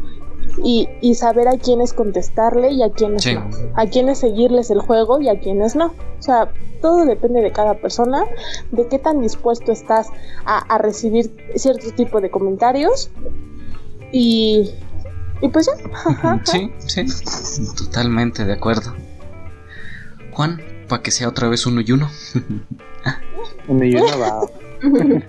y, 0.62 0.88
y, 1.00 1.16
saber 1.16 1.48
a 1.48 1.58
quiénes 1.58 1.92
contestarle 1.92 2.70
y 2.70 2.84
a 2.84 2.92
quiénes 2.92 3.26
no, 3.26 3.50
a 3.74 3.86
quiénes 3.86 4.20
seguirles 4.20 4.70
el 4.70 4.78
juego 4.78 5.20
y 5.20 5.30
a 5.30 5.40
quiénes 5.40 5.74
no. 5.74 5.86
O 5.86 6.22
sea, 6.22 6.52
todo 6.80 7.06
depende 7.06 7.42
de 7.42 7.50
cada 7.50 7.74
persona, 7.74 8.22
de 8.70 8.86
qué 8.86 9.00
tan 9.00 9.20
dispuesto 9.20 9.72
estás 9.72 10.06
a, 10.44 10.58
a 10.58 10.78
recibir 10.78 11.34
cierto 11.56 11.90
tipo 11.90 12.20
de 12.20 12.30
comentarios 12.30 13.10
y, 14.12 14.70
y 15.40 15.48
pues 15.48 15.66
ya. 15.66 16.40
sí, 16.44 16.72
sí, 16.78 17.04
totalmente 17.76 18.44
de 18.44 18.52
acuerdo. 18.52 18.94
Juan, 20.30 20.62
para 20.92 21.02
que 21.02 21.10
sea 21.10 21.26
otra 21.26 21.48
vez 21.48 21.64
uno 21.64 21.80
y 21.80 21.90
uno. 21.90 22.10
uno 23.66 23.82
y 23.82 23.96
uno 23.96 24.18
va. 24.18 24.42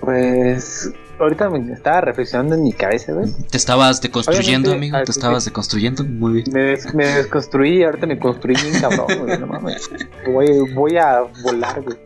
pues 0.00 0.90
ahorita 1.18 1.50
me 1.50 1.74
estaba 1.74 2.00
reflexionando 2.00 2.54
en 2.54 2.62
mi 2.62 2.72
cabeza, 2.72 3.12
güey. 3.12 3.30
Te 3.50 3.58
estabas 3.58 4.00
deconstruyendo, 4.00 4.72
amigo. 4.72 4.96
Te 5.04 5.10
estabas 5.10 5.44
deconstruyendo. 5.44 6.04
Muy 6.04 6.32
bien. 6.32 6.46
Me, 6.54 6.78
me 6.94 7.06
desconstruí, 7.06 7.82
ahorita 7.82 8.06
me 8.06 8.18
construí 8.18 8.54
bien 8.54 8.80
cabrón, 8.80 9.08
güey. 9.26 9.38
No 9.38 9.46
mames. 9.46 9.90
Voy, 10.24 10.72
voy 10.72 10.96
a 10.96 11.20
volar, 11.42 11.82
güey. 11.82 11.98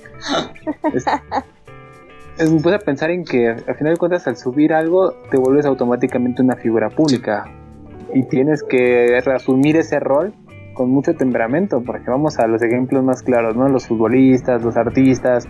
me 2.50 2.60
puse 2.60 2.74
a 2.74 2.80
pensar 2.80 3.12
en 3.12 3.24
que 3.24 3.50
al 3.50 3.76
final 3.76 3.92
de 3.92 3.96
cuentas 3.96 4.26
al 4.26 4.36
subir 4.36 4.72
algo 4.72 5.12
te 5.30 5.36
vuelves 5.36 5.66
automáticamente 5.66 6.42
una 6.42 6.56
figura 6.56 6.90
pública 6.90 7.44
y 8.12 8.24
tienes 8.24 8.64
que 8.64 9.20
reasumir 9.24 9.76
ese 9.76 10.00
rol 10.00 10.34
con 10.78 10.90
mucho 10.90 11.12
temperamento, 11.12 11.82
porque 11.84 12.08
vamos 12.08 12.38
a 12.38 12.46
los 12.46 12.62
ejemplos 12.62 13.02
más 13.02 13.24
claros, 13.24 13.56
¿no? 13.56 13.68
Los 13.68 13.88
futbolistas, 13.88 14.62
los 14.62 14.76
artistas, 14.76 15.44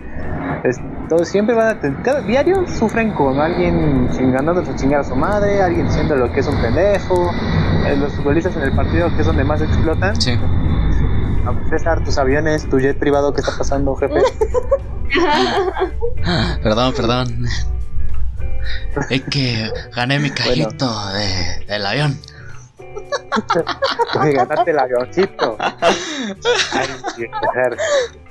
todos 1.07 1.27
siempre 1.27 1.53
van 1.53 1.77
a 1.77 1.79
tener, 1.79 2.01
cada 2.01 2.21
diario 2.21 2.67
sufren 2.67 3.13
con 3.13 3.39
alguien 3.39 4.09
chingando 4.11 4.65
su 4.65 4.75
chingar 4.75 5.01
a 5.01 5.03
su 5.03 5.15
madre, 5.15 5.61
alguien 5.61 5.85
diciendo 5.85 6.15
lo 6.15 6.31
que 6.31 6.39
es 6.39 6.47
un 6.47 6.59
pendejo, 6.59 7.29
eh, 7.85 7.95
los 7.95 8.11
futbolistas 8.13 8.57
en 8.57 8.63
el 8.63 8.75
partido 8.75 9.07
que 9.15 9.21
es 9.21 9.27
donde 9.27 9.43
más 9.43 9.61
explotan. 9.61 10.19
Sí. 10.19 10.31
César, 11.69 12.03
tus 12.03 12.17
aviones, 12.17 12.67
tu 12.67 12.79
jet 12.79 12.97
privado, 12.97 13.31
¿qué 13.31 13.41
está 13.41 13.55
pasando, 13.55 13.95
jefe? 13.95 14.15
perdón, 16.63 16.93
perdón. 16.95 17.45
Es 19.09 19.21
que 19.21 19.71
gané 19.95 20.19
mi 20.19 20.31
cajito 20.31 21.09
de, 21.09 21.65
del 21.67 21.85
avión. 21.85 22.17
Oye, 24.19 24.31
ganaste 24.33 24.71
el 24.71 24.79
avioncito. 24.79 25.57
Ay, 25.59 26.87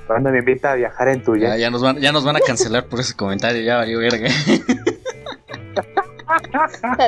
cuando 0.07 0.31
me 0.31 0.39
invita 0.39 0.71
a 0.71 0.75
viajar 0.75 1.07
en 1.09 1.23
tu. 1.23 1.35
Ya, 1.35 1.55
ya, 1.55 1.69
nos 1.69 1.83
van, 1.83 1.97
ya 1.97 2.11
nos 2.11 2.25
van 2.25 2.35
a 2.35 2.39
cancelar 2.39 2.85
por 2.85 2.99
ese 2.99 3.15
comentario, 3.15 3.61
ya 3.61 3.77
valió 3.77 3.99
verga. 3.99 4.27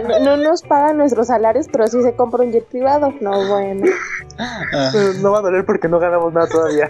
no, 0.08 0.20
no, 0.20 0.38
nos 0.38 0.62
pagan 0.64 0.98
nuestros 0.98 1.28
salarios, 1.28 1.68
pero 1.72 1.88
sí 1.88 2.02
se 2.02 2.14
compra 2.16 2.44
un 2.44 2.52
jet 2.52 2.66
privado. 2.68 3.14
No, 3.20 3.48
bueno. 3.48 3.86
No 5.22 5.32
va 5.32 5.40
a 5.40 5.42
doler 5.42 5.66
porque 5.66 5.88
no 5.88 6.00
ganamos 6.00 6.34
nada 6.34 6.48
todavía. 6.48 6.90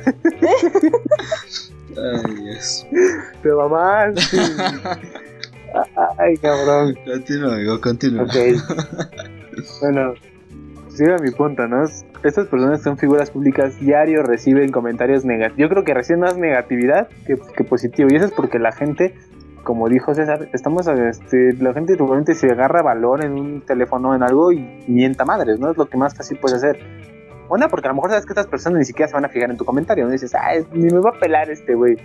Ay, 1.97 2.36
Dios. 2.36 2.86
Pero 3.41 3.70
mamá. 3.70 4.14
Ay, 6.18 6.38
cabrón. 6.38 6.97
Continúa, 7.05 7.55
amigo, 7.55 7.80
continúa. 7.82 8.24
Ok. 8.24 8.36
Bueno, 9.82 10.14
sigue 11.06 11.18
mi 11.20 11.32
punto, 11.32 11.68
¿no? 11.68 11.84
Estas 11.84 12.47
personas 12.47 12.84
son 12.84 12.97
figuras 12.97 13.32
públicas 13.32 13.80
diario 13.80 14.22
reciben 14.22 14.72
comentarios 14.72 15.26
negativos. 15.26 15.58
Yo 15.58 15.70
creo 15.70 15.84
que 15.84 15.93
reciben 15.93 16.22
más 16.22 16.38
negatividad 16.38 17.08
que, 17.26 17.38
que 17.56 17.64
positivo. 17.64 18.10
Y 18.12 18.16
eso 18.16 18.26
es 18.26 18.32
porque 18.32 18.60
la 18.60 18.72
gente 18.72 19.16
como 19.64 19.89
dijo 19.89 20.14
César, 20.16 20.49
estamos, 20.54 20.88
este, 20.88 21.54
la 21.54 21.72
gente 21.74 21.95
normalmente 21.95 22.34
se 22.34 22.49
agarra 22.49 22.82
valor 22.82 23.24
en 23.24 23.34
un 23.34 23.62
teléfono, 23.62 24.16
en 24.16 24.24
algo 24.24 24.52
y 24.52 24.84
mienta 24.88 25.24
madres, 25.24 25.60
¿no? 25.60 25.70
Es 25.70 25.78
lo 25.78 25.86
que 25.86 25.97
más 25.97 26.16
fácil 26.16 26.39
puedes 26.39 26.58
hacer. 26.58 26.80
Una, 27.47 27.68
porque 27.68 27.88
a 27.88 27.91
lo 27.91 27.95
mejor 27.95 28.10
sabes 28.10 28.26
que 28.26 28.32
estas 28.32 28.47
personas 28.47 28.80
ni 28.80 28.86
siquiera 28.86 29.08
se 29.08 29.14
van 29.14 29.26
a 29.26 29.30
fijar 29.30 29.52
en 29.52 29.58
tu 29.58 29.66
comentario, 29.66 30.06
¿no? 30.06 30.12
dices, 30.12 30.34
ah, 30.34 30.49
ni 30.74 30.91
me 30.91 30.99
va 30.99 31.12
a 31.12 31.20
pelar 31.20 31.49
este 31.52 31.76
güey. 31.76 31.95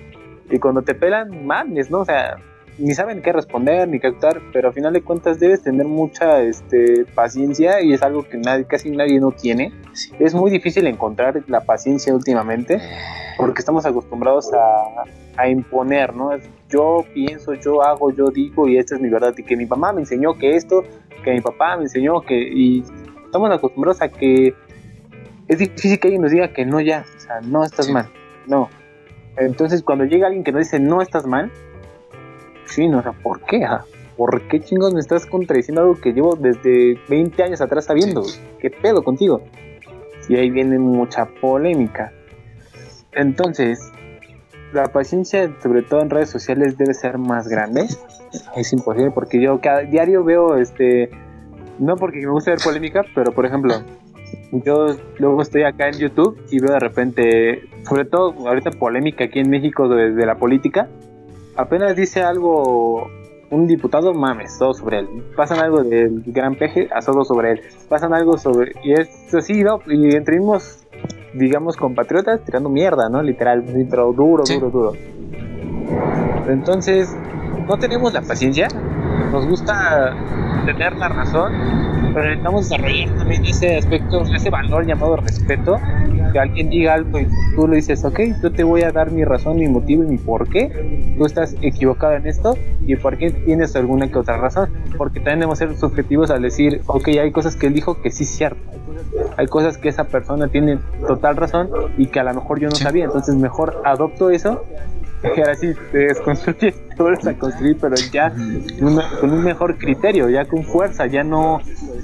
Y 0.50 0.58
cuando 0.58 0.82
te 0.82 0.94
pelan, 0.94 1.46
mames, 1.46 1.90
¿no? 1.90 2.00
O 2.00 2.04
sea, 2.04 2.36
ni 2.78 2.94
saben 2.94 3.22
qué 3.22 3.32
responder 3.32 3.88
ni 3.88 3.98
qué 3.98 4.08
actuar, 4.08 4.40
pero 4.52 4.68
al 4.68 4.74
final 4.74 4.92
de 4.92 5.02
cuentas 5.02 5.40
debes 5.40 5.62
tener 5.62 5.86
mucha 5.86 6.42
este, 6.42 7.06
paciencia 7.14 7.80
y 7.80 7.92
es 7.92 8.02
algo 8.02 8.24
que 8.24 8.36
nadie, 8.36 8.64
casi 8.64 8.90
nadie 8.90 9.18
no 9.20 9.32
tiene. 9.32 9.72
Es 10.18 10.34
muy 10.34 10.50
difícil 10.50 10.86
encontrar 10.86 11.42
la 11.48 11.62
paciencia 11.62 12.14
últimamente 12.14 12.80
porque 13.38 13.60
estamos 13.60 13.86
acostumbrados 13.86 14.52
a, 14.52 15.04
a 15.36 15.48
imponer, 15.48 16.14
¿no? 16.14 16.30
Yo 16.68 17.04
pienso, 17.14 17.54
yo 17.54 17.82
hago, 17.82 18.10
yo 18.10 18.26
digo 18.26 18.68
y 18.68 18.78
esta 18.78 18.96
es 18.96 19.00
mi 19.00 19.08
verdad 19.08 19.34
y 19.36 19.42
que 19.42 19.56
mi 19.56 19.66
mamá 19.66 19.92
me 19.92 20.00
enseñó 20.00 20.34
que 20.34 20.56
esto, 20.56 20.82
que 21.24 21.32
mi 21.32 21.40
papá 21.40 21.76
me 21.76 21.84
enseñó 21.84 22.20
que 22.20 22.36
y 22.36 22.84
estamos 23.24 23.50
acostumbrados 23.50 24.02
a 24.02 24.08
que 24.08 24.54
es 25.48 25.58
difícil 25.58 25.98
que 25.98 26.08
alguien 26.08 26.22
nos 26.22 26.30
diga 26.30 26.52
que 26.52 26.64
no 26.64 26.80
ya, 26.80 27.04
o 27.16 27.20
sea, 27.20 27.40
no 27.40 27.64
estás 27.64 27.88
mal, 27.88 28.10
no. 28.46 28.68
Entonces 29.36 29.82
cuando 29.82 30.04
llega 30.04 30.26
alguien 30.26 30.44
que 30.44 30.52
nos 30.52 30.60
dice 30.60 30.80
no 30.80 31.02
estás 31.02 31.26
mal, 31.26 31.52
sí, 32.66 32.86
o 32.92 33.02
sea, 33.02 33.12
¿por 33.12 33.40
qué? 33.42 33.66
¿Por 34.16 34.48
qué 34.48 34.60
chingos 34.60 34.94
me 34.94 35.00
estás 35.00 35.26
contradiciendo 35.26 35.82
algo 35.82 36.00
que 36.00 36.12
llevo 36.12 36.36
desde 36.36 36.98
20 37.08 37.42
años 37.42 37.60
atrás 37.60 37.84
sabiendo? 37.84 38.22
¿Qué 38.60 38.70
pedo 38.70 39.02
contigo? 39.04 39.42
Y 40.28 40.36
ahí 40.36 40.50
viene 40.50 40.78
mucha 40.78 41.26
polémica. 41.26 42.12
Entonces, 43.12 43.92
la 44.72 44.86
paciencia, 44.86 45.54
sobre 45.62 45.82
todo 45.82 46.02
en 46.02 46.10
redes 46.10 46.30
sociales, 46.30 46.76
debe 46.76 46.94
ser 46.94 47.18
más 47.18 47.48
grande. 47.48 47.86
Es 48.56 48.72
imposible 48.72 49.10
porque 49.10 49.40
yo 49.40 49.60
cada 49.60 49.80
diario 49.80 50.24
veo, 50.24 50.56
este, 50.56 51.10
no 51.78 51.96
porque 51.96 52.18
me 52.18 52.30
gusta 52.30 52.50
ver 52.50 52.60
polémica, 52.62 53.04
pero 53.14 53.32
por 53.32 53.46
ejemplo, 53.46 53.74
yo 54.52 54.96
luego 55.18 55.42
estoy 55.42 55.62
acá 55.62 55.88
en 55.88 55.98
YouTube 55.98 56.38
y 56.50 56.60
veo 56.60 56.72
de 56.72 56.80
repente, 56.80 57.62
sobre 57.88 58.04
todo 58.04 58.34
ahorita 58.46 58.70
polémica 58.72 59.24
aquí 59.24 59.40
en 59.40 59.50
México 59.50 59.88
de, 59.88 60.26
la 60.26 60.36
política, 60.36 60.88
apenas 61.56 61.96
dice 61.96 62.22
algo 62.22 63.10
un 63.50 63.66
diputado, 63.66 64.12
mames, 64.12 64.58
todo 64.58 64.74
sobre 64.74 65.00
él. 65.00 65.08
Pasan 65.36 65.60
algo 65.60 65.82
del 65.82 66.22
gran 66.26 66.56
peje, 66.56 66.88
a 66.94 67.00
todo 67.00 67.24
sobre 67.24 67.52
él. 67.52 67.60
Pasan 67.88 68.12
algo 68.12 68.38
sobre... 68.38 68.72
Y 68.82 68.92
es 68.92 69.32
así, 69.34 69.62
¿no? 69.62 69.80
Y 69.86 70.14
entre 70.16 70.38
mismos, 70.38 70.84
digamos, 71.34 71.76
compatriotas 71.76 72.44
tirando 72.44 72.68
mierda, 72.68 73.08
¿no? 73.08 73.22
Literal, 73.22 73.64
pero 73.88 74.12
duro, 74.12 74.44
duro, 74.44 74.70
duro. 74.70 74.92
Entonces, 76.48 77.16
no 77.68 77.78
tenemos 77.78 78.12
la 78.12 78.22
paciencia. 78.22 78.68
Nos 79.32 79.46
gusta 79.46 80.14
tener 80.64 80.96
la 80.96 81.08
razón, 81.08 81.52
pero 82.14 82.26
necesitamos 82.26 82.68
desarrollar 82.68 83.16
también 83.16 83.44
ese 83.44 83.76
aspecto, 83.76 84.22
ese 84.22 84.50
valor 84.50 84.86
llamado 84.86 85.16
respeto. 85.16 85.78
Que 86.32 86.38
alguien 86.38 86.70
diga 86.70 86.94
algo 86.94 87.20
y 87.20 87.28
tú 87.54 87.68
le 87.68 87.76
dices, 87.76 88.04
ok, 88.04 88.20
yo 88.42 88.52
te 88.52 88.64
voy 88.64 88.82
a 88.82 88.90
dar 88.90 89.10
mi 89.10 89.24
razón, 89.24 89.56
mi 89.56 89.68
motivo 89.68 90.02
y 90.02 90.06
mi 90.06 90.18
por 90.18 90.48
qué. 90.48 91.14
Tú 91.16 91.24
estás 91.24 91.54
equivocado 91.62 92.14
en 92.14 92.26
esto 92.26 92.56
y 92.86 92.96
por 92.96 93.16
qué 93.16 93.30
tienes 93.30 93.76
alguna 93.76 94.08
que 94.08 94.18
otra 94.18 94.36
razón. 94.36 94.70
Porque 94.98 95.20
también 95.20 95.40
debemos 95.40 95.58
ser 95.58 95.76
subjetivos 95.76 96.30
al 96.30 96.42
decir, 96.42 96.82
ok, 96.86 97.08
hay 97.08 97.32
cosas 97.32 97.56
que 97.56 97.68
él 97.68 97.74
dijo 97.74 98.00
que 98.02 98.10
sí 98.10 98.24
es 98.24 98.30
cierto. 98.30 98.60
Hay 99.36 99.46
cosas 99.46 99.78
que 99.78 99.88
esa 99.88 100.04
persona 100.04 100.48
tiene 100.48 100.78
total 101.06 101.36
razón 101.36 101.70
y 101.96 102.06
que 102.06 102.20
a 102.20 102.24
lo 102.24 102.34
mejor 102.34 102.60
yo 102.60 102.68
no 102.68 102.76
sabía. 102.76 103.04
Entonces 103.04 103.34
mejor 103.34 103.82
adopto 103.84 104.30
eso 104.30 104.64
y 105.22 105.40
ahora 105.40 105.54
sí 105.54 105.72
te 105.92 105.98
desconstruyes, 105.98 106.74
te 106.96 107.02
vuelves 107.02 107.26
a 107.26 107.34
construir, 107.34 107.78
pero 107.80 107.96
ya 108.12 108.32
con 109.20 109.30
un 109.30 109.44
mejor 109.44 109.78
criterio, 109.78 110.28
ya 110.28 110.44
con 110.44 110.64
fuerza, 110.64 111.06
ya 111.06 111.24
no 111.24 111.60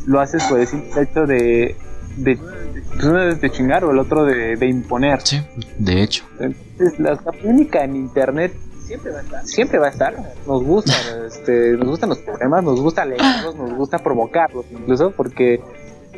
lo 0.06 0.20
haces 0.20 0.42
por 0.44 0.60
el 0.60 0.68
hecho 0.96 1.26
de, 1.26 1.76
de, 2.16 2.36
pues 2.36 3.04
uno 3.04 3.22
es 3.22 3.40
de 3.40 3.50
chingar 3.50 3.84
o 3.84 3.90
el 3.90 3.98
otro 3.98 4.24
de, 4.24 4.56
de 4.56 4.66
imponer. 4.66 5.20
Sí, 5.22 5.40
de 5.78 6.02
hecho. 6.02 6.24
Entonces, 6.38 6.98
la, 6.98 7.16
polémica 7.16 7.84
en 7.84 7.96
internet 7.96 8.52
siempre 8.84 9.12
va 9.12 9.18
a 9.18 9.22
estar. 9.22 9.46
Siempre 9.46 9.78
va 9.78 9.86
a 9.86 9.90
estar. 9.90 10.14
Nos 10.46 10.62
gusta, 10.62 10.92
este, 11.26 11.72
nos 11.72 11.88
gustan 11.88 12.10
los 12.10 12.18
problemas, 12.18 12.64
nos 12.64 12.80
gusta 12.80 13.04
leerlos, 13.04 13.54
nos 13.56 13.72
gusta 13.74 13.98
provocarlos, 13.98 14.66
incluso 14.70 15.12
porque, 15.12 15.60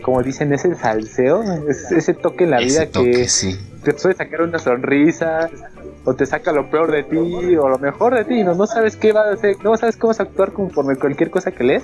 como 0.05 0.23
dicen, 0.23 0.53
es 0.53 0.65
el 0.67 0.77
salseo, 0.77 1.43
es 1.69 1.91
ese 1.91 2.13
toque 2.15 2.45
en 2.45 2.51
la 2.51 2.59
vida 2.59 2.83
Ese 2.83 2.87
toque, 2.87 3.11
que 3.11 3.29
sí. 3.29 3.59
te 3.83 3.95
puede 3.95 4.15
sacar 4.15 4.43
una 4.43 4.59
sonrisa 4.59 5.49
o 6.05 6.15
te 6.15 6.27
saca 6.27 6.53
lo 6.53 6.69
peor 6.71 6.93
de 6.93 7.03
ti 7.05 7.57
o 7.57 7.67
lo 7.69 7.79
mejor 7.79 8.15
de 8.15 8.25
ti 8.27 8.45
no, 8.45 8.55
no 8.55 8.67
sabes 8.67 8.95
qué 8.97 9.13
va 9.13 9.23
a 9.23 9.33
hacer 9.33 9.57
no 9.65 9.75
sabes 9.79 9.97
cómo 9.97 10.09
vas 10.11 10.21
a 10.21 10.25
actuar 10.25 10.53
conforme 10.53 10.97
cualquier 10.97 11.31
cosa 11.31 11.51
que 11.51 11.65
lees. 11.65 11.83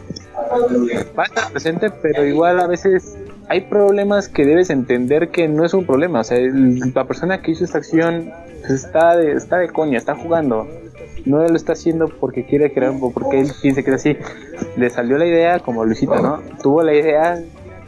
Va 1.18 1.22
a 1.22 1.26
estar 1.26 1.50
presente 1.50 1.90
pero 2.02 2.26
igual 2.26 2.60
a 2.60 2.66
veces 2.66 3.16
hay 3.48 3.62
problemas 3.62 4.28
que 4.28 4.44
debes 4.44 4.68
entender 4.68 5.30
que 5.30 5.48
no 5.48 5.64
es 5.64 5.72
un 5.72 5.86
problema 5.86 6.20
o 6.20 6.24
sea 6.24 6.36
el- 6.36 6.78
la 6.94 7.04
persona 7.06 7.40
que 7.40 7.52
hizo 7.52 7.64
esta 7.64 7.78
acción 7.78 8.30
pues, 8.60 8.84
está 8.84 9.16
de, 9.16 9.32
está 9.32 9.56
de 9.56 9.68
coña 9.70 9.96
está 9.96 10.14
jugando. 10.14 10.68
No 11.26 11.46
lo 11.46 11.54
está 11.54 11.72
haciendo 11.74 12.08
porque 12.08 12.44
quiere 12.46 12.72
crear 12.72 12.92
porque 13.12 13.40
él 13.40 13.52
piensa 13.60 13.82
que 13.82 13.90
es 13.90 13.96
así. 13.96 14.16
Le 14.76 14.88
salió 14.88 15.18
la 15.18 15.26
idea 15.26 15.58
como 15.60 15.84
Luisito 15.84 16.14
no 16.20 16.40
tuvo 16.62 16.82
la 16.82 16.94
idea 16.94 17.38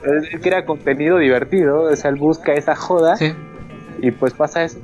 él 0.04 0.40
quiere 0.40 0.64
contenido 0.64 1.18
divertido 1.18 1.82
o 1.82 1.96
sea 1.96 2.10
él 2.10 2.16
busca 2.16 2.52
esa 2.52 2.74
joda 2.74 3.16
Sí. 3.16 3.32
y 4.00 4.10
pues 4.10 4.32
pasa 4.34 4.64
eso. 4.64 4.78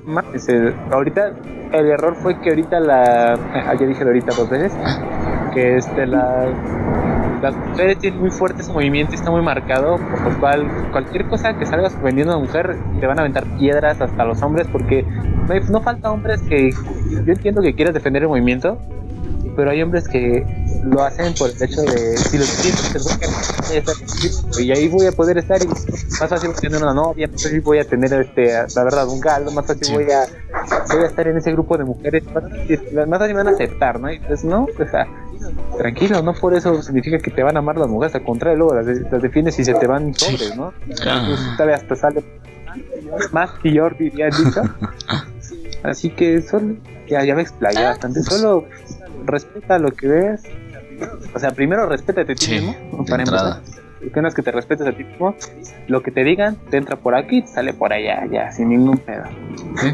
ahorita 0.91 1.33
el 1.73 1.87
error 1.87 2.15
fue 2.17 2.41
que 2.41 2.51
ahorita 2.51 2.81
la. 2.81 3.35
ah, 3.35 3.75
ya 3.79 3.87
dije 3.87 4.03
ahorita 4.05 4.35
dos 4.35 4.49
veces. 4.49 4.73
Que 5.53 5.77
este, 5.77 6.07
la. 6.07 6.47
Las 7.43 7.55
mujeres 7.55 7.99
tienen 7.99 8.21
muy 8.21 8.31
fuerte 8.31 8.63
ese 8.63 8.73
movimiento 8.73 9.13
y 9.13 9.17
está 9.17 9.31
muy 9.31 9.43
marcado. 9.43 9.97
Por 9.99 10.21
lo 10.33 10.41
cual, 10.41 10.67
cualquier 10.93 11.27
cosa 11.27 11.57
que 11.59 11.67
salgas 11.67 12.01
vendiendo 12.03 12.33
a 12.33 12.37
una 12.39 12.47
mujer, 12.47 12.77
te 13.01 13.07
van 13.07 13.19
a 13.19 13.21
aventar 13.21 13.45
piedras 13.59 14.01
hasta 14.01 14.25
los 14.25 14.41
hombres. 14.43 14.67
Porque 14.73 15.05
no, 15.47 15.53
hay- 15.53 15.61
no 15.71 15.81
falta 15.83 16.11
hombres 16.11 16.41
que. 16.49 16.71
Yo 16.73 17.33
entiendo 17.33 17.61
que 17.63 17.75
quieras 17.75 17.93
defender 17.95 18.23
el 18.23 18.29
movimiento. 18.29 18.79
Pero 19.59 19.73
hay 19.73 19.83
hombres 19.83 20.07
que 20.07 20.47
lo 20.85 21.03
hacen 21.03 21.35
por 21.35 21.51
el 21.51 21.61
hecho 21.61 21.83
de 21.83 22.17
si 22.17 22.37
estar 22.37 23.97
contigo, 23.97 24.61
y 24.61 24.71
ahí 24.71 24.87
voy 24.87 25.07
a 25.07 25.11
poder 25.11 25.39
estar 25.39 25.61
y 25.61 25.67
más 25.67 26.29
fácil 26.29 26.51
voy 26.51 26.57
a 26.57 26.61
tener 26.61 26.81
una 26.81 26.95
novia, 26.95 27.27
más 27.27 27.43
fácil 27.43 27.61
voy 27.63 27.81
a 27.81 27.85
tener 27.85 28.13
este, 28.13 28.53
la 28.53 28.85
verdad 28.85 29.09
un 29.09 29.19
galdo, 29.19 29.51
más 29.51 29.67
fácil 29.67 29.85
Sí. 29.85 29.95
voy 29.95 30.13
a 30.13 30.27
voy 30.95 31.03
a 31.03 31.07
estar 31.09 31.27
en 31.27 31.39
ese 31.39 31.51
grupo 31.51 31.77
de 31.77 31.83
mujeres, 31.83 32.25
más 32.27 32.45
fácil, 32.45 32.81
más 33.09 33.19
fácil 33.19 33.35
me 33.35 33.43
van 33.43 33.49
a 33.49 33.51
aceptar, 33.51 33.99
¿no? 33.99 34.13
Y 34.13 34.21
pues 34.21 34.45
no, 34.45 34.63
o 34.67 34.89
sea, 34.89 35.09
tranquilo, 35.77 36.23
no 36.23 36.35
por 36.35 36.55
eso 36.55 36.81
significa 36.81 37.19
que 37.19 37.33
te 37.33 37.43
van 37.43 37.57
a 37.57 37.59
amar 37.59 37.79
las 37.79 37.89
mujeres, 37.89 38.15
al 38.15 38.23
contrario, 38.23 38.59
luego 38.59 38.75
las, 38.77 38.87
las 38.87 39.21
defiendes 39.21 39.59
y 39.59 39.65
se 39.65 39.75
te 39.75 39.89
van 39.89 40.15
sobres, 40.15 40.55
¿no? 40.57 40.73
Ah. 41.05 41.55
Tal 41.59 41.67
vez 41.67 41.81
hasta 41.81 41.97
sale 41.97 42.23
más 43.33 43.51
peor, 43.61 43.99
diría 43.99 44.27
dicho. 44.27 44.63
Así 45.83 46.11
que 46.11 46.43
solo, 46.43 46.77
ya, 47.09 47.25
ya 47.25 47.35
me 47.35 47.43
explayé 47.43 47.83
bastante, 47.83 48.23
solo 48.23 48.67
respeta 49.25 49.79
lo 49.79 49.91
que 49.91 50.09
ves. 50.09 50.43
O 51.35 51.39
sea, 51.39 51.51
primero 51.53 51.87
respétate 51.89 52.33
a 52.33 52.35
ti 52.35 52.45
Sí, 52.47 52.55
mismo, 52.61 53.05
para 53.07 53.23
entrada. 53.23 53.59
empezar. 53.59 54.35
Que 54.35 54.43
te 54.43 54.53
respetes 54.53 54.87
a 54.87 54.93
ti 54.93 55.05
mismo, 55.05 55.35
lo 55.89 56.03
que 56.03 56.11
te 56.11 56.23
digan, 56.25 56.57
te 56.71 56.77
entra 56.77 56.97
por 56.97 57.15
aquí, 57.17 57.43
sale 57.47 57.73
por 57.73 57.93
allá, 57.93 58.25
ya, 58.31 58.51
sin 58.53 58.69
ningún 58.69 58.97
pedo. 58.99 59.25
Sí. 59.77 59.89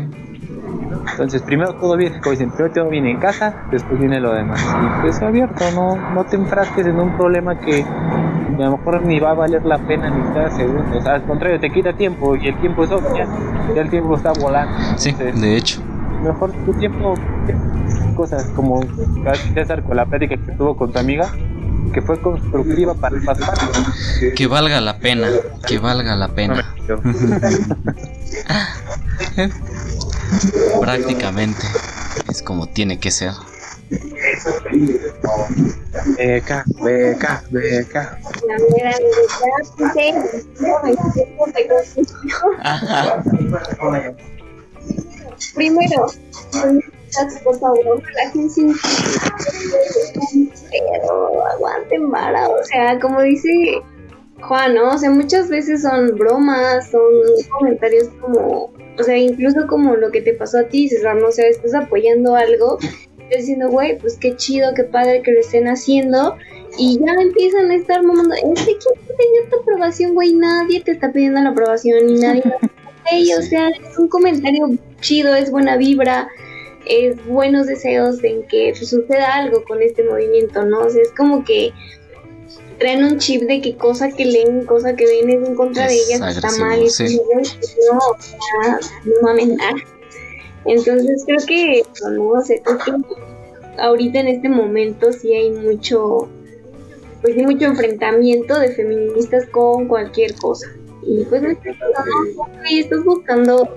Entonces, 1.13 1.43
primero 1.43 1.75
todo 1.75 1.97
bien, 1.97 2.13
como 2.21 2.31
dicen, 2.33 2.51
primero 2.51 2.73
todo 2.75 2.89
viene 2.91 3.11
en 3.11 3.19
casa, 3.19 3.55
después 3.71 3.99
viene 3.99 4.21
lo 4.21 4.33
demás. 4.35 4.61
Y 4.63 5.01
pues 5.03 5.21
abierto, 5.23 5.65
no, 5.75 5.97
no 6.13 6.25
te 6.25 6.37
enfrasques 6.37 6.87
en 6.87 6.97
un 6.99 7.17
problema 7.17 7.59
que 7.61 7.83
a 7.83 8.57
lo 8.67 8.77
mejor 8.79 9.03
ni 9.05 9.19
va 9.21 9.31
a 9.31 9.35
valer 9.35 9.65
la 9.65 9.79
pena 9.79 10.11
ni 10.11 10.23
cada 10.35 10.51
segundo. 10.51 10.99
O 10.99 11.03
sea, 11.03 11.15
al 11.15 11.25
contrario, 11.25 11.59
te 11.61 11.71
quita 11.71 11.93
tiempo 11.95 12.37
y 12.37 12.49
el 12.49 12.59
tiempo 12.61 12.85
es 12.85 12.91
obvio, 12.93 13.17
ya, 13.17 13.27
ya 13.75 13.81
el 13.83 13.91
tiempo 13.91 14.17
está 14.17 14.33
volando. 14.33 14.75
Sí, 14.97 15.11
Entonces, 15.11 15.41
de 15.41 15.57
hecho. 15.57 15.81
mejor 16.23 16.53
tu 16.65 16.73
tiempo, 16.75 17.15
cosas 18.15 18.45
como 18.57 18.85
César 19.55 19.83
con 19.83 19.97
la 19.97 20.07
plática 20.07 20.37
que 20.37 20.53
tuvo 20.53 20.77
con 20.77 20.93
tu 20.93 20.99
amiga, 20.99 21.31
que 21.93 22.03
fue 22.03 22.21
constructiva 22.21 22.95
para 22.95 23.17
ambas 23.17 23.39
partes. 23.39 23.69
Que 24.35 24.47
valga 24.47 24.81
la 24.81 24.99
pena, 24.99 25.29
que 25.67 25.79
valga 25.79 26.17
la 26.17 26.29
pena. 26.29 26.75
Prácticamente 30.81 31.67
es 32.29 32.43
como 32.43 32.67
tiene 32.67 32.99
que 32.99 33.11
ser. 33.11 33.33
Beca, 36.17 36.65
beca, 36.83 37.43
beca. 37.51 38.19
Mera 45.57 46.07
por 47.43 47.59
favor, 47.59 48.03
relájense 48.03 48.63
un 48.63 48.75
pero 50.71 51.47
aguanten 51.47 52.11
vara, 52.11 52.49
o 52.49 52.65
sea, 52.65 52.99
como 52.99 53.23
dice 53.23 53.81
Juan, 54.41 54.75
¿no? 54.75 54.95
O 54.95 54.99
sea, 54.99 55.11
muchas 55.11 55.49
veces 55.49 55.83
son 55.83 56.17
bromas, 56.17 56.91
son 56.91 57.03
comentarios 57.59 58.09
como, 58.21 58.73
o 58.99 59.03
sea, 59.03 59.17
incluso 59.17 59.67
como 59.67 59.95
lo 59.97 60.11
que 60.11 60.21
te 60.21 60.35
pasó 60.35 60.59
a 60.59 60.65
ti, 60.65 60.89
César, 60.89 61.17
no 61.17 61.29
o 61.29 61.33
sea, 61.33 61.47
estás 61.47 61.75
apoyando 61.75 62.35
algo, 62.35 62.79
estás 62.81 63.39
diciendo, 63.39 63.71
güey, 63.71 63.99
pues 63.99 64.19
qué 64.19 64.37
chido, 64.37 64.75
qué 64.75 64.85
padre 64.85 65.23
que 65.23 65.33
lo 65.33 65.41
estén 65.41 65.69
haciendo, 65.69 66.37
y 66.77 66.99
ya 66.99 67.13
empiezan 67.13 67.71
a 67.71 67.77
estar 67.77 68.03
mamando, 68.03 68.35
este 68.35 68.77
quién 68.77 69.07
te 69.07 69.15
dio 69.15 69.51
tu 69.51 69.61
aprobación, 69.61 70.15
güey, 70.15 70.35
nadie 70.35 70.83
te 70.83 70.93
está 70.93 71.13
pidiendo 71.13 71.41
la 71.41 71.51
aprobación, 71.51 72.09
y 72.09 72.15
nadie 72.15 72.43
Ey, 73.11 73.35
o 73.35 73.43
sea, 73.43 73.69
es 73.69 73.99
un 73.99 74.09
comentario 74.09 74.67
chido, 75.01 75.35
es 75.35 75.51
buena 75.51 75.77
vibra, 75.77 76.29
es 76.87 77.25
buenos 77.27 77.67
deseos 77.67 78.23
en 78.25 78.47
que 78.47 78.75
suceda 78.75 79.35
algo 79.35 79.65
con 79.65 79.83
este 79.83 80.03
movimiento, 80.05 80.65
¿no? 80.65 80.81
O 80.81 80.91
sea, 80.91 81.03
es 81.03 81.13
como 81.13 81.45
que 81.45 81.73
traen 82.79 83.05
un 83.05 83.19
chip 83.19 83.43
de 83.43 83.61
que 83.61 83.77
cosa 83.77 84.11
que 84.11 84.25
leen, 84.25 84.65
cosa 84.65 84.95
que 84.97 85.07
ven 85.07 85.31
es 85.31 85.49
en 85.49 85.55
contra 85.55 85.87
de 85.87 85.95
ellas, 85.95 86.37
está 86.37 86.51
mal, 86.59 86.83
y 86.83 86.91
sí. 86.91 87.21
no, 87.91 87.99
o 87.99 88.17
sea, 88.21 88.79
no 89.05 89.13
mamen 89.23 89.57
nada. 89.57 89.77
Entonces 90.67 91.25
creo 91.27 91.47
que, 91.47 91.81
eso, 91.81 92.11
¿no? 92.11 92.29
O 92.29 92.41
sea, 92.41 92.57
creo 92.63 92.79
que 92.79 93.81
ahorita 93.81 94.21
en 94.21 94.29
este 94.29 94.49
momento 94.49 95.13
sí 95.13 95.35
hay 95.35 95.51
mucho, 95.51 96.29
pues 97.23 97.35
sí, 97.35 97.43
mucho 97.45 97.67
enfrentamiento 97.67 98.59
de 98.59 98.71
feministas 98.71 99.47
con 99.47 99.89
cualquier 99.89 100.35
cosa. 100.37 100.67
Y 101.07 101.25
pues 101.25 101.43
no 101.43 101.51
estás 101.51 103.05
buscando 103.05 103.77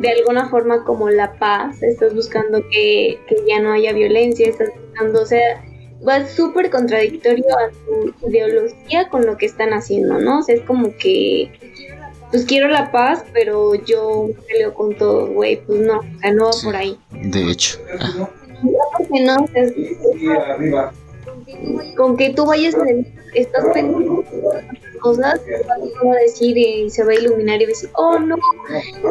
de 0.00 0.10
alguna 0.10 0.48
forma 0.48 0.84
como 0.84 1.08
la 1.10 1.34
paz, 1.38 1.82
estás 1.82 2.14
buscando 2.14 2.62
que, 2.70 3.18
que 3.28 3.36
ya 3.48 3.60
no 3.60 3.72
haya 3.72 3.92
violencia, 3.92 4.48
estás 4.48 4.68
buscando, 4.78 5.22
o 5.22 5.26
sea, 5.26 5.64
va 6.06 6.26
súper 6.26 6.70
contradictorio 6.70 7.44
a 7.58 7.70
tu 8.20 8.28
ideología 8.28 9.08
con 9.08 9.24
lo 9.26 9.36
que 9.36 9.46
están 9.46 9.72
haciendo, 9.72 10.18
¿no? 10.18 10.40
O 10.40 10.42
sea, 10.42 10.54
es 10.56 10.60
como 10.62 10.94
que, 10.96 11.50
pues 12.30 12.44
quiero 12.44 12.68
la 12.68 12.90
paz, 12.92 13.24
pero 13.32 13.74
yo 13.74 14.28
peleo 14.48 14.74
con 14.74 14.94
todo, 14.96 15.26
güey, 15.32 15.56
pues 15.64 15.80
no, 15.80 15.98
o 16.00 16.18
sea, 16.20 16.32
no 16.32 16.44
va 16.46 16.52
Sí. 16.52 16.66
por 16.66 16.76
ahí. 16.76 16.98
De 17.12 17.50
hecho. 17.50 17.78
Ah, 17.98 18.28
Porque 18.98 19.20
no, 19.24 19.36
o 19.44 19.48
sea, 19.48 19.62
es- 19.62 19.74
con 21.96 22.16
que 22.16 22.30
tú 22.30 22.46
vayas 22.46 22.74
estás 23.34 23.64
pensando 23.72 24.24
cosas, 25.06 25.40
va 26.04 26.12
a 26.12 26.16
decir 26.16 26.56
y 26.58 26.90
se 26.90 27.04
va 27.04 27.12
a 27.12 27.14
iluminar 27.14 27.60
y 27.60 27.64
va 27.64 27.68
a 27.68 27.74
decir, 27.74 27.90
oh 27.94 28.18
no, 28.18 28.36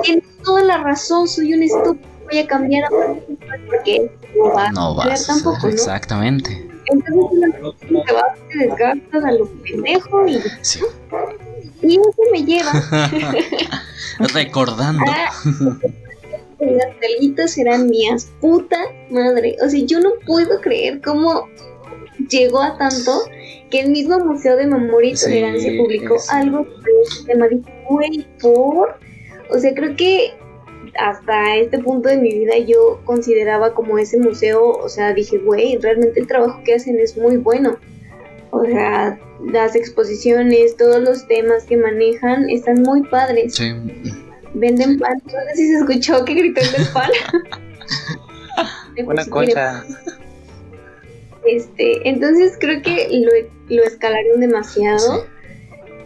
tienes 0.03 0.23
toda 0.43 0.61
la 0.63 0.77
razón, 0.77 1.27
soy 1.27 1.53
un 1.53 1.63
estúpido, 1.63 2.07
voy 2.29 2.39
a 2.39 2.47
cambiar 2.47 2.85
a 2.85 2.89
porque 3.67 4.11
no 4.35 4.53
va 4.53 4.71
no 4.71 5.01
a 5.01 5.05
vas 5.07 5.27
tampoco, 5.27 5.67
¿no? 5.67 5.69
Exactamente. 5.73 6.67
Entonces 6.87 7.79
te 8.05 8.13
vas, 8.13 8.37
te 8.51 8.57
desgastas 8.59 9.23
a 9.23 9.31
lo 9.31 9.47
pendejo 9.63 10.27
y, 10.27 10.39
Sí. 10.61 10.79
y 11.81 11.95
eso 11.95 12.21
me 12.31 12.43
lleva 12.45 12.71
Recordando. 14.33 15.03
a 15.05 15.31
las 16.59 16.99
talguitas 16.99 17.51
serán 17.51 17.89
mías, 17.89 18.27
puta 18.41 18.77
madre. 19.09 19.55
O 19.65 19.69
sea, 19.69 19.79
yo 19.85 19.99
no 19.99 20.11
puedo 20.25 20.61
creer 20.61 21.01
cómo 21.01 21.47
llegó 22.29 22.61
a 22.61 22.77
tanto 22.77 23.11
que 23.75 23.81
el 23.81 23.91
mismo 23.91 24.19
Museo 24.19 24.55
de 24.55 24.67
Memoria 24.67 25.11
y 25.11 25.17
Sí, 25.17 25.25
Tolerancia 25.25 25.73
publicó 25.77 26.19
sí. 26.19 26.29
algo 26.31 26.65
sobre 26.65 26.91
este 27.03 27.25
tema. 27.25 27.47
Dije, 27.47 27.73
güey, 27.89 28.27
por. 28.41 28.97
O 29.49 29.59
sea, 29.59 29.73
creo 29.73 29.95
que 29.95 30.33
hasta 30.97 31.57
este 31.57 31.79
punto 31.79 32.07
de 32.07 32.17
mi 32.17 32.33
vida 32.33 32.57
yo 32.57 33.01
consideraba 33.03 33.73
como 33.73 33.97
ese 33.97 34.17
museo, 34.17 34.69
o 34.69 34.87
sea, 34.87 35.13
dije, 35.13 35.37
güey, 35.39 35.77
realmente 35.77 36.21
el 36.21 36.27
trabajo 36.27 36.61
que 36.63 36.75
hacen 36.75 36.97
es 36.99 37.17
muy 37.17 37.37
bueno. 37.37 37.77
O 38.51 38.63
sea, 38.63 39.19
las 39.51 39.75
exposiciones, 39.75 40.77
todos 40.77 41.01
los 41.01 41.27
temas 41.27 41.65
que 41.65 41.75
manejan 41.75 42.49
están 42.49 42.81
muy 42.83 43.03
padres. 43.03 43.55
Sí. 43.55 43.73
Venden 44.53 44.97
pan. 44.97 45.21
No 45.25 45.31
sé 45.31 45.55
si 45.55 45.67
se 45.67 45.79
escuchó 45.79 46.23
que 46.23 46.33
gritó 46.33 46.61
el 46.61 46.71
del 46.71 46.93
pan. 46.93 47.09
Eh, 48.97 49.03
pues, 49.03 49.27
Este, 51.47 52.07
entonces 52.07 52.57
creo 52.59 52.81
que 52.81 53.07
lo, 53.11 53.75
lo 53.75 53.83
escalaron 53.83 54.39
demasiado. 54.39 55.25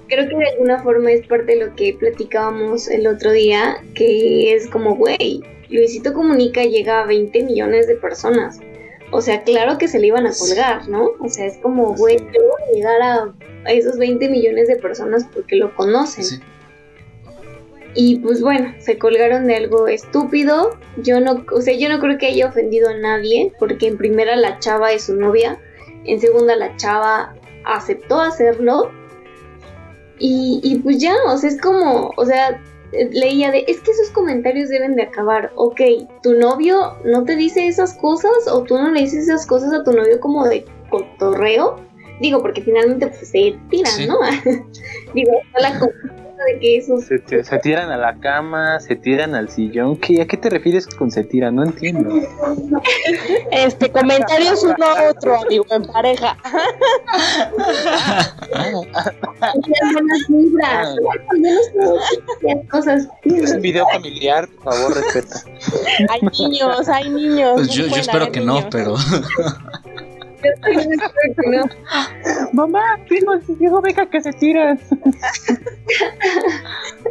creo 0.07 0.27
que 0.27 0.35
de 0.35 0.49
alguna 0.49 0.81
forma 0.83 1.11
es 1.11 1.25
parte 1.27 1.55
de 1.55 1.65
lo 1.65 1.75
que 1.75 1.95
platicábamos 1.99 2.87
el 2.87 3.07
otro 3.07 3.31
día, 3.31 3.77
que 3.95 4.53
es 4.53 4.67
como, 4.67 4.95
güey, 4.95 5.41
Luisito 5.69 6.13
Comunica 6.13 6.63
llega 6.63 7.01
a 7.01 7.05
20 7.05 7.43
millones 7.43 7.87
de 7.87 7.95
personas. 7.95 8.59
O 9.11 9.21
sea, 9.21 9.43
claro 9.43 9.77
que 9.77 9.87
se 9.87 9.99
le 9.99 10.07
iban 10.07 10.27
a 10.27 10.33
colgar, 10.33 10.87
¿no? 10.87 11.11
O 11.19 11.29
sea, 11.29 11.45
es 11.45 11.57
como, 11.57 11.95
güey, 11.95 12.17
yo 12.17 12.41
voy 12.41 12.61
a 12.61 12.71
llegar 12.75 13.01
a, 13.01 13.33
a 13.65 13.71
esos 13.71 13.97
20 13.97 14.29
millones 14.29 14.67
de 14.67 14.75
personas 14.75 15.25
porque 15.33 15.55
lo 15.55 15.75
conocen. 15.75 16.23
Sí. 16.23 16.39
Y 17.95 18.19
pues 18.19 18.41
bueno, 18.41 18.73
se 18.79 18.97
colgaron 18.97 19.47
de 19.47 19.55
algo 19.55 19.87
estúpido. 19.87 20.77
Yo 20.97 21.19
no, 21.19 21.43
o 21.51 21.61
sea, 21.61 21.75
yo 21.75 21.89
no 21.89 21.99
creo 21.99 22.17
que 22.17 22.27
haya 22.27 22.47
ofendido 22.47 22.89
a 22.89 22.97
nadie, 22.97 23.51
porque 23.59 23.87
en 23.87 23.97
primera 23.97 24.35
la 24.35 24.59
chava 24.59 24.91
es 24.91 25.03
su 25.05 25.15
novia, 25.15 25.59
en 26.05 26.19
segunda 26.19 26.55
la 26.55 26.75
chava 26.77 27.35
aceptó 27.65 28.21
hacerlo. 28.21 28.91
Y, 30.19 30.59
y 30.63 30.79
pues 30.79 30.99
ya, 30.99 31.15
o 31.27 31.37
sea, 31.37 31.49
es 31.49 31.59
como, 31.61 32.11
o 32.15 32.25
sea, 32.25 32.61
leía 32.91 33.51
de, 33.51 33.65
es 33.67 33.79
que 33.81 33.91
esos 33.91 34.09
comentarios 34.09 34.69
deben 34.69 34.95
de 34.95 35.03
acabar. 35.03 35.51
Ok, 35.55 35.81
tu 36.23 36.33
novio 36.33 36.95
no 37.05 37.23
te 37.23 37.35
dice 37.35 37.67
esas 37.67 37.93
cosas 37.95 38.47
o 38.51 38.63
tú 38.63 38.77
no 38.77 38.91
le 38.91 39.01
dices 39.01 39.25
esas 39.27 39.45
cosas 39.45 39.73
a 39.73 39.83
tu 39.83 39.91
novio 39.91 40.19
como 40.19 40.45
de 40.47 40.65
cotorreo. 40.89 41.77
Digo, 42.21 42.41
porque 42.41 42.61
finalmente 42.61 43.07
pues 43.07 43.29
se 43.29 43.57
tiran, 43.69 43.93
Sí. 43.93 44.07
¿no? 44.07 44.19
Digo, 45.13 45.31
está 45.45 45.61
la 45.61 45.79
de 46.45 46.59
que 46.59 46.77
eso 46.77 46.97
Se, 46.99 47.19
te- 47.19 47.43
se 47.43 47.59
tiran 47.59 47.89
a 47.91 47.97
la 47.97 48.17
cama, 48.19 48.79
se 48.79 48.95
tiran 48.95 49.35
al 49.35 49.49
sillón. 49.49 49.97
¿Qué, 49.97 50.21
¿A 50.21 50.25
qué 50.25 50.37
te 50.37 50.49
refieres 50.49 50.87
con 50.87 51.11
se 51.11 51.23
tiran? 51.23 51.55
No 51.55 51.63
entiendo. 51.63 52.09
Este, 53.51 53.91
comentarios 53.91 54.63
uno 54.63 54.85
a 54.85 55.09
otro, 55.09 55.41
amigo, 55.41 55.65
en 55.71 55.83
pareja. 55.85 56.37
No 62.41 62.67
cosas. 62.69 63.07
Es 63.23 63.51
un 63.53 63.61
video 63.61 63.85
familiar, 63.91 64.47
por 64.63 64.73
favor, 64.73 64.95
respeta. 64.95 65.41
Hay 66.09 66.21
niños, 66.39 66.89
hay 66.89 67.09
niños. 67.09 67.51
Pues 67.55 67.67
no 67.67 67.73
yo, 67.73 67.87
yo 67.87 67.95
espero 67.95 68.31
que 68.31 68.39
no, 68.41 68.55
niños. 68.55 68.67
pero 68.71 68.95
no. 71.45 71.65
Mamá, 72.53 72.97
digo, 73.09 73.33
digo, 73.59 73.81
venga 73.81 74.05
que 74.09 74.21
se 74.21 74.33
tiran. 74.33 74.79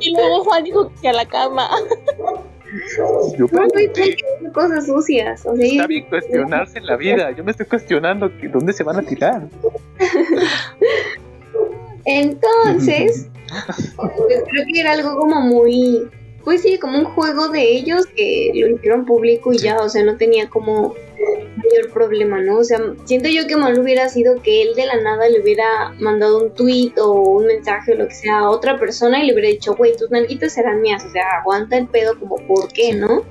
Y 0.01 0.13
luego 0.15 0.45
Juan 0.45 0.63
dijo 0.65 0.93
que 1.01 1.09
a 1.09 1.13
la 1.13 1.27
cama. 1.27 1.69
Yo, 3.37 3.47
No 3.51 3.65
estoy 3.65 3.87
diciendo 3.89 4.53
cosas 4.55 4.87
sucias. 4.87 5.45
O 5.47 5.57
sea, 5.57 5.67
Está 5.67 5.87
bien 5.87 6.05
cuestionarse 6.09 6.79
en 6.79 6.87
la 6.87 6.97
vida. 6.97 7.31
Yo 7.33 7.43
me 7.43 7.51
estoy 7.51 7.67
cuestionando 7.67 8.31
que- 8.39 8.49
dónde 8.49 8.73
se 8.73 8.85
van 8.85 8.97
a 8.99 9.03
tirar. 9.03 9.43
Entonces, 12.05 13.29
pues 13.97 14.13
creo 14.51 14.65
que 14.73 14.81
era 14.81 14.93
algo 14.93 15.17
como 15.17 15.41
muy, 15.41 16.09
pues 16.45 16.63
sí, 16.63 16.79
como 16.79 16.99
un 16.99 17.05
juego 17.07 17.49
de 17.49 17.63
ellos 17.63 18.07
que 18.15 18.53
lo 18.55 18.69
hicieron 18.77 19.05
público 19.05 19.53
y 19.53 19.59
Sí. 19.59 19.65
ya, 19.65 19.77
o 19.79 19.89
sea, 19.89 20.05
no 20.05 20.17
tenía 20.17 20.49
como 20.49 20.95
mayor 21.59 21.93
problema, 21.93 22.41
¿no? 22.41 22.59
O 22.59 22.65
sea, 22.65 22.81
siento 23.05 23.29
yo 23.29 23.47
que 23.47 23.57
mal 23.57 23.79
hubiera 23.79 24.09
sido 24.09 24.41
que 24.43 24.63
él 24.63 24.75
de 24.75 24.87
la 24.87 25.01
nada 25.01 25.29
le 25.29 25.41
hubiera 25.41 25.93
mandado 25.99 26.43
un 26.43 26.55
tweet 26.55 26.93
o 26.99 27.13
un 27.13 27.47
mensaje 27.47 27.93
o 27.93 27.97
lo 27.97 28.09
que 28.09 28.15
sea 28.15 28.41
a 28.41 28.51
otra 28.51 28.79
persona 28.79 29.23
y 29.23 29.27
le 29.27 29.33
hubiera 29.33 29.49
dicho, 29.49 29.75
güey, 29.75 29.97
tus 29.97 30.11
nalguitas 30.11 30.55
serán 30.55 30.81
mías, 30.81 31.05
o 31.05 31.11
sea, 31.11 31.25
aguanta 31.41 31.77
el 31.77 31.87
pedo 31.87 32.19
como, 32.19 32.37
¿por 32.47 32.73
qué, 32.73 32.93
no? 32.95 33.23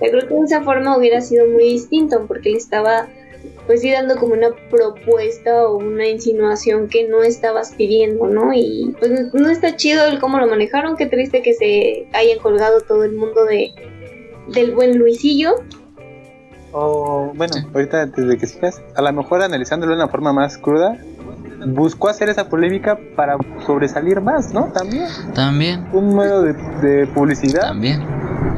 Yo 0.00 0.10
creo 0.10 0.28
que 0.28 0.34
de 0.34 0.44
esa 0.44 0.62
forma 0.62 0.96
hubiera 0.96 1.20
sido 1.20 1.46
muy 1.46 1.64
distinto 1.64 2.24
porque 2.26 2.50
él 2.50 2.56
estaba 2.56 3.08
pues 3.66 3.82
sí 3.82 3.90
dando 3.90 4.16
como 4.16 4.32
una 4.32 4.50
propuesta 4.70 5.68
o 5.68 5.76
una 5.76 6.06
insinuación 6.06 6.88
que 6.88 7.06
no 7.06 7.22
estabas 7.22 7.74
pidiendo, 7.74 8.26
¿no? 8.26 8.52
Y 8.54 8.94
pues 8.98 9.32
no 9.34 9.50
está 9.50 9.76
chido 9.76 10.06
el 10.06 10.18
cómo 10.18 10.38
lo 10.38 10.46
manejaron, 10.46 10.96
qué 10.96 11.06
triste 11.06 11.42
que 11.42 11.52
se 11.52 12.06
hayan 12.14 12.38
colgado 12.38 12.80
todo 12.80 13.04
el 13.04 13.12
mundo 13.12 13.44
de 13.44 13.74
del 14.48 14.72
buen 14.72 14.98
Luisillo. 14.98 15.56
O, 16.80 17.32
bueno, 17.34 17.54
ahorita 17.74 18.02
antes 18.02 18.26
de 18.26 18.36
que 18.38 18.46
sigas, 18.46 18.80
a 18.94 19.02
lo 19.02 19.12
mejor 19.12 19.42
analizándolo 19.42 19.92
de 19.96 20.02
una 20.02 20.08
forma 20.08 20.32
más 20.32 20.58
cruda, 20.58 20.96
buscó 21.66 22.08
hacer 22.08 22.28
esa 22.28 22.48
polémica 22.48 22.98
para 23.16 23.36
sobresalir 23.66 24.20
más, 24.20 24.52
¿no? 24.54 24.66
También. 24.72 25.08
también, 25.34 25.88
Un 25.92 26.14
medio 26.16 26.42
de, 26.42 26.52
de 26.52 27.06
publicidad. 27.08 27.62
también. 27.62 28.02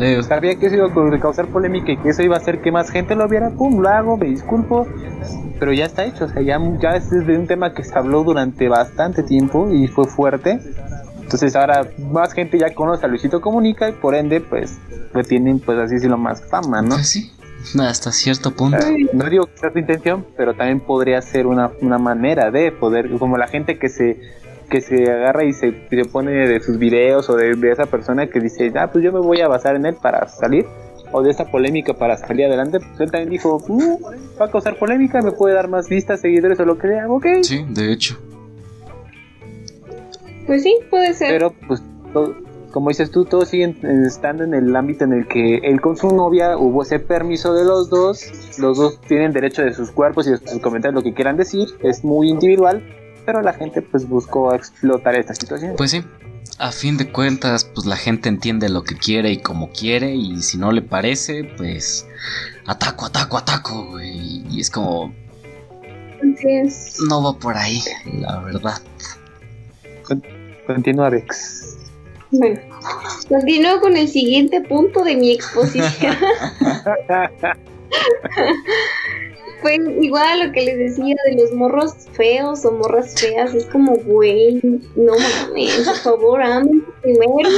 Eh, 0.00 0.22
Sabía 0.22 0.54
que 0.56 0.66
eso 0.66 0.76
iba 0.76 0.86
a 0.86 1.20
causar 1.20 1.46
polémica 1.48 1.92
y 1.92 1.96
que 1.98 2.10
eso 2.10 2.22
iba 2.22 2.36
a 2.36 2.38
hacer 2.38 2.60
que 2.60 2.70
más 2.72 2.90
gente 2.90 3.14
lo 3.14 3.28
viera. 3.28 3.50
Pum, 3.50 3.80
lo 3.80 3.88
hago, 3.88 4.16
me 4.16 4.26
disculpo. 4.26 4.86
Pero 5.58 5.72
ya 5.72 5.84
está 5.86 6.04
hecho. 6.04 6.24
O 6.24 6.28
sea, 6.28 6.40
ya, 6.42 6.58
ya 6.80 6.90
es 6.96 7.10
de 7.10 7.38
un 7.38 7.46
tema 7.46 7.72
que 7.74 7.84
se 7.84 7.98
habló 7.98 8.24
durante 8.24 8.68
bastante 8.68 9.22
tiempo 9.22 9.70
y 9.70 9.88
fue 9.88 10.06
fuerte. 10.06 10.58
Entonces 11.20 11.54
ahora 11.54 11.86
más 12.10 12.32
gente 12.32 12.58
ya 12.58 12.74
conoce 12.74 13.04
a 13.04 13.08
Luisito 13.08 13.40
Comunica 13.40 13.88
y 13.88 13.92
por 13.92 14.14
ende, 14.14 14.40
pues, 14.40 14.78
le 15.14 15.22
tienen, 15.22 15.60
pues 15.60 15.78
así 15.78 15.94
decirlo, 15.96 16.16
más 16.18 16.42
fama, 16.48 16.80
¿no? 16.82 16.94
Pues 16.96 17.08
sí, 17.08 17.30
hasta 17.80 18.12
cierto 18.12 18.50
punto. 18.52 18.78
No 19.12 19.24
digo 19.28 19.46
que 19.46 19.58
sea 19.58 19.72
su 19.72 19.78
intención, 19.78 20.24
pero 20.36 20.54
también 20.54 20.80
podría 20.80 21.20
ser 21.22 21.46
una, 21.46 21.70
una 21.80 21.98
manera 21.98 22.50
de 22.50 22.72
poder, 22.72 23.10
como 23.18 23.36
la 23.36 23.46
gente 23.48 23.78
que 23.78 23.88
se 23.88 24.18
que 24.70 24.80
se 24.80 25.10
agarra 25.10 25.42
y 25.42 25.52
se, 25.52 25.88
se 25.90 26.04
pone 26.04 26.30
de 26.30 26.60
sus 26.60 26.78
videos 26.78 27.28
o 27.28 27.34
de, 27.34 27.56
de 27.56 27.72
esa 27.72 27.86
persona 27.86 28.28
que 28.28 28.38
dice, 28.38 28.70
ah, 28.76 28.88
pues 28.92 29.02
yo 29.02 29.12
me 29.12 29.18
voy 29.18 29.40
a 29.40 29.48
basar 29.48 29.74
en 29.74 29.84
él 29.84 29.96
para 30.00 30.28
salir, 30.28 30.64
o 31.10 31.22
de 31.22 31.30
esa 31.32 31.46
polémica 31.50 31.92
para 31.94 32.16
salir 32.16 32.46
adelante, 32.46 32.78
pues 32.78 33.00
él 33.00 33.10
también 33.10 33.30
dijo, 33.30 33.60
"Mm, 33.66 34.40
va 34.40 34.46
a 34.46 34.48
causar 34.52 34.76
polémica, 34.78 35.20
me 35.22 35.32
puede 35.32 35.56
dar 35.56 35.66
más 35.66 35.88
vistas, 35.88 36.20
seguidores 36.20 36.60
o 36.60 36.64
lo 36.64 36.78
que 36.78 36.86
sea, 36.86 37.08
ok. 37.10 37.26
Sí, 37.42 37.64
de 37.68 37.92
hecho. 37.92 38.16
Pues 40.46 40.62
sí, 40.62 40.76
puede 40.88 41.14
ser. 41.14 41.32
Pero 41.32 41.52
pues 41.66 41.82
todo- 42.12 42.36
como 42.70 42.88
dices 42.88 43.10
tú, 43.10 43.24
todos 43.24 43.48
siguen 43.48 43.78
estando 44.06 44.44
en 44.44 44.54
el 44.54 44.74
ámbito 44.74 45.04
en 45.04 45.12
el 45.12 45.26
que 45.26 45.56
él 45.58 45.80
con 45.80 45.96
su 45.96 46.14
novia 46.14 46.56
hubo 46.56 46.82
ese 46.82 46.98
permiso 46.98 47.54
de 47.54 47.64
los 47.64 47.90
dos, 47.90 48.24
los 48.58 48.76
dos 48.76 49.00
tienen 49.02 49.32
derecho 49.32 49.62
de 49.62 49.72
sus 49.72 49.90
cuerpos 49.90 50.26
y 50.26 50.30
de 50.30 50.38
sus 50.38 50.60
comentarios 50.60 50.94
lo 50.94 51.02
que 51.02 51.14
quieran 51.14 51.36
decir, 51.36 51.68
es 51.82 52.04
muy 52.04 52.28
individual, 52.28 52.82
pero 53.26 53.42
la 53.42 53.52
gente 53.52 53.82
pues 53.82 54.08
buscó 54.08 54.54
explotar 54.54 55.14
esta 55.16 55.34
situación. 55.34 55.74
Pues 55.76 55.90
sí, 55.90 56.02
a 56.58 56.72
fin 56.72 56.96
de 56.96 57.10
cuentas, 57.10 57.64
pues 57.64 57.86
la 57.86 57.96
gente 57.96 58.28
entiende 58.28 58.68
lo 58.68 58.84
que 58.84 58.96
quiere 58.96 59.30
y 59.32 59.38
como 59.38 59.70
quiere, 59.70 60.14
y 60.14 60.42
si 60.42 60.58
no 60.58 60.72
le 60.72 60.82
parece, 60.82 61.44
pues 61.56 62.06
ataco, 62.66 63.06
ataco, 63.06 63.38
ataco, 63.38 63.86
güey. 63.86 64.44
Y 64.50 64.60
es 64.60 64.70
como, 64.70 65.12
Entonces, 66.20 66.98
no 67.08 67.22
va 67.22 67.38
por 67.38 67.56
ahí, 67.56 67.80
la 68.20 68.40
verdad. 68.40 68.80
Continúa 70.66 71.10
Vex. 71.10 71.79
Bueno, 72.32 72.60
continúo 73.28 73.80
con 73.80 73.96
el 73.96 74.08
siguiente 74.08 74.60
punto 74.62 75.02
de 75.04 75.16
mi 75.16 75.32
exposición. 75.32 76.16
Pues 79.62 79.78
igual 80.00 80.46
lo 80.46 80.52
que 80.52 80.62
les 80.62 80.78
decía 80.78 81.14
de 81.26 81.36
los 81.36 81.52
morros 81.52 81.92
feos 82.12 82.64
o 82.64 82.72
morras 82.72 83.14
feas, 83.20 83.54
es 83.54 83.66
como, 83.66 83.94
güey, 83.96 84.58
no 84.96 85.12
mames, 85.12 85.82
por 85.86 85.96
favor, 85.96 86.42
amen 86.42 86.82
primero. 87.02 87.48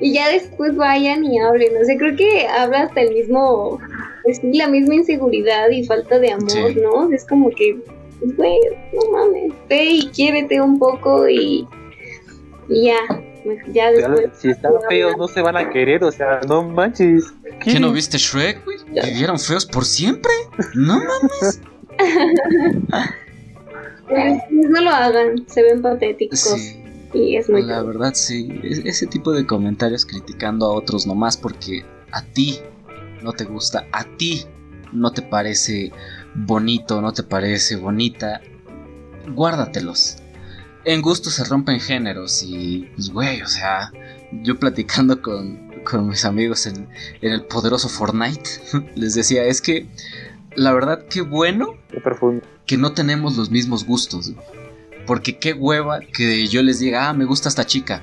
y 0.00 0.12
ya 0.12 0.28
después 0.28 0.76
vayan 0.76 1.24
y 1.24 1.40
hablen. 1.40 1.76
O 1.76 1.84
sea, 1.84 1.96
creo 1.96 2.16
que 2.16 2.46
habla 2.46 2.82
hasta 2.82 3.00
el 3.00 3.14
mismo, 3.14 3.80
pues 4.22 4.38
sí, 4.38 4.52
la 4.52 4.68
misma 4.68 4.94
inseguridad 4.94 5.70
y 5.70 5.84
falta 5.86 6.20
de 6.20 6.30
amor, 6.32 6.48
Sí. 6.72 6.80
¿no? 6.80 7.12
Es 7.12 7.24
como 7.26 7.50
que, 7.50 7.76
güey, 8.36 8.58
no 8.92 9.10
mames, 9.10 9.52
ve 9.68 9.84
y 9.86 10.06
quiérete 10.08 10.60
un 10.60 10.78
poco 10.78 11.28
y, 11.28 11.66
y 12.68 12.86
ya, 12.86 12.96
ya 13.72 13.90
después. 13.90 14.30
si 14.38 14.50
están 14.50 14.72
feos 14.88 15.16
no 15.18 15.28
se 15.28 15.40
van 15.42 15.56
a 15.56 15.70
querer, 15.70 16.02
o 16.04 16.12
sea, 16.12 16.40
no 16.48 16.62
manches. 16.62 17.32
¿Qué 17.60 17.78
no 17.80 17.92
viste 17.92 18.18
Shrek, 18.18 18.64
güey? 18.64 18.78
¿Vivieron 19.04 19.38
feos 19.38 19.66
por 19.66 19.84
siempre? 19.84 20.30
No 20.74 20.98
mames. 20.98 21.60
Pues, 24.08 24.42
no 24.50 24.80
lo 24.82 24.90
hagan, 24.90 25.44
se 25.48 25.62
ven 25.62 25.80
patéticos 25.80 26.38
Sí, 26.40 26.76
y 27.14 27.36
es 27.36 27.48
muy 27.48 27.62
la 27.62 27.82
verdad 27.82 28.12
sí. 28.14 28.60
Es- 28.62 28.80
ese 28.84 29.06
tipo 29.06 29.32
de 29.32 29.46
comentarios 29.46 30.04
criticando 30.04 30.66
a 30.66 30.72
otros 30.74 31.06
nomás 31.06 31.36
porque 31.38 31.82
a 32.10 32.22
ti 32.22 32.58
no 33.22 33.32
te 33.32 33.44
gusta, 33.44 33.86
a 33.92 34.04
ti 34.04 34.44
no 34.92 35.12
te 35.12 35.22
parece 35.22 35.92
bonito, 36.34 37.00
no 37.00 37.12
te 37.12 37.22
parece 37.22 37.76
bonita, 37.76 38.42
guárdatelos. 39.34 40.16
En 40.84 41.00
gusto 41.00 41.30
se 41.30 41.44
rompen 41.44 41.78
géneros 41.80 42.42
y, 42.42 42.88
pues, 42.94 43.10
güey, 43.10 43.42
o 43.42 43.46
sea, 43.46 43.92
yo 44.42 44.58
platicando 44.58 45.22
con, 45.22 45.70
con 45.84 46.08
mis 46.08 46.24
amigos 46.24 46.66
en, 46.66 46.88
en 47.20 47.32
el 47.32 47.44
poderoso 47.44 47.88
Fortnite, 47.88 48.50
les 48.96 49.14
decía, 49.14 49.44
es 49.44 49.60
que 49.62 49.86
la 50.56 50.72
verdad, 50.72 51.04
qué 51.08 51.20
bueno 51.22 51.76
Qué 51.90 52.00
profundo. 52.00 52.44
que 52.66 52.76
no 52.76 52.92
tenemos 52.92 53.36
los 53.36 53.50
mismos 53.50 53.84
gustos. 53.86 54.32
güey. 54.32 54.46
Porque 55.06 55.38
qué 55.38 55.52
hueva 55.52 56.00
que 56.00 56.46
yo 56.46 56.62
les 56.62 56.78
diga, 56.78 57.08
ah, 57.08 57.12
me 57.12 57.24
gusta 57.24 57.48
esta 57.48 57.64
chica. 57.66 58.02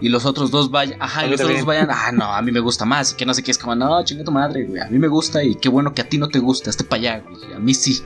Y 0.00 0.08
los 0.08 0.24
otros 0.24 0.50
dos 0.50 0.70
vayan, 0.70 1.00
ajá, 1.02 1.26
y 1.26 1.30
los 1.30 1.40
otros 1.40 1.58
dos 1.58 1.66
vayan, 1.66 1.88
ah, 1.90 2.10
no, 2.12 2.24
a 2.32 2.40
mí 2.42 2.52
me 2.52 2.60
gusta 2.60 2.84
más. 2.86 3.12
Y 3.12 3.16
que 3.16 3.26
no 3.26 3.34
sé 3.34 3.42
qué, 3.42 3.50
es 3.50 3.58
como, 3.58 3.74
no, 3.74 4.02
chinga 4.04 4.24
tu 4.24 4.32
madre, 4.32 4.64
güey. 4.64 4.80
A 4.80 4.86
mí 4.86 4.98
me 4.98 5.08
gusta 5.08 5.44
y 5.44 5.56
qué 5.56 5.68
bueno 5.68 5.92
que 5.92 6.00
a 6.00 6.08
ti 6.08 6.16
no 6.16 6.28
te 6.28 6.38
gusta, 6.38 6.70
este 6.70 6.84
para 6.84 7.00
allá, 7.00 7.24
güey. 7.28 7.52
A 7.54 7.58
mí 7.58 7.74
sí. 7.74 8.00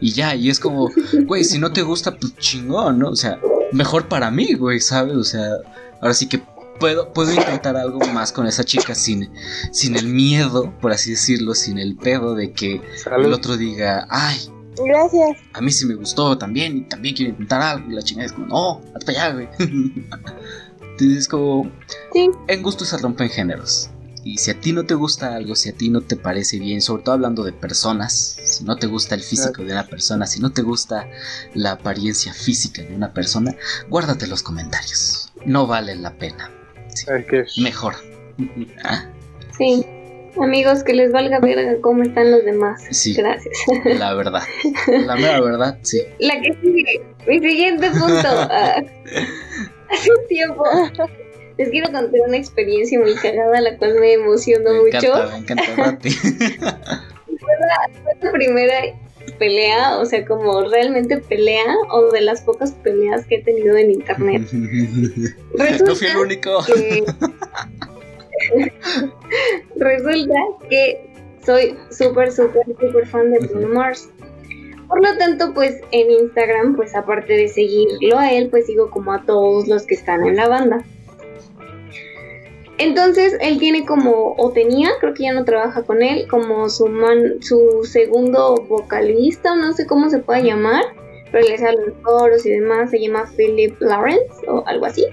Y 0.00 0.12
ya, 0.12 0.34
y 0.34 0.48
es 0.50 0.58
como, 0.60 0.90
güey, 1.26 1.44
si 1.44 1.58
no 1.58 1.72
te 1.72 1.82
gusta, 1.82 2.16
pues 2.16 2.34
chingón, 2.38 2.98
¿no? 2.98 3.10
O 3.10 3.16
sea, 3.16 3.38
mejor 3.72 4.08
para 4.08 4.30
mí, 4.30 4.54
güey, 4.54 4.80
¿sabes? 4.80 5.14
O 5.16 5.24
sea, 5.24 5.48
ahora 6.00 6.14
sí 6.14 6.28
que 6.28 6.40
puedo, 6.80 7.12
puedo 7.12 7.32
intentar 7.32 7.76
algo 7.76 8.00
más 8.12 8.32
con 8.32 8.46
esa 8.46 8.64
chica 8.64 8.94
sin, 8.94 9.30
sin 9.72 9.96
el 9.96 10.06
miedo, 10.08 10.72
por 10.80 10.92
así 10.92 11.10
decirlo, 11.12 11.54
sin 11.54 11.78
el 11.78 11.96
pedo 11.96 12.34
de 12.34 12.52
que 12.52 12.80
el 13.18 13.32
otro 13.32 13.56
diga, 13.56 14.06
ay, 14.10 14.36
Gracias. 14.84 15.38
a 15.54 15.60
mí 15.62 15.70
sí 15.72 15.86
me 15.86 15.94
gustó 15.94 16.36
también 16.36 16.76
y 16.76 16.80
también 16.82 17.14
quiero 17.14 17.30
intentar 17.30 17.62
algo. 17.62 17.90
Y 17.90 17.94
la 17.94 18.02
chingada 18.02 18.26
es 18.26 18.32
como, 18.32 18.46
no, 18.46 18.82
hasta 18.94 19.06
para 19.06 19.24
allá, 19.24 19.34
güey. 19.34 19.48
Entonces 19.58 21.18
es 21.18 21.28
como, 21.28 21.70
Sí. 22.12 22.30
en 22.48 22.62
gusto 22.62 22.84
se 22.84 22.96
rompen 22.98 23.28
géneros. 23.30 23.90
Y 24.26 24.38
si 24.38 24.50
a 24.50 24.58
ti 24.58 24.72
no 24.72 24.84
te 24.84 24.94
gusta 24.94 25.36
algo, 25.36 25.54
si 25.54 25.68
a 25.68 25.72
ti 25.72 25.88
no 25.88 26.00
te 26.00 26.16
parece 26.16 26.58
bien, 26.58 26.82
sobre 26.82 27.04
todo 27.04 27.14
hablando 27.14 27.44
de 27.44 27.52
personas, 27.52 28.40
si 28.42 28.64
no 28.64 28.76
te 28.76 28.88
gusta 28.88 29.14
el 29.14 29.20
físico 29.20 29.62
de 29.62 29.70
una 29.70 29.86
persona, 29.86 30.26
si 30.26 30.40
no 30.40 30.50
te 30.50 30.62
gusta 30.62 31.08
la 31.54 31.70
apariencia 31.70 32.34
física 32.34 32.82
de 32.82 32.92
una 32.92 33.12
persona, 33.12 33.54
guárdate 33.88 34.26
los 34.26 34.42
comentarios. 34.42 35.32
No 35.44 35.68
vale 35.68 35.94
la 35.94 36.12
pena. 36.12 36.50
Es 36.88 37.06
que 37.26 37.44
Mejor. 37.62 37.94
Ah, 38.82 39.08
Sí. 39.56 39.86
Amigos, 40.42 40.82
que 40.82 40.92
les 40.92 41.12
valga 41.12 41.38
verga 41.38 41.80
cómo 41.80 42.02
están 42.02 42.32
los 42.32 42.44
demás. 42.44 42.82
Sí. 42.90 43.14
Gracias. 43.14 43.54
la 43.84 44.12
verdad. 44.12 44.42
La 45.06 45.14
mera 45.14 45.40
verdad, 45.40 45.78
sí. 45.82 46.02
La 46.18 46.34
que 46.40 46.52
sigue. 46.60 47.06
Mi 47.28 47.38
siguiente 47.38 47.90
punto. 47.90 48.08
ah, 48.26 48.82
hace 49.90 50.10
un 50.10 50.26
tiempo. 50.26 50.64
Les 51.58 51.70
quiero 51.70 51.90
contar 51.90 52.20
una 52.26 52.36
experiencia 52.36 53.00
muy 53.00 53.14
cagada, 53.14 53.60
la 53.60 53.76
cual 53.78 53.98
me 53.98 54.12
emocionó 54.12 54.72
Me 54.72 54.80
mucho. 54.80 54.96
encanta, 54.98 55.54
me 55.56 55.72
encanta. 55.72 56.08
Fue 57.38 57.54
la 58.22 58.32
primera 58.32 58.74
pelea, 59.38 59.98
o 59.98 60.04
sea, 60.04 60.24
como 60.26 60.68
realmente 60.68 61.18
pelea, 61.18 61.64
o 61.90 62.10
de 62.10 62.20
las 62.20 62.42
pocas 62.42 62.72
peleas 62.72 63.26
que 63.26 63.36
he 63.36 63.42
tenido 63.42 63.76
en 63.76 63.92
internet. 63.92 64.42
no 64.52 65.94
fui 65.94 66.06
el 66.06 66.16
único. 66.16 66.64
que 66.66 67.04
resulta 69.76 70.34
que 70.68 71.10
soy 71.44 71.76
súper, 71.90 72.32
súper, 72.32 72.64
súper 72.80 73.06
fan 73.06 73.32
de 73.32 73.38
Bruno 73.40 73.68
Mars. 73.68 74.08
Por 74.88 75.02
lo 75.02 75.16
tanto, 75.18 75.52
pues 75.52 75.80
en 75.90 76.10
Instagram, 76.10 76.76
pues 76.76 76.94
aparte 76.94 77.32
de 77.32 77.48
seguirlo 77.48 78.18
a 78.18 78.32
él, 78.32 78.48
pues 78.50 78.66
sigo 78.66 78.90
como 78.90 79.12
a 79.12 79.24
todos 79.24 79.66
los 79.66 79.84
que 79.84 79.94
están 79.94 80.24
en 80.26 80.36
la 80.36 80.48
banda. 80.48 80.84
Entonces, 82.78 83.36
él 83.40 83.58
tiene 83.58 83.86
como, 83.86 84.34
o 84.36 84.50
tenía, 84.50 84.90
creo 85.00 85.14
que 85.14 85.22
ya 85.22 85.32
no 85.32 85.44
trabaja 85.44 85.82
con 85.82 86.02
él, 86.02 86.26
como 86.28 86.68
su 86.68 86.86
man, 86.86 87.40
su 87.40 87.84
segundo 87.84 88.56
vocalista, 88.68 89.52
o 89.52 89.56
no 89.56 89.72
sé 89.72 89.86
cómo 89.86 90.10
se 90.10 90.18
puede 90.18 90.42
llamar, 90.42 90.84
pero 91.32 91.46
le 91.46 91.56
salen 91.56 91.86
los 91.86 91.96
coros 92.02 92.44
y 92.44 92.50
demás, 92.50 92.90
se 92.90 93.00
llama 93.00 93.30
Philip 93.34 93.80
Lawrence 93.80 94.46
o 94.46 94.62
algo 94.66 94.86
así. 94.86 95.06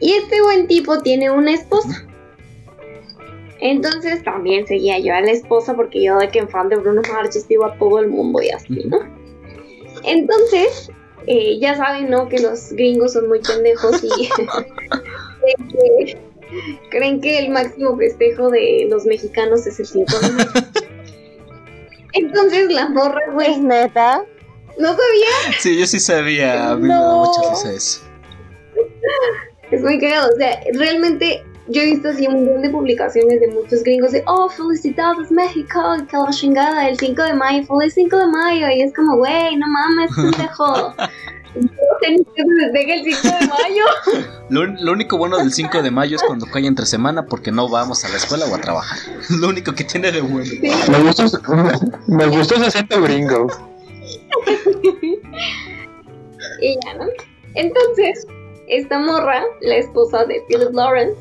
Y 0.00 0.14
este 0.14 0.42
buen 0.42 0.66
tipo 0.66 0.98
tiene 1.00 1.30
una 1.30 1.54
esposa. 1.54 2.06
Entonces 3.60 4.22
también 4.24 4.66
seguía 4.66 4.98
yo 4.98 5.14
a 5.14 5.20
la 5.20 5.30
esposa 5.30 5.74
porque 5.74 6.02
yo 6.02 6.18
de 6.18 6.28
que 6.28 6.40
en 6.40 6.48
fan 6.48 6.68
de 6.68 6.76
Bruno 6.76 7.02
Mars 7.10 7.34
yo 7.34 7.40
sigo 7.40 7.64
a 7.64 7.78
todo 7.78 8.00
el 8.00 8.08
mundo 8.08 8.42
y 8.42 8.50
así, 8.50 8.82
¿no? 8.84 8.98
Entonces, 10.02 10.90
eh, 11.26 11.58
ya 11.60 11.76
saben, 11.76 12.10
¿no? 12.10 12.28
Que 12.28 12.40
los 12.40 12.72
gringos 12.72 13.12
son 13.12 13.28
muy 13.28 13.40
pendejos 13.40 14.02
y 14.02 14.08
de 15.68 16.04
que 16.04 16.18
creen 16.90 17.20
que 17.20 17.38
el 17.38 17.50
máximo 17.50 17.96
festejo 17.96 18.50
de 18.50 18.86
los 18.90 19.04
mexicanos 19.06 19.66
es 19.66 19.78
el 19.80 19.86
5 19.86 20.18
de 20.20 20.30
mayo. 20.32 20.50
Entonces 22.12 22.70
la 22.70 22.88
morra, 22.90 23.20
¿Es 23.26 23.32
güey, 23.32 23.60
neta? 23.60 24.24
no 24.78 24.88
sabía, 24.88 25.58
Sí, 25.60 25.78
yo 25.78 25.86
sí 25.86 25.98
sabía. 26.00 26.70
A 26.70 26.76
mí 26.76 26.82
me 26.82 26.88
da 26.94 27.00
No. 27.00 27.24
mucha 27.24 27.50
risa 27.50 27.72
eso. 27.72 28.00
es 29.70 29.80
muy 29.82 29.98
cagado, 30.00 30.30
o 30.32 30.36
sea, 30.36 30.60
realmente 30.74 31.42
yo 31.68 31.82
he 31.82 31.86
visto 31.86 32.08
así 32.08 32.26
un 32.26 32.44
montón 32.44 32.62
de 32.62 32.70
publicaciones 32.70 33.40
de 33.40 33.48
muchos 33.48 33.82
gringos 33.82 34.12
de, 34.12 34.22
oh, 34.26 34.48
felicidades 34.48 35.30
México, 35.30 35.80
y 35.98 36.06
que 36.06 36.16
la 36.16 36.30
chingada, 36.30 36.88
el 36.88 36.98
5 36.98 37.22
de 37.22 37.34
mayo, 37.34 37.64
feliz 37.66 37.94
5 37.94 38.18
de 38.18 38.26
mayo, 38.26 38.68
y 38.68 38.82
es 38.82 38.92
como, 38.94 39.16
güey, 39.16 39.56
no 39.56 39.66
mames, 39.66 40.10
pendejo. 40.16 40.94
El 41.54 42.26
5 42.34 43.28
de 43.28 43.46
mayo. 43.46 43.84
Lo, 44.50 44.66
lo 44.66 44.92
único 44.92 45.16
bueno 45.16 45.38
del 45.38 45.52
5 45.52 45.82
de 45.82 45.90
mayo 45.90 46.16
es 46.16 46.22
cuando 46.22 46.46
cae 46.46 46.66
entre 46.66 46.84
semana 46.84 47.24
porque 47.24 47.50
no 47.50 47.68
vamos 47.68 48.04
a 48.04 48.08
la 48.10 48.16
escuela 48.16 48.44
o 48.46 48.54
a 48.54 48.60
trabajar. 48.60 48.98
Lo 49.40 49.48
único 49.48 49.72
que 49.72 49.84
tiene 49.84 50.12
de 50.12 50.20
bueno. 50.20 50.50
Me 50.90 50.98
gustó, 51.02 51.24
me 52.06 52.26
gustó 52.26 52.56
ese 52.56 52.66
acento 52.66 53.00
gringo. 53.00 53.46
Y 56.60 56.76
ya, 56.84 56.94
¿no? 56.94 57.06
Entonces, 57.54 58.26
esta 58.68 58.98
morra, 58.98 59.42
la 59.62 59.76
esposa 59.76 60.24
de 60.24 60.42
Philip 60.48 60.72
Lawrence, 60.72 61.16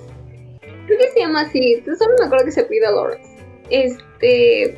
creo 0.86 1.00
que 1.00 1.12
se 1.12 1.20
llama 1.20 1.42
así, 1.42 1.84
solo 1.98 2.16
me 2.20 2.26
acuerdo 2.26 2.46
que 2.46 2.52
se 2.52 2.64
pide 2.64 2.92
Lawrence, 2.92 3.30
este, 3.70 4.78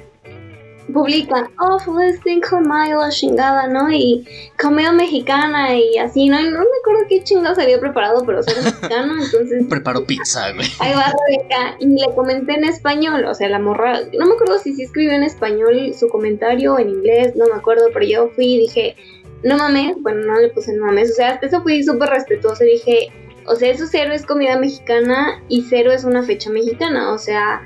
publica, 0.93 1.49
oh, 1.60 1.80
feliz 1.80 2.20
5 2.24 2.56
de 2.56 2.62
mayo, 2.62 2.99
la 2.99 3.10
chingada, 3.10 3.68
¿no? 3.68 3.91
Y 3.91 4.28
comida 4.62 4.91
mexicana 4.91 5.76
y 5.78 5.97
así, 5.97 6.30
¿no? 6.30 6.39
Y 6.39 6.43
no 6.45 6.60
me 6.60 6.66
acuerdo 6.82 7.06
qué 7.10 7.24
chingados 7.24 7.60
había 7.60 7.80
preparado, 7.80 8.24
pero 8.26 8.43
ser 8.43 8.64
mexicano, 8.64 9.14
entonces 9.24 9.66
Preparo 9.70 10.06
pizza, 10.06 10.51
güey. 10.53 10.68
Ahí 10.80 10.93
va 10.93 11.14
Rebeca 11.28 11.78
y 11.80 11.88
le 11.88 12.14
comenté 12.16 12.53
en 12.53 12.66
español, 12.66 13.26
o 13.26 13.34
sea, 13.34 13.49
la 13.49 13.60
morra, 13.60 14.01
no 14.18 14.26
me 14.26 14.34
acuerdo 14.34 14.60
si 14.60 14.74
sí 14.74 14.84
escribió 14.84 15.14
en 15.14 15.24
español 15.24 15.93
su 15.97 16.10
comentario 16.10 16.76
o 16.76 16.80
en 16.80 16.89
inglés, 16.89 17.36
no 17.36 17.45
me 17.47 17.56
acuerdo, 17.56 17.89
pero 17.93 18.06
yo 18.06 18.30
fui 18.30 18.56
y 18.56 18.60
dije, 18.60 18.95
no 19.43 19.58
mames, 19.58 19.97
bueno, 20.01 20.26
no 20.26 20.39
le 20.39 20.49
puse 20.49 20.74
no 20.74 20.86
mames, 20.86 21.12
o 21.12 21.16
sea, 21.16 21.32
hasta 21.32 21.47
eso 21.47 21.62
fui 21.62 21.84
súper 21.84 22.10
respetuoso 22.10 22.64
y 22.64 22.72
dije, 22.72 23.12
o 23.47 23.55
sea, 23.55 23.71
eso 23.71 23.85
cero 23.89 24.13
es 24.13 24.25
comida 24.25 24.57
mexicana 24.57 25.41
y 25.49 25.63
cero 25.63 25.91
es 25.91 26.03
una 26.03 26.23
fecha 26.23 26.49
mexicana, 26.49 27.11
o 27.11 27.17
sea, 27.17 27.61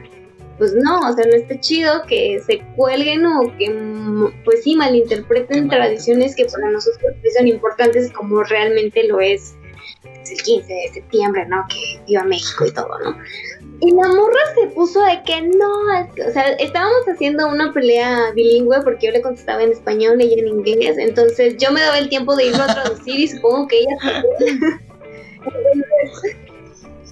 pues 0.58 0.74
no, 0.74 1.00
o 1.00 1.14
sea, 1.14 1.26
no 1.26 1.34
está 1.34 1.60
chido 1.60 2.04
que 2.06 2.42
se 2.46 2.60
cuelguen 2.76 3.26
o 3.26 3.56
que, 3.58 4.32
pues 4.44 4.64
sí, 4.64 4.76
malinterpreten 4.76 5.70
tradiciones 5.70 6.36
que 6.36 6.46
para 6.46 6.70
nosotros 6.70 7.14
pues, 7.22 7.34
son 7.36 7.48
importantes 7.48 8.12
como 8.12 8.44
realmente 8.44 9.08
lo 9.08 9.22
es 9.22 9.56
el 10.30 10.42
15 10.44 10.72
de 10.72 10.94
septiembre, 10.94 11.46
¿no? 11.48 11.66
Que 11.70 12.00
viva 12.06 12.24
México 12.24 12.66
y 12.66 12.72
todo, 12.72 12.90
¿no? 13.04 13.18
Y 13.82 13.92
la 13.92 14.08
morra 14.10 14.40
se 14.54 14.68
puso 14.68 15.02
de 15.02 15.24
que 15.24 15.42
no, 15.42 15.94
es 15.98 16.14
que- 16.14 16.24
o 16.24 16.32
sea, 16.32 16.44
estábamos 16.60 17.08
haciendo 17.08 17.48
una 17.48 17.72
pelea 17.72 18.32
bilingüe 18.36 18.82
porque 18.84 19.08
yo 19.08 19.14
le 19.14 19.22
contestaba 19.22 19.64
en 19.64 19.72
español 19.72 20.22
y 20.22 20.26
ella 20.26 20.42
en 20.42 20.48
inglés, 20.50 20.98
entonces 20.98 21.56
yo 21.58 21.72
me 21.72 21.80
daba 21.80 21.98
el 21.98 22.10
tiempo 22.10 22.36
de 22.36 22.48
irlo 22.48 22.64
a 22.64 22.68
traducir 22.68 23.18
y 23.18 23.28
supongo 23.30 23.68
que 23.70 23.80
ella 23.80 23.98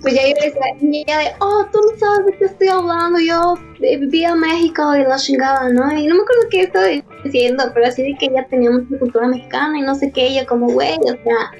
pues 0.02 0.14
ya 0.14 0.22
yo 0.28 0.34
y 0.82 1.02
ella 1.02 1.20
de, 1.20 1.26
oh, 1.40 1.66
tú 1.72 1.80
no 1.82 1.98
sabes 1.98 2.26
de 2.28 2.38
qué 2.38 2.46
estoy 2.46 2.68
hablando, 2.68 3.20
yo 3.20 3.56
eh, 3.82 3.98
viví 3.98 4.24
a 4.26 4.36
México 4.36 4.96
y 4.96 5.04
la 5.04 5.18
chingada, 5.18 5.70
¿no? 5.70 5.92
Y 5.92 6.06
no 6.06 6.16
me 6.16 6.22
acuerdo 6.22 6.50
qué 6.52 6.62
estaba 6.62 6.88
diciendo, 7.24 7.64
pero 7.74 7.88
así 7.88 8.04
de 8.04 8.18
que 8.18 8.28
ella 8.28 8.46
tenía 8.50 8.70
mucha 8.70 8.98
cultura 9.00 9.28
mexicana 9.28 9.78
y 9.80 9.82
no 9.82 9.96
sé 9.96 10.12
qué, 10.12 10.28
ella 10.28 10.46
como, 10.46 10.68
güey, 10.68 10.98
o 11.04 11.24
sea, 11.24 11.52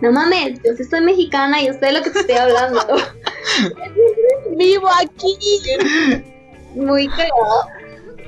no 0.00 0.12
mames, 0.12 0.60
yo 0.64 0.74
sí 0.74 0.84
soy 0.84 1.00
mexicana 1.00 1.60
y 1.60 1.66
yo 1.66 1.72
sé 1.74 1.86
de 1.86 1.92
lo 1.92 2.02
que 2.02 2.10
te 2.10 2.20
estoy 2.20 2.36
hablando. 2.36 2.80
¡Vivo 4.56 4.88
aquí! 5.00 5.36
Muy 6.74 7.08
cagado. 7.08 7.66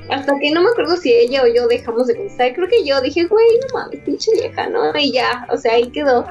Hasta 0.09 0.37
que 0.39 0.51
no 0.51 0.61
me 0.61 0.69
acuerdo 0.69 0.97
si 0.97 1.11
ella 1.11 1.43
o 1.43 1.47
yo 1.47 1.67
dejamos 1.67 2.07
de 2.07 2.15
contestar. 2.15 2.53
Creo 2.53 2.67
que 2.67 2.85
yo 2.85 3.01
dije, 3.01 3.25
güey, 3.25 3.45
no 3.61 3.79
mames, 3.79 4.01
pinche 4.01 4.31
vieja, 4.33 4.67
¿no? 4.69 4.95
Y 4.95 5.11
ya, 5.11 5.47
o 5.49 5.57
sea, 5.57 5.73
ahí 5.73 5.89
quedó. 5.91 6.27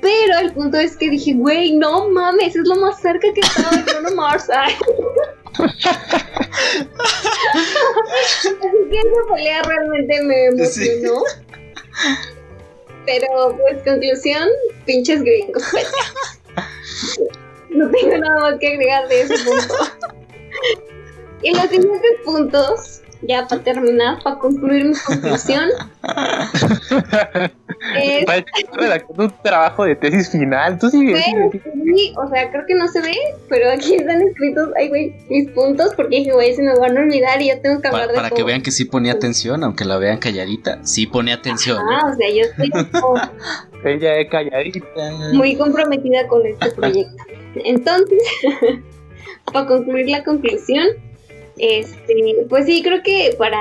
Pero 0.00 0.38
el 0.40 0.52
punto 0.52 0.78
es 0.78 0.96
que 0.96 1.10
dije, 1.10 1.34
güey, 1.34 1.76
no 1.76 2.08
mames, 2.08 2.56
es 2.56 2.66
lo 2.66 2.76
más 2.76 3.00
cerca 3.00 3.28
que 3.34 3.40
estaba 3.40 3.76
de 3.76 3.82
Bruno 3.82 4.10
Mars. 4.16 4.48
Ay. 4.50 4.74
Así 8.32 8.48
que 8.90 8.98
esa 8.98 9.34
pelea 9.34 9.62
realmente 9.62 10.22
me 10.22 10.46
emocionó. 10.46 11.22
Pero, 13.06 13.56
pues, 13.58 13.82
conclusión, 13.84 14.48
pinches 14.86 15.22
gringos, 15.22 15.64
pendejos. 15.72 16.40
No 17.70 17.90
tengo 17.90 18.18
nada 18.18 18.40
más 18.40 18.58
que 18.58 18.68
agregar 18.68 19.08
de 19.08 19.22
ese 19.22 19.34
punto. 19.44 19.74
Y 21.42 21.54
los 21.54 21.62
siguientes 21.62 22.10
puntos, 22.24 23.02
ya 23.22 23.46
para 23.46 23.62
terminar, 23.62 24.22
para 24.22 24.38
concluir 24.38 24.84
mi 24.86 24.94
conclusión, 24.94 25.64
es 27.96 28.24
Parece 28.26 28.44
que 28.54 28.60
estoy 28.62 28.78
redactando 28.78 29.24
un 29.24 29.34
trabajo 29.42 29.84
de 29.84 29.96
tesis 29.96 30.30
final. 30.30 30.78
Tú 30.78 30.90
Güey, 30.90 31.22
sigue. 31.22 31.50
sí, 31.62 32.14
o 32.16 32.28
sea, 32.28 32.50
creo 32.50 32.64
que 32.66 32.74
no 32.74 32.88
se 32.88 33.00
ve, 33.00 33.14
pero 33.48 33.70
aquí 33.70 33.94
están 33.94 34.20
escritos, 34.22 34.68
ay, 34.78 34.88
güey, 34.88 35.14
mis 35.28 35.50
puntos, 35.50 35.92
porque 35.96 36.16
dije, 36.18 36.32
güey, 36.32 36.54
se 36.54 36.62
me 36.62 36.74
van 36.78 36.96
a 36.96 37.00
olvidar 37.00 37.40
y 37.40 37.48
yo 37.48 37.60
tengo 37.60 37.80
que 37.80 37.88
hablar 37.88 38.06
Pa- 38.06 38.12
de 38.12 38.16
para 38.16 38.30
que 38.30 38.42
vean 38.42 38.62
que 38.62 38.70
sí 38.70 38.84
ponía 38.84 39.12
atención, 39.12 39.64
aunque 39.64 39.84
la 39.84 39.96
vean 39.98 40.18
calladita, 40.18 40.78
sí 40.84 41.06
pone 41.06 41.32
atención. 41.32 41.78
¿eh? 41.78 41.96
Ah, 42.02 42.10
o 42.12 42.16
sea, 42.16 42.28
yo 42.30 42.42
estoy 42.42 42.70
como 42.70 43.20
Ella 43.84 44.16
es 44.18 44.28
calladita. 44.30 45.10
muy 45.32 45.56
comprometida 45.56 46.26
con 46.28 46.44
este 46.46 46.70
proyecto. 46.72 47.16
Entonces, 47.64 48.18
para 49.52 49.66
concluir 49.66 50.08
la 50.10 50.22
conclusión, 50.22 50.86
Este, 51.60 52.46
pues 52.48 52.64
sí, 52.64 52.82
creo 52.82 53.02
que 53.02 53.34
para 53.36 53.60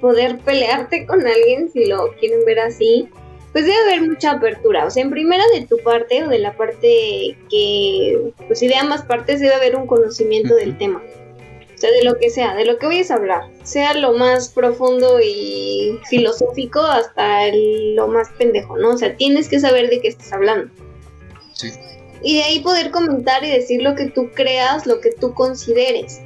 poder 0.00 0.38
pelearte 0.38 1.04
con 1.04 1.26
alguien, 1.26 1.70
si 1.70 1.84
lo 1.84 2.10
quieren 2.18 2.42
ver 2.46 2.58
así, 2.58 3.06
pues 3.52 3.66
debe 3.66 3.76
haber 3.82 4.08
mucha 4.08 4.30
apertura. 4.30 4.86
O 4.86 4.90
sea, 4.90 5.02
en 5.02 5.10
primera 5.10 5.44
de 5.52 5.66
tu 5.66 5.76
parte 5.78 6.24
o 6.24 6.28
de 6.28 6.38
la 6.38 6.56
parte 6.56 7.36
que, 7.50 8.32
pues 8.46 8.60
sí, 8.60 8.68
de 8.68 8.76
ambas 8.76 9.02
partes 9.02 9.40
debe 9.40 9.54
haber 9.54 9.76
un 9.76 9.86
conocimiento 9.86 10.54
del 10.54 10.78
tema. 10.78 11.02
O 11.74 11.78
sea, 11.78 11.90
de 11.90 12.02
lo 12.02 12.18
que 12.18 12.30
sea, 12.30 12.54
de 12.54 12.64
lo 12.64 12.78
que 12.78 12.86
vayas 12.86 13.10
a 13.10 13.16
hablar, 13.16 13.42
sea 13.62 13.92
lo 13.92 14.14
más 14.14 14.48
profundo 14.48 15.20
y 15.22 15.98
filosófico 16.08 16.80
hasta 16.80 17.52
lo 17.52 18.08
más 18.08 18.30
pendejo, 18.38 18.78
¿no? 18.78 18.92
O 18.92 18.98
sea, 18.98 19.14
tienes 19.16 19.48
que 19.48 19.60
saber 19.60 19.90
de 19.90 20.00
qué 20.00 20.08
estás 20.08 20.32
hablando. 20.32 20.72
Sí. 21.52 21.68
Y 22.22 22.36
de 22.38 22.42
ahí 22.42 22.60
poder 22.60 22.90
comentar 22.90 23.44
y 23.44 23.50
decir 23.50 23.82
lo 23.82 23.94
que 23.94 24.06
tú 24.06 24.30
creas, 24.34 24.86
lo 24.86 25.00
que 25.00 25.12
tú 25.12 25.34
consideres. 25.34 26.22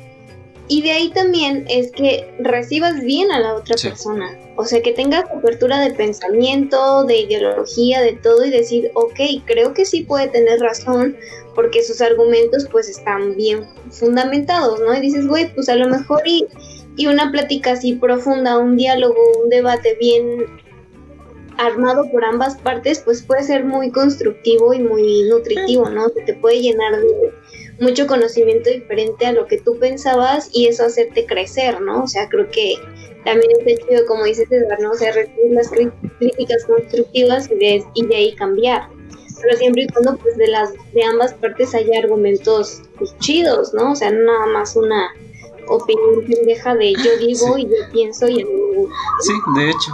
Y 0.73 0.81
de 0.81 0.93
ahí 0.93 1.11
también 1.11 1.67
es 1.69 1.93
que 1.93 2.35
recibas 2.39 2.99
bien 3.03 3.31
a 3.31 3.41
la 3.41 3.57
otra 3.57 3.77
persona. 3.77 4.39
O 4.57 4.65
sea, 4.65 4.81
que 4.81 4.93
tengas 4.93 5.25
apertura 5.31 5.79
de 5.79 5.93
pensamiento, 5.93 7.05
de 7.05 7.19
ideología, 7.19 8.01
de 8.01 8.15
todo 8.15 8.43
y 8.47 8.49
decir, 8.49 8.91
ok, 8.95 9.21
creo 9.45 9.75
que 9.75 9.85
sí 9.85 10.05
puede 10.05 10.29
tener 10.29 10.61
razón 10.61 11.15
porque 11.55 11.83
sus 11.83 12.01
argumentos 12.01 12.67
pues 12.73 12.89
están 12.89 13.37
bien 13.37 13.67
fundamentados, 13.91 14.81
¿no? 14.81 14.95
Y 14.95 15.01
dices, 15.03 15.27
güey, 15.27 15.55
pues 15.55 15.69
a 15.69 15.77
lo 15.77 15.91
mejor 15.91 16.23
y, 16.25 16.47
y 16.97 17.07
una 17.07 17.31
plática 17.31 17.73
así 17.73 17.93
profunda, 17.93 18.57
un 18.57 18.79
diálogo, 18.79 19.21
un 19.45 19.51
debate 19.51 19.99
bien 20.01 20.47
armado 21.59 22.11
por 22.11 22.25
ambas 22.25 22.57
partes, 22.57 23.01
pues 23.01 23.21
puede 23.21 23.43
ser 23.43 23.67
muy 23.67 23.91
constructivo 23.91 24.73
y 24.73 24.79
muy 24.79 25.25
nutritivo, 25.25 25.91
¿no? 25.91 26.11
Que 26.15 26.23
te 26.23 26.33
puede 26.33 26.63
llenar 26.63 26.99
de 26.99 27.31
mucho 27.83 28.07
conocimiento 28.07 28.71
diferente 28.71 29.27
a 29.27 29.33
lo 29.33 29.47
que 29.47 29.59
tú 29.59 29.77
pensabas 29.79 30.49
y 30.53 30.69
eso 30.69 30.85
hacerte 30.85 31.27
crecer, 31.27 31.81
¿no? 31.81 32.05
O 32.05 32.07
sea, 32.07 32.29
creo 32.29 32.49
que 32.51 32.75
también 33.25 33.51
es 33.67 33.81
chido, 33.81 34.07
como 34.07 34.25
dices, 34.25 34.51
Eduardo, 34.51 34.85
¿no? 34.85 34.91
O 34.93 34.95
sea, 34.95 35.13
recibir 35.13 35.51
las 35.51 35.69
críticas 35.69 36.65
constructivas 36.65 37.51
y 37.51 37.55
de, 37.57 37.85
y 37.95 38.07
de 38.07 38.17
ahí 38.17 38.35
cambiar. 38.37 38.89
Pero 39.43 39.57
siempre 39.57 39.83
y 39.83 39.87
cuando, 39.89 40.17
pues, 40.17 40.37
de, 40.37 40.47
las, 40.47 40.73
de 40.93 41.03
ambas 41.05 41.35
partes 41.35 41.75
haya 41.75 41.99
argumentos 41.99 42.83
pues, 42.99 43.17
chidos, 43.19 43.75
¿no? 43.75 43.93
O 43.93 43.97
sea, 43.97 44.13
nada 44.13 44.47
más 44.47 44.77
una 44.77 45.11
opinión 45.69 46.25
pendeja 46.27 46.77
de 46.77 46.93
yo 46.93 47.17
digo 47.21 47.59
y 47.59 47.65
yo 47.65 47.93
pienso 47.93 48.29
y... 48.29 48.47
Sí, 49.21 49.33
de 49.57 49.71
hecho. 49.71 49.91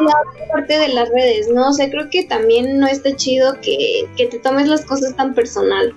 La 0.00 0.30
otra 0.30 0.48
parte 0.52 0.78
de 0.78 0.88
las 0.88 1.08
redes, 1.10 1.48
¿no? 1.48 1.68
O 1.68 1.72
sea, 1.72 1.88
creo 1.88 2.10
que 2.10 2.24
también 2.24 2.78
no 2.78 2.88
está 2.88 3.14
chido 3.14 3.54
que, 3.60 4.08
que 4.16 4.26
te 4.26 4.38
tomes 4.40 4.66
las 4.66 4.84
cosas 4.84 5.14
tan 5.16 5.34
personal. 5.34 5.96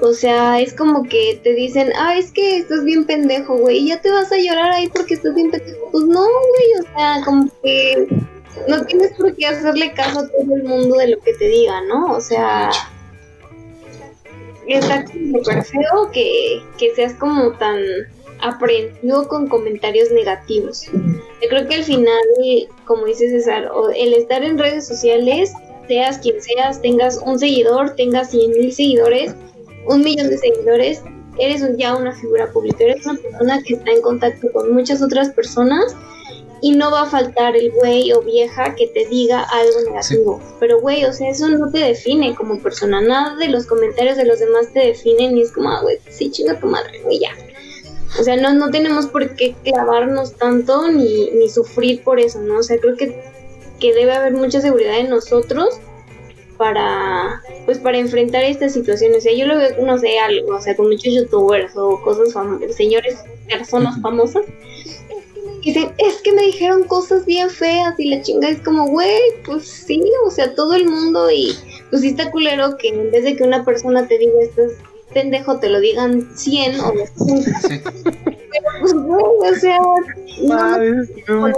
O 0.00 0.12
sea, 0.12 0.60
es 0.60 0.72
como 0.74 1.02
que 1.02 1.40
te 1.42 1.54
dicen, 1.54 1.92
ah, 1.96 2.16
es 2.16 2.30
que 2.30 2.58
estás 2.58 2.84
bien 2.84 3.04
pendejo, 3.04 3.56
güey, 3.56 3.78
y 3.78 3.88
ya 3.88 4.00
te 4.00 4.10
vas 4.10 4.30
a 4.30 4.38
llorar 4.38 4.70
ahí 4.70 4.88
porque 4.88 5.14
estás 5.14 5.34
bien 5.34 5.50
pendejo. 5.50 5.88
Pues 5.90 6.04
no, 6.04 6.20
güey, 6.20 6.80
o 6.80 6.96
sea, 6.96 7.20
como 7.24 7.50
que 7.62 8.06
no 8.68 8.84
tienes 8.86 9.12
por 9.14 9.34
qué 9.34 9.46
hacerle 9.46 9.92
caso 9.92 10.20
a 10.20 10.28
todo 10.28 10.54
el 10.54 10.64
mundo 10.64 10.96
de 10.96 11.08
lo 11.08 11.20
que 11.20 11.32
te 11.34 11.48
diga, 11.48 11.80
¿no? 11.82 12.12
O 12.12 12.20
sea, 12.20 12.70
está 14.68 15.04
súper 15.06 15.64
feo 15.64 16.10
que, 16.12 16.62
que 16.78 16.94
seas 16.94 17.14
como 17.14 17.52
tan 17.52 17.80
aprehensivo 18.40 19.26
con 19.26 19.48
comentarios 19.48 20.10
negativos. 20.12 20.86
Yo 20.92 21.48
creo 21.48 21.66
que 21.66 21.76
al 21.76 21.84
final, 21.84 22.20
como 22.84 23.06
dice 23.06 23.30
César, 23.30 23.70
el 23.96 24.14
estar 24.14 24.42
en 24.44 24.58
redes 24.58 24.86
sociales, 24.86 25.52
seas 25.88 26.18
quien 26.18 26.40
seas, 26.40 26.80
tengas 26.80 27.20
un 27.24 27.38
seguidor, 27.38 27.96
tengas 27.96 28.30
cien 28.30 28.50
mil 28.52 28.72
seguidores, 28.72 29.34
un 29.86 30.02
millón 30.02 30.28
de 30.28 30.38
seguidores, 30.38 31.02
eres 31.38 31.62
ya 31.76 31.96
una 31.96 32.12
figura 32.12 32.50
pública, 32.50 32.84
eres 32.84 33.06
una 33.06 33.18
persona 33.18 33.62
que 33.62 33.74
está 33.74 33.90
en 33.90 34.02
contacto 34.02 34.52
con 34.52 34.72
muchas 34.72 35.02
otras 35.02 35.30
personas 35.30 35.96
y 36.60 36.72
no 36.72 36.90
va 36.90 37.02
a 37.02 37.06
faltar 37.06 37.56
el 37.56 37.70
güey 37.72 38.12
o 38.12 38.20
vieja 38.22 38.74
que 38.74 38.88
te 38.88 39.06
diga 39.06 39.42
algo 39.42 39.80
negativo. 39.86 40.40
Pero 40.58 40.80
güey, 40.80 41.04
o 41.04 41.12
sea, 41.12 41.30
eso 41.30 41.48
no 41.48 41.70
te 41.70 41.78
define 41.78 42.34
como 42.34 42.58
persona. 42.58 43.00
Nada 43.00 43.36
de 43.36 43.48
los 43.48 43.66
comentarios 43.66 44.16
de 44.16 44.24
los 44.24 44.40
demás 44.40 44.72
te 44.72 44.80
definen 44.80 45.36
y 45.36 45.42
es 45.42 45.52
como, 45.52 45.70
ah, 45.70 45.82
güey, 45.82 45.98
sí, 46.10 46.30
chinga 46.30 46.58
tu 46.58 46.66
madre, 46.66 47.00
güey, 47.04 47.20
ya. 47.20 47.30
O 48.18 48.22
sea, 48.22 48.36
no, 48.36 48.52
no 48.54 48.70
tenemos 48.70 49.06
por 49.06 49.36
qué 49.36 49.54
clavarnos 49.62 50.32
tanto 50.32 50.90
ni, 50.90 51.30
ni 51.30 51.48
sufrir 51.48 52.02
por 52.02 52.18
eso, 52.18 52.40
¿no? 52.40 52.58
O 52.58 52.62
sea, 52.62 52.78
creo 52.78 52.96
que, 52.96 53.22
que 53.78 53.94
debe 53.94 54.12
haber 54.12 54.32
mucha 54.32 54.60
seguridad 54.60 54.98
en 54.98 55.10
nosotros 55.10 55.78
para 56.58 57.40
pues 57.64 57.78
para 57.78 57.96
enfrentar 57.98 58.44
estas 58.44 58.72
situaciones. 58.74 59.18
O 59.18 59.20
sea, 59.22 59.32
yo 59.32 59.46
lo 59.46 59.56
veo, 59.56 59.70
no 59.84 59.96
sé, 59.98 60.18
algo, 60.18 60.56
o 60.56 60.60
sea, 60.60 60.76
con 60.76 60.88
muchos 60.88 61.14
youtubers 61.14 61.76
o 61.76 62.02
cosas 62.02 62.32
famosas, 62.32 62.74
señores, 62.74 63.18
personas 63.48 64.00
famosas, 64.02 64.42
que 65.62 65.72
dicen, 65.72 65.92
es 65.98 66.16
que 66.22 66.32
me 66.32 66.42
dijeron 66.42 66.84
cosas 66.84 67.24
bien 67.24 67.48
feas 67.50 67.94
y 67.98 68.10
la 68.10 68.22
chinga 68.22 68.48
es 68.48 68.60
como, 68.60 68.86
güey, 68.88 69.18
pues 69.44 69.66
sí, 69.68 70.02
o 70.26 70.30
sea, 70.30 70.54
todo 70.54 70.74
el 70.74 70.86
mundo 70.86 71.30
y 71.30 71.56
pues 71.90 72.02
sí 72.02 72.08
está 72.08 72.30
culero 72.30 72.76
que 72.76 72.88
en 72.88 73.10
vez 73.10 73.24
de 73.24 73.36
que 73.36 73.44
una 73.44 73.64
persona 73.64 74.06
te 74.06 74.18
diga 74.18 74.40
esto 74.42 74.62
es 74.62 74.72
pendejo, 75.12 75.58
te 75.58 75.68
lo 75.70 75.80
digan 75.80 76.28
100 76.36 76.80
o 76.80 76.92
100. 77.16 77.44
Pero 78.50 78.66
pues, 78.80 78.92
güey, 78.94 79.24
o 79.24 79.54
sea, 79.56 79.78
no, 80.42 81.52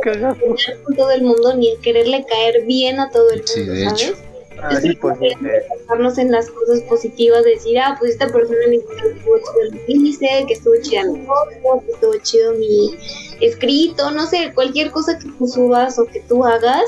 todo 0.97 1.11
el 1.11 1.23
mundo 1.23 1.55
ni 1.57 1.77
quererle 1.79 2.25
caer 2.29 2.65
bien 2.67 3.01
a 3.01 3.11
todo 3.11 3.31
el 3.31 3.39
mundo, 3.39 3.53
Sí, 3.53 3.65
de 3.65 3.85
¿sabes? 3.85 4.03
hecho. 4.03 4.15
Ah, 4.63 4.81
sí, 4.81 4.95
pues, 5.01 5.17
eh, 5.21 5.37
enfocarnos 5.75 6.19
en 6.19 6.31
las 6.33 6.51
cosas 6.51 6.81
positivas, 6.83 7.45
decir, 7.45 7.79
ah, 7.79 7.97
pues 7.99 8.13
esta 8.13 8.27
persona 8.29 8.59
me 8.69 8.79
que 8.79 9.09
estuvo 9.19 9.39
chido 9.39 9.87
que 9.87 9.93
hice, 9.93 10.45
que 10.47 10.53
estuvo 10.55 10.75
chida 10.83 11.05
mi 11.05 11.21
foto, 11.27 11.85
que 11.87 11.93
estuvo 11.93 12.15
chido 12.23 12.53
mi 12.55 12.97
escrito, 13.41 14.11
no 14.11 14.27
sé, 14.27 14.53
cualquier 14.55 14.91
cosa 14.91 15.19
que 15.19 15.27
tú 15.39 15.47
subas 15.47 15.99
o 15.99 16.05
que 16.05 16.21
tú 16.29 16.45
hagas, 16.45 16.83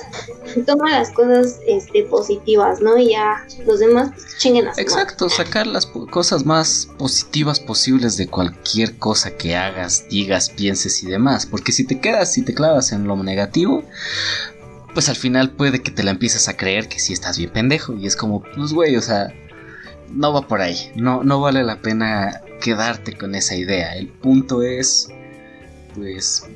toma 0.67 0.91
las 0.91 1.11
cosas 1.11 1.59
este, 1.67 2.03
positivas, 2.05 2.81
¿no? 2.81 2.99
Y 2.99 3.11
ya 3.13 3.47
los 3.67 3.79
demás 3.81 4.11
pues, 4.15 4.37
chinguen 4.39 4.69
a. 4.69 4.73
Exacto, 4.77 5.31
sacar 5.31 5.67
las 5.67 5.87
po- 5.87 6.07
cosas 6.09 6.45
más 6.45 6.89
positivas 6.99 7.59
posibles 7.59 8.17
de 8.19 8.27
cualquier 8.29 8.99
cosa 8.99 9.31
que 9.35 9.57
hagas, 9.57 10.05
digas, 10.11 10.51
pienses 10.51 11.03
y 11.03 11.07
demás. 11.07 11.47
Porque 11.47 11.73
si 11.73 11.85
te 11.87 12.01
quedas, 12.01 12.33
si 12.33 12.43
te 12.43 12.53
clavas 12.53 12.93
en 12.93 13.07
lo 13.07 13.17
negativo, 13.23 13.83
pues 14.95 15.09
al 15.09 15.17
final 15.17 15.53
puede 15.53 15.83
que 15.83 15.91
te 15.91 16.03
la 16.03 16.11
empieces 16.11 16.49
a 16.49 16.57
creer 16.57 16.89
que 16.89 16.99
sí 16.99 17.13
estás 17.13 17.39
bien 17.39 17.51
pendejo. 17.51 17.95
Y 17.95 18.07
es 18.07 18.17
como, 18.17 18.43
pues 18.43 18.73
güey, 18.73 18.97
o 18.97 19.03
sea, 19.03 19.33
no 20.11 20.33
va 20.33 20.47
por 20.47 20.61
ahí. 20.61 20.93
No, 20.95 21.25
no 21.25 21.41
vale 21.41 21.63
la 21.65 21.81
pena 21.81 22.43
quedarte 22.61 23.17
con 23.17 23.35
esa 23.35 23.57
idea. 23.57 23.97
El 23.97 24.09
punto 24.09 24.63
es, 24.63 25.09
pues, 25.95 26.47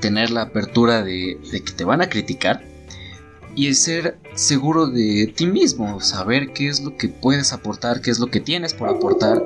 tener 0.00 0.30
la 0.30 0.42
apertura 0.42 1.02
de, 1.02 1.38
de 1.50 1.60
que 1.62 1.72
te 1.72 1.84
van 1.84 2.00
a 2.00 2.08
criticar 2.08 2.62
y 3.54 3.74
ser 3.74 4.18
seguro 4.34 4.86
de 4.86 5.32
ti 5.36 5.46
mismo, 5.46 6.00
saber 6.00 6.52
qué 6.52 6.68
es 6.68 6.80
lo 6.80 6.96
que 6.96 7.08
puedes 7.08 7.52
aportar, 7.52 8.00
qué 8.00 8.10
es 8.10 8.18
lo 8.18 8.28
que 8.28 8.40
tienes 8.40 8.74
por 8.74 8.88
aportar 8.88 9.42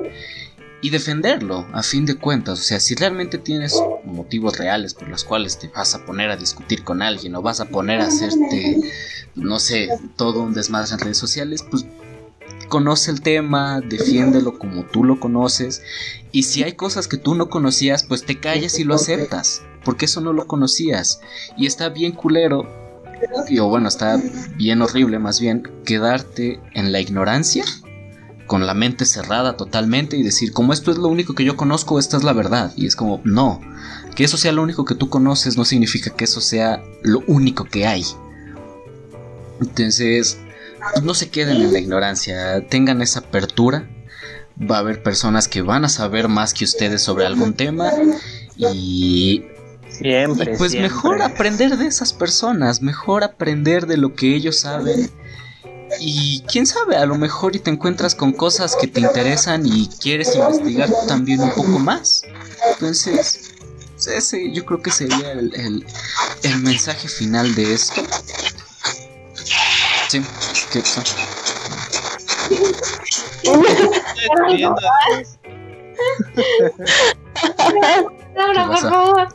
y 0.81 0.89
defenderlo 0.89 1.67
a 1.73 1.83
fin 1.83 2.05
de 2.05 2.15
cuentas. 2.15 2.59
O 2.59 2.61
sea, 2.63 2.79
si 2.79 2.95
realmente 2.95 3.37
tienes 3.37 3.81
motivos 4.03 4.57
reales 4.57 4.93
por 4.93 5.07
los 5.07 5.23
cuales 5.23 5.57
te 5.57 5.67
vas 5.69 5.95
a 5.95 6.05
poner 6.05 6.29
a 6.29 6.37
discutir 6.37 6.83
con 6.83 7.01
alguien 7.01 7.35
o 7.35 7.41
vas 7.41 7.59
a 7.59 7.65
poner 7.65 8.01
a 8.01 8.07
hacerte, 8.07 8.79
no 9.35 9.59
sé, 9.59 9.89
todo 10.15 10.41
un 10.41 10.53
desmadre 10.53 10.93
en 10.93 10.99
redes 10.99 11.17
sociales, 11.17 11.63
pues 11.69 11.85
conoce 12.67 13.11
el 13.11 13.21
tema, 13.21 13.81
defiéndelo 13.81 14.57
como 14.57 14.83
tú 14.85 15.03
lo 15.03 15.19
conoces 15.19 15.81
y 16.31 16.43
si 16.43 16.63
hay 16.63 16.73
cosas 16.73 17.07
que 17.07 17.17
tú 17.17 17.35
no 17.35 17.49
conocías, 17.49 18.03
pues 18.03 18.25
te 18.25 18.39
callas 18.39 18.79
y 18.79 18.83
lo 18.83 18.95
aceptas, 18.95 19.61
porque 19.83 20.05
eso 20.05 20.21
no 20.21 20.33
lo 20.33 20.47
conocías 20.47 21.21
y 21.57 21.67
está 21.67 21.89
bien 21.89 22.11
culero 22.11 22.67
o 23.59 23.69
bueno, 23.69 23.87
está 23.87 24.21
bien 24.55 24.81
horrible 24.81 25.19
más 25.19 25.39
bien 25.39 25.63
quedarte 25.85 26.59
en 26.73 26.91
la 26.91 26.99
ignorancia 26.99 27.63
con 28.47 28.65
la 28.65 28.73
mente 28.73 29.05
cerrada 29.05 29.57
totalmente 29.57 30.17
y 30.17 30.23
decir, 30.23 30.51
como 30.51 30.73
esto 30.73 30.91
es 30.91 30.97
lo 30.97 31.07
único 31.07 31.33
que 31.33 31.43
yo 31.43 31.57
conozco, 31.57 31.99
esta 31.99 32.17
es 32.17 32.23
la 32.23 32.33
verdad. 32.33 32.71
Y 32.75 32.85
es 32.85 32.95
como, 32.95 33.21
no, 33.23 33.61
que 34.15 34.23
eso 34.23 34.37
sea 34.37 34.51
lo 34.51 34.63
único 34.63 34.85
que 34.85 34.95
tú 34.95 35.09
conoces 35.09 35.57
no 35.57 35.65
significa 35.65 36.11
que 36.11 36.25
eso 36.25 36.41
sea 36.41 36.83
lo 37.03 37.23
único 37.27 37.65
que 37.65 37.87
hay. 37.87 38.03
Entonces, 39.61 40.37
no 41.03 41.13
se 41.13 41.29
queden 41.29 41.57
en 41.57 41.73
la 41.73 41.79
ignorancia, 41.79 42.67
tengan 42.67 43.01
esa 43.01 43.19
apertura. 43.19 43.89
Va 44.59 44.77
a 44.77 44.79
haber 44.79 45.03
personas 45.03 45.47
que 45.47 45.61
van 45.61 45.83
a 45.83 45.89
saber 45.89 46.29
más 46.29 46.53
que 46.53 46.63
ustedes 46.63 47.01
sobre 47.01 47.25
algún 47.25 47.53
tema 47.55 47.91
y 48.57 49.43
Siempre. 49.89 50.53
y 50.53 50.57
pues 50.57 50.71
siempre. 50.71 50.89
mejor 50.89 51.21
aprender 51.21 51.77
de 51.77 51.87
esas 51.87 52.13
personas, 52.13 52.81
mejor 52.81 53.23
aprender 53.23 53.85
de 53.85 53.97
lo 53.97 54.13
que 54.13 54.35
ellos 54.35 54.59
saben. 54.59 55.09
Y 55.99 56.41
quién 56.43 56.65
sabe, 56.65 56.95
a 56.97 57.05
lo 57.05 57.15
mejor 57.15 57.55
y 57.55 57.59
te 57.59 57.69
encuentras 57.71 58.15
con 58.15 58.31
cosas 58.33 58.75
que 58.75 58.87
te 58.87 58.99
interesan 59.01 59.65
y 59.65 59.87
quieres 60.01 60.35
investigar 60.35 60.89
también 61.07 61.41
un 61.41 61.51
poco 61.51 61.79
más. 61.79 62.23
Entonces, 62.73 63.51
ese 64.07 64.51
yo 64.51 64.65
creo 64.65 64.81
que 64.81 64.91
sería 64.91 65.31
el, 65.31 65.53
el- 65.55 65.85
el 66.43 66.57
mensaje 66.59 67.07
final 67.07 67.53
de 67.55 67.73
esto. 67.73 68.01
Sí, 70.09 70.21
escribiendo. 74.31 74.75
Laura, 78.35 78.61
¿Qué 78.63 78.65
por 78.65 78.69
pasa? 78.69 78.89
favor. 78.89 79.27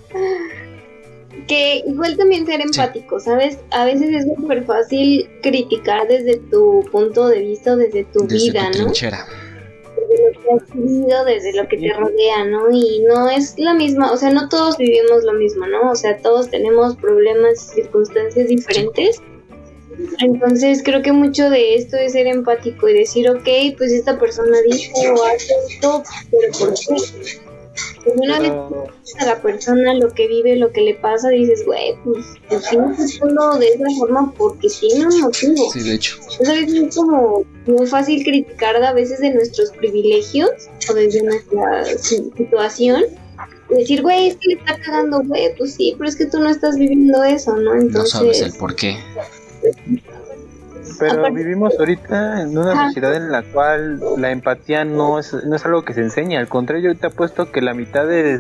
Que 1.47 1.83
igual 1.87 2.17
también 2.17 2.47
ser 2.47 2.61
empático, 2.61 3.21
¿sabes? 3.21 3.59
A 3.71 3.85
veces 3.85 4.11
es 4.11 4.25
súper 4.37 4.65
fácil 4.65 5.29
criticar 5.43 6.07
desde 6.09 6.39
tu 6.39 6.85
punto 6.91 7.29
de 7.29 7.41
vista 7.41 7.73
o 7.73 7.77
desde 7.77 8.05
tu 8.05 8.27
Desde 8.27 8.51
vida, 8.51 8.71
tu 8.71 8.79
¿no? 8.79 8.85
trinchera. 8.85 9.27
Desde 9.97 10.25
lo 10.25 10.41
que 10.41 10.51
has 10.53 10.75
vivido, 10.75 11.25
desde 11.25 11.53
lo 11.55 11.69
que 11.69 11.77
te 11.77 11.93
rodea, 11.93 12.45
¿no? 12.45 12.71
Y 12.73 13.01
no 13.09 13.29
es 13.29 13.59
la 13.59 13.75
misma, 13.75 14.13
o 14.13 14.17
sea, 14.17 14.31
no 14.31 14.49
todos 14.49 14.77
vivimos 14.77 15.25
lo 15.25 15.35
mismo, 15.35 15.67
¿no? 15.67 15.91
O 15.91 15.95
sea, 15.95 16.17
todos 16.19 16.51
tenemos 16.51 16.97
problemas 16.97 17.71
y 17.73 17.83
circunstancias 17.83 18.49
diferentes. 18.49 19.21
Entonces 20.21 20.83
creo 20.83 21.03
que 21.03 21.13
mucho 21.13 21.51
de 21.51 21.75
esto 21.75 21.97
es 21.97 22.13
ser 22.13 22.27
empático 22.27 22.89
y 22.89 22.95
decir, 22.95 23.29
ok, 23.29 23.77
pues 23.77 23.93
esta 23.93 24.19
persona 24.19 24.57
dijo 24.71 24.93
o 24.99 25.25
hace 25.25 25.53
esto, 25.69 26.03
pero 26.31 26.53
¿por 26.59 26.75
qué? 26.75 27.50
Pues 28.05 28.17
una 28.17 28.39
vez 28.39 28.51
Pero- 28.51 28.87
a 29.19 29.25
la 29.27 29.43
persona 29.43 29.95
lo 29.95 30.09
que 30.11 30.27
vive, 30.27 30.57
lo 30.57 30.71
que 30.73 30.81
le 30.83 30.95
pasa, 30.95 31.29
dices, 31.29 31.65
güey, 31.67 31.95
pues, 32.05 32.25
pues 32.49 32.65
sí, 32.65 32.77
pues, 32.97 33.15
solo 33.17 33.59
de 33.59 33.69
esa 33.69 33.85
forma 33.99 34.33
porque 34.37 34.69
tiene 34.69 35.07
un 35.07 35.21
motivo. 35.21 35.71
Sí, 35.73 35.81
de 35.83 35.95
hecho. 35.95 36.17
Pues 36.39 36.49
a 36.49 36.53
veces 36.53 36.75
es 36.75 36.97
como 36.97 37.45
muy 37.67 37.87
fácil 37.87 38.23
criticar 38.25 38.77
a 38.83 38.93
veces 38.93 39.21
de 39.21 39.31
nuestros 39.35 39.71
privilegios 39.73 40.51
o 40.89 40.95
desde 40.95 41.23
nuestra 41.23 41.85
si- 41.99 42.31
situación. 42.37 43.05
Y 43.71 43.75
decir, 43.75 44.03
güey, 44.03 44.29
es 44.29 44.37
que 44.37 44.49
le 44.49 44.55
está 44.61 44.77
cagando, 44.81 45.23
güey, 45.23 45.55
pues 45.57 45.75
sí, 45.75 45.95
pero 45.97 46.09
es 46.09 46.17
que 46.17 46.27
tú 46.27 46.41
no 46.41 46.49
estás 46.51 46.77
viviendo 46.77 47.23
eso, 47.23 47.55
¿no? 47.57 47.75
No 47.75 47.81
Entonces, 47.81 48.11
sabes 48.13 48.41
el 48.41 48.53
por 48.55 48.75
qué. 48.75 48.97
Pero 50.99 51.13
Aparte- 51.21 51.35
vivimos 51.37 51.75
ahorita 51.79 52.43
en 52.43 52.57
una 52.59 52.87
sociedad 52.87 53.15
en 53.15 53.31
la 53.31 53.43
cual 53.43 54.01
la 54.19 54.31
empatía 54.31 54.85
no 54.85 55.19
es, 55.19 55.33
no 55.33 55.57
es 55.57 55.65
algo 55.65 55.83
que 55.85 55.95
se 55.95 56.01
enseña. 56.01 56.41
Al 56.41 56.49
contrario, 56.49 56.93
yo 56.93 56.99
te 56.99 57.07
apuesto 57.07 57.51
que 57.53 57.61
la 57.61 57.75
mitad 57.75 58.07
de, 58.07 58.39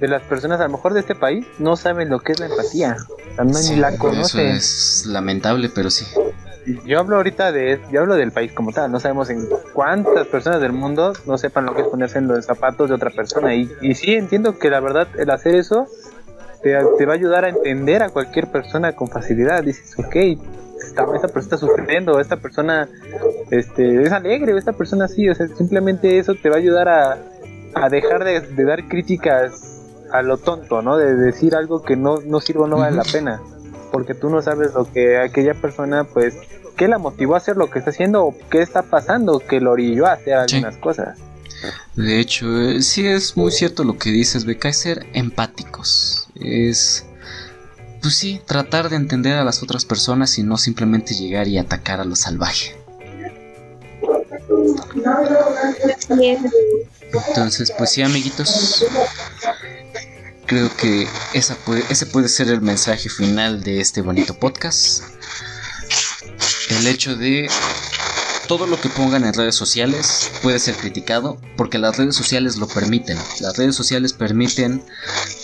de 0.00 0.08
las 0.08 0.22
personas, 0.22 0.60
a 0.60 0.64
lo 0.64 0.70
mejor 0.70 0.92
de 0.94 1.00
este 1.00 1.14
país, 1.14 1.46
no 1.58 1.76
saben 1.76 2.08
lo 2.10 2.20
que 2.20 2.32
es 2.32 2.40
la 2.40 2.46
empatía. 2.46 2.96
No 3.42 3.52
Sí, 3.54 3.74
ni 3.74 3.80
la 3.80 3.88
eso 3.90 3.98
conocen. 3.98 4.46
es 4.48 5.06
lamentable, 5.06 5.70
pero 5.74 5.90
sí. 5.90 6.04
Yo 6.86 6.98
hablo 6.98 7.16
ahorita 7.16 7.52
de, 7.52 7.78
yo 7.92 8.00
hablo 8.00 8.14
del 8.16 8.32
país 8.32 8.50
como 8.52 8.72
tal. 8.72 8.90
No 8.90 8.98
sabemos 8.98 9.28
en 9.28 9.46
cuántas 9.74 10.26
personas 10.28 10.60
del 10.62 10.72
mundo 10.72 11.12
no 11.26 11.36
sepan 11.36 11.66
lo 11.66 11.74
que 11.74 11.82
es 11.82 11.88
ponerse 11.88 12.18
en 12.18 12.26
los 12.28 12.44
zapatos 12.46 12.88
de 12.88 12.94
otra 12.94 13.10
persona. 13.10 13.54
Y, 13.54 13.70
y 13.82 13.94
sí 13.94 14.14
entiendo 14.14 14.58
que 14.58 14.70
la 14.70 14.80
verdad 14.80 15.06
el 15.18 15.28
hacer 15.30 15.56
eso 15.56 15.86
te, 16.62 16.74
te 16.96 17.04
va 17.04 17.12
a 17.12 17.16
ayudar 17.16 17.44
a 17.44 17.50
entender 17.50 18.02
a 18.02 18.08
cualquier 18.08 18.50
persona 18.50 18.92
con 18.92 19.08
facilidad. 19.08 19.62
Dices, 19.62 19.92
ok, 19.98 20.16
esta, 20.86 21.04
esta 21.14 21.28
persona 21.28 21.40
está 21.42 21.56
sufriendo, 21.58 22.20
esta 22.20 22.36
persona 22.36 22.88
este, 23.50 24.02
es 24.02 24.12
alegre, 24.12 24.52
o 24.54 24.58
esta 24.58 24.72
persona 24.72 25.08
sí, 25.08 25.28
o 25.28 25.34
sea, 25.34 25.48
simplemente 25.48 26.18
eso 26.18 26.34
te 26.34 26.48
va 26.48 26.56
a 26.56 26.58
ayudar 26.58 26.88
a, 26.88 27.18
a 27.74 27.88
dejar 27.88 28.24
de, 28.24 28.40
de 28.40 28.64
dar 28.64 28.86
críticas 28.88 29.80
a 30.12 30.22
lo 30.22 30.36
tonto, 30.36 30.80
¿no? 30.82 30.96
De 30.96 31.14
decir 31.16 31.54
algo 31.54 31.82
que 31.82 31.96
no, 31.96 32.18
no 32.24 32.40
sirve 32.40 32.60
o 32.62 32.66
no 32.68 32.76
vale 32.78 32.96
la 32.96 33.02
pena, 33.04 33.40
porque 33.90 34.14
tú 34.14 34.30
no 34.30 34.42
sabes 34.42 34.74
lo 34.74 34.90
que 34.92 35.18
aquella 35.18 35.54
persona, 35.54 36.04
pues, 36.04 36.36
qué 36.76 36.88
la 36.88 36.98
motivó 36.98 37.34
a 37.34 37.38
hacer 37.38 37.56
lo 37.56 37.70
que 37.70 37.78
está 37.78 37.90
haciendo 37.90 38.24
o 38.24 38.34
qué 38.50 38.60
está 38.62 38.82
pasando 38.82 39.38
que 39.40 39.60
lo 39.60 39.72
orilló 39.72 40.06
a 40.06 40.12
hacer 40.12 40.38
Sí. 40.48 40.56
algunas 40.56 40.76
cosas. 40.78 41.18
De 41.96 42.20
hecho, 42.20 42.46
eh, 42.60 42.82
sí 42.82 43.06
es 43.06 43.36
muy 43.36 43.50
cierto 43.50 43.84
lo 43.84 43.96
que 43.96 44.10
dices, 44.10 44.44
Beca, 44.44 44.68
es 44.68 44.78
ser 44.80 45.06
empáticos. 45.14 46.28
Es, 46.34 47.06
pues 48.04 48.18
sí, 48.18 48.38
tratar 48.44 48.90
de 48.90 48.96
entender 48.96 49.38
a 49.38 49.44
las 49.44 49.62
otras 49.62 49.86
personas 49.86 50.36
y 50.36 50.42
no 50.42 50.58
simplemente 50.58 51.14
llegar 51.14 51.48
y 51.48 51.56
atacar 51.56 52.00
a 52.00 52.04
lo 52.04 52.14
salvaje. 52.14 52.76
Entonces, 57.28 57.72
pues 57.78 57.90
sí, 57.90 58.02
amiguitos. 58.02 58.84
Creo 60.44 60.68
que 60.76 61.08
ese 61.32 62.04
puede 62.04 62.28
ser 62.28 62.48
el 62.48 62.60
mensaje 62.60 63.08
final 63.08 63.62
de 63.62 63.80
este 63.80 64.02
bonito 64.02 64.34
podcast. 64.34 65.02
El 66.68 66.86
hecho 66.86 67.16
de 67.16 67.48
todo 68.46 68.66
lo 68.66 68.80
que 68.80 68.88
pongan 68.88 69.24
en 69.24 69.34
redes 69.34 69.54
sociales 69.54 70.30
puede 70.42 70.58
ser 70.58 70.76
criticado 70.76 71.38
porque 71.56 71.78
las 71.78 71.96
redes 71.96 72.14
sociales 72.14 72.56
lo 72.56 72.66
permiten. 72.66 73.16
Las 73.40 73.56
redes 73.56 73.74
sociales 73.74 74.12
permiten 74.12 74.82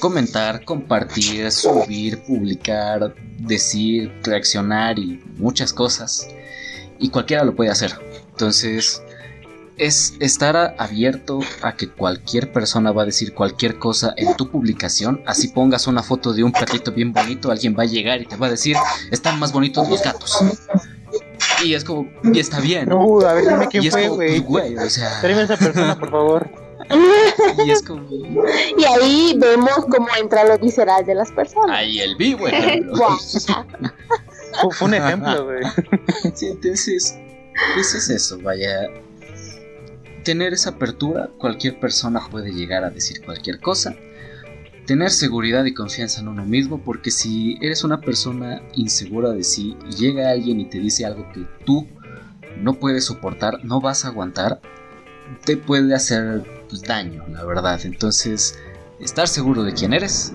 comentar, 0.00 0.64
compartir, 0.64 1.50
subir, 1.50 2.22
publicar, 2.22 3.14
decir, 3.38 4.12
reaccionar 4.22 4.98
y 4.98 5.22
muchas 5.36 5.72
cosas. 5.72 6.28
Y 6.98 7.08
cualquiera 7.08 7.44
lo 7.44 7.56
puede 7.56 7.70
hacer. 7.70 7.92
Entonces, 8.30 9.02
es 9.80 10.14
estar 10.20 10.74
abierto 10.78 11.40
a 11.62 11.74
que 11.74 11.88
cualquier 11.88 12.52
persona 12.52 12.92
va 12.92 13.02
a 13.02 13.06
decir 13.06 13.32
cualquier 13.32 13.78
cosa 13.78 14.12
en 14.18 14.36
tu 14.36 14.50
publicación. 14.50 15.22
Así 15.26 15.48
pongas 15.48 15.86
una 15.86 16.02
foto 16.02 16.34
de 16.34 16.44
un 16.44 16.52
perrito 16.52 16.92
bien 16.92 17.14
bonito, 17.14 17.50
alguien 17.50 17.74
va 17.78 17.84
a 17.84 17.86
llegar 17.86 18.20
y 18.20 18.26
te 18.26 18.36
va 18.36 18.48
a 18.48 18.50
decir, 18.50 18.76
están 19.10 19.38
más 19.38 19.52
bonitos 19.52 19.88
los 19.88 20.02
gatos. 20.02 20.36
Y 21.64 21.74
es 21.74 21.84
como, 21.84 22.08
y 22.24 22.38
está 22.38 22.60
bien. 22.60 22.88
No, 22.88 23.20
a 23.20 23.34
ver, 23.34 23.44
dime 23.48 23.64
y 23.64 23.68
quién 23.68 23.84
es 23.84 23.90
fue, 23.90 24.02
como, 24.04 24.14
güey. 24.16 24.40
pues, 24.40 24.44
güey, 24.46 24.76
o 24.78 24.90
sea, 24.90 25.20
Tráeme 25.20 25.42
a 25.42 25.44
esa 25.44 25.56
persona, 25.56 25.98
por 25.98 26.10
favor. 26.10 26.50
y 27.64 27.70
es 27.70 27.82
como, 27.82 28.08
Y 28.10 28.84
ahí 28.84 29.34
vemos 29.38 29.86
cómo 29.90 30.08
entra 30.18 30.44
lo 30.44 30.58
visceral 30.58 31.04
de 31.06 31.14
las 31.14 31.30
personas. 31.32 31.78
ahí 31.78 32.00
el 32.00 32.16
vivo. 32.16 32.46
Fue, 34.60 34.70
fue 34.72 34.88
un 34.88 34.94
ejemplo, 34.94 35.44
güey. 35.44 35.62
Sí, 36.34 36.48
entonces, 36.48 37.16
pues 37.74 37.94
es 37.94 38.10
eso, 38.10 38.38
vaya. 38.42 38.88
Tener 40.24 40.52
esa 40.52 40.70
apertura, 40.70 41.30
cualquier 41.38 41.78
persona 41.78 42.20
puede 42.30 42.52
llegar 42.52 42.82
a 42.84 42.90
decir 42.90 43.24
cualquier 43.24 43.60
cosa. 43.60 43.94
Tener 44.90 45.10
seguridad 45.10 45.64
y 45.66 45.72
confianza 45.72 46.20
en 46.20 46.26
uno 46.26 46.44
mismo, 46.44 46.80
porque 46.80 47.12
si 47.12 47.56
eres 47.60 47.84
una 47.84 48.00
persona 48.00 48.60
insegura 48.74 49.30
de 49.30 49.44
sí 49.44 49.76
y 49.88 49.94
llega 49.94 50.32
alguien 50.32 50.58
y 50.58 50.64
te 50.64 50.80
dice 50.80 51.06
algo 51.06 51.30
que 51.32 51.46
tú 51.64 51.86
no 52.60 52.74
puedes 52.74 53.04
soportar, 53.04 53.64
no 53.64 53.80
vas 53.80 54.04
a 54.04 54.08
aguantar, 54.08 54.60
te 55.44 55.56
puede 55.56 55.94
hacer 55.94 56.42
pues, 56.68 56.82
daño, 56.82 57.22
la 57.28 57.44
verdad. 57.44 57.78
Entonces, 57.84 58.58
estar 58.98 59.28
seguro 59.28 59.62
de 59.62 59.74
quién 59.74 59.92
eres, 59.92 60.32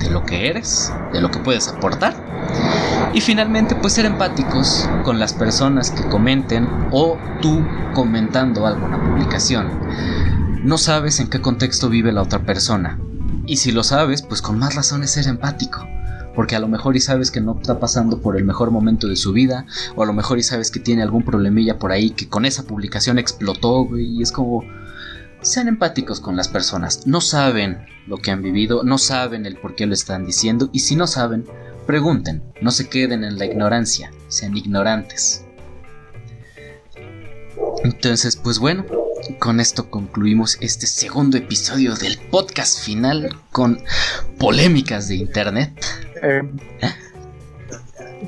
de 0.00 0.10
lo 0.10 0.24
que 0.24 0.48
eres, 0.48 0.92
de 1.12 1.20
lo 1.20 1.30
que 1.30 1.38
puedes 1.38 1.68
aportar 1.68 2.16
y 3.14 3.20
finalmente, 3.20 3.76
pues 3.76 3.92
ser 3.92 4.06
empáticos 4.06 4.90
con 5.04 5.20
las 5.20 5.32
personas 5.32 5.92
que 5.92 6.08
comenten 6.08 6.66
o 6.90 7.18
tú 7.40 7.64
comentando 7.94 8.66
algo 8.66 8.86
en 8.86 8.90
la 8.90 9.00
publicación. 9.00 9.68
No 10.64 10.76
sabes 10.76 11.20
en 11.20 11.30
qué 11.30 11.40
contexto 11.40 11.88
vive 11.88 12.10
la 12.10 12.22
otra 12.22 12.44
persona. 12.44 12.98
Y 13.46 13.56
si 13.56 13.72
lo 13.72 13.82
sabes, 13.82 14.22
pues 14.22 14.42
con 14.42 14.58
más 14.58 14.74
razón 14.74 15.02
es 15.02 15.12
ser 15.12 15.26
empático. 15.26 15.86
Porque 16.34 16.56
a 16.56 16.60
lo 16.60 16.68
mejor 16.68 16.96
y 16.96 17.00
sabes 17.00 17.30
que 17.30 17.40
no 17.40 17.58
está 17.60 17.78
pasando 17.78 18.20
por 18.20 18.36
el 18.36 18.44
mejor 18.44 18.70
momento 18.70 19.06
de 19.06 19.16
su 19.16 19.32
vida. 19.32 19.66
O 19.96 20.02
a 20.02 20.06
lo 20.06 20.12
mejor 20.12 20.38
y 20.38 20.42
sabes 20.42 20.70
que 20.70 20.80
tiene 20.80 21.02
algún 21.02 21.24
problemilla 21.24 21.78
por 21.78 21.92
ahí 21.92 22.10
que 22.10 22.28
con 22.28 22.44
esa 22.44 22.64
publicación 22.64 23.18
explotó, 23.18 23.84
güey. 23.84 24.18
Y 24.18 24.22
es 24.22 24.32
como... 24.32 24.64
Sean 25.42 25.66
empáticos 25.66 26.20
con 26.20 26.36
las 26.36 26.48
personas. 26.48 27.06
No 27.06 27.20
saben 27.20 27.84
lo 28.06 28.16
que 28.16 28.30
han 28.30 28.42
vivido, 28.42 28.84
no 28.84 28.96
saben 28.96 29.44
el 29.44 29.56
por 29.56 29.74
qué 29.74 29.86
lo 29.86 29.94
están 29.94 30.24
diciendo. 30.24 30.70
Y 30.72 30.80
si 30.80 30.94
no 30.94 31.08
saben, 31.08 31.46
Pregunten, 31.86 32.44
no 32.60 32.70
se 32.70 32.88
queden 32.88 33.24
en 33.24 33.38
la 33.38 33.46
ignorancia, 33.46 34.12
sean 34.28 34.56
ignorantes. 34.56 35.44
Entonces, 37.82 38.36
pues 38.36 38.60
bueno, 38.60 38.86
con 39.38 39.60
esto 39.60 39.90
concluimos 39.90 40.58
este 40.60 40.86
segundo 40.86 41.36
episodio 41.36 41.94
del 41.94 42.18
podcast 42.18 42.80
final 42.80 43.36
con 43.50 43.82
polémicas 44.38 45.08
de 45.08 45.16
internet, 45.16 45.72
Eh, 46.22 46.42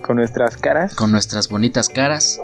con 0.03 0.17
nuestras 0.17 0.57
caras. 0.57 0.95
con 0.95 1.13
nuestras 1.13 1.49
bonitas 1.49 1.89
caras, 1.89 2.41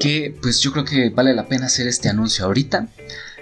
que 0.00 0.34
pues 0.42 0.60
yo 0.60 0.72
creo 0.72 0.84
que 0.84 1.10
vale 1.10 1.34
la 1.34 1.46
pena 1.46 1.66
hacer 1.66 1.86
este 1.86 2.08
anuncio 2.08 2.44
ahorita. 2.44 2.88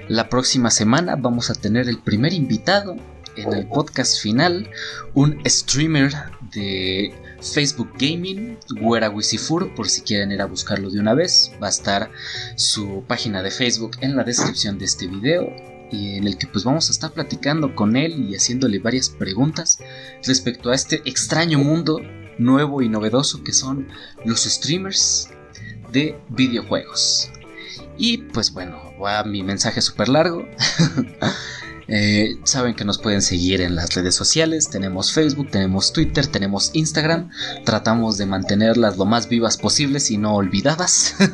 La 0.09 0.29
próxima 0.29 0.71
semana 0.71 1.17
vamos 1.17 1.51
a 1.51 1.55
tener 1.55 1.89
el 1.89 1.99
primer 1.99 2.33
invitado 2.33 2.97
en 3.37 3.53
el 3.53 3.67
podcast 3.67 4.21
final, 4.21 4.69
un 5.15 5.41
streamer 5.47 6.13
de 6.53 7.15
Facebook 7.41 7.91
Gaming, 7.99 8.59
Güera 8.81 9.11
Wisifur, 9.11 9.75
por 9.75 9.89
si 9.89 10.03
quieren 10.03 10.33
ir 10.33 10.41
a 10.41 10.47
buscarlo 10.47 10.91
de 10.91 11.01
una 11.01 11.15
vez. 11.15 11.53
Va 11.63 11.67
a 11.67 11.71
estar 11.71 12.11
su 12.57 13.05
página 13.07 13.43
de 13.43 13.51
Facebook 13.51 13.93
en 14.01 14.17
la 14.17 14.25
descripción 14.25 14.79
de 14.79 14.85
este 14.85 15.07
video. 15.07 15.49
En 15.93 16.27
el 16.27 16.39
que 16.39 16.47
pues 16.47 16.65
vamos 16.65 16.89
a 16.89 16.93
estar 16.93 17.13
platicando 17.13 17.75
con 17.75 17.97
él 17.97 18.29
y 18.31 18.37
haciéndole 18.37 18.79
varias 18.79 19.11
preguntas 19.11 19.79
respecto 20.25 20.71
a 20.71 20.75
este 20.75 21.03
extraño 21.05 21.59
mundo 21.59 22.01
nuevo 22.39 22.81
y 22.81 22.89
novedoso 22.89 23.43
que 23.43 23.53
son 23.53 23.89
los 24.25 24.45
streamers 24.45 25.31
de 25.93 26.17
videojuegos. 26.29 27.31
Y 27.99 28.19
pues 28.19 28.53
bueno, 28.53 28.81
va 29.03 29.25
mi 29.25 29.43
mensaje 29.43 29.81
súper 29.81 30.09
largo. 30.09 30.45
Eh, 31.91 32.39
saben 32.45 32.75
que 32.75 32.85
nos 32.85 32.99
pueden 32.99 33.21
seguir 33.21 33.61
en 33.61 33.75
las 33.75 33.95
redes 33.95 34.15
sociales. 34.15 34.71
Tenemos 34.71 35.13
Facebook, 35.13 35.51
tenemos 35.51 35.93
Twitter, 35.93 36.27
tenemos 36.27 36.71
Instagram. 36.73 37.31
Tratamos 37.65 38.17
de 38.17 38.27
mantenerlas 38.27 38.97
lo 38.97 39.05
más 39.05 39.29
vivas 39.29 39.57
posibles 39.57 40.11
y 40.11 40.17
no 40.17 40.35
olvidadas. 40.35 41.17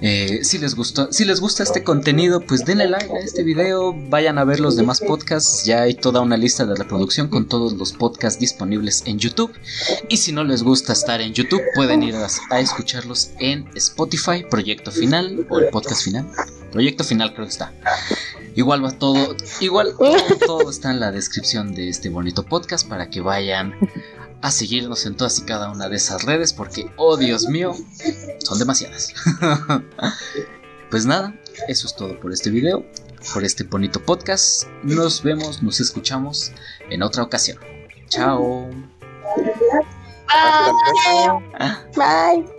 Eh, 0.00 0.44
si 0.44 0.58
les 0.58 0.76
gustó, 0.76 1.12
si 1.12 1.24
les 1.24 1.40
gusta 1.40 1.64
este 1.64 1.82
contenido, 1.82 2.40
pues 2.40 2.64
denle 2.64 2.88
like 2.88 3.10
a 3.12 3.18
este 3.18 3.42
video, 3.42 3.92
vayan 4.08 4.38
a 4.38 4.44
ver 4.44 4.60
los 4.60 4.76
demás 4.76 5.00
podcasts, 5.00 5.64
ya 5.64 5.82
hay 5.82 5.94
toda 5.94 6.20
una 6.20 6.36
lista 6.36 6.64
de 6.64 6.76
reproducción 6.76 7.26
con 7.26 7.48
todos 7.48 7.72
los 7.72 7.94
podcasts 7.94 8.38
disponibles 8.38 9.02
en 9.06 9.18
YouTube. 9.18 9.52
Y 10.08 10.18
si 10.18 10.30
no 10.30 10.44
les 10.44 10.62
gusta 10.62 10.92
estar 10.92 11.20
en 11.20 11.32
YouTube, 11.32 11.62
pueden 11.74 12.04
ir 12.04 12.14
a, 12.14 12.28
a 12.50 12.60
escucharlos 12.60 13.32
en 13.40 13.66
Spotify, 13.74 14.44
Proyecto 14.48 14.92
Final 14.92 15.44
o 15.50 15.58
el 15.58 15.68
podcast 15.70 16.04
final. 16.04 16.26
Proyecto 16.70 17.04
Final 17.04 17.34
creo 17.34 17.46
que 17.46 17.52
está. 17.52 17.72
Igual 18.54 18.84
va 18.84 18.92
todo, 18.92 19.36
igual 19.60 19.94
todo, 20.46 20.70
está 20.70 20.90
en 20.90 21.00
la 21.00 21.12
descripción 21.12 21.74
de 21.74 21.88
este 21.88 22.08
bonito 22.08 22.44
podcast 22.44 22.88
para 22.88 23.08
que 23.08 23.20
vayan 23.20 23.74
a 24.42 24.50
seguirnos 24.50 25.06
en 25.06 25.16
todas 25.16 25.38
y 25.38 25.42
cada 25.42 25.70
una 25.70 25.88
de 25.88 25.96
esas 25.96 26.24
redes 26.24 26.52
porque, 26.52 26.90
oh 26.96 27.16
Dios 27.16 27.48
mío, 27.48 27.74
son 28.44 28.58
demasiadas. 28.58 29.14
pues 30.90 31.06
nada, 31.06 31.34
eso 31.68 31.86
es 31.86 31.94
todo 31.94 32.18
por 32.20 32.32
este 32.32 32.50
video, 32.50 32.84
por 33.32 33.44
este 33.44 33.64
bonito 33.64 34.00
podcast. 34.00 34.64
Nos 34.82 35.22
vemos, 35.22 35.62
nos 35.62 35.80
escuchamos 35.80 36.52
en 36.90 37.02
otra 37.02 37.22
ocasión. 37.22 37.58
Chao. 38.08 38.68
Luego. 41.06 41.42
Bye. 41.96 42.57